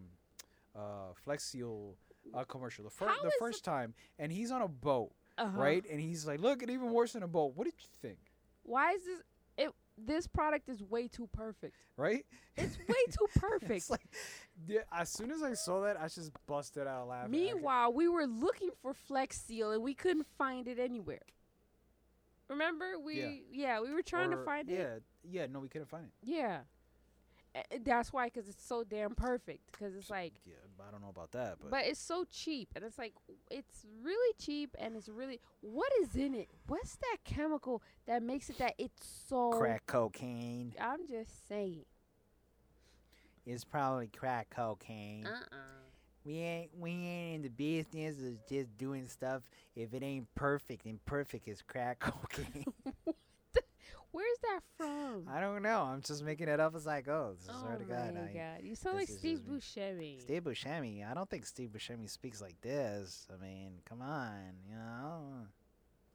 uh, 0.74 1.12
Flex 1.14 1.44
Seal 1.44 1.94
uh, 2.34 2.42
commercial 2.42 2.82
the, 2.82 2.90
fir- 2.90 3.12
the 3.22 3.28
is 3.28 3.34
first 3.38 3.64
time? 3.64 3.94
And 4.18 4.32
he's 4.32 4.50
on 4.50 4.62
a 4.62 4.66
boat, 4.68 5.12
Uh-huh. 5.38 5.56
right? 5.56 5.84
And 5.88 6.00
he's 6.00 6.26
like, 6.26 6.40
"Look, 6.40 6.60
it 6.64 6.70
even 6.70 6.90
worse 6.92 7.12
than 7.12 7.22
a 7.22 7.28
boat." 7.28 7.52
What 7.54 7.64
did 7.66 7.74
you 7.78 7.86
think? 8.02 8.18
Why 8.64 8.92
is 8.94 9.04
this? 9.04 9.22
This 9.96 10.26
product 10.26 10.68
is 10.68 10.82
way 10.82 11.08
too 11.08 11.28
perfect. 11.32 11.76
Right? 11.96 12.24
It's 12.56 12.76
way 12.88 12.94
too 13.10 13.26
perfect. 13.38 13.90
Like, 13.90 14.06
yeah, 14.66 14.80
as 14.92 15.10
soon 15.10 15.30
as 15.30 15.42
I 15.42 15.54
saw 15.54 15.82
that, 15.82 16.00
I 16.00 16.08
just 16.08 16.32
busted 16.46 16.86
out 16.86 17.08
laughing. 17.08 17.30
Meanwhile, 17.30 17.92
we 17.92 18.08
were 18.08 18.26
looking 18.26 18.70
for 18.82 18.92
Flex 18.92 19.40
Seal 19.40 19.72
and 19.72 19.82
we 19.82 19.94
couldn't 19.94 20.26
find 20.36 20.66
it 20.66 20.78
anywhere. 20.78 21.22
Remember, 22.48 22.98
we 22.98 23.42
yeah, 23.50 23.80
we 23.80 23.92
were 23.92 24.02
trying 24.02 24.30
to 24.30 24.36
find 24.36 24.68
yeah, 24.68 24.76
it. 24.76 25.02
yeah, 25.24 25.40
yeah, 25.40 25.46
no, 25.50 25.60
we 25.60 25.68
couldn't 25.68 25.88
find 25.88 26.04
it. 26.04 26.12
Yeah, 26.22 26.58
that's 27.84 28.12
why, 28.12 28.26
because 28.26 28.48
it's 28.48 28.64
so 28.64 28.84
damn 28.84 29.14
perfect. 29.14 29.72
Because 29.72 29.94
it's 29.94 30.10
like, 30.10 30.34
Yeah, 30.44 30.54
I 30.86 30.90
don't 30.90 31.00
know 31.02 31.08
about 31.08 31.32
that, 31.32 31.56
but, 31.60 31.70
but 31.70 31.84
it's 31.84 32.00
so 32.00 32.24
cheap, 32.30 32.68
and 32.74 32.84
it's 32.84 32.98
like 32.98 33.14
it's 33.50 33.86
really 34.02 34.34
cheap, 34.38 34.76
and 34.78 34.96
it's 34.96 35.08
really 35.08 35.40
what 35.60 35.90
is 36.02 36.14
in 36.16 36.34
it? 36.34 36.48
What's 36.66 36.96
that 36.96 37.18
chemical 37.24 37.82
that 38.06 38.22
makes 38.22 38.50
it 38.50 38.58
that 38.58 38.74
it's 38.78 39.06
so? 39.28 39.50
crack 39.50 39.86
cocaine 39.86 40.74
I'm 40.80 41.06
just 41.06 41.48
saying. 41.48 41.84
It's 43.46 43.64
probably 43.64 44.08
crack 44.08 44.48
cocaine. 44.50 45.26
Uh 45.26 45.30
uh 45.52 45.56
We 46.24 46.38
ain't 46.38 46.70
we 46.78 46.90
ain't 46.90 47.36
in 47.36 47.42
the 47.42 47.48
business 47.48 48.16
of 48.18 48.46
just 48.48 48.76
doing 48.78 49.06
stuff 49.06 49.42
if 49.76 49.92
it 49.94 50.02
ain't 50.02 50.32
perfect, 50.34 50.86
and 50.86 51.04
perfect 51.04 51.48
is 51.48 51.62
crack 51.62 51.98
cocaine. 52.00 52.64
Where's 54.14 54.38
that 54.42 54.60
from? 54.76 55.26
I 55.28 55.40
don't 55.40 55.60
know. 55.60 55.82
I'm 55.82 56.00
just 56.00 56.22
making 56.22 56.46
it 56.46 56.60
up 56.60 56.76
as 56.76 56.86
I 56.86 57.00
go. 57.00 57.34
oh 57.50 57.60
swear 57.60 57.78
to 57.78 57.84
God. 57.84 58.14
my 58.14 58.20
I, 58.20 58.32
god, 58.32 58.62
you 58.62 58.76
sound 58.76 58.96
like 58.96 59.08
Steve. 59.08 59.40
Buscemi. 59.40 60.20
Steve 60.20 60.44
Buscemi. 60.44 61.10
I 61.10 61.14
don't 61.14 61.28
think 61.28 61.44
Steve 61.44 61.70
Buscemi 61.70 62.08
speaks 62.08 62.40
like 62.40 62.54
this. 62.60 63.26
I 63.28 63.44
mean, 63.44 63.72
come 63.84 64.02
on, 64.02 64.38
you 64.70 64.76
know. 64.76 65.48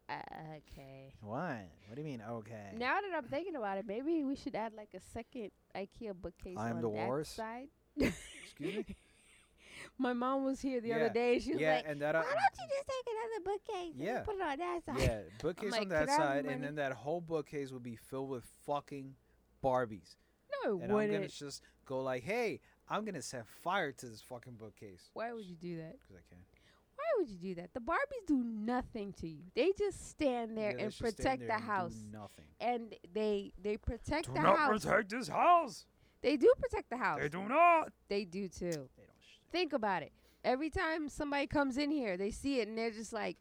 Uh, 0.10 0.14
okay. 0.60 1.14
What? 1.20 1.68
What 1.88 1.96
do 1.96 2.02
you 2.02 2.08
mean? 2.08 2.24
Okay. 2.26 2.72
Now 2.78 3.02
that 3.02 3.18
I'm 3.18 3.26
thinking 3.26 3.58
about 3.58 3.78
it, 3.78 3.86
maybe 3.86 4.24
we 4.24 4.38
should 4.38 4.56
add 4.56 4.72
like 4.78 4.94
a 4.96 5.02
second 5.14 5.52
IKEA 5.76 6.14
bookcase 6.16 6.58
I 6.58 6.70
am 6.70 6.78
on 6.78 6.82
the 6.82 6.92
that 6.92 7.28
side. 7.28 7.68
Excuse 8.00 8.78
me. 8.78 8.96
My 10.02 10.14
mom 10.14 10.46
was 10.46 10.62
here 10.62 10.80
the 10.80 10.88
Yeah, 10.90 10.96
other 10.96 11.10
day. 11.10 11.40
She 11.40 11.52
was 11.52 11.62
yeah, 11.62 11.76
like, 11.76 11.84
and 11.88 12.02
that. 12.02 12.16
Why 12.16 12.22
Uh, 12.22 12.24
don't 12.24 12.36
you 12.36 12.68
just 12.76 12.88
take 12.88 13.14
another 13.14 13.44
bookcase 13.44 13.94
Yeah. 13.98 14.16
and 14.18 14.26
put 14.26 14.36
it 14.36 14.42
on 14.42 14.58
that 14.58 14.86
side? 14.86 15.00
yeah, 15.02 15.22
bookcase 15.42 15.72
like, 15.72 15.82
on 15.84 15.90
that 15.90 16.00
"Could 16.02 16.10
I 16.10 16.12
have 16.14 16.22
side, 16.22 16.46
and 16.46 16.64
then 16.64 16.76
that 16.76 16.94
whole 16.94 17.20
bookcase 17.22 17.72
would 17.72 17.84
be 17.84 17.96
filled 17.98 18.30
with 18.30 18.46
fucking 18.66 19.16
Barbies. 19.64 20.16
no, 20.64 20.80
it 20.80 20.84
And 20.84 20.92
I'm 20.94 21.12
gonna 21.12 21.28
just 21.28 21.62
go 21.86 22.02
like, 22.02 22.24
"Hey, 22.24 22.62
I'm 22.88 23.04
gonna 23.04 23.22
set 23.22 23.46
fire 23.46 23.92
to 23.92 24.06
this 24.06 24.22
fucking 24.22 24.54
bookcase." 24.54 25.10
Why 25.14 25.34
would 25.34 25.46
you 25.46 25.56
do 25.58 25.76
that? 25.78 26.00
Because 26.00 26.16
I 26.16 26.22
can. 26.30 26.38
Why 26.96 27.06
would 27.18 27.30
you 27.30 27.38
do 27.38 27.56
that? 27.56 27.74
The 27.74 27.80
Barbies 27.82 28.26
do 28.28 28.38
nothing 28.44 29.12
to 29.14 29.28
you. 29.28 29.44
They 29.56 29.74
just 29.78 30.10
stand 30.10 30.58
there 30.58 30.78
Yeah, 30.78 30.86
and 30.86 30.98
protect 30.98 31.40
there 31.40 31.48
the 31.48 31.54
and 31.56 31.62
do 31.64 31.68
house. 31.68 31.96
nothing. 32.12 32.46
And 32.62 32.96
they 33.14 33.52
they 33.62 33.76
protect 33.78 34.08
the 34.08 34.16
house. 34.16 34.26
Do 34.28 34.34
the 34.34 34.42
not 34.42 34.58
house. 34.58 34.86
protect 34.86 35.10
this 35.10 35.28
house. 35.28 35.86
They 36.22 36.38
do 36.38 36.54
protect 36.58 36.90
the 36.90 36.98
house. 36.98 37.20
They 37.22 37.30
do 37.30 37.48
not. 37.48 37.92
They 38.08 38.24
do 38.26 38.48
too. 38.50 38.90
They 39.52 39.60
don't. 39.60 39.70
Sh- 39.70 39.70
Think 39.70 39.74
about 39.74 40.04
it. 40.04 40.12
Every 40.44 40.70
time 40.70 41.10
somebody 41.10 41.48
comes 41.48 41.78
in 41.78 41.92
here, 41.92 42.16
they 42.18 42.32
see 42.32 42.60
it 42.62 42.68
and 42.68 42.78
they're 42.78 42.92
just 42.92 43.12
like, 43.14 43.38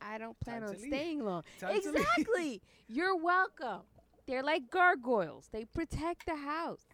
I 0.00 0.18
don't 0.18 0.38
plan 0.40 0.60
Time 0.60 0.68
on 0.70 0.74
to 0.76 0.80
leave. 0.80 0.92
staying 0.92 1.24
long. 1.24 1.42
Time 1.58 1.76
exactly. 1.76 2.60
You're 2.88 3.16
welcome. 3.16 3.80
They're 4.26 4.42
like 4.42 4.70
gargoyles. 4.70 5.48
They 5.52 5.64
protect 5.64 6.26
the 6.26 6.36
house. 6.36 6.84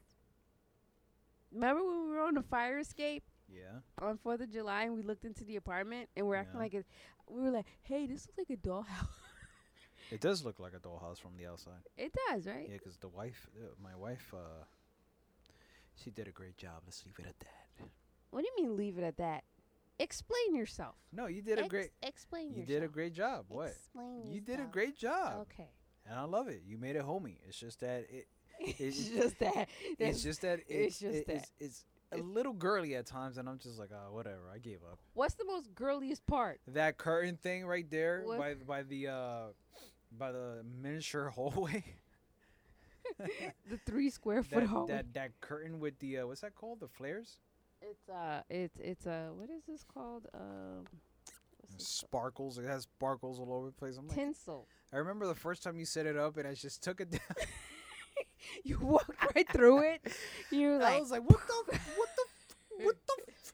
Remember 1.53 1.83
when 1.85 2.03
we 2.09 2.09
were 2.15 2.23
on 2.23 2.35
the 2.35 2.43
fire 2.43 2.79
escape 2.79 3.23
yeah. 3.53 3.81
on 4.01 4.19
Fourth 4.19 4.41
of 4.41 4.51
July 4.51 4.85
and 4.85 4.95
we 4.95 5.03
looked 5.03 5.25
into 5.25 5.45
the 5.45 5.57
apartment 5.57 6.09
and 6.17 6.27
we're 6.27 6.37
acting 6.37 6.59
like 6.61 6.75
it, 6.75 6.87
we 7.29 7.41
were 7.43 7.51
like, 7.51 7.67
"Hey, 7.83 8.07
this 8.07 8.27
looks 8.27 8.39
like 8.39 8.59
a 8.59 8.61
dollhouse." 8.61 8.87
It 10.11 10.21
does 10.21 10.45
look 10.45 10.61
like 10.61 10.75
a 10.75 10.79
dollhouse 10.79 11.19
from 11.19 11.33
the 11.39 11.47
outside. 11.47 11.81
it 11.97 12.13
does, 12.29 12.47
right? 12.47 12.67
Yeah, 12.69 12.77
because 12.77 12.99
the 12.99 13.09
wife, 13.09 13.49
uh, 13.59 13.69
my 13.83 13.97
wife, 13.97 14.33
uh, 14.35 14.65
she 15.97 16.11
did 16.11 16.29
a 16.29 16.31
great 16.31 16.59
job. 16.59 16.83
Let's 16.85 17.05
leave 17.07 17.19
it 17.19 17.27
at 17.27 17.39
that. 17.41 17.64
What 18.35 18.43
do 18.45 18.49
you 18.57 18.67
mean? 18.67 18.77
Leave 18.77 18.99
it 18.99 19.05
at 19.05 19.17
that. 19.19 19.45
Explain 20.01 20.57
yourself. 20.57 20.97
No, 21.13 21.27
you 21.27 21.41
did 21.41 21.59
a 21.59 21.63
Ex- 21.63 21.69
great. 21.71 21.91
Explain 22.03 22.49
yourself. 22.49 22.57
You 22.57 22.63
yourself. 22.75 22.81
did 22.81 22.91
a 22.91 22.93
great 22.93 23.15
job. 23.15 23.45
What? 23.49 23.69
Explain 23.69 24.17
yourself. 24.17 24.35
You 24.35 24.41
did 24.41 24.61
a 24.61 24.65
great 24.65 24.97
job, 24.97 25.41
Okay. 25.43 25.71
and 26.07 26.19
I 26.19 26.25
love 26.25 26.49
it. 26.49 26.63
You 26.67 26.77
made 26.79 26.97
it 26.97 27.03
homey. 27.03 27.39
It's 27.47 27.59
just 27.59 27.79
that 27.81 28.07
it. 28.11 28.27
it's 28.61 29.09
just 29.09 29.39
that. 29.39 29.69
It's 30.01 30.23
just 30.23 30.41
that 30.43 30.59
it, 30.61 30.65
it's 30.69 30.99
just 30.99 31.15
it- 31.19 31.27
that. 31.29 31.37
It's, 31.37 31.53
it's 31.61 31.85
a 32.13 32.19
little 32.19 32.53
girly 32.53 32.97
at 32.97 33.07
times, 33.07 33.39
and 33.39 33.49
I'm 33.49 33.59
just 33.59 33.79
like, 33.79 33.91
oh, 33.93 34.13
whatever. 34.13 34.51
I 34.53 34.59
gave 34.59 34.79
up. 34.91 34.99
What's 35.15 35.35
the 35.35 35.45
most 35.45 35.73
girliest 35.75 36.27
part? 36.27 36.61
That 36.69 36.97
curtain 36.99 37.37
thing 37.37 37.65
right 37.67 37.89
there 37.89 38.23
What? 38.25 38.39
by 38.39 38.55
by 38.55 38.83
the 38.83 39.09
uh 39.09 39.43
by 40.17 40.33
the 40.33 40.65
miniature 40.83 41.29
hallway. 41.29 41.85
The 43.71 43.77
three 43.87 44.11
square 44.11 44.43
foot 44.43 44.61
that, 44.61 44.67
hallway. 44.67 44.93
that 44.95 45.15
that 45.15 45.41
curtain 45.41 45.79
with 45.79 45.99
the 45.99 46.19
uh, 46.19 46.27
what's 46.27 46.41
that 46.41 46.55
called? 46.55 46.81
The 46.81 46.89
flares, 46.89 47.37
It's 47.91 48.09
uh, 48.09 48.41
it's 48.49 48.79
it's 48.81 49.07
uh, 49.07 49.29
what 49.35 49.51
is 49.51 49.63
this 49.69 49.85
called? 49.85 50.27
Um, 50.35 50.85
what's 51.61 51.75
this 51.75 52.01
called? 52.01 52.09
sparkles. 52.11 52.59
It 52.59 52.67
has 52.67 52.83
sparkles 52.85 53.39
all 53.39 53.53
over 53.53 53.67
the 53.67 53.73
place. 53.73 53.97
I'm 53.99 54.09
like, 54.09 54.17
tinsel. 54.17 54.67
I 54.93 54.97
remember 54.97 55.27
the 55.27 55.35
first 55.35 55.63
time 55.63 55.79
you 55.79 55.85
set 55.85 56.07
it 56.07 56.17
up, 56.17 56.37
and 56.37 56.47
I 56.47 56.55
just 56.55 56.83
took 56.83 57.01
it 57.01 57.11
down. 57.11 57.21
You 58.63 58.79
walked 58.79 59.35
right 59.35 59.49
through 59.51 59.91
it. 59.91 60.13
You 60.51 60.73
were 60.73 60.83
I 60.83 61.01
was 61.01 61.11
like, 61.11 61.23
what 61.23 61.41
the, 61.47 61.79
what 61.97 62.09
the, 62.17 62.85
what 62.85 62.97
the. 63.07 63.23
f-" 63.29 63.53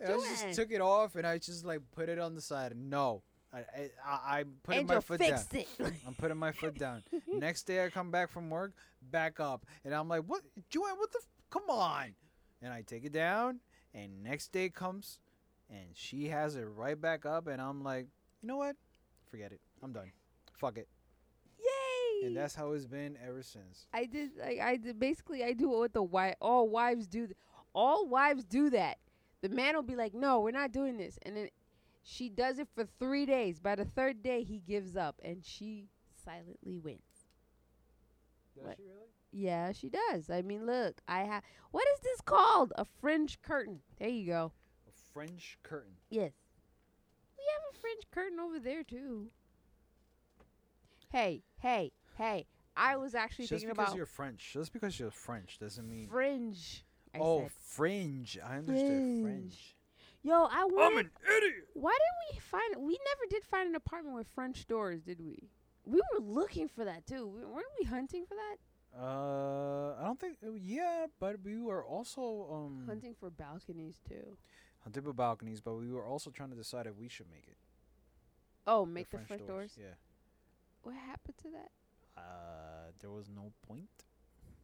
And 0.00 0.12
I 0.12 0.16
just 0.16 0.52
took 0.54 0.70
it 0.72 0.80
off, 0.80 1.14
and 1.14 1.26
I 1.26 1.38
just 1.38 1.64
like 1.64 1.80
put 1.94 2.08
it 2.08 2.18
on 2.18 2.34
the 2.34 2.40
side. 2.40 2.74
No, 2.76 3.22
I 3.52 3.90
I, 4.04 4.38
I'm 4.40 4.54
putting 4.62 4.80
Angel 4.82 4.96
my 4.96 5.00
foot 5.00 5.20
down. 5.20 5.40
it. 5.52 5.68
I'm 6.06 6.14
putting 6.14 6.36
my 6.36 6.52
foot 6.52 6.76
down. 6.76 7.04
Next 7.32 7.62
day 7.62 7.84
I 7.84 7.90
come 7.90 8.10
back 8.10 8.30
from 8.30 8.50
work, 8.50 8.72
back 9.00 9.40
up, 9.40 9.64
and 9.84 9.94
I'm 9.94 10.08
like, 10.08 10.22
"What, 10.26 10.42
Joanne? 10.68 10.96
What 10.98 11.12
the? 11.12 11.20
F- 11.22 11.28
come 11.50 11.70
on!" 11.70 12.14
And 12.64 12.72
I 12.72 12.80
take 12.80 13.04
it 13.04 13.12
down, 13.12 13.60
and 13.92 14.22
next 14.24 14.50
day 14.50 14.70
comes, 14.70 15.18
and 15.68 15.88
she 15.92 16.28
has 16.28 16.56
it 16.56 16.62
right 16.62 16.98
back 16.98 17.26
up, 17.26 17.46
and 17.46 17.60
I'm 17.60 17.84
like, 17.84 18.06
"You 18.40 18.48
know 18.48 18.56
what? 18.56 18.76
Forget 19.30 19.52
it. 19.52 19.60
I'm 19.82 19.92
done. 19.92 20.10
Fuck 20.54 20.78
it." 20.78 20.88
Yay! 21.58 22.26
And 22.26 22.34
that's 22.34 22.54
how 22.54 22.72
it's 22.72 22.86
been 22.86 23.18
ever 23.22 23.42
since. 23.42 23.86
I 23.92 24.06
did. 24.06 24.30
Like, 24.38 24.60
I 24.60 24.76
did. 24.78 24.98
Basically, 24.98 25.44
I 25.44 25.52
do 25.52 25.68
what 25.68 25.92
the 25.92 26.02
wife. 26.02 26.36
All 26.40 26.66
wives 26.70 27.06
do. 27.06 27.26
th- 27.26 27.36
all 27.74 28.08
wives 28.08 28.44
do 28.44 28.70
that. 28.70 28.96
The 29.42 29.50
man 29.50 29.74
will 29.74 29.82
be 29.82 29.96
like, 29.96 30.14
"No, 30.14 30.40
we're 30.40 30.50
not 30.50 30.72
doing 30.72 30.96
this," 30.96 31.18
and 31.20 31.36
then 31.36 31.50
she 32.02 32.30
does 32.30 32.58
it 32.58 32.68
for 32.74 32.86
three 32.98 33.26
days. 33.26 33.60
By 33.60 33.74
the 33.74 33.84
third 33.84 34.22
day, 34.22 34.42
he 34.42 34.58
gives 34.60 34.96
up, 34.96 35.20
and 35.22 35.44
she 35.44 35.90
silently 36.24 36.78
wins. 36.78 37.26
Does 38.54 38.64
What? 38.64 38.76
she 38.78 38.84
really? 38.84 39.13
Yeah, 39.36 39.72
she 39.72 39.90
does. 39.90 40.30
I 40.30 40.42
mean, 40.42 40.64
look, 40.64 41.00
I 41.08 41.24
have. 41.24 41.42
What 41.72 41.84
is 41.94 42.00
this 42.00 42.20
called? 42.20 42.72
A 42.78 42.86
fringe 43.00 43.42
curtain. 43.42 43.80
There 43.98 44.08
you 44.08 44.26
go. 44.26 44.52
A 44.86 44.92
French 45.12 45.58
curtain. 45.64 45.94
Yes. 46.08 46.30
We 47.36 47.42
have 47.52 47.74
a 47.74 47.78
fringe 47.80 48.04
curtain 48.12 48.38
over 48.38 48.60
there 48.60 48.84
too. 48.84 49.26
Hey, 51.10 51.42
hey, 51.60 51.90
hey! 52.16 52.46
I 52.76 52.96
was 52.96 53.16
actually 53.16 53.46
Just 53.46 53.62
thinking 53.62 53.70
about. 53.70 53.86
Just 53.86 53.92
because 53.92 53.96
you're 53.96 54.06
French, 54.06 54.52
just 54.52 54.72
because 54.72 55.00
you're 55.00 55.10
French 55.10 55.58
doesn't 55.58 55.88
mean. 55.88 56.06
fringe. 56.06 56.84
I 57.12 57.18
oh, 57.20 57.42
said. 57.42 57.50
fringe. 57.50 58.38
I 58.44 58.58
understood 58.58 58.88
Fringe. 58.88 59.22
French. 59.22 59.76
Yo, 60.22 60.44
I 60.44 60.64
wanted. 60.64 61.10
idiot. 61.36 61.54
Why 61.74 61.92
didn't 61.92 62.34
we 62.34 62.38
find? 62.38 62.86
We 62.86 62.92
never 62.92 63.30
did 63.30 63.44
find 63.44 63.68
an 63.68 63.74
apartment 63.74 64.14
with 64.14 64.28
French 64.28 64.66
doors, 64.68 65.02
did 65.02 65.20
we? 65.20 65.50
We 65.84 66.00
were 66.12 66.20
looking 66.20 66.68
for 66.68 66.84
that 66.84 67.04
too. 67.04 67.26
We- 67.26 67.44
Weren't 67.44 67.66
we 67.80 67.84
hunting 67.84 68.24
for 68.26 68.34
that? 68.34 68.56
Uh, 68.96 69.94
I 69.98 70.04
don't 70.04 70.20
think. 70.20 70.38
uh, 70.46 70.52
Yeah, 70.54 71.06
but 71.18 71.36
we 71.42 71.58
were 71.58 71.84
also 71.84 72.48
um 72.52 72.84
Hunting 72.86 73.14
for 73.18 73.30
balconies 73.30 74.00
too. 74.08 74.36
hunting 74.84 75.02
for 75.02 75.12
balconies, 75.12 75.60
but 75.60 75.74
we 75.74 75.90
were 75.90 76.04
also 76.06 76.30
trying 76.30 76.50
to 76.50 76.56
decide 76.56 76.86
if 76.86 76.96
we 76.96 77.08
should 77.08 77.28
make 77.30 77.46
it. 77.48 77.56
Oh, 78.66 78.86
make 78.86 79.10
the 79.10 79.18
French, 79.18 79.46
doors. 79.46 79.76
Yeah. 79.78 79.94
What 80.82 80.94
happened 80.94 81.36
to 81.42 81.48
that? 81.50 81.70
Uh, 82.16 82.92
there 83.00 83.10
was 83.10 83.28
no 83.28 83.52
point. 83.66 83.88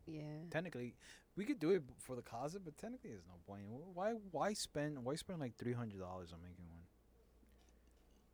Yeah. 0.07 0.45
Technically, 0.51 0.95
we 1.37 1.45
could 1.45 1.59
do 1.59 1.71
it 1.71 1.87
b- 1.87 1.95
for 1.99 2.17
the 2.17 2.23
closet, 2.23 2.63
but 2.65 2.77
technically, 2.79 3.11
there's 3.11 3.27
no 3.27 3.37
point. 3.47 3.65
Why? 3.95 4.13
Why 4.31 4.53
spend? 4.55 5.05
Why 5.05 5.15
spend 5.17 5.41
like 5.41 5.57
three 5.57 5.73
hundred 5.73 6.01
dollars 6.01 6.33
on 6.33 6.41
making 6.43 6.67
one? 6.71 6.80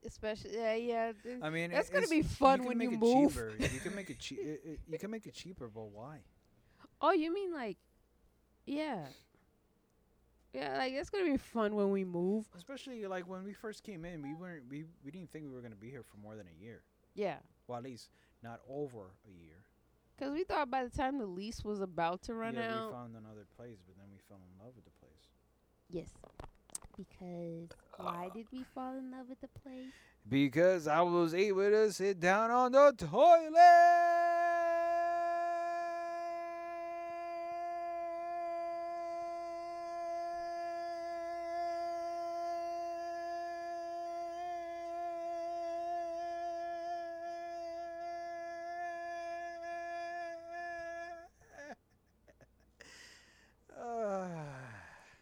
Especially, 0.06 0.50
yeah, 0.54 0.74
yeah. 0.74 1.12
I 1.42 1.50
mean, 1.50 1.70
That's 1.70 1.90
gonna 1.90 2.06
be 2.06 2.22
fun 2.22 2.60
can 2.60 2.68
when 2.68 2.80
you 2.80 2.92
move. 2.92 3.32
Cheaper. 3.32 3.52
you 3.72 3.80
can 3.80 3.94
make 3.94 4.10
it, 4.10 4.18
che- 4.18 4.36
it, 4.36 4.60
it 4.64 4.80
You 4.88 4.98
can 4.98 5.10
make 5.10 5.26
it 5.26 5.34
cheaper, 5.34 5.68
but 5.68 5.90
why? 5.90 6.18
Oh, 7.00 7.12
you 7.12 7.32
mean 7.32 7.52
like, 7.52 7.76
yeah, 8.66 9.06
yeah, 10.56 10.78
like 10.78 10.92
it's 10.92 11.10
gonna 11.10 11.24
be 11.24 11.36
fun 11.36 11.74
when 11.74 11.90
we 11.90 12.04
move. 12.04 12.46
Especially 12.56 13.04
like 13.06 13.28
when 13.28 13.44
we 13.44 13.52
first 13.52 13.82
came 13.82 14.04
in, 14.04 14.22
we 14.22 14.34
weren't 14.34 14.62
we, 14.70 14.84
we 15.04 15.10
didn't 15.10 15.30
think 15.30 15.44
we 15.46 15.52
were 15.52 15.60
gonna 15.60 15.74
be 15.74 15.90
here 15.90 16.02
for 16.02 16.16
more 16.18 16.34
than 16.36 16.46
a 16.46 16.64
year. 16.64 16.82
Yeah, 17.14 17.36
Well, 17.66 17.78
at 17.78 17.84
least 17.84 18.10
not 18.42 18.60
over 18.68 19.12
a 19.26 19.32
year. 19.32 19.56
because 20.16 20.32
we 20.32 20.44
thought 20.44 20.70
by 20.70 20.84
the 20.84 20.90
time 20.90 21.18
the 21.18 21.26
lease 21.26 21.64
was 21.64 21.80
about 21.80 22.22
to 22.24 22.34
run 22.34 22.54
yeah, 22.54 22.74
out, 22.74 22.90
we 22.90 22.92
found 22.92 23.16
another 23.16 23.46
place, 23.56 23.78
but 23.86 23.96
then 23.96 24.06
we 24.12 24.18
fell 24.28 24.38
in 24.38 24.64
love 24.64 24.74
with 24.76 24.84
the 24.84 24.90
place 25.00 25.28
Yes. 25.90 26.08
Because 26.96 27.68
why 27.96 28.30
did 28.34 28.46
we 28.52 28.64
fall 28.74 28.96
in 28.96 29.10
love 29.10 29.28
with 29.28 29.40
the 29.40 29.48
place? 29.60 29.92
because 30.28 30.88
I 30.88 31.02
was 31.02 31.34
able 31.34 31.70
to 31.70 31.92
sit 31.92 32.18
down 32.20 32.50
on 32.50 32.72
the 32.72 32.92
toilet. 32.96 33.52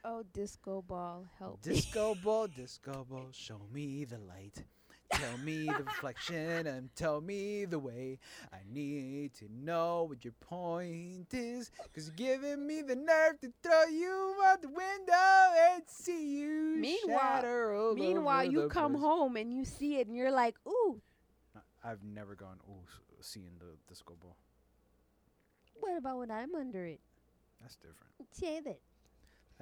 oh, 0.04 0.24
disco 0.44 0.84
ball, 0.86 1.24
help 1.38 1.64
me. 1.64 1.72
Disco 1.74 2.14
ball, 2.22 2.46
disco 2.48 3.06
ball, 3.08 3.28
show 3.32 3.58
me 3.72 4.04
the 4.04 4.18
light. 4.18 4.62
Tell 5.10 5.38
me 5.38 5.64
the 5.64 5.84
reflection 5.84 6.66
and 6.66 6.90
tell 6.94 7.22
me 7.22 7.64
the 7.64 7.78
way. 7.78 8.18
I 8.52 8.58
need 8.70 9.32
to 9.36 9.46
know 9.50 10.04
what 10.06 10.22
your 10.22 10.34
point 10.40 11.32
is. 11.32 11.70
Cause 11.94 12.10
you're 12.18 12.36
giving 12.36 12.66
me 12.66 12.82
the 12.82 12.94
nerve 12.96 13.40
to 13.40 13.52
throw 13.62 13.84
you 13.84 14.36
out 14.44 14.60
the 14.60 14.68
window 14.68 15.72
and 15.72 15.82
see 15.86 16.36
you 16.40 16.76
Meanwhile- 16.78 17.94
Meanwhile, 17.94 18.44
you 18.44 18.68
come 18.68 18.92
place. 18.92 19.02
home 19.02 19.36
and 19.36 19.50
you 19.50 19.64
see 19.64 19.96
it, 19.96 20.08
and 20.08 20.14
you're 20.16 20.30
like, 20.32 20.56
"Ooh, 20.68 21.00
I've 21.82 22.02
never 22.04 22.34
gone, 22.34 22.58
ooh, 22.68 22.84
seeing 23.20 23.56
the 23.58 23.76
disco 23.88 24.14
ball. 24.20 24.36
What 25.80 25.96
about 25.96 26.18
when 26.18 26.30
I'm 26.30 26.54
under 26.54 26.84
it? 26.84 27.00
That's 27.62 27.76
different. 27.76 28.12
Say 28.32 28.60
that. 28.60 28.80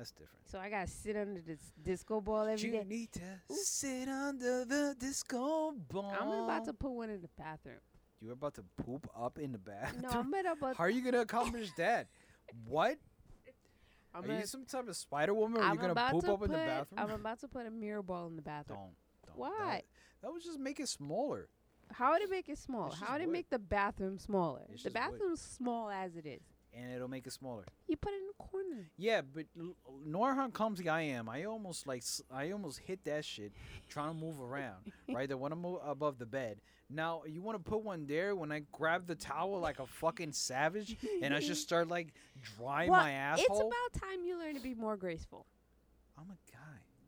That's 0.03 0.11
different. 0.11 0.51
so 0.51 0.59
I 0.59 0.69
gotta 0.69 0.89
sit 0.89 1.17
under 1.17 1.41
this 1.41 1.61
disco 1.81 2.21
ball 2.21 2.49
every 2.49 2.69
You 2.69 2.73
day." 2.73 2.85
need 2.85 3.13
to 3.13 3.55
sit 3.55 4.09
under 4.09 4.65
the 4.65 4.97
disco 4.99 5.73
ball. 5.89 6.13
I'm 6.21 6.29
about 6.45 6.65
to 6.65 6.73
put 6.73 6.91
one 6.91 7.09
in 7.09 7.23
the 7.23 7.29
bathroom. 7.39 7.79
You're 8.21 8.33
about 8.33 8.55
to 8.55 8.65
poop 8.85 9.09
up 9.17 9.39
in 9.39 9.53
the 9.53 9.59
bathroom? 9.59 10.03
No, 10.03 10.09
I'm 10.11 10.35
about. 10.35 10.77
How 10.79 10.85
are 10.85 10.91
you 10.91 11.05
gonna 11.05 11.21
accomplish 11.21 11.71
that? 11.77 12.09
What? 12.67 12.99
I'm 14.13 14.25
are 14.25 14.27
gonna, 14.27 14.41
you 14.41 14.47
some 14.47 14.65
type 14.65 14.89
of 14.89 14.97
Spider 14.97 15.35
Woman? 15.35 15.61
Or 15.61 15.65
are 15.65 15.73
you 15.73 15.79
gonna 15.79 15.93
about 15.93 16.11
poop 16.11 16.25
to 16.25 16.33
up 16.33 16.39
put, 16.41 16.47
in 16.47 16.53
the 16.53 16.59
bathroom? 16.59 16.99
I'm 16.99 17.11
about 17.11 17.41
to 17.41 17.49
put 17.49 17.67
a 17.67 17.71
mirror 17.71 18.03
ball 18.03 18.27
in 18.27 18.35
the 18.35 18.43
bathroom. 18.43 18.79
don't, 19.25 19.37
don't. 19.37 19.39
Why? 19.39 19.75
That, 19.75 19.85
that 20.23 20.33
would 20.33 20.43
just 20.43 20.59
make 20.59 20.81
it 20.81 20.89
smaller. 20.89 21.49
How 21.93 22.13
would 22.13 22.23
it 22.23 22.31
make 22.31 22.49
it 22.49 22.59
small? 22.59 22.91
How 22.91 23.13
would 23.13 23.23
it 23.23 23.27
wood. 23.27 23.33
make 23.33 23.51
the 23.51 23.59
bathroom 23.61 24.19
smaller? 24.19 24.63
It's 24.73 24.83
the 24.83 24.91
just 24.91 24.97
wood. 24.97 25.13
bathroom's 25.13 25.41
small 25.41 25.91
as 25.91 26.17
it 26.17 26.27
is. 26.27 26.43
And 26.75 26.93
it'll 26.93 27.09
make 27.09 27.27
it 27.27 27.33
smaller. 27.33 27.65
You 27.87 27.97
put 27.97 28.13
it 28.13 28.17
in 28.17 28.27
the 28.27 28.45
corner. 28.45 28.91
Yeah, 28.97 29.21
but 29.21 29.45
l- 29.59 29.77
nor 30.07 30.35
how 30.35 30.49
clumsy 30.49 30.89
I 30.89 31.03
am. 31.03 31.29
I 31.29 31.45
almost 31.45 31.87
like 31.87 32.01
s- 32.01 32.23
I 32.31 32.51
almost 32.53 32.79
hit 32.79 33.05
that 33.05 33.25
shit 33.27 33.53
trying 33.91 34.15
to 34.15 34.15
move 34.15 34.41
around. 34.41 34.91
right, 35.13 35.29
the 35.29 35.37
one 35.37 35.57
mo- 35.61 35.83
above 35.85 36.19
the 36.19 36.25
bed. 36.27 36.61
Now 36.89 37.23
you 37.27 37.43
want 37.43 37.63
to 37.63 37.71
put 37.71 37.83
one 37.83 38.07
there 38.07 38.35
when 38.35 38.51
I 38.51 38.63
grab 38.73 39.07
the 39.07 39.15
towel 39.15 39.61
like 39.61 39.81
a 39.81 39.87
fucking 39.87 40.33
savage 40.33 40.97
and 41.23 41.35
I 41.35 41.41
just 41.41 41.63
start 41.63 41.89
like 41.89 42.15
drying 42.57 42.91
Well, 42.91 43.01
my 43.01 43.13
asshole. 43.13 43.47
It's 43.51 43.61
about 43.61 44.09
time 44.09 44.25
you 44.25 44.39
learn 44.39 44.55
to 44.55 44.61
be 44.61 44.75
more 44.75 44.97
graceful. 44.97 45.47
I'm 46.19 46.31
a 46.31 46.39
guy. 46.51 46.59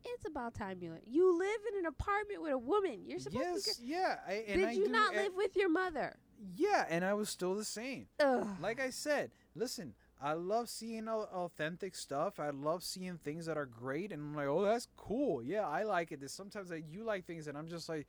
It's 0.07 0.27
about 0.27 0.55
time 0.55 0.79
you 0.83 0.91
learn. 0.91 1.01
You 1.07 1.39
live 1.39 1.61
in 1.73 1.79
an 1.81 1.87
apartment 1.87 2.43
with 2.43 2.53
a 2.53 2.59
woman. 2.59 3.01
You're 3.07 3.19
supposed 3.19 3.67
yes, 3.67 3.77
to. 3.77 3.85
yeah. 3.87 4.17
I, 4.29 4.33
and 4.47 4.61
Did 4.61 4.69
I 4.69 4.73
you 4.73 4.87
do 4.87 4.93
not 4.93 5.15
live 5.15 5.33
with 5.35 5.57
your 5.57 5.71
mother? 5.71 6.17
Yeah, 6.57 6.85
and 6.91 7.05
I 7.05 7.15
was 7.15 7.31
still 7.31 7.55
the 7.55 7.65
same. 7.65 8.07
Ugh. 8.21 8.47
like 8.61 8.81
I 8.81 8.91
said, 8.91 9.31
listen, 9.55 9.95
I 10.23 10.33
love 10.33 10.69
seeing 10.69 11.09
authentic 11.09 11.95
stuff. 11.95 12.41
I 12.41 12.51
love 12.51 12.83
seeing 12.83 13.19
things 13.19 13.47
that 13.47 13.57
are 13.57 13.67
great, 13.67 14.13
and 14.13 14.23
I'm 14.23 14.35
like, 14.35 14.47
oh, 14.47 14.63
that's 14.63 14.89
cool. 14.97 15.43
Yeah, 15.43 15.69
I 15.69 15.83
like 15.83 16.13
it. 16.13 16.21
There's 16.21 16.33
sometimes 16.33 16.69
that 16.71 16.83
you 16.91 17.05
like 17.05 17.27
things, 17.27 17.47
and 17.47 17.59
I'm 17.59 17.69
just 17.69 17.89
like, 17.89 18.07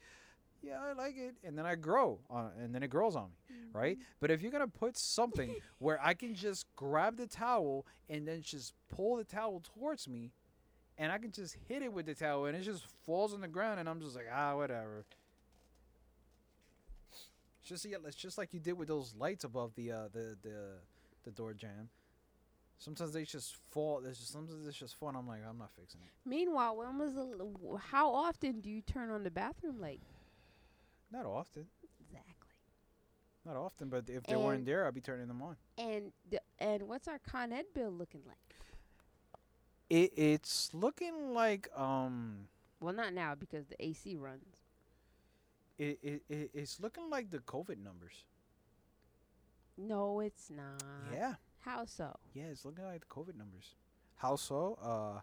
yeah, 0.61 0.79
I 0.81 0.93
like 0.93 1.17
it, 1.17 1.35
and 1.43 1.57
then 1.57 1.65
I 1.65 1.75
grow, 1.75 2.19
on, 2.29 2.51
and 2.59 2.73
then 2.73 2.81
it 2.81 2.89
grows 2.89 3.15
on 3.15 3.29
me, 3.49 3.55
right? 3.73 3.97
But 4.19 4.31
if 4.31 4.41
you're 4.41 4.51
gonna 4.51 4.67
put 4.67 4.97
something 4.97 5.55
where 5.79 5.99
I 6.01 6.13
can 6.13 6.33
just 6.33 6.65
grab 6.75 7.17
the 7.17 7.27
towel 7.27 7.85
and 8.09 8.27
then 8.27 8.41
just 8.41 8.73
pull 8.89 9.17
the 9.17 9.23
towel 9.23 9.61
towards 9.75 10.07
me, 10.07 10.31
and 10.97 11.11
I 11.11 11.17
can 11.17 11.31
just 11.31 11.57
hit 11.67 11.83
it 11.83 11.91
with 11.91 12.05
the 12.05 12.15
towel, 12.15 12.45
and 12.45 12.57
it 12.57 12.61
just 12.61 12.85
falls 13.05 13.33
on 13.33 13.41
the 13.41 13.47
ground, 13.47 13.79
and 13.79 13.87
I'm 13.87 13.99
just 13.99 14.15
like, 14.15 14.27
ah, 14.33 14.55
whatever. 14.55 15.05
It's 17.11 17.69
just 17.69 17.85
yeah, 17.85 17.97
it's 18.07 18.15
just 18.15 18.37
like 18.37 18.53
you 18.53 18.59
did 18.59 18.73
with 18.73 18.87
those 18.87 19.13
lights 19.19 19.43
above 19.43 19.73
the 19.75 19.91
uh, 19.91 20.07
the 20.13 20.35
the 20.41 20.79
the 21.25 21.31
door 21.31 21.53
jamb. 21.53 21.89
Sometimes 22.77 23.13
they 23.13 23.23
just 23.23 23.55
fall. 23.71 24.01
There's 24.01 24.19
just 24.19 24.31
sometimes 24.31 24.65
it's 24.67 24.77
just 24.77 24.95
fun. 24.95 25.15
I'm 25.15 25.27
like, 25.27 25.39
I'm 25.47 25.57
not 25.57 25.71
fixing 25.71 26.01
it. 26.01 26.11
Meanwhile, 26.25 26.75
when 26.77 26.97
was 26.97 27.13
the? 27.13 27.21
l- 27.39 27.81
How 27.91 28.09
often 28.13 28.61
do 28.61 28.69
you 28.69 28.81
turn 28.81 29.09
on 29.09 29.23
the 29.23 29.31
bathroom 29.31 29.79
light? 29.79 30.01
Not 31.11 31.25
often, 31.25 31.67
Exactly. 32.01 32.49
not 33.45 33.55
often. 33.55 33.89
But 33.89 34.09
if 34.09 34.23
they 34.23 34.35
weren't 34.35 34.65
there, 34.65 34.85
I'd 34.87 34.93
be 34.93 35.01
turning 35.01 35.27
them 35.27 35.41
on. 35.41 35.55
And 35.77 36.11
the, 36.29 36.41
and 36.59 36.83
what's 36.83 37.07
our 37.07 37.19
Con 37.19 37.53
Ed 37.53 37.65
bill 37.73 37.91
looking 37.91 38.21
like? 38.27 38.37
It 39.89 40.11
it's 40.17 40.73
looking 40.73 41.33
like 41.33 41.69
um 41.77 42.47
Well, 42.81 42.93
not 42.93 43.13
now 43.13 43.35
because 43.35 43.67
the 43.67 43.75
AC 43.85 44.15
runs. 44.17 44.57
it, 45.77 45.99
it, 46.01 46.23
it 46.29 46.49
it's 46.53 46.79
looking 46.81 47.09
like 47.09 47.29
the 47.31 47.39
COVID 47.39 47.77
numbers. 47.81 48.25
No, 49.77 50.19
it's 50.19 50.49
not. 50.49 50.81
yeah, 51.13 51.33
How 51.59 51.85
so? 51.85 52.15
yeah, 52.33 52.45
it's 52.45 52.65
looking 52.65 52.85
like 52.85 53.01
the 53.01 53.07
COVID 53.07 53.35
numbers. 53.35 53.75
How 54.15 54.35
so? 54.35 54.77
Uh, 54.81 55.19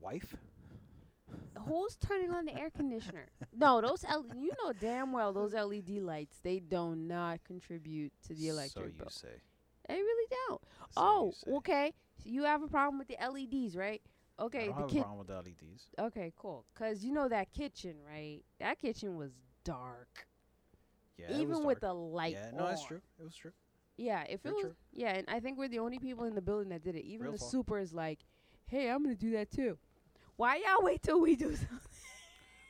wife. 0.00 0.36
Who's 1.66 1.96
turning 1.96 2.30
on 2.32 2.44
the 2.44 2.54
air 2.58 2.70
conditioner? 2.70 3.26
No, 3.56 3.80
those 3.80 4.04
L- 4.08 4.26
you 4.36 4.50
know 4.62 4.72
damn 4.72 5.12
well 5.12 5.32
those 5.32 5.54
LED 5.54 5.90
lights 6.02 6.38
they 6.42 6.58
do 6.58 6.94
not 6.96 7.42
contribute 7.44 8.12
to 8.26 8.34
the 8.34 8.48
electric 8.48 8.72
So 8.86 8.90
you 8.92 8.98
bill. 8.98 9.10
say. 9.10 9.40
They 9.88 9.94
really 9.94 10.28
don't. 10.48 10.60
So 10.90 11.00
oh, 11.00 11.34
you 11.46 11.56
okay. 11.58 11.92
So 12.22 12.30
you 12.30 12.42
have 12.44 12.62
a 12.62 12.68
problem 12.68 12.98
with 12.98 13.08
the 13.08 13.16
LEDs, 13.20 13.76
right? 13.76 14.02
Okay, 14.40 14.66
the 14.66 14.72
have 14.72 14.84
a 14.84 14.88
kid. 14.88 14.98
problem 15.02 15.18
with 15.18 15.28
the 15.28 15.34
LEDs. 15.36 15.86
Okay, 15.98 16.32
cool. 16.36 16.64
Cause 16.74 17.04
you 17.04 17.12
know 17.12 17.28
that 17.28 17.52
kitchen, 17.52 17.94
right? 18.08 18.40
That 18.58 18.78
kitchen 18.80 19.16
was 19.16 19.30
dark, 19.64 20.26
Yeah, 21.16 21.26
it 21.26 21.30
was 21.30 21.42
even 21.42 21.64
with 21.64 21.80
the 21.80 21.92
light. 21.94 22.34
Yeah, 22.34 22.50
no, 22.56 22.66
that's 22.66 22.84
true. 22.84 23.00
It 23.18 23.22
was 23.22 23.34
true. 23.36 23.52
Yeah, 23.96 24.24
if 24.28 24.44
it 24.44 24.52
was, 24.52 24.72
yeah, 24.92 25.10
and 25.14 25.28
I 25.28 25.38
think 25.40 25.56
we're 25.58 25.68
the 25.68 25.78
only 25.78 25.98
people 25.98 26.24
in 26.24 26.34
the 26.34 26.42
building 26.42 26.70
that 26.70 26.82
did 26.82 26.96
it. 26.96 27.04
Even 27.04 27.26
Real 27.26 27.32
the 27.32 27.38
super 27.38 27.78
is 27.78 27.92
like, 27.94 28.18
"Hey, 28.66 28.90
I'm 28.90 29.02
gonna 29.02 29.14
do 29.14 29.30
that 29.32 29.50
too." 29.52 29.78
Why 30.36 30.56
y'all 30.56 30.82
wait 30.84 31.02
till 31.02 31.20
we 31.20 31.36
do 31.36 31.46
something 31.56 31.78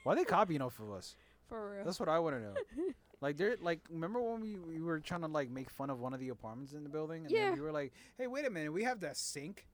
Why 0.03 0.15
they 0.15 0.25
copying 0.25 0.61
off 0.61 0.79
of 0.81 0.91
us? 0.93 1.17
for 1.49 1.77
real? 1.77 1.85
That's 1.85 1.99
what 1.99 2.09
I 2.11 2.19
want 2.19 2.37
to 2.37 2.43
know. 2.43 2.55
like 3.23 3.37
they're 3.39 3.57
like, 3.61 3.81
remember 3.91 4.21
when 4.21 4.41
we, 4.41 4.59
we 4.59 4.81
were 4.83 5.01
trying 5.01 5.23
to 5.23 5.29
like 5.29 5.51
make 5.51 5.71
fun 5.71 5.89
of 5.89 5.99
one 6.01 6.13
of 6.13 6.21
the 6.21 6.29
apartments 6.29 6.73
in 6.75 6.83
the 6.83 6.91
building, 6.91 7.25
and 7.25 7.35
Yeah. 7.35 7.47
then 7.47 7.55
we 7.55 7.61
were 7.63 7.73
like, 7.73 7.93
"Hey, 8.19 8.27
wait 8.27 8.45
a 8.47 8.51
minute, 8.51 8.73
we 8.73 8.85
have 8.85 9.01
that 9.01 9.17
sink. 9.17 9.67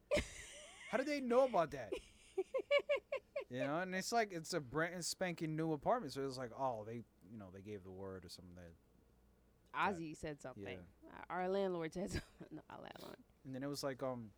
How 0.90 0.98
did 0.98 1.06
they 1.06 1.20
know 1.20 1.44
about 1.47 1.72
that?" 1.72 1.93
you 3.51 3.59
know, 3.59 3.78
and 3.78 3.93
it's 3.94 4.12
like 4.12 4.32
it's 4.32 4.55
a 4.55 4.60
brand 4.60 5.05
spanking 5.05 5.56
new 5.56 5.72
apartment, 5.72 6.12
so 6.12 6.24
it's 6.24 6.39
like, 6.39 6.52
oh, 6.59 6.85
they, 6.86 7.02
you 7.31 7.39
know, 7.39 7.47
they 7.52 7.60
gave 7.60 7.82
the 7.82 7.90
word 7.90 8.24
or 8.24 8.28
something. 8.28 8.55
That, 8.55 8.70
Ozzy 9.74 10.16
said 10.16 10.40
something. 10.40 10.78
Uh, 11.06 11.24
Our 11.32 11.48
landlord 11.48 11.92
said 11.92 12.10
something. 12.10 12.47
No, 12.51 12.60
our 12.70 12.78
landlord. 12.82 13.16
and 13.44 13.55
then 13.55 13.62
it 13.62 13.68
was 13.68 13.82
like, 13.82 14.02
um, 14.02 14.30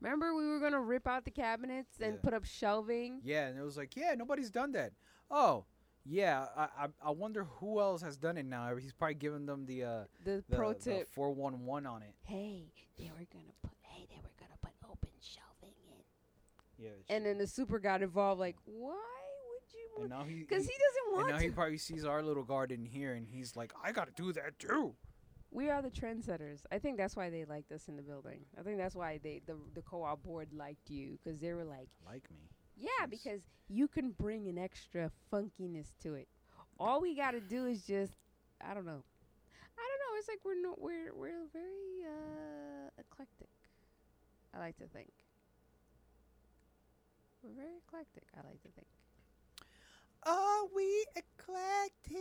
Remember 0.00 0.34
we 0.34 0.46
were 0.48 0.60
gonna 0.60 0.80
rip 0.80 1.06
out 1.06 1.24
the 1.24 1.30
cabinets 1.30 1.98
and 2.00 2.14
Yeah. 2.14 2.20
put 2.22 2.32
up 2.34 2.44
shelving. 2.44 3.20
yeah, 3.22 3.48
and 3.48 3.58
it 3.58 3.62
was 3.62 3.76
like, 3.76 3.94
yeah, 3.96 4.14
nobody's 4.16 4.50
done 4.50 4.72
that. 4.72 4.92
Oh, 5.30 5.64
yeah, 6.06 6.46
I 6.56 6.62
I, 6.84 6.88
I 7.04 7.10
wonder 7.10 7.44
who 7.44 7.80
else 7.80 8.00
has 8.02 8.16
done 8.16 8.38
it 8.38 8.46
now. 8.46 8.74
He's 8.76 8.92
probably 8.94 9.14
giving 9.16 9.44
them 9.44 9.66
the 9.66 9.84
uh 9.84 10.04
The, 10.24 10.42
the, 10.48 10.56
pro 10.56 10.72
tip. 10.72 11.08
four 11.10 11.30
one 11.32 11.66
one 11.66 11.84
on 11.86 12.02
it. 12.02 12.14
Hey, 12.22 12.72
they 12.98 13.10
were 13.10 13.26
gonna 13.30 13.52
put. 13.62 13.72
Hey, 13.82 14.06
they 14.08 14.16
were 14.22 14.32
gonna 14.38 14.56
put 14.62 14.72
open 14.90 15.10
shelving 15.20 15.74
in. 15.86 16.84
Yeah, 16.84 16.90
and 17.14 17.26
then 17.26 17.36
the 17.36 17.46
super 17.46 17.78
got 17.78 18.00
involved. 18.00 18.40
Like, 18.40 18.56
you? 18.66 18.94
And 20.00 20.10
now 20.16 20.24
he 20.24 20.40
Because 20.40 20.64
he- 20.66 20.72
he 20.72 20.78
doesn't 20.78 21.06
And 21.06 21.14
want 21.16 21.28
now 21.28 21.36
to. 21.38 21.42
he 21.44 21.50
probably 21.50 21.78
sees 21.78 22.04
our 22.04 22.22
little 22.22 22.44
garden 22.44 22.84
here, 22.84 23.14
and 23.14 23.26
he's 23.26 23.56
like, 23.56 23.72
"I 23.82 23.92
gotta 23.92 24.12
do 24.12 24.32
that 24.32 24.58
too." 24.58 24.94
we 25.52 25.68
are 25.68 25.82
the 25.82 25.90
trendsetters. 25.90 26.60
I 26.70 26.78
think 26.78 26.96
that's 26.96 27.16
why 27.16 27.28
they 27.28 27.44
liked 27.44 27.72
us 27.72 27.88
in 27.88 27.96
the 27.96 28.02
building. 28.02 28.44
I 28.56 28.62
think 28.62 28.78
that's 28.78 28.94
why 28.94 29.18
they 29.22 29.40
the 29.46 29.56
the 29.74 29.82
co-op 29.82 30.22
board 30.22 30.48
liked 30.52 30.88
you 30.90 31.18
because 31.22 31.40
they 31.40 31.52
were 31.52 31.64
like, 31.64 31.88
Like 32.06 32.22
me. 32.30 32.48
yeah, 32.76 32.88
Jeez. 33.06 33.10
because 33.10 33.40
you 33.68 33.88
can 33.88 34.10
bring 34.12 34.46
an 34.48 34.58
extra 34.58 35.10
funkiness 35.32 35.88
to 36.02 36.14
it. 36.14 36.28
All 36.78 37.00
we 37.00 37.16
got 37.16 37.32
to 37.32 37.40
do 37.40 37.66
is 37.66 37.82
just, 37.84 38.14
I 38.64 38.74
don't 38.74 38.86
know, 38.86 39.02
I 39.76 39.82
don't 39.88 40.00
know. 40.04 40.18
It's 40.18 40.28
like 40.28 40.38
we're 40.44 40.54
no, 40.62 40.74
we're 40.78 41.12
we're 41.14 41.46
very 41.52 42.06
uh, 42.06 42.90
eclectic. 42.98 43.48
I 44.54 44.58
like 44.60 44.76
to 44.78 44.86
think. 44.86 45.10
We're 47.42 47.54
very 47.56 47.76
eclectic. 47.86 48.24
I 48.36 48.46
like 48.46 48.62
to 48.62 48.68
think. 48.68 48.86
Are 50.26 50.66
we 50.74 51.06
eclectic? 51.16 52.16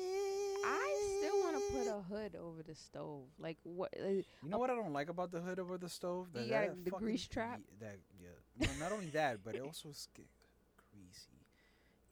I 0.65 1.19
still 1.19 1.43
want 1.43 1.57
to 1.57 1.73
put 1.73 1.87
a 1.87 2.01
hood 2.01 2.35
over 2.41 2.63
the 2.63 2.75
stove. 2.75 3.23
Like 3.39 3.57
what? 3.63 3.93
Uh, 3.99 4.07
You 4.07 4.23
know 4.49 4.57
what 4.57 4.69
I 4.69 4.75
don't 4.75 4.93
like 4.93 5.09
about 5.09 5.31
the 5.31 5.41
hood 5.41 5.59
over 5.59 5.77
the 5.77 5.89
stove? 5.89 6.27
You 6.33 6.41
That, 6.41 6.49
got 6.49 6.61
that 6.75 6.85
the 6.85 6.91
fucking- 6.91 7.05
grease 7.05 7.27
trap? 7.27 7.59
ye- 7.59 7.75
That 7.79 7.97
yeah. 8.21 8.67
No, 8.67 8.67
not 8.79 8.91
only 8.93 9.07
that, 9.11 9.43
but 9.43 9.55
it 9.55 9.61
also 9.61 9.89
is 9.89 10.07
greasy 10.15 11.43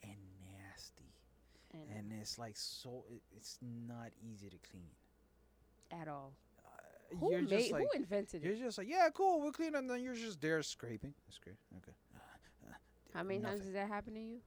and 0.04 0.18
nasty, 0.46 1.12
and 1.74 1.90
and 1.98 2.22
it's 2.22 2.38
like 2.38 2.58
so. 2.58 3.06
It, 3.10 3.22
it's 3.36 3.58
not 3.62 4.12
easy 4.22 4.50
to 4.50 4.58
clean. 4.70 4.92
at 6.02 6.08
all. 6.10 6.34
Uh, 6.66 7.16
Who 7.18 7.32
you're 7.32 7.42
made? 7.42 7.50
just 7.50 7.72
like 7.72 7.84
who 7.84 7.90
invented 7.98 8.44
it? 8.44 8.46
you're 8.48 8.58
just 8.58 8.78
like 8.78 8.90
yeah, 8.90 9.08
cool, 9.14 9.40
we're 9.42 9.52
clean, 9.52 9.74
and 9.76 9.90
then 9.90 10.02
you're 10.04 10.16
just 10.16 10.42
there 10.42 10.62
scraping. 10.64 11.14
Scrape. 11.30 11.58
Okay. 11.78 11.94
How 13.14 13.24
many 13.24 13.40
times 13.40 13.62
does 13.62 13.74
that 13.74 13.88
happen 13.88 14.14
to 14.14 14.20
you? 14.20 14.40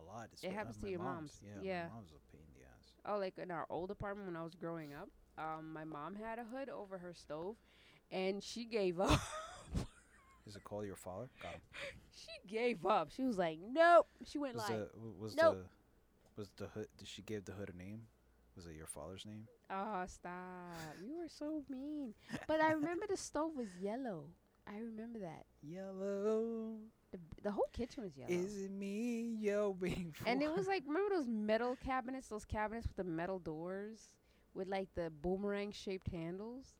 A 0.00 0.04
lot. 0.06 0.28
It 0.42 0.52
happens 0.52 0.78
to 0.78 0.88
your 0.88 1.00
moms. 1.00 1.40
Yeah. 1.42 1.62
Yeah. 1.62 1.82
My 1.88 1.94
mom's 1.94 2.10
a 2.12 2.32
pain 2.32 2.42
in 2.46 2.60
the 2.60 2.66
ass. 2.66 2.94
Oh, 3.06 3.18
like 3.18 3.38
in 3.38 3.50
our 3.50 3.66
old 3.70 3.90
apartment 3.90 4.26
when 4.28 4.36
I 4.36 4.42
was 4.44 4.54
growing 4.54 4.92
up, 4.94 5.08
um, 5.38 5.72
my 5.72 5.84
mom 5.84 6.14
had 6.16 6.38
a 6.38 6.44
hood 6.44 6.68
over 6.68 6.98
her 6.98 7.14
stove, 7.14 7.56
and 8.10 8.42
she 8.42 8.64
gave 8.64 9.00
up. 9.00 9.20
Is 10.46 10.56
it 10.56 10.64
called 10.64 10.86
your 10.86 10.96
father? 10.96 11.28
She 12.14 12.48
gave 12.48 12.84
up. 12.84 13.10
She 13.10 13.22
was 13.22 13.38
like, 13.38 13.58
"Nope." 13.72 14.06
She 14.24 14.38
went 14.38 14.54
Was 14.54 14.68
like, 14.68 14.78
the 14.78 14.88
was 15.18 15.36
nope. 15.36 15.58
the 15.58 16.40
was 16.40 16.50
the 16.56 16.66
hood? 16.66 16.88
Did 16.98 17.08
she 17.08 17.22
give 17.22 17.44
the 17.44 17.52
hood 17.52 17.70
a 17.72 17.76
name? 17.76 18.02
Was 18.56 18.66
it 18.66 18.74
your 18.74 18.86
father's 18.86 19.24
name? 19.24 19.46
"Oh, 19.70 20.04
stop! 20.06 20.96
You 21.06 21.16
were 21.18 21.28
so 21.28 21.62
mean." 21.68 22.14
But 22.48 22.60
I 22.60 22.72
remember 22.72 23.06
the 23.08 23.16
stove 23.16 23.52
was 23.56 23.68
yellow. 23.80 24.24
I 24.66 24.78
remember 24.78 25.18
that. 25.20 25.44
Yellow. 25.62 26.76
The, 27.12 27.18
the 27.42 27.50
whole 27.50 27.68
kitchen 27.72 28.04
was 28.04 28.16
yellow. 28.16 28.32
Is 28.32 28.62
it 28.62 28.70
me 28.70 29.36
you're 29.40 29.74
for? 29.80 29.86
and 30.26 30.42
it 30.42 30.54
was 30.54 30.66
like, 30.66 30.84
remember 30.86 31.16
those 31.16 31.26
metal 31.28 31.76
cabinets? 31.84 32.28
Those 32.28 32.44
cabinets 32.44 32.86
with 32.86 32.96
the 32.96 33.04
metal 33.04 33.38
doors 33.38 34.10
with 34.54 34.68
like 34.68 34.88
the 34.94 35.10
boomerang 35.22 35.72
shaped 35.72 36.08
handles. 36.08 36.74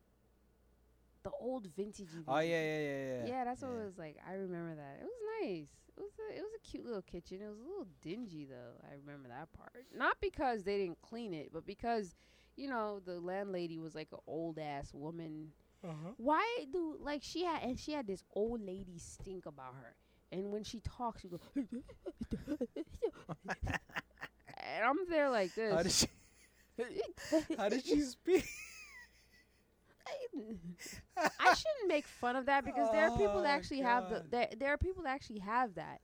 The 1.23 1.31
old 1.39 1.66
vintage. 1.77 2.09
Oh 2.27 2.39
yeah, 2.39 2.62
yeah, 2.62 2.78
yeah, 2.78 3.05
yeah. 3.05 3.27
Yeah, 3.27 3.44
that's 3.44 3.61
what 3.62 3.73
it 3.73 3.85
was 3.85 3.98
like. 3.98 4.16
I 4.27 4.35
remember 4.35 4.74
that. 4.77 5.01
It 5.01 5.05
was 5.05 5.20
nice. 5.43 5.69
It 5.97 6.01
was 6.01 6.12
a, 6.31 6.39
it 6.39 6.40
was 6.40 6.52
a 6.57 6.66
cute 6.66 6.86
little 6.86 7.02
kitchen. 7.02 7.40
It 7.43 7.48
was 7.48 7.59
a 7.59 7.62
little 7.69 7.86
dingy 8.01 8.47
though. 8.48 8.81
I 8.90 8.94
remember 8.94 9.28
that 9.28 9.52
part. 9.52 9.85
Not 9.94 10.16
because 10.23 10.62
they 10.65 10.78
didn't 10.78 11.02
clean 11.02 11.35
it, 11.35 11.51
but 11.52 11.66
because 11.66 12.15
you 12.57 12.69
know 12.69 13.01
the 13.05 13.20
landlady 13.20 13.78
was 13.78 13.94
like 13.94 14.09
an 14.12 14.20
old 14.27 14.59
ass 14.59 14.94
woman. 14.94 15.52
Uh-huh. 15.85 16.12
Why 16.16 16.44
do 16.73 16.97
like 16.98 17.20
she 17.23 17.44
had 17.44 17.62
and 17.62 17.78
she 17.78 17.93
had 17.93 18.07
this 18.07 18.24
old 18.35 18.62
lady 18.62 18.98
stink 18.98 19.44
about 19.44 19.74
her. 19.74 19.94
And 20.32 20.52
when 20.52 20.62
she 20.65 20.81
talks, 20.81 21.23
she 21.23 21.28
goes. 21.28 21.40
and 21.57 21.85
I'm 24.85 25.09
there 25.09 25.28
like 25.31 25.55
this. 25.55 25.73
How 25.73 25.82
did 25.82 25.93
she? 25.93 26.07
How 27.57 27.69
did 27.69 27.85
she 27.85 28.01
speak? 28.01 28.47
I 31.16 31.55
shouldn't 31.55 31.89
make 31.89 32.07
fun 32.07 32.36
of 32.36 32.47
that 32.47 32.65
because 32.65 32.90
there 32.90 33.05
are 33.05 33.11
people 33.11 33.39
Oh, 33.39 33.43
that 33.43 33.51
actually 33.51 33.81
have 33.81 34.09
the 34.09 34.24
there, 34.31 34.48
there 34.59 34.73
are 34.73 34.78
people 34.78 35.02
that 35.05 35.11
actually 35.11 35.40
have 35.40 35.74
that. 35.74 36.01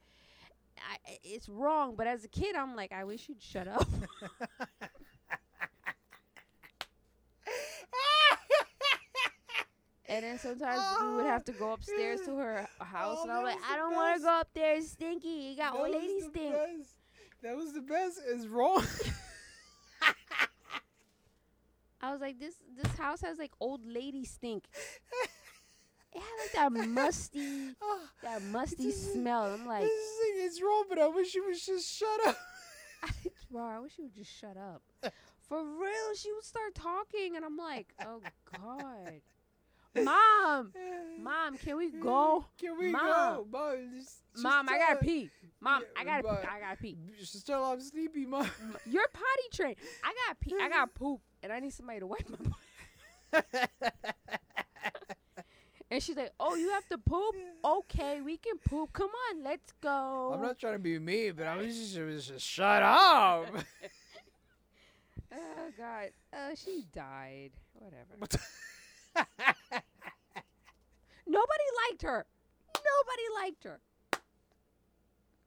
I, 0.78 1.19
it's 1.24 1.48
wrong, 1.48 1.94
but 1.97 2.07
as 2.07 2.24
a 2.24 2.28
kid, 2.28 2.55
I'm 2.55 2.77
like, 2.77 2.93
I 2.93 3.05
wish 3.05 3.28
you'd 3.28 3.43
shut 3.43 3.66
up. 3.66 3.89
and 10.17 10.25
then 10.25 10.39
sometimes 10.39 10.81
we 11.03 11.15
would 11.17 11.27
have 11.27 11.45
to 11.45 11.53
go 11.53 11.73
upstairs 11.73 12.21
to 12.23 12.37
her 12.37 12.67
oh, 12.81 12.85
house, 12.85 13.17
Oh, 13.21 13.23
and 13.25 13.33
I'm 13.33 13.43
like, 13.45 13.59
I 13.71 13.77
don't 13.77 13.95
want 13.95 14.17
to 14.17 14.23
go 14.23 14.31
up 14.31 14.49
there. 14.55 14.77
It's 14.77 14.93
stinky. 14.93 15.29
You 15.29 15.57
got 15.57 15.75
That 15.75 15.79
old 15.81 15.91
lady 15.93 16.21
stink. 16.21 16.53
best. 16.55 16.95
That 17.43 17.57
was 17.57 17.73
the 17.75 17.83
best. 17.83 18.21
Is 18.27 18.49
wrong. 18.49 18.83
I 22.01 22.13
was 22.13 22.21
like, 22.21 22.39
this 22.39 22.55
this 22.81 22.97
house 22.97 23.21
has 23.23 23.39
like 23.39 23.53
old 23.61 23.81
lady 23.85 24.25
stink. 24.25 24.65
It 26.15 26.23
had 26.23 26.65
like 26.71 26.73
that 26.75 26.89
musty, 26.89 27.75
Oh, 27.83 28.01
that 28.23 28.43
musty 28.45 28.91
smell. 28.93 29.45
I'm 29.53 29.67
like, 29.67 29.83
this 29.83 30.19
thing 30.23 30.45
is 30.47 30.63
wrong, 30.63 30.85
but 30.89 30.99
I 30.99 31.09
wish 31.09 31.35
you 31.35 31.45
would 31.45 31.57
just 31.59 31.95
shut 31.95 32.27
up. 32.27 32.37
Bro, 33.51 33.65
I 33.65 33.79
wish 33.81 33.93
you 33.99 34.05
would 34.05 34.15
just 34.15 34.33
shut 34.39 34.57
up. 34.57 34.83
For 35.49 35.63
real, 35.63 36.15
she 36.17 36.33
would 36.33 36.45
start 36.45 36.75
talking, 36.75 37.37
and 37.37 37.45
I'm 37.45 37.57
like, 37.57 37.93
oh 38.05 38.21
god, 38.51 39.21
mom, 40.05 40.73
mom, 41.23 41.56
can 41.59 41.77
we 41.77 41.90
go? 41.90 42.44
Can 42.59 42.78
we 42.78 42.90
Mom. 42.90 43.02
go, 43.05 43.47
mom? 43.51 43.77
Just, 43.97 44.18
just 44.32 44.43
Mom, 44.43 44.68
I 44.68 44.78
gotta 44.78 44.97
pee. 45.01 45.31
Mom, 45.60 45.82
Yeah, 45.82 46.01
I 46.01 46.05
gotta, 46.05 46.23
but- 46.23 46.43
pee. 46.43 46.48
I 46.48 46.60
gotta 46.60 46.77
pee. 46.77 46.98
Her 47.48 47.55
I'm 47.62 47.81
sleepy, 47.81 48.27
mom. 48.27 48.48
You're 48.86 49.09
potty 49.09 49.48
trained. 49.52 49.77
I 50.05 50.12
gotta 50.27 50.39
pee. 50.40 50.55
I 50.60 50.68
gotta 50.68 50.90
poop, 50.94 51.20
and 51.43 51.52
I 51.52 51.60
need 51.60 51.73
somebody 51.73 52.01
to 52.01 52.06
wipe 52.06 52.28
my 52.28 52.39
butt. 53.32 53.59
And 55.89 56.02
she's 56.02 56.16
like, 56.16 56.32
oh, 56.40 56.56
you 56.56 56.70
have 56.70 56.85
to 56.89 56.98
poop? 56.98 57.36
Okay, 57.64 58.20
we 58.20 58.39
can 58.39 58.59
poop. 58.59 58.93
Come 58.93 59.09
on, 59.31 59.44
let's 59.44 59.70
go. 59.81 60.32
I'm 60.35 60.43
not 60.43 60.59
trying 60.59 60.73
to 60.73 60.78
be 60.81 60.98
mean, 60.98 61.35
but 61.36 61.47
I 61.47 61.56
was 61.56 61.66
just, 61.78 61.94
just, 61.94 62.28
just 62.28 62.44
shut 62.44 62.82
up. 62.82 63.47
Oh 65.32 65.70
God. 65.78 66.09
Oh, 66.35 66.51
she 66.56 66.86
died. 66.93 67.51
Whatever. 67.74 68.43
Nobody 71.27 71.65
liked 71.89 72.03
her. 72.03 72.27
Nobody 72.75 73.23
liked 73.43 73.65
her. 73.65 73.81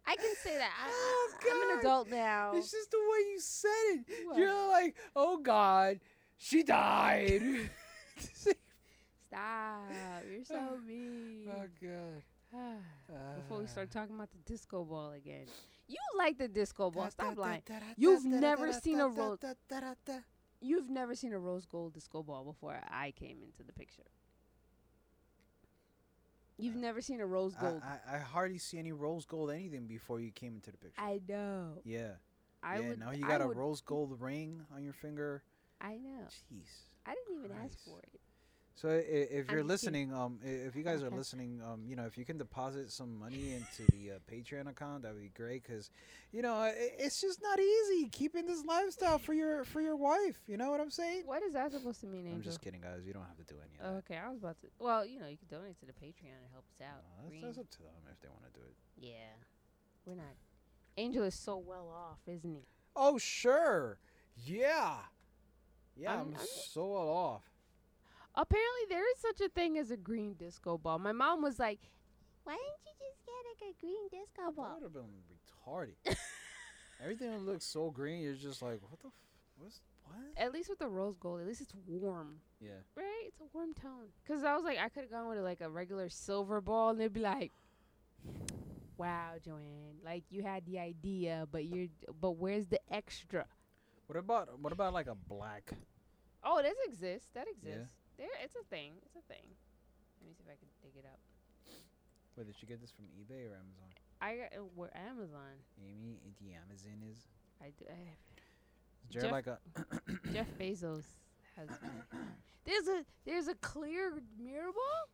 I 0.05 0.15
can 0.15 0.35
say 0.43 0.57
that. 0.57 0.71
I, 0.83 0.89
Oh, 0.91 1.31
I'm 1.51 1.69
an 1.69 1.79
adult 1.79 2.09
now. 2.09 2.51
it's 2.55 2.71
just 2.71 2.91
the 2.91 2.97
way 2.97 3.19
you 3.31 3.39
said 3.39 4.03
it. 4.07 4.27
What? 4.27 4.37
You're 4.37 4.67
like, 4.67 4.95
oh 5.15 5.37
God, 5.37 5.99
she 6.37 6.63
died. 6.63 7.69
Stop. 8.17 9.91
You're 10.29 10.43
so 10.43 10.59
oh, 10.73 10.77
mean. 10.85 11.47
oh 11.51 11.67
God. 11.81 12.23
Before 13.37 13.59
we 13.59 13.65
ah. 13.65 13.67
start 13.67 13.91
talking 13.91 14.15
about 14.15 14.29
the 14.31 14.51
disco 14.51 14.83
ball 14.83 15.11
again. 15.11 15.45
You 15.87 15.97
like 16.17 16.37
the 16.37 16.47
disco 16.47 16.89
ball. 16.89 17.09
Stop 17.11 17.37
lying. 17.37 17.61
You've 17.97 18.25
never 18.25 18.73
seen 18.73 18.99
a 18.99 19.07
ro- 19.07 19.37
You've 20.61 20.89
never 20.89 21.15
seen 21.15 21.33
a 21.33 21.39
rose 21.39 21.65
gold 21.65 21.93
disco 21.93 22.21
ball 22.21 22.43
before 22.43 22.79
I 22.89 23.11
came 23.11 23.37
into 23.41 23.63
the 23.65 23.71
picture. 23.71 24.03
You've 26.57 26.75
never 26.75 27.01
seen 27.01 27.21
a 27.21 27.25
rose 27.25 27.55
gold. 27.55 27.81
I, 27.81 28.17
I 28.17 28.19
hardly 28.19 28.57
see 28.57 28.77
any 28.77 28.91
rose 28.91 29.25
gold 29.25 29.49
anything 29.49 29.87
before 29.87 30.19
you 30.19 30.31
came 30.31 30.55
into 30.55 30.71
the 30.71 30.77
picture. 30.77 31.01
I, 31.01 31.21
know. 31.25 31.79
yeah. 31.85 32.11
I 32.61 32.79
yeah. 32.79 32.89
would. 32.89 32.99
now 32.99 33.11
you 33.11 33.25
got 33.25 33.41
a 33.41 33.47
rose 33.47 33.79
gold 33.85 34.19
ring 34.19 34.61
on 34.75 34.83
your 34.83 34.91
finger. 34.91 35.43
I 35.79 35.93
know. 35.93 36.27
Jeez. 36.27 36.67
I 37.05 37.13
didn't 37.15 37.45
even 37.45 37.57
ask 37.63 37.79
for 37.85 37.99
it. 37.99 38.19
So 38.75 38.87
if 38.89 39.51
you're 39.51 39.63
listening, 39.63 40.13
um, 40.13 40.39
if 40.41 40.73
you 40.73 40.83
guys 40.83 41.03
are 41.03 41.09
listening, 41.09 41.59
um, 41.69 41.81
you 41.85 41.97
know, 41.97 42.05
if 42.05 42.17
you 42.17 42.23
can 42.23 42.37
deposit 42.37 42.89
some 42.91 43.19
money 43.19 43.53
into 43.53 43.83
the 43.91 44.11
uh, 44.11 44.19
Patreon 44.31 44.69
account, 44.69 45.03
that 45.03 45.11
would 45.13 45.21
be 45.21 45.31
great. 45.35 45.65
Cause, 45.67 45.89
you 46.31 46.41
know, 46.41 46.71
it's 46.73 47.19
just 47.19 47.41
not 47.41 47.59
easy 47.59 48.07
keeping 48.09 48.45
this 48.45 48.63
lifestyle 48.63 49.17
for 49.19 49.33
your 49.33 49.65
for 49.65 49.81
your 49.81 49.97
wife. 49.97 50.39
You 50.47 50.55
know 50.55 50.71
what 50.71 50.79
I'm 50.79 50.91
saying? 50.91 51.23
What 51.25 51.43
is 51.43 51.51
that 51.53 51.73
supposed 51.73 51.99
to 52.01 52.07
mean, 52.07 52.21
Angel? 52.21 52.35
I'm 52.35 52.41
just 52.41 52.61
kidding, 52.61 52.79
guys. 52.79 53.01
You 53.05 53.11
don't 53.11 53.25
have 53.25 53.35
to 53.45 53.53
do 53.53 53.59
any 53.59 53.75
of 53.85 54.05
that. 54.05 54.11
Okay, 54.11 54.17
I 54.17 54.29
was 54.29 54.37
about 54.37 54.57
to. 54.61 54.67
Well, 54.79 55.05
you 55.05 55.19
know, 55.19 55.27
you 55.27 55.35
can 55.37 55.47
donate 55.49 55.77
to 55.81 55.85
the 55.85 55.91
Patreon 55.91 56.39
and 56.39 56.47
help 56.53 56.63
us 56.71 56.81
out. 56.81 57.03
Uh, 57.03 57.23
that's, 57.29 57.41
that's 57.43 57.57
up 57.57 57.69
to 57.71 57.77
them 57.79 57.99
if 58.13 58.21
they 58.21 58.29
want 58.29 58.45
to 58.53 58.57
do 58.57 58.65
it. 58.65 58.75
Yeah, 58.97 59.35
we're 60.05 60.15
not. 60.15 60.35
Angel 60.95 61.23
is 61.23 61.35
so 61.35 61.57
well 61.57 61.89
off, 61.93 62.19
isn't 62.27 62.49
he? 62.49 62.63
Oh 62.95 63.17
sure, 63.17 63.99
yeah, 64.37 64.95
yeah. 65.97 66.13
I'm, 66.13 66.19
I'm- 66.19 66.33
I'm- 66.37 66.47
so 66.71 66.85
well 66.87 67.09
off. 67.09 67.43
Apparently, 68.35 68.81
there 68.89 69.03
is 69.11 69.17
such 69.19 69.41
a 69.41 69.49
thing 69.49 69.77
as 69.77 69.91
a 69.91 69.97
green 69.97 70.33
disco 70.35 70.77
ball. 70.77 70.99
My 70.99 71.11
mom 71.11 71.41
was 71.41 71.59
like, 71.59 71.79
Why 72.43 72.53
didn't 72.53 72.85
you 72.85 73.07
just 73.07 73.25
get 73.25 73.33
like 73.49 73.73
a 73.75 73.79
green 73.81 74.07
disco 74.11 74.45
That 74.47 74.55
ball? 74.55 74.73
would 74.75 74.83
have 74.83 74.93
been 74.93 75.11
retarded. 76.07 76.17
Everything 77.03 77.45
looks 77.45 77.65
so 77.65 77.89
green, 77.91 78.21
you're 78.21 78.33
just 78.35 78.61
like, 78.61 78.81
what 78.89 78.99
the, 78.99 79.07
f- 79.07 79.13
what's 79.57 79.79
what? 80.03 80.15
at 80.37 80.51
least 80.53 80.69
with 80.69 80.79
the 80.79 80.87
rose 80.87 81.15
gold, 81.17 81.39
at 81.41 81.47
least 81.47 81.61
it's 81.61 81.73
warm, 81.87 82.39
Yeah. 82.59 82.71
right? 82.95 83.23
It's 83.27 83.39
a 83.39 83.45
warm 83.53 83.73
tone. 83.73 84.07
Cause 84.27 84.43
I 84.43 84.53
was 84.55 84.63
like, 84.65 84.77
I 84.79 84.89
could 84.89 85.03
have 85.03 85.11
gone 85.11 85.27
with 85.29 85.39
like 85.39 85.61
a 85.61 85.69
regular 85.69 86.09
silver 86.09 86.59
ball, 86.61 86.89
and 86.89 86.99
they'd 86.99 87.13
be 87.13 87.21
like, 87.21 87.51
"Wow, 88.97 89.33
Joanne, 89.43 89.99
like 90.03 90.23
you 90.29 90.43
had 90.43 90.65
the 90.65 90.77
idea, 90.79 91.47
but 91.51 91.65
you're, 91.65 91.87
but 92.19 92.31
where's 92.31 92.67
the 92.67 92.79
extra?" 92.93 93.45
What 94.07 94.17
about 94.17 94.59
what 94.59 94.73
about 94.73 94.93
like 94.93 95.07
a 95.07 95.15
black? 95.15 95.71
Oh, 96.43 96.61
this 96.61 96.75
exists. 96.85 97.29
That 97.33 97.47
exists. 97.47 97.93
There, 98.19 98.27
it's 98.43 98.55
a 98.55 98.63
thing. 98.69 98.93
It's 99.07 99.15
a 99.15 99.23
thing. 99.31 99.47
Let 100.19 100.27
me 100.27 100.33
see 100.35 100.43
if 100.45 100.51
I 100.51 100.57
can 100.59 100.67
dig 100.83 100.91
it 100.99 101.05
up. 101.07 101.19
Wait, 102.35 102.45
did 102.47 102.55
you 102.61 102.67
get 102.67 102.81
this 102.81 102.91
from 102.91 103.05
eBay 103.15 103.47
or 103.49 103.55
Amazon? 103.55 103.89
I 104.21 104.35
got 104.35 104.59
uh, 104.59 104.63
where 104.75 104.91
Amazon. 104.95 105.55
Amy, 105.79 106.19
the 106.41 106.53
Amazon 106.53 106.99
is. 107.09 107.17
I 107.61 107.71
do. 107.79 107.85
I, 107.87 108.11
Is 109.07 109.13
there 109.13 109.21
Jeff- 109.23 109.31
like 109.31 109.47
a? 109.47 109.57
Jeff 110.33 110.47
Bezos 110.59 111.05
has. 111.55 111.69
There's 112.65 112.87
a 112.87 113.03
there's 113.25 113.47
a 113.47 113.55
clear 113.55 114.13
mirror 114.37 114.71
ball. 114.71 115.09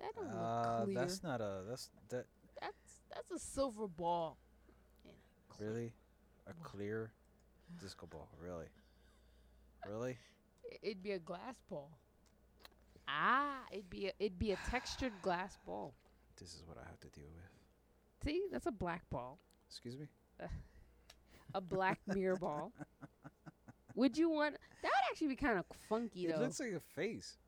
That 0.00 0.14
don't 0.14 0.26
look 0.26 0.36
Uh, 0.36 0.84
clear. 0.84 0.94
that's 0.94 1.22
not 1.22 1.40
a. 1.40 1.62
That's 1.68 1.88
that. 2.10 2.26
That's 2.60 3.00
that's 3.14 3.30
a 3.30 3.38
silver 3.38 3.86
ball. 3.86 4.36
A 5.06 5.64
Really, 5.64 5.92
a 6.46 6.52
clear 6.62 7.12
disco 7.80 8.06
ball. 8.06 8.28
Really, 8.42 8.66
really. 9.88 10.18
It'd 10.82 11.02
be 11.02 11.12
a 11.12 11.18
glass 11.18 11.56
ball. 11.68 11.90
Ah, 13.08 13.60
it'd 13.70 13.88
be 13.90 14.06
a, 14.08 14.12
it'd 14.18 14.38
be 14.38 14.52
a 14.52 14.58
textured 14.70 15.12
glass 15.22 15.58
ball. 15.66 15.94
This 16.38 16.54
is 16.54 16.62
what 16.66 16.76
I 16.78 16.86
have 16.88 17.00
to 17.00 17.08
deal 17.08 17.28
with. 17.34 17.44
See, 18.24 18.42
that's 18.50 18.66
a 18.66 18.72
black 18.72 19.08
ball, 19.10 19.38
Excuse 19.68 19.96
me. 19.98 20.06
a 21.54 21.60
black 21.60 21.98
mirror 22.06 22.36
ball. 22.36 22.72
Would 23.94 24.18
you 24.18 24.28
want? 24.28 24.56
That 24.82 24.88
would 24.90 25.10
actually 25.10 25.28
be 25.28 25.36
kind 25.36 25.58
of 25.58 25.64
funky 25.88 26.26
It 26.26 26.30
though. 26.30 26.40
It 26.40 26.40
looks 26.44 26.60
like 26.60 26.72
a 26.72 26.80
face. 26.80 27.38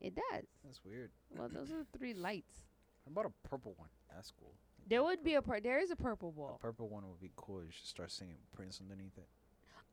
it 0.00 0.14
does. 0.14 0.44
That's 0.64 0.80
weird. 0.84 1.10
Well, 1.36 1.48
those 1.52 1.70
are 1.72 1.84
three 1.98 2.14
lights. 2.14 2.60
How 3.04 3.10
about 3.10 3.26
a 3.32 3.48
purple 3.48 3.74
one? 3.76 3.88
That's 4.14 4.32
cool. 4.38 4.52
There 4.88 5.02
would 5.02 5.22
be 5.24 5.34
a 5.34 5.42
pur- 5.42 5.60
there 5.60 5.80
is 5.80 5.90
a 5.90 5.96
purple 5.96 6.28
A 6.30 6.32
ball. 6.32 6.58
purple 6.62 6.88
one 6.88 7.08
would 7.08 7.20
be 7.20 7.32
cool. 7.36 7.62
You 7.64 7.70
should 7.70 7.86
start 7.86 8.10
singing 8.10 8.36
Prince 8.54 8.80
underneath 8.80 9.18
it. 9.18 9.28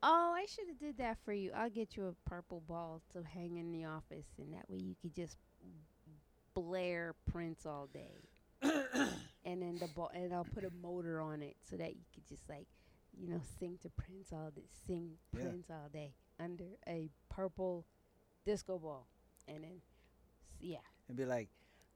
Oh, 0.01 0.33
I 0.35 0.45
should 0.45 0.67
have 0.67 0.79
did 0.79 0.97
that 0.97 1.17
for 1.25 1.33
you. 1.33 1.51
I'll 1.55 1.69
get 1.69 1.95
you 1.97 2.07
a 2.07 2.29
purple 2.29 2.61
ball 2.67 3.01
to 3.13 3.23
hang 3.23 3.57
in 3.57 3.71
the 3.71 3.85
office, 3.85 4.27
and 4.37 4.53
that 4.53 4.69
way 4.69 4.77
you 4.77 4.95
could 5.01 5.13
just 5.13 5.37
blare 6.53 7.15
Prince 7.31 7.65
all 7.65 7.87
day. 7.87 8.23
and 9.45 9.61
then 9.61 9.77
the 9.79 9.87
ball, 9.87 10.11
and 10.13 10.33
I'll 10.33 10.45
put 10.45 10.63
a 10.63 10.69
motor 10.81 11.21
on 11.21 11.41
it 11.41 11.55
so 11.69 11.77
that 11.77 11.95
you 11.95 12.03
could 12.13 12.25
just 12.27 12.47
like, 12.49 12.67
you 13.17 13.27
know, 13.27 13.41
sing 13.59 13.77
to 13.81 13.89
Prince 13.89 14.31
all 14.33 14.51
day, 14.55 14.67
sing 14.87 15.11
Yeah. 15.33 15.43
Prince 15.43 15.69
all 15.69 15.89
day 15.91 16.13
under 16.39 16.77
a 16.87 17.09
purple 17.29 17.85
disco 18.45 18.77
ball, 18.79 19.07
and 19.47 19.63
then, 19.63 19.81
yeah. 20.59 20.77
And 21.07 21.17
be 21.17 21.25
like, 21.25 21.49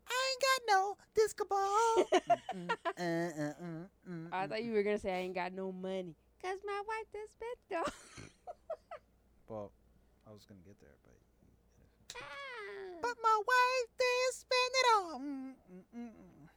I 0.07 0.31
ain't 0.31 0.41
got 0.41 0.73
no 0.75 0.97
disco 1.15 1.45
ball. 1.45 2.09
Mm, 2.55 2.75
uh, 2.97 3.01
uh, 3.01 3.53
mm, 3.63 3.87
mm, 4.09 4.31
I 4.31 4.45
mm, 4.45 4.49
thought 4.49 4.63
you 4.63 4.73
were 4.73 4.83
gonna 4.83 4.99
say 4.99 5.13
I 5.13 5.19
ain't 5.19 5.35
got 5.35 5.53
no 5.53 5.71
money, 5.71 6.15
cause 6.43 6.59
my 6.67 6.81
wife 6.85 7.07
just 7.11 7.31
spent 7.33 7.59
though. 7.71 7.91
Well, 9.49 9.71
I 10.27 10.31
was 10.31 10.45
gonna 10.45 10.61
get 10.65 10.79
there, 10.79 10.95
but. 11.03 11.13
Ah, 12.15 12.99
But 13.01 13.15
my 13.21 13.37
wife 13.45 13.89
did 13.99 14.29
spend 14.33 14.71
it 14.81 14.87
all. 14.95 15.19
Mm, 15.19 15.53
mm, 15.69 15.83
mm, 15.93 16.09
mm. 16.09 16.47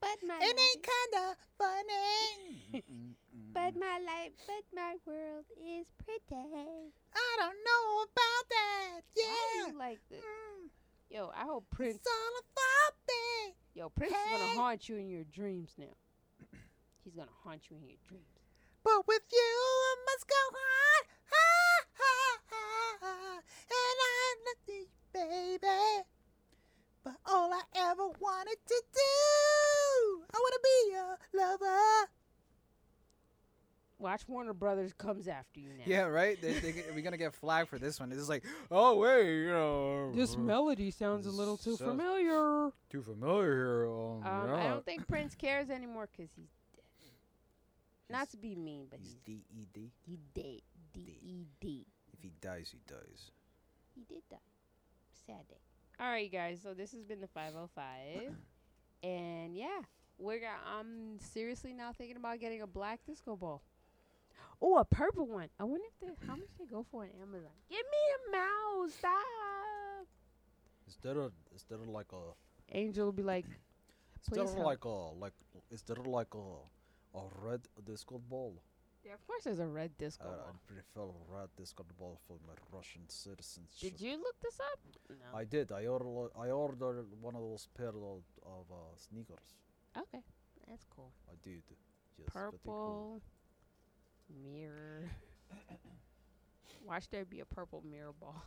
but 0.00 0.18
my 0.26 0.36
It 0.36 0.54
life- 0.54 0.60
ain't 0.60 0.82
kinda 0.86 1.36
funny. 1.56 2.84
But 3.54 3.74
my 3.76 3.98
life, 3.98 4.32
but 4.46 4.64
my 4.74 4.94
world 5.06 5.44
is 5.56 5.86
pretty. 6.04 6.22
I 6.30 7.36
don't 7.40 7.58
know 7.64 8.04
about 8.04 8.44
that. 8.50 9.00
Yeah. 9.16 9.66
you 9.72 9.78
like 9.78 9.98
this? 10.10 10.20
Mm, 10.20 10.68
Yo, 11.10 11.32
I 11.34 11.42
hope 11.44 11.64
Prince. 11.70 11.96
It's 11.96 12.06
all 12.06 12.34
about 12.38 12.94
me. 13.08 13.54
Yo, 13.74 13.88
Prince 13.88 14.12
is 14.12 14.30
gonna 14.30 14.54
haunt 14.60 14.88
you 14.88 14.96
in 14.96 15.08
your 15.08 15.24
dreams 15.24 15.70
now. 15.78 15.96
He's 17.02 17.14
gonna 17.16 17.34
haunt 17.42 17.62
you 17.70 17.76
in 17.78 17.84
your 17.88 17.96
dreams. 18.06 18.37
But 18.88 19.06
with 19.06 19.22
you, 19.30 19.38
I 19.38 19.94
must 20.06 20.26
go 20.28 20.44
on. 20.56 21.00
Ha, 21.30 21.84
ha, 21.98 22.38
ha, 22.50 22.96
ha. 23.02 23.40
And 23.68 23.98
I 24.00 24.34
love 24.46 24.62
you, 24.66 24.86
baby. 25.12 26.04
But 27.04 27.16
all 27.26 27.52
I 27.52 27.62
ever 27.76 28.08
wanted 28.18 28.56
to 28.66 28.82
do, 28.94 30.22
I 30.32 30.38
want 30.38 30.54
to 30.54 30.60
be 30.62 30.92
your 30.92 31.18
lover. 31.34 32.08
Watch 33.98 34.22
Warner 34.28 34.52
Brothers 34.54 34.92
comes 34.92 35.26
after 35.28 35.58
you 35.60 35.70
now. 35.76 35.82
Yeah, 35.84 36.02
right. 36.02 36.40
They, 36.40 36.52
they, 36.54 36.84
we're 36.94 37.02
gonna 37.02 37.16
get 37.16 37.34
flagged 37.34 37.68
for 37.68 37.78
this 37.80 37.98
one. 37.98 38.12
It's 38.12 38.28
like, 38.28 38.44
oh 38.70 38.96
wait, 38.96 39.42
you 39.42 39.48
know, 39.50 40.12
This 40.14 40.36
melody 40.36 40.92
sounds 40.92 41.26
a 41.26 41.30
little 41.32 41.56
too 41.56 41.74
So- 41.76 41.84
familiar. 41.88 42.70
too 42.90 43.02
familiar 43.02 43.52
here. 43.52 43.86
Um, 43.88 44.22
Um, 44.24 44.54
I 44.54 44.68
don't 44.68 44.84
think 44.84 45.06
Prince 45.08 45.34
cares 45.34 45.68
anymore 45.68 46.06
'cause 46.06 46.28
he's 46.36 46.46
dead. 46.46 46.57
Not 48.10 48.30
to 48.30 48.36
be 48.36 48.54
mean, 48.54 48.86
but 48.90 49.00
He's 49.00 49.16
D 49.24 49.44
E 49.50 49.66
D. 49.72 49.92
he 50.06 50.18
dead. 50.34 50.62
D 50.92 51.18
E 51.22 51.46
D. 51.60 51.86
If 52.12 52.22
he 52.22 52.32
dies, 52.40 52.70
he 52.72 52.80
dies. 52.86 53.32
He 53.94 54.02
did 54.08 54.22
die. 54.30 54.36
Sad 55.26 55.46
day. 55.48 55.60
All 56.00 56.08
right, 56.08 56.30
guys. 56.30 56.60
So 56.62 56.74
this 56.74 56.92
has 56.92 57.04
been 57.04 57.20
the 57.20 57.26
505, 57.26 58.32
and 59.02 59.54
yeah, 59.54 59.80
we're 60.18 60.40
got. 60.40 60.58
I'm 60.78 61.18
seriously 61.20 61.72
now 61.72 61.92
thinking 61.92 62.16
about 62.16 62.40
getting 62.40 62.62
a 62.62 62.66
black 62.66 63.00
disco 63.06 63.36
ball. 63.36 63.62
Oh, 64.60 64.78
a 64.78 64.84
purple 64.84 65.26
one. 65.26 65.48
I 65.60 65.64
wonder 65.64 65.84
if 65.86 66.00
they 66.00 66.26
how 66.26 66.34
much 66.36 66.48
they 66.58 66.64
go 66.64 66.84
for 66.90 67.02
on 67.02 67.10
Amazon. 67.22 67.50
Give 67.68 67.78
me 67.78 67.82
a 68.16 68.36
mouse. 68.36 68.94
Stop. 68.94 70.06
Instead 70.86 71.16
of 71.16 71.32
instead 71.52 71.80
of 71.80 71.88
like 71.88 72.10
a 72.12 72.32
Angel 72.72 73.06
will 73.06 73.12
be 73.12 73.22
like, 73.22 73.44
instead 74.16 74.44
of 74.44 74.54
help. 74.54 74.66
like 74.66 74.84
a 74.84 74.88
like 74.88 75.32
instead 75.70 75.98
of 75.98 76.06
like 76.06 76.34
a 76.34 76.77
a 77.18 77.46
red 77.46 77.60
disco 77.84 78.20
ball. 78.30 78.54
yeah, 79.04 79.14
of 79.14 79.26
course 79.26 79.44
there's 79.44 79.58
a 79.58 79.66
red 79.66 79.96
disco 79.98 80.26
I, 80.28 80.36
ball. 80.36 80.46
I 80.48 80.72
prefer 80.72 81.06
red 81.28 81.48
disco 81.56 81.84
ball 81.98 82.18
for 82.26 82.36
my 82.46 82.54
Russian 82.76 83.02
citizenship. 83.08 83.80
Did 83.80 84.00
you 84.00 84.12
look 84.18 84.36
this 84.42 84.58
up? 84.60 84.78
No. 85.10 85.38
I 85.38 85.44
did. 85.44 85.72
I 85.72 85.86
ordered. 85.86 86.30
I 86.38 86.48
ordered 86.50 87.06
one 87.20 87.34
of 87.34 87.40
those 87.42 87.68
pair 87.76 87.88
of, 87.88 88.22
of 88.44 88.64
uh, 88.70 88.96
sneakers. 88.96 89.48
okay, 89.96 90.22
that's 90.68 90.84
cool. 90.94 91.12
I 91.30 91.34
did. 91.42 91.62
Yes, 92.18 92.28
very 92.32 92.50
cool. 92.64 93.20
Purple 93.22 93.22
mirror. 94.44 95.10
Watch 96.86 97.08
there 97.10 97.24
be 97.24 97.40
a 97.40 97.44
purple 97.44 97.82
mirror 97.88 98.12
ball 98.18 98.42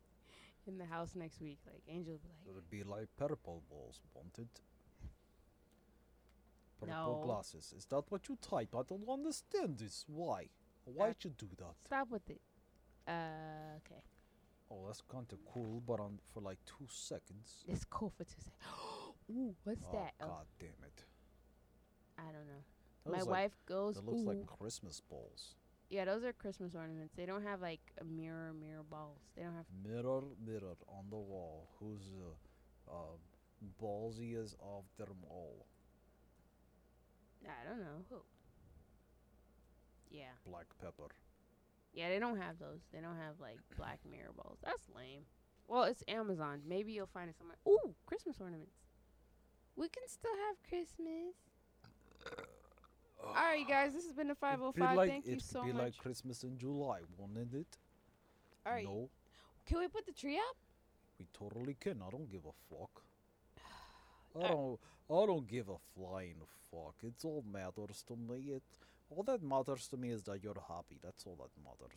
in 0.66 0.78
the 0.78 0.84
house 0.84 1.14
next 1.14 1.40
week. 1.40 1.58
Like 1.66 1.82
Angel 1.88 2.14
will 2.14 2.20
be 2.20 2.28
like, 2.28 2.48
It'll 2.50 2.70
be 2.70 2.82
like 2.84 3.08
purple 3.16 3.62
balls, 3.70 4.00
won't 4.14 4.38
it? 4.38 4.60
Purple 6.80 7.20
No. 7.20 7.22
glasses. 7.24 7.72
Is 7.76 7.84
that 7.86 8.04
what 8.10 8.28
you 8.28 8.36
type? 8.40 8.74
I 8.74 8.82
don't 8.88 9.08
understand 9.08 9.78
this. 9.78 10.04
Why? 10.06 10.48
Why'd 10.84 11.16
you 11.24 11.30
do 11.36 11.48
that? 11.58 11.74
stop 11.84 12.08
with 12.10 12.28
it. 12.30 12.40
Uh, 13.06 13.76
okay. 13.78 14.00
Oh, 14.70 14.84
that's 14.86 15.02
kind 15.10 15.26
of 15.32 15.38
cool, 15.52 15.82
but 15.86 15.98
on 16.00 16.18
for 16.32 16.40
like 16.40 16.58
two 16.66 16.86
seconds. 16.88 17.64
It's 17.66 17.84
cool 17.84 18.10
for 18.16 18.24
two 18.24 18.40
seconds. 18.40 18.54
Ooh, 19.30 19.54
what's 19.64 19.84
oh, 19.88 19.92
that? 19.92 20.14
Oh, 20.22 20.26
God 20.26 20.46
damn 20.58 20.68
it! 20.86 21.04
I 22.18 22.22
don't 22.32 22.46
know. 22.46 22.62
That 23.04 23.10
My 23.12 23.18
looks 23.18 23.26
like, 23.28 23.40
wife 23.42 23.56
goes, 23.66 23.94
That 23.96 24.04
looks 24.06 24.20
ooh. 24.22 24.28
like 24.28 24.46
Christmas 24.46 25.00
balls. 25.00 25.54
yeah, 25.90 26.04
those 26.04 26.24
are 26.24 26.32
Christmas 26.32 26.74
ornaments. 26.74 27.14
They 27.16 27.26
don't 27.26 27.42
have 27.44 27.60
like 27.60 27.80
a 28.00 28.04
mirror, 28.04 28.52
mirror 28.58 28.84
balls. 28.90 29.20
They 29.36 29.42
don't 29.42 29.54
have. 29.54 29.66
Mirror, 29.84 30.22
mirror 30.44 30.76
on 30.88 31.04
the 31.10 31.16
wall. 31.16 31.68
Who's 31.80 32.12
uh, 32.88 32.90
uh, 32.92 33.16
ballsiest 33.82 34.54
of 34.62 34.84
them 34.98 35.16
all? 35.28 35.66
I 37.48 37.68
don't 37.68 37.80
know 37.80 38.04
who. 38.10 38.16
Yeah, 40.10 40.32
Black 40.46 40.66
pepper. 40.80 41.08
yeah, 41.92 42.08
they 42.08 42.18
don't 42.18 42.38
have 42.38 42.58
those. 42.58 42.80
They 42.92 43.00
don't 43.00 43.16
have 43.16 43.34
like 43.40 43.58
black 43.76 43.98
mirror 44.10 44.32
balls. 44.36 44.58
That's 44.64 44.82
lame. 44.94 45.22
Well, 45.66 45.84
it's 45.84 46.02
Amazon. 46.08 46.60
Maybe 46.66 46.92
you'll 46.92 47.06
find 47.12 47.28
it 47.28 47.36
somewhere. 47.36 47.58
Ooh, 47.68 47.94
Christmas 48.06 48.36
ornaments. 48.40 48.72
We 49.76 49.88
can 49.88 50.02
still 50.08 50.32
have 50.48 50.56
Christmas. 50.68 51.34
All 53.22 53.34
right, 53.34 53.68
guys. 53.68 53.92
This 53.92 54.04
has 54.04 54.12
been 54.14 54.28
the 54.28 54.34
505. 54.34 54.96
like, 54.96 55.10
Thank 55.10 55.26
you 55.26 55.34
it 55.34 55.42
so 55.42 55.60
could 55.62 55.72
be 55.76 55.78
like 55.78 55.96
Christmas 55.98 56.42
in 56.42 56.56
July, 56.56 57.00
wouldn't 57.18 57.52
it? 57.54 57.76
All 58.64 58.72
right. 58.72 58.84
No, 58.84 59.10
Can 59.66 59.78
we 59.80 59.88
put 59.88 60.06
the 60.06 60.12
tree 60.12 60.36
up? 60.36 60.56
we 61.18 61.26
totally 61.34 61.76
can. 61.78 62.00
I 62.06 62.10
don't 62.10 62.30
give 62.30 62.42
a 62.46 62.74
fuck. 62.74 63.02
I 64.36 64.38
Uh, 64.38 64.48
don't. 64.48 64.78
I 65.10 65.26
don't 65.26 65.46
give 65.46 65.68
a 65.68 65.78
flying 65.94 66.42
fuck. 66.70 66.96
It's 67.02 67.24
all 67.24 67.44
matters 67.50 68.02
to 68.08 68.16
me. 68.16 68.52
It 68.56 68.62
all 69.10 69.22
that 69.24 69.42
matters 69.42 69.88
to 69.88 69.96
me 69.96 70.10
is 70.10 70.22
that 70.24 70.42
you're 70.42 70.62
happy. 70.68 70.98
That's 71.02 71.24
all 71.26 71.36
that 71.36 71.50
matters. 71.62 71.96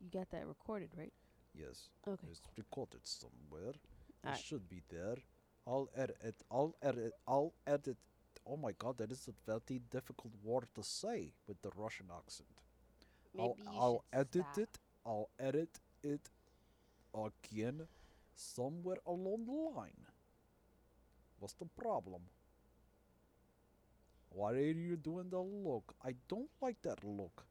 You 0.00 0.08
got 0.10 0.30
that 0.30 0.46
recorded, 0.46 0.90
right? 0.96 1.12
Yes, 1.54 1.90
Okay. 2.06 2.26
it's 2.30 2.40
recorded 2.56 3.00
somewhere. 3.06 3.74
It 4.24 4.26
Alright. 4.26 4.40
should 4.40 4.68
be 4.68 4.82
there. 4.88 5.16
I'll 5.66 5.88
edit. 5.94 6.36
I'll 6.50 6.74
edit. 6.82 7.12
I'll 7.28 7.52
edit. 7.66 7.98
Oh 8.46 8.56
my 8.56 8.72
god, 8.72 8.96
that 8.98 9.12
is 9.12 9.28
a 9.28 9.32
very 9.46 9.80
difficult 9.90 10.32
word 10.42 10.68
to 10.74 10.82
say 10.82 11.32
with 11.46 11.60
the 11.62 11.70
Russian 11.76 12.06
accent. 12.16 12.48
Maybe 13.34 13.62
I'll, 13.66 13.80
I'll 13.80 14.04
edit 14.12 14.46
stop. 14.52 14.58
it. 14.58 14.78
I'll 15.04 15.30
edit 15.38 15.80
it 16.02 16.30
again 17.14 17.86
somewhere 18.34 18.98
along 19.06 19.46
the 19.46 19.52
line. 19.52 20.06
What's 21.42 21.54
the 21.54 21.66
problem? 21.66 22.22
Why 24.30 24.52
are 24.52 24.60
you 24.60 24.96
doing 24.96 25.28
the 25.28 25.40
look? 25.40 25.92
I 26.04 26.14
don't 26.28 26.48
like 26.60 26.76
that 26.82 27.02
look. 27.02 27.44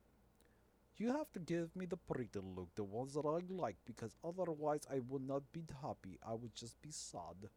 You 0.96 1.10
have 1.12 1.30
to 1.34 1.40
give 1.40 1.76
me 1.76 1.86
the 1.88 1.98
pretty 1.98 2.30
look, 2.40 2.70
the 2.76 2.86
ones 2.86 3.16
that 3.16 3.26
I 3.26 3.40
like, 3.54 3.76
because 3.86 4.16
otherwise 4.24 4.88
I 4.90 5.02
would 5.10 5.28
not 5.28 5.44
be 5.52 5.66
happy. 5.82 6.18
I 6.26 6.36
would 6.36 6.56
just 6.56 6.82
be 6.82 6.92
sad. 6.92 7.50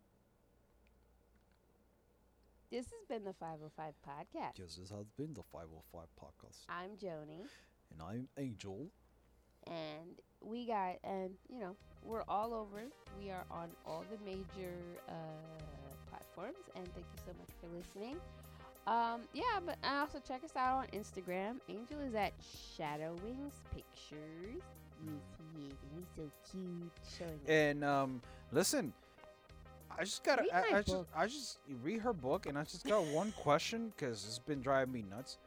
This 2.68 2.86
has 2.86 3.04
been 3.08 3.22
the 3.22 3.32
505 3.34 3.94
podcast. 4.04 4.58
Yes, 4.58 4.74
this 4.74 4.90
has 4.90 5.06
been 5.16 5.34
the 5.34 5.44
505 5.52 6.08
podcast. 6.20 6.64
I'm 6.68 6.96
Joni, 6.98 7.46
And 7.92 8.02
I'm 8.02 8.28
Angel. 8.38 8.88
and 9.68 10.18
we 10.40 10.66
got, 10.66 10.96
and 11.04 11.30
you 11.48 11.60
know, 11.60 11.76
we're 12.02 12.24
all 12.26 12.52
over. 12.52 12.82
We 13.22 13.30
are 13.30 13.44
on 13.52 13.68
all 13.86 14.04
the 14.10 14.18
major 14.24 14.74
uh, 15.08 15.83
platforms. 16.34 16.56
And 16.76 16.84
thank 16.94 17.06
you 17.14 17.22
so 17.24 17.32
much 17.38 17.50
for 17.60 17.68
listening. 17.76 18.16
Um, 18.86 19.22
yeah, 19.32 19.60
but 19.64 19.78
also 19.84 20.20
check 20.26 20.44
us 20.44 20.56
out 20.56 20.78
on 20.78 20.86
Instagram. 20.88 21.56
Angel 21.68 22.00
is 22.06 22.14
at 22.14 22.32
Shadow 22.76 23.14
Wings 23.24 23.54
Pictures. 23.74 24.62
Yes, 25.02 25.22
he 25.56 25.66
is, 25.66 25.72
and 25.82 25.90
he's 25.96 26.06
so 26.16 26.30
cute. 26.50 26.92
Showing. 27.18 27.40
And 27.48 27.84
um, 27.84 28.20
listen, 28.52 28.92
I 29.98 30.04
just 30.04 30.22
gotta, 30.22 30.44
I, 30.52 30.78
I 30.78 30.82
just, 30.82 31.04
I 31.16 31.26
just 31.26 31.58
read 31.82 32.00
her 32.00 32.12
book, 32.12 32.46
and 32.46 32.58
I 32.58 32.64
just 32.64 32.86
got 32.86 33.04
one 33.06 33.32
question 33.38 33.92
because 33.96 34.24
it's 34.26 34.38
been 34.38 34.60
driving 34.60 34.92
me 34.92 35.04
nuts. 35.10 35.38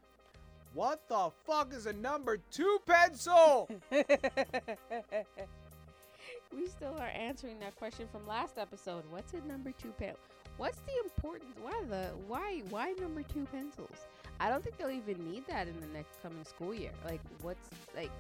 What 0.74 1.08
the 1.08 1.30
fuck 1.46 1.74
is 1.74 1.86
a 1.86 1.94
number 1.94 2.38
two 2.52 2.80
pencil? 2.86 3.70
we 3.92 4.02
still 6.68 6.96
are 6.98 7.08
answering 7.08 7.60
that 7.60 7.76
question 7.76 8.08
from 8.12 8.28
last 8.28 8.58
episode. 8.58 9.04
What's 9.10 9.34
a 9.34 9.42
number 9.48 9.72
two 9.72 9.92
pen? 9.98 10.14
What's 10.58 10.80
the 10.80 10.94
importance? 11.04 11.56
Why 11.62 11.84
the 11.88 12.10
why 12.28 12.62
why 12.70 12.94
number 13.00 13.22
two 13.22 13.46
pencils? 13.52 14.08
I 14.40 14.50
don't 14.50 14.64
think 14.64 14.78
they'll 14.78 14.90
even 14.90 15.24
need 15.32 15.46
that 15.48 15.68
in 15.68 15.80
the 15.80 15.88
next 15.88 16.22
coming 16.22 16.44
school 16.46 16.74
year. 16.74 16.92
Like 17.06 17.22
what's 17.42 17.70
like 17.96 18.12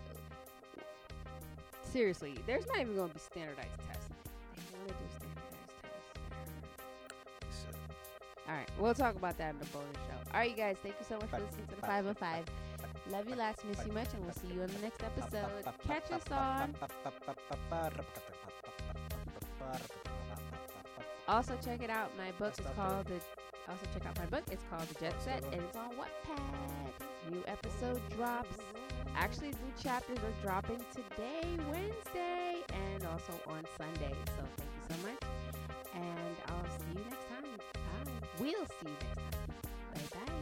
seriously? 1.92 2.38
There's 2.46 2.68
not 2.68 2.80
even 2.80 2.96
going 2.96 3.10
to 3.10 3.14
be 3.14 3.20
standardized 3.20 3.70
tests. 3.88 4.10
They 4.56 4.78
want 4.78 4.88
to 4.90 4.94
do 4.94 5.10
standardized 5.18 5.58
tests. 5.82 7.66
All 8.48 8.54
right, 8.54 8.70
we'll 8.80 8.94
talk 8.94 9.16
about 9.16 9.38
that 9.40 9.54
in 9.54 9.60
the 9.60 9.66
bonus 9.66 9.96
show. 10.08 10.32
All 10.34 10.40
right, 10.40 10.50
you 10.50 10.56
guys, 10.56 10.78
thank 10.82 10.96
you 11.00 11.06
so 11.08 11.16
much 11.16 11.30
for 11.30 11.40
listening 11.40 11.68
to 11.68 11.76
the 11.76 11.82
505. 11.82 12.46
Love 13.12 13.28
you 13.30 13.36
lots, 13.36 13.64
miss 13.66 13.86
you 13.86 13.92
much, 13.92 14.14
and 14.14 14.24
we'll 14.24 14.34
see 14.34 14.54
you 14.54 14.62
on 14.62 14.68
the 14.68 14.80
next 14.80 15.02
episode. 15.04 15.50
Catch 15.86 16.12
us 16.12 16.24
on. 16.32 16.76
Also, 21.28 21.58
check 21.64 21.84
it 21.84 21.90
out. 21.90 22.10
My 22.18 22.32
book 22.40 22.54
is 22.58 22.66
called 22.76 23.06
the. 23.08 23.20
Also, 23.70 23.86
check 23.94 24.06
out 24.06 24.18
my 24.18 24.26
book. 24.28 24.44
It's 24.50 24.64
called 24.70 24.88
The 24.88 24.94
Jet 25.00 25.16
Set, 25.22 25.44
and 25.52 25.62
it's 25.62 25.76
on 25.76 25.90
Wattpad. 25.92 27.32
New 27.32 27.44
episode 27.48 28.02
drops. 28.16 28.56
Actually, 29.16 29.50
new 29.50 29.74
chapters 29.82 30.20
are 30.20 30.42
dropping 30.42 30.80
today, 30.94 31.58
Wednesday, 31.70 32.56
and 32.74 33.06
also 33.06 33.34
on 33.48 33.64
Sunday. 33.78 34.16
So 34.38 34.44
thank 34.58 34.72
you 34.74 34.96
so 34.96 35.08
much, 35.08 35.24
and 35.96 36.36
I'll 36.48 36.80
see 36.80 36.94
you 36.96 37.04
next 37.10 37.28
time. 37.28 37.58
Bye. 37.74 38.12
We'll 38.40 38.66
see 38.66 38.86
you 38.86 38.96
next 39.02 39.32
time. 39.34 39.48
Bye 39.94 40.20
bye. 40.26 40.37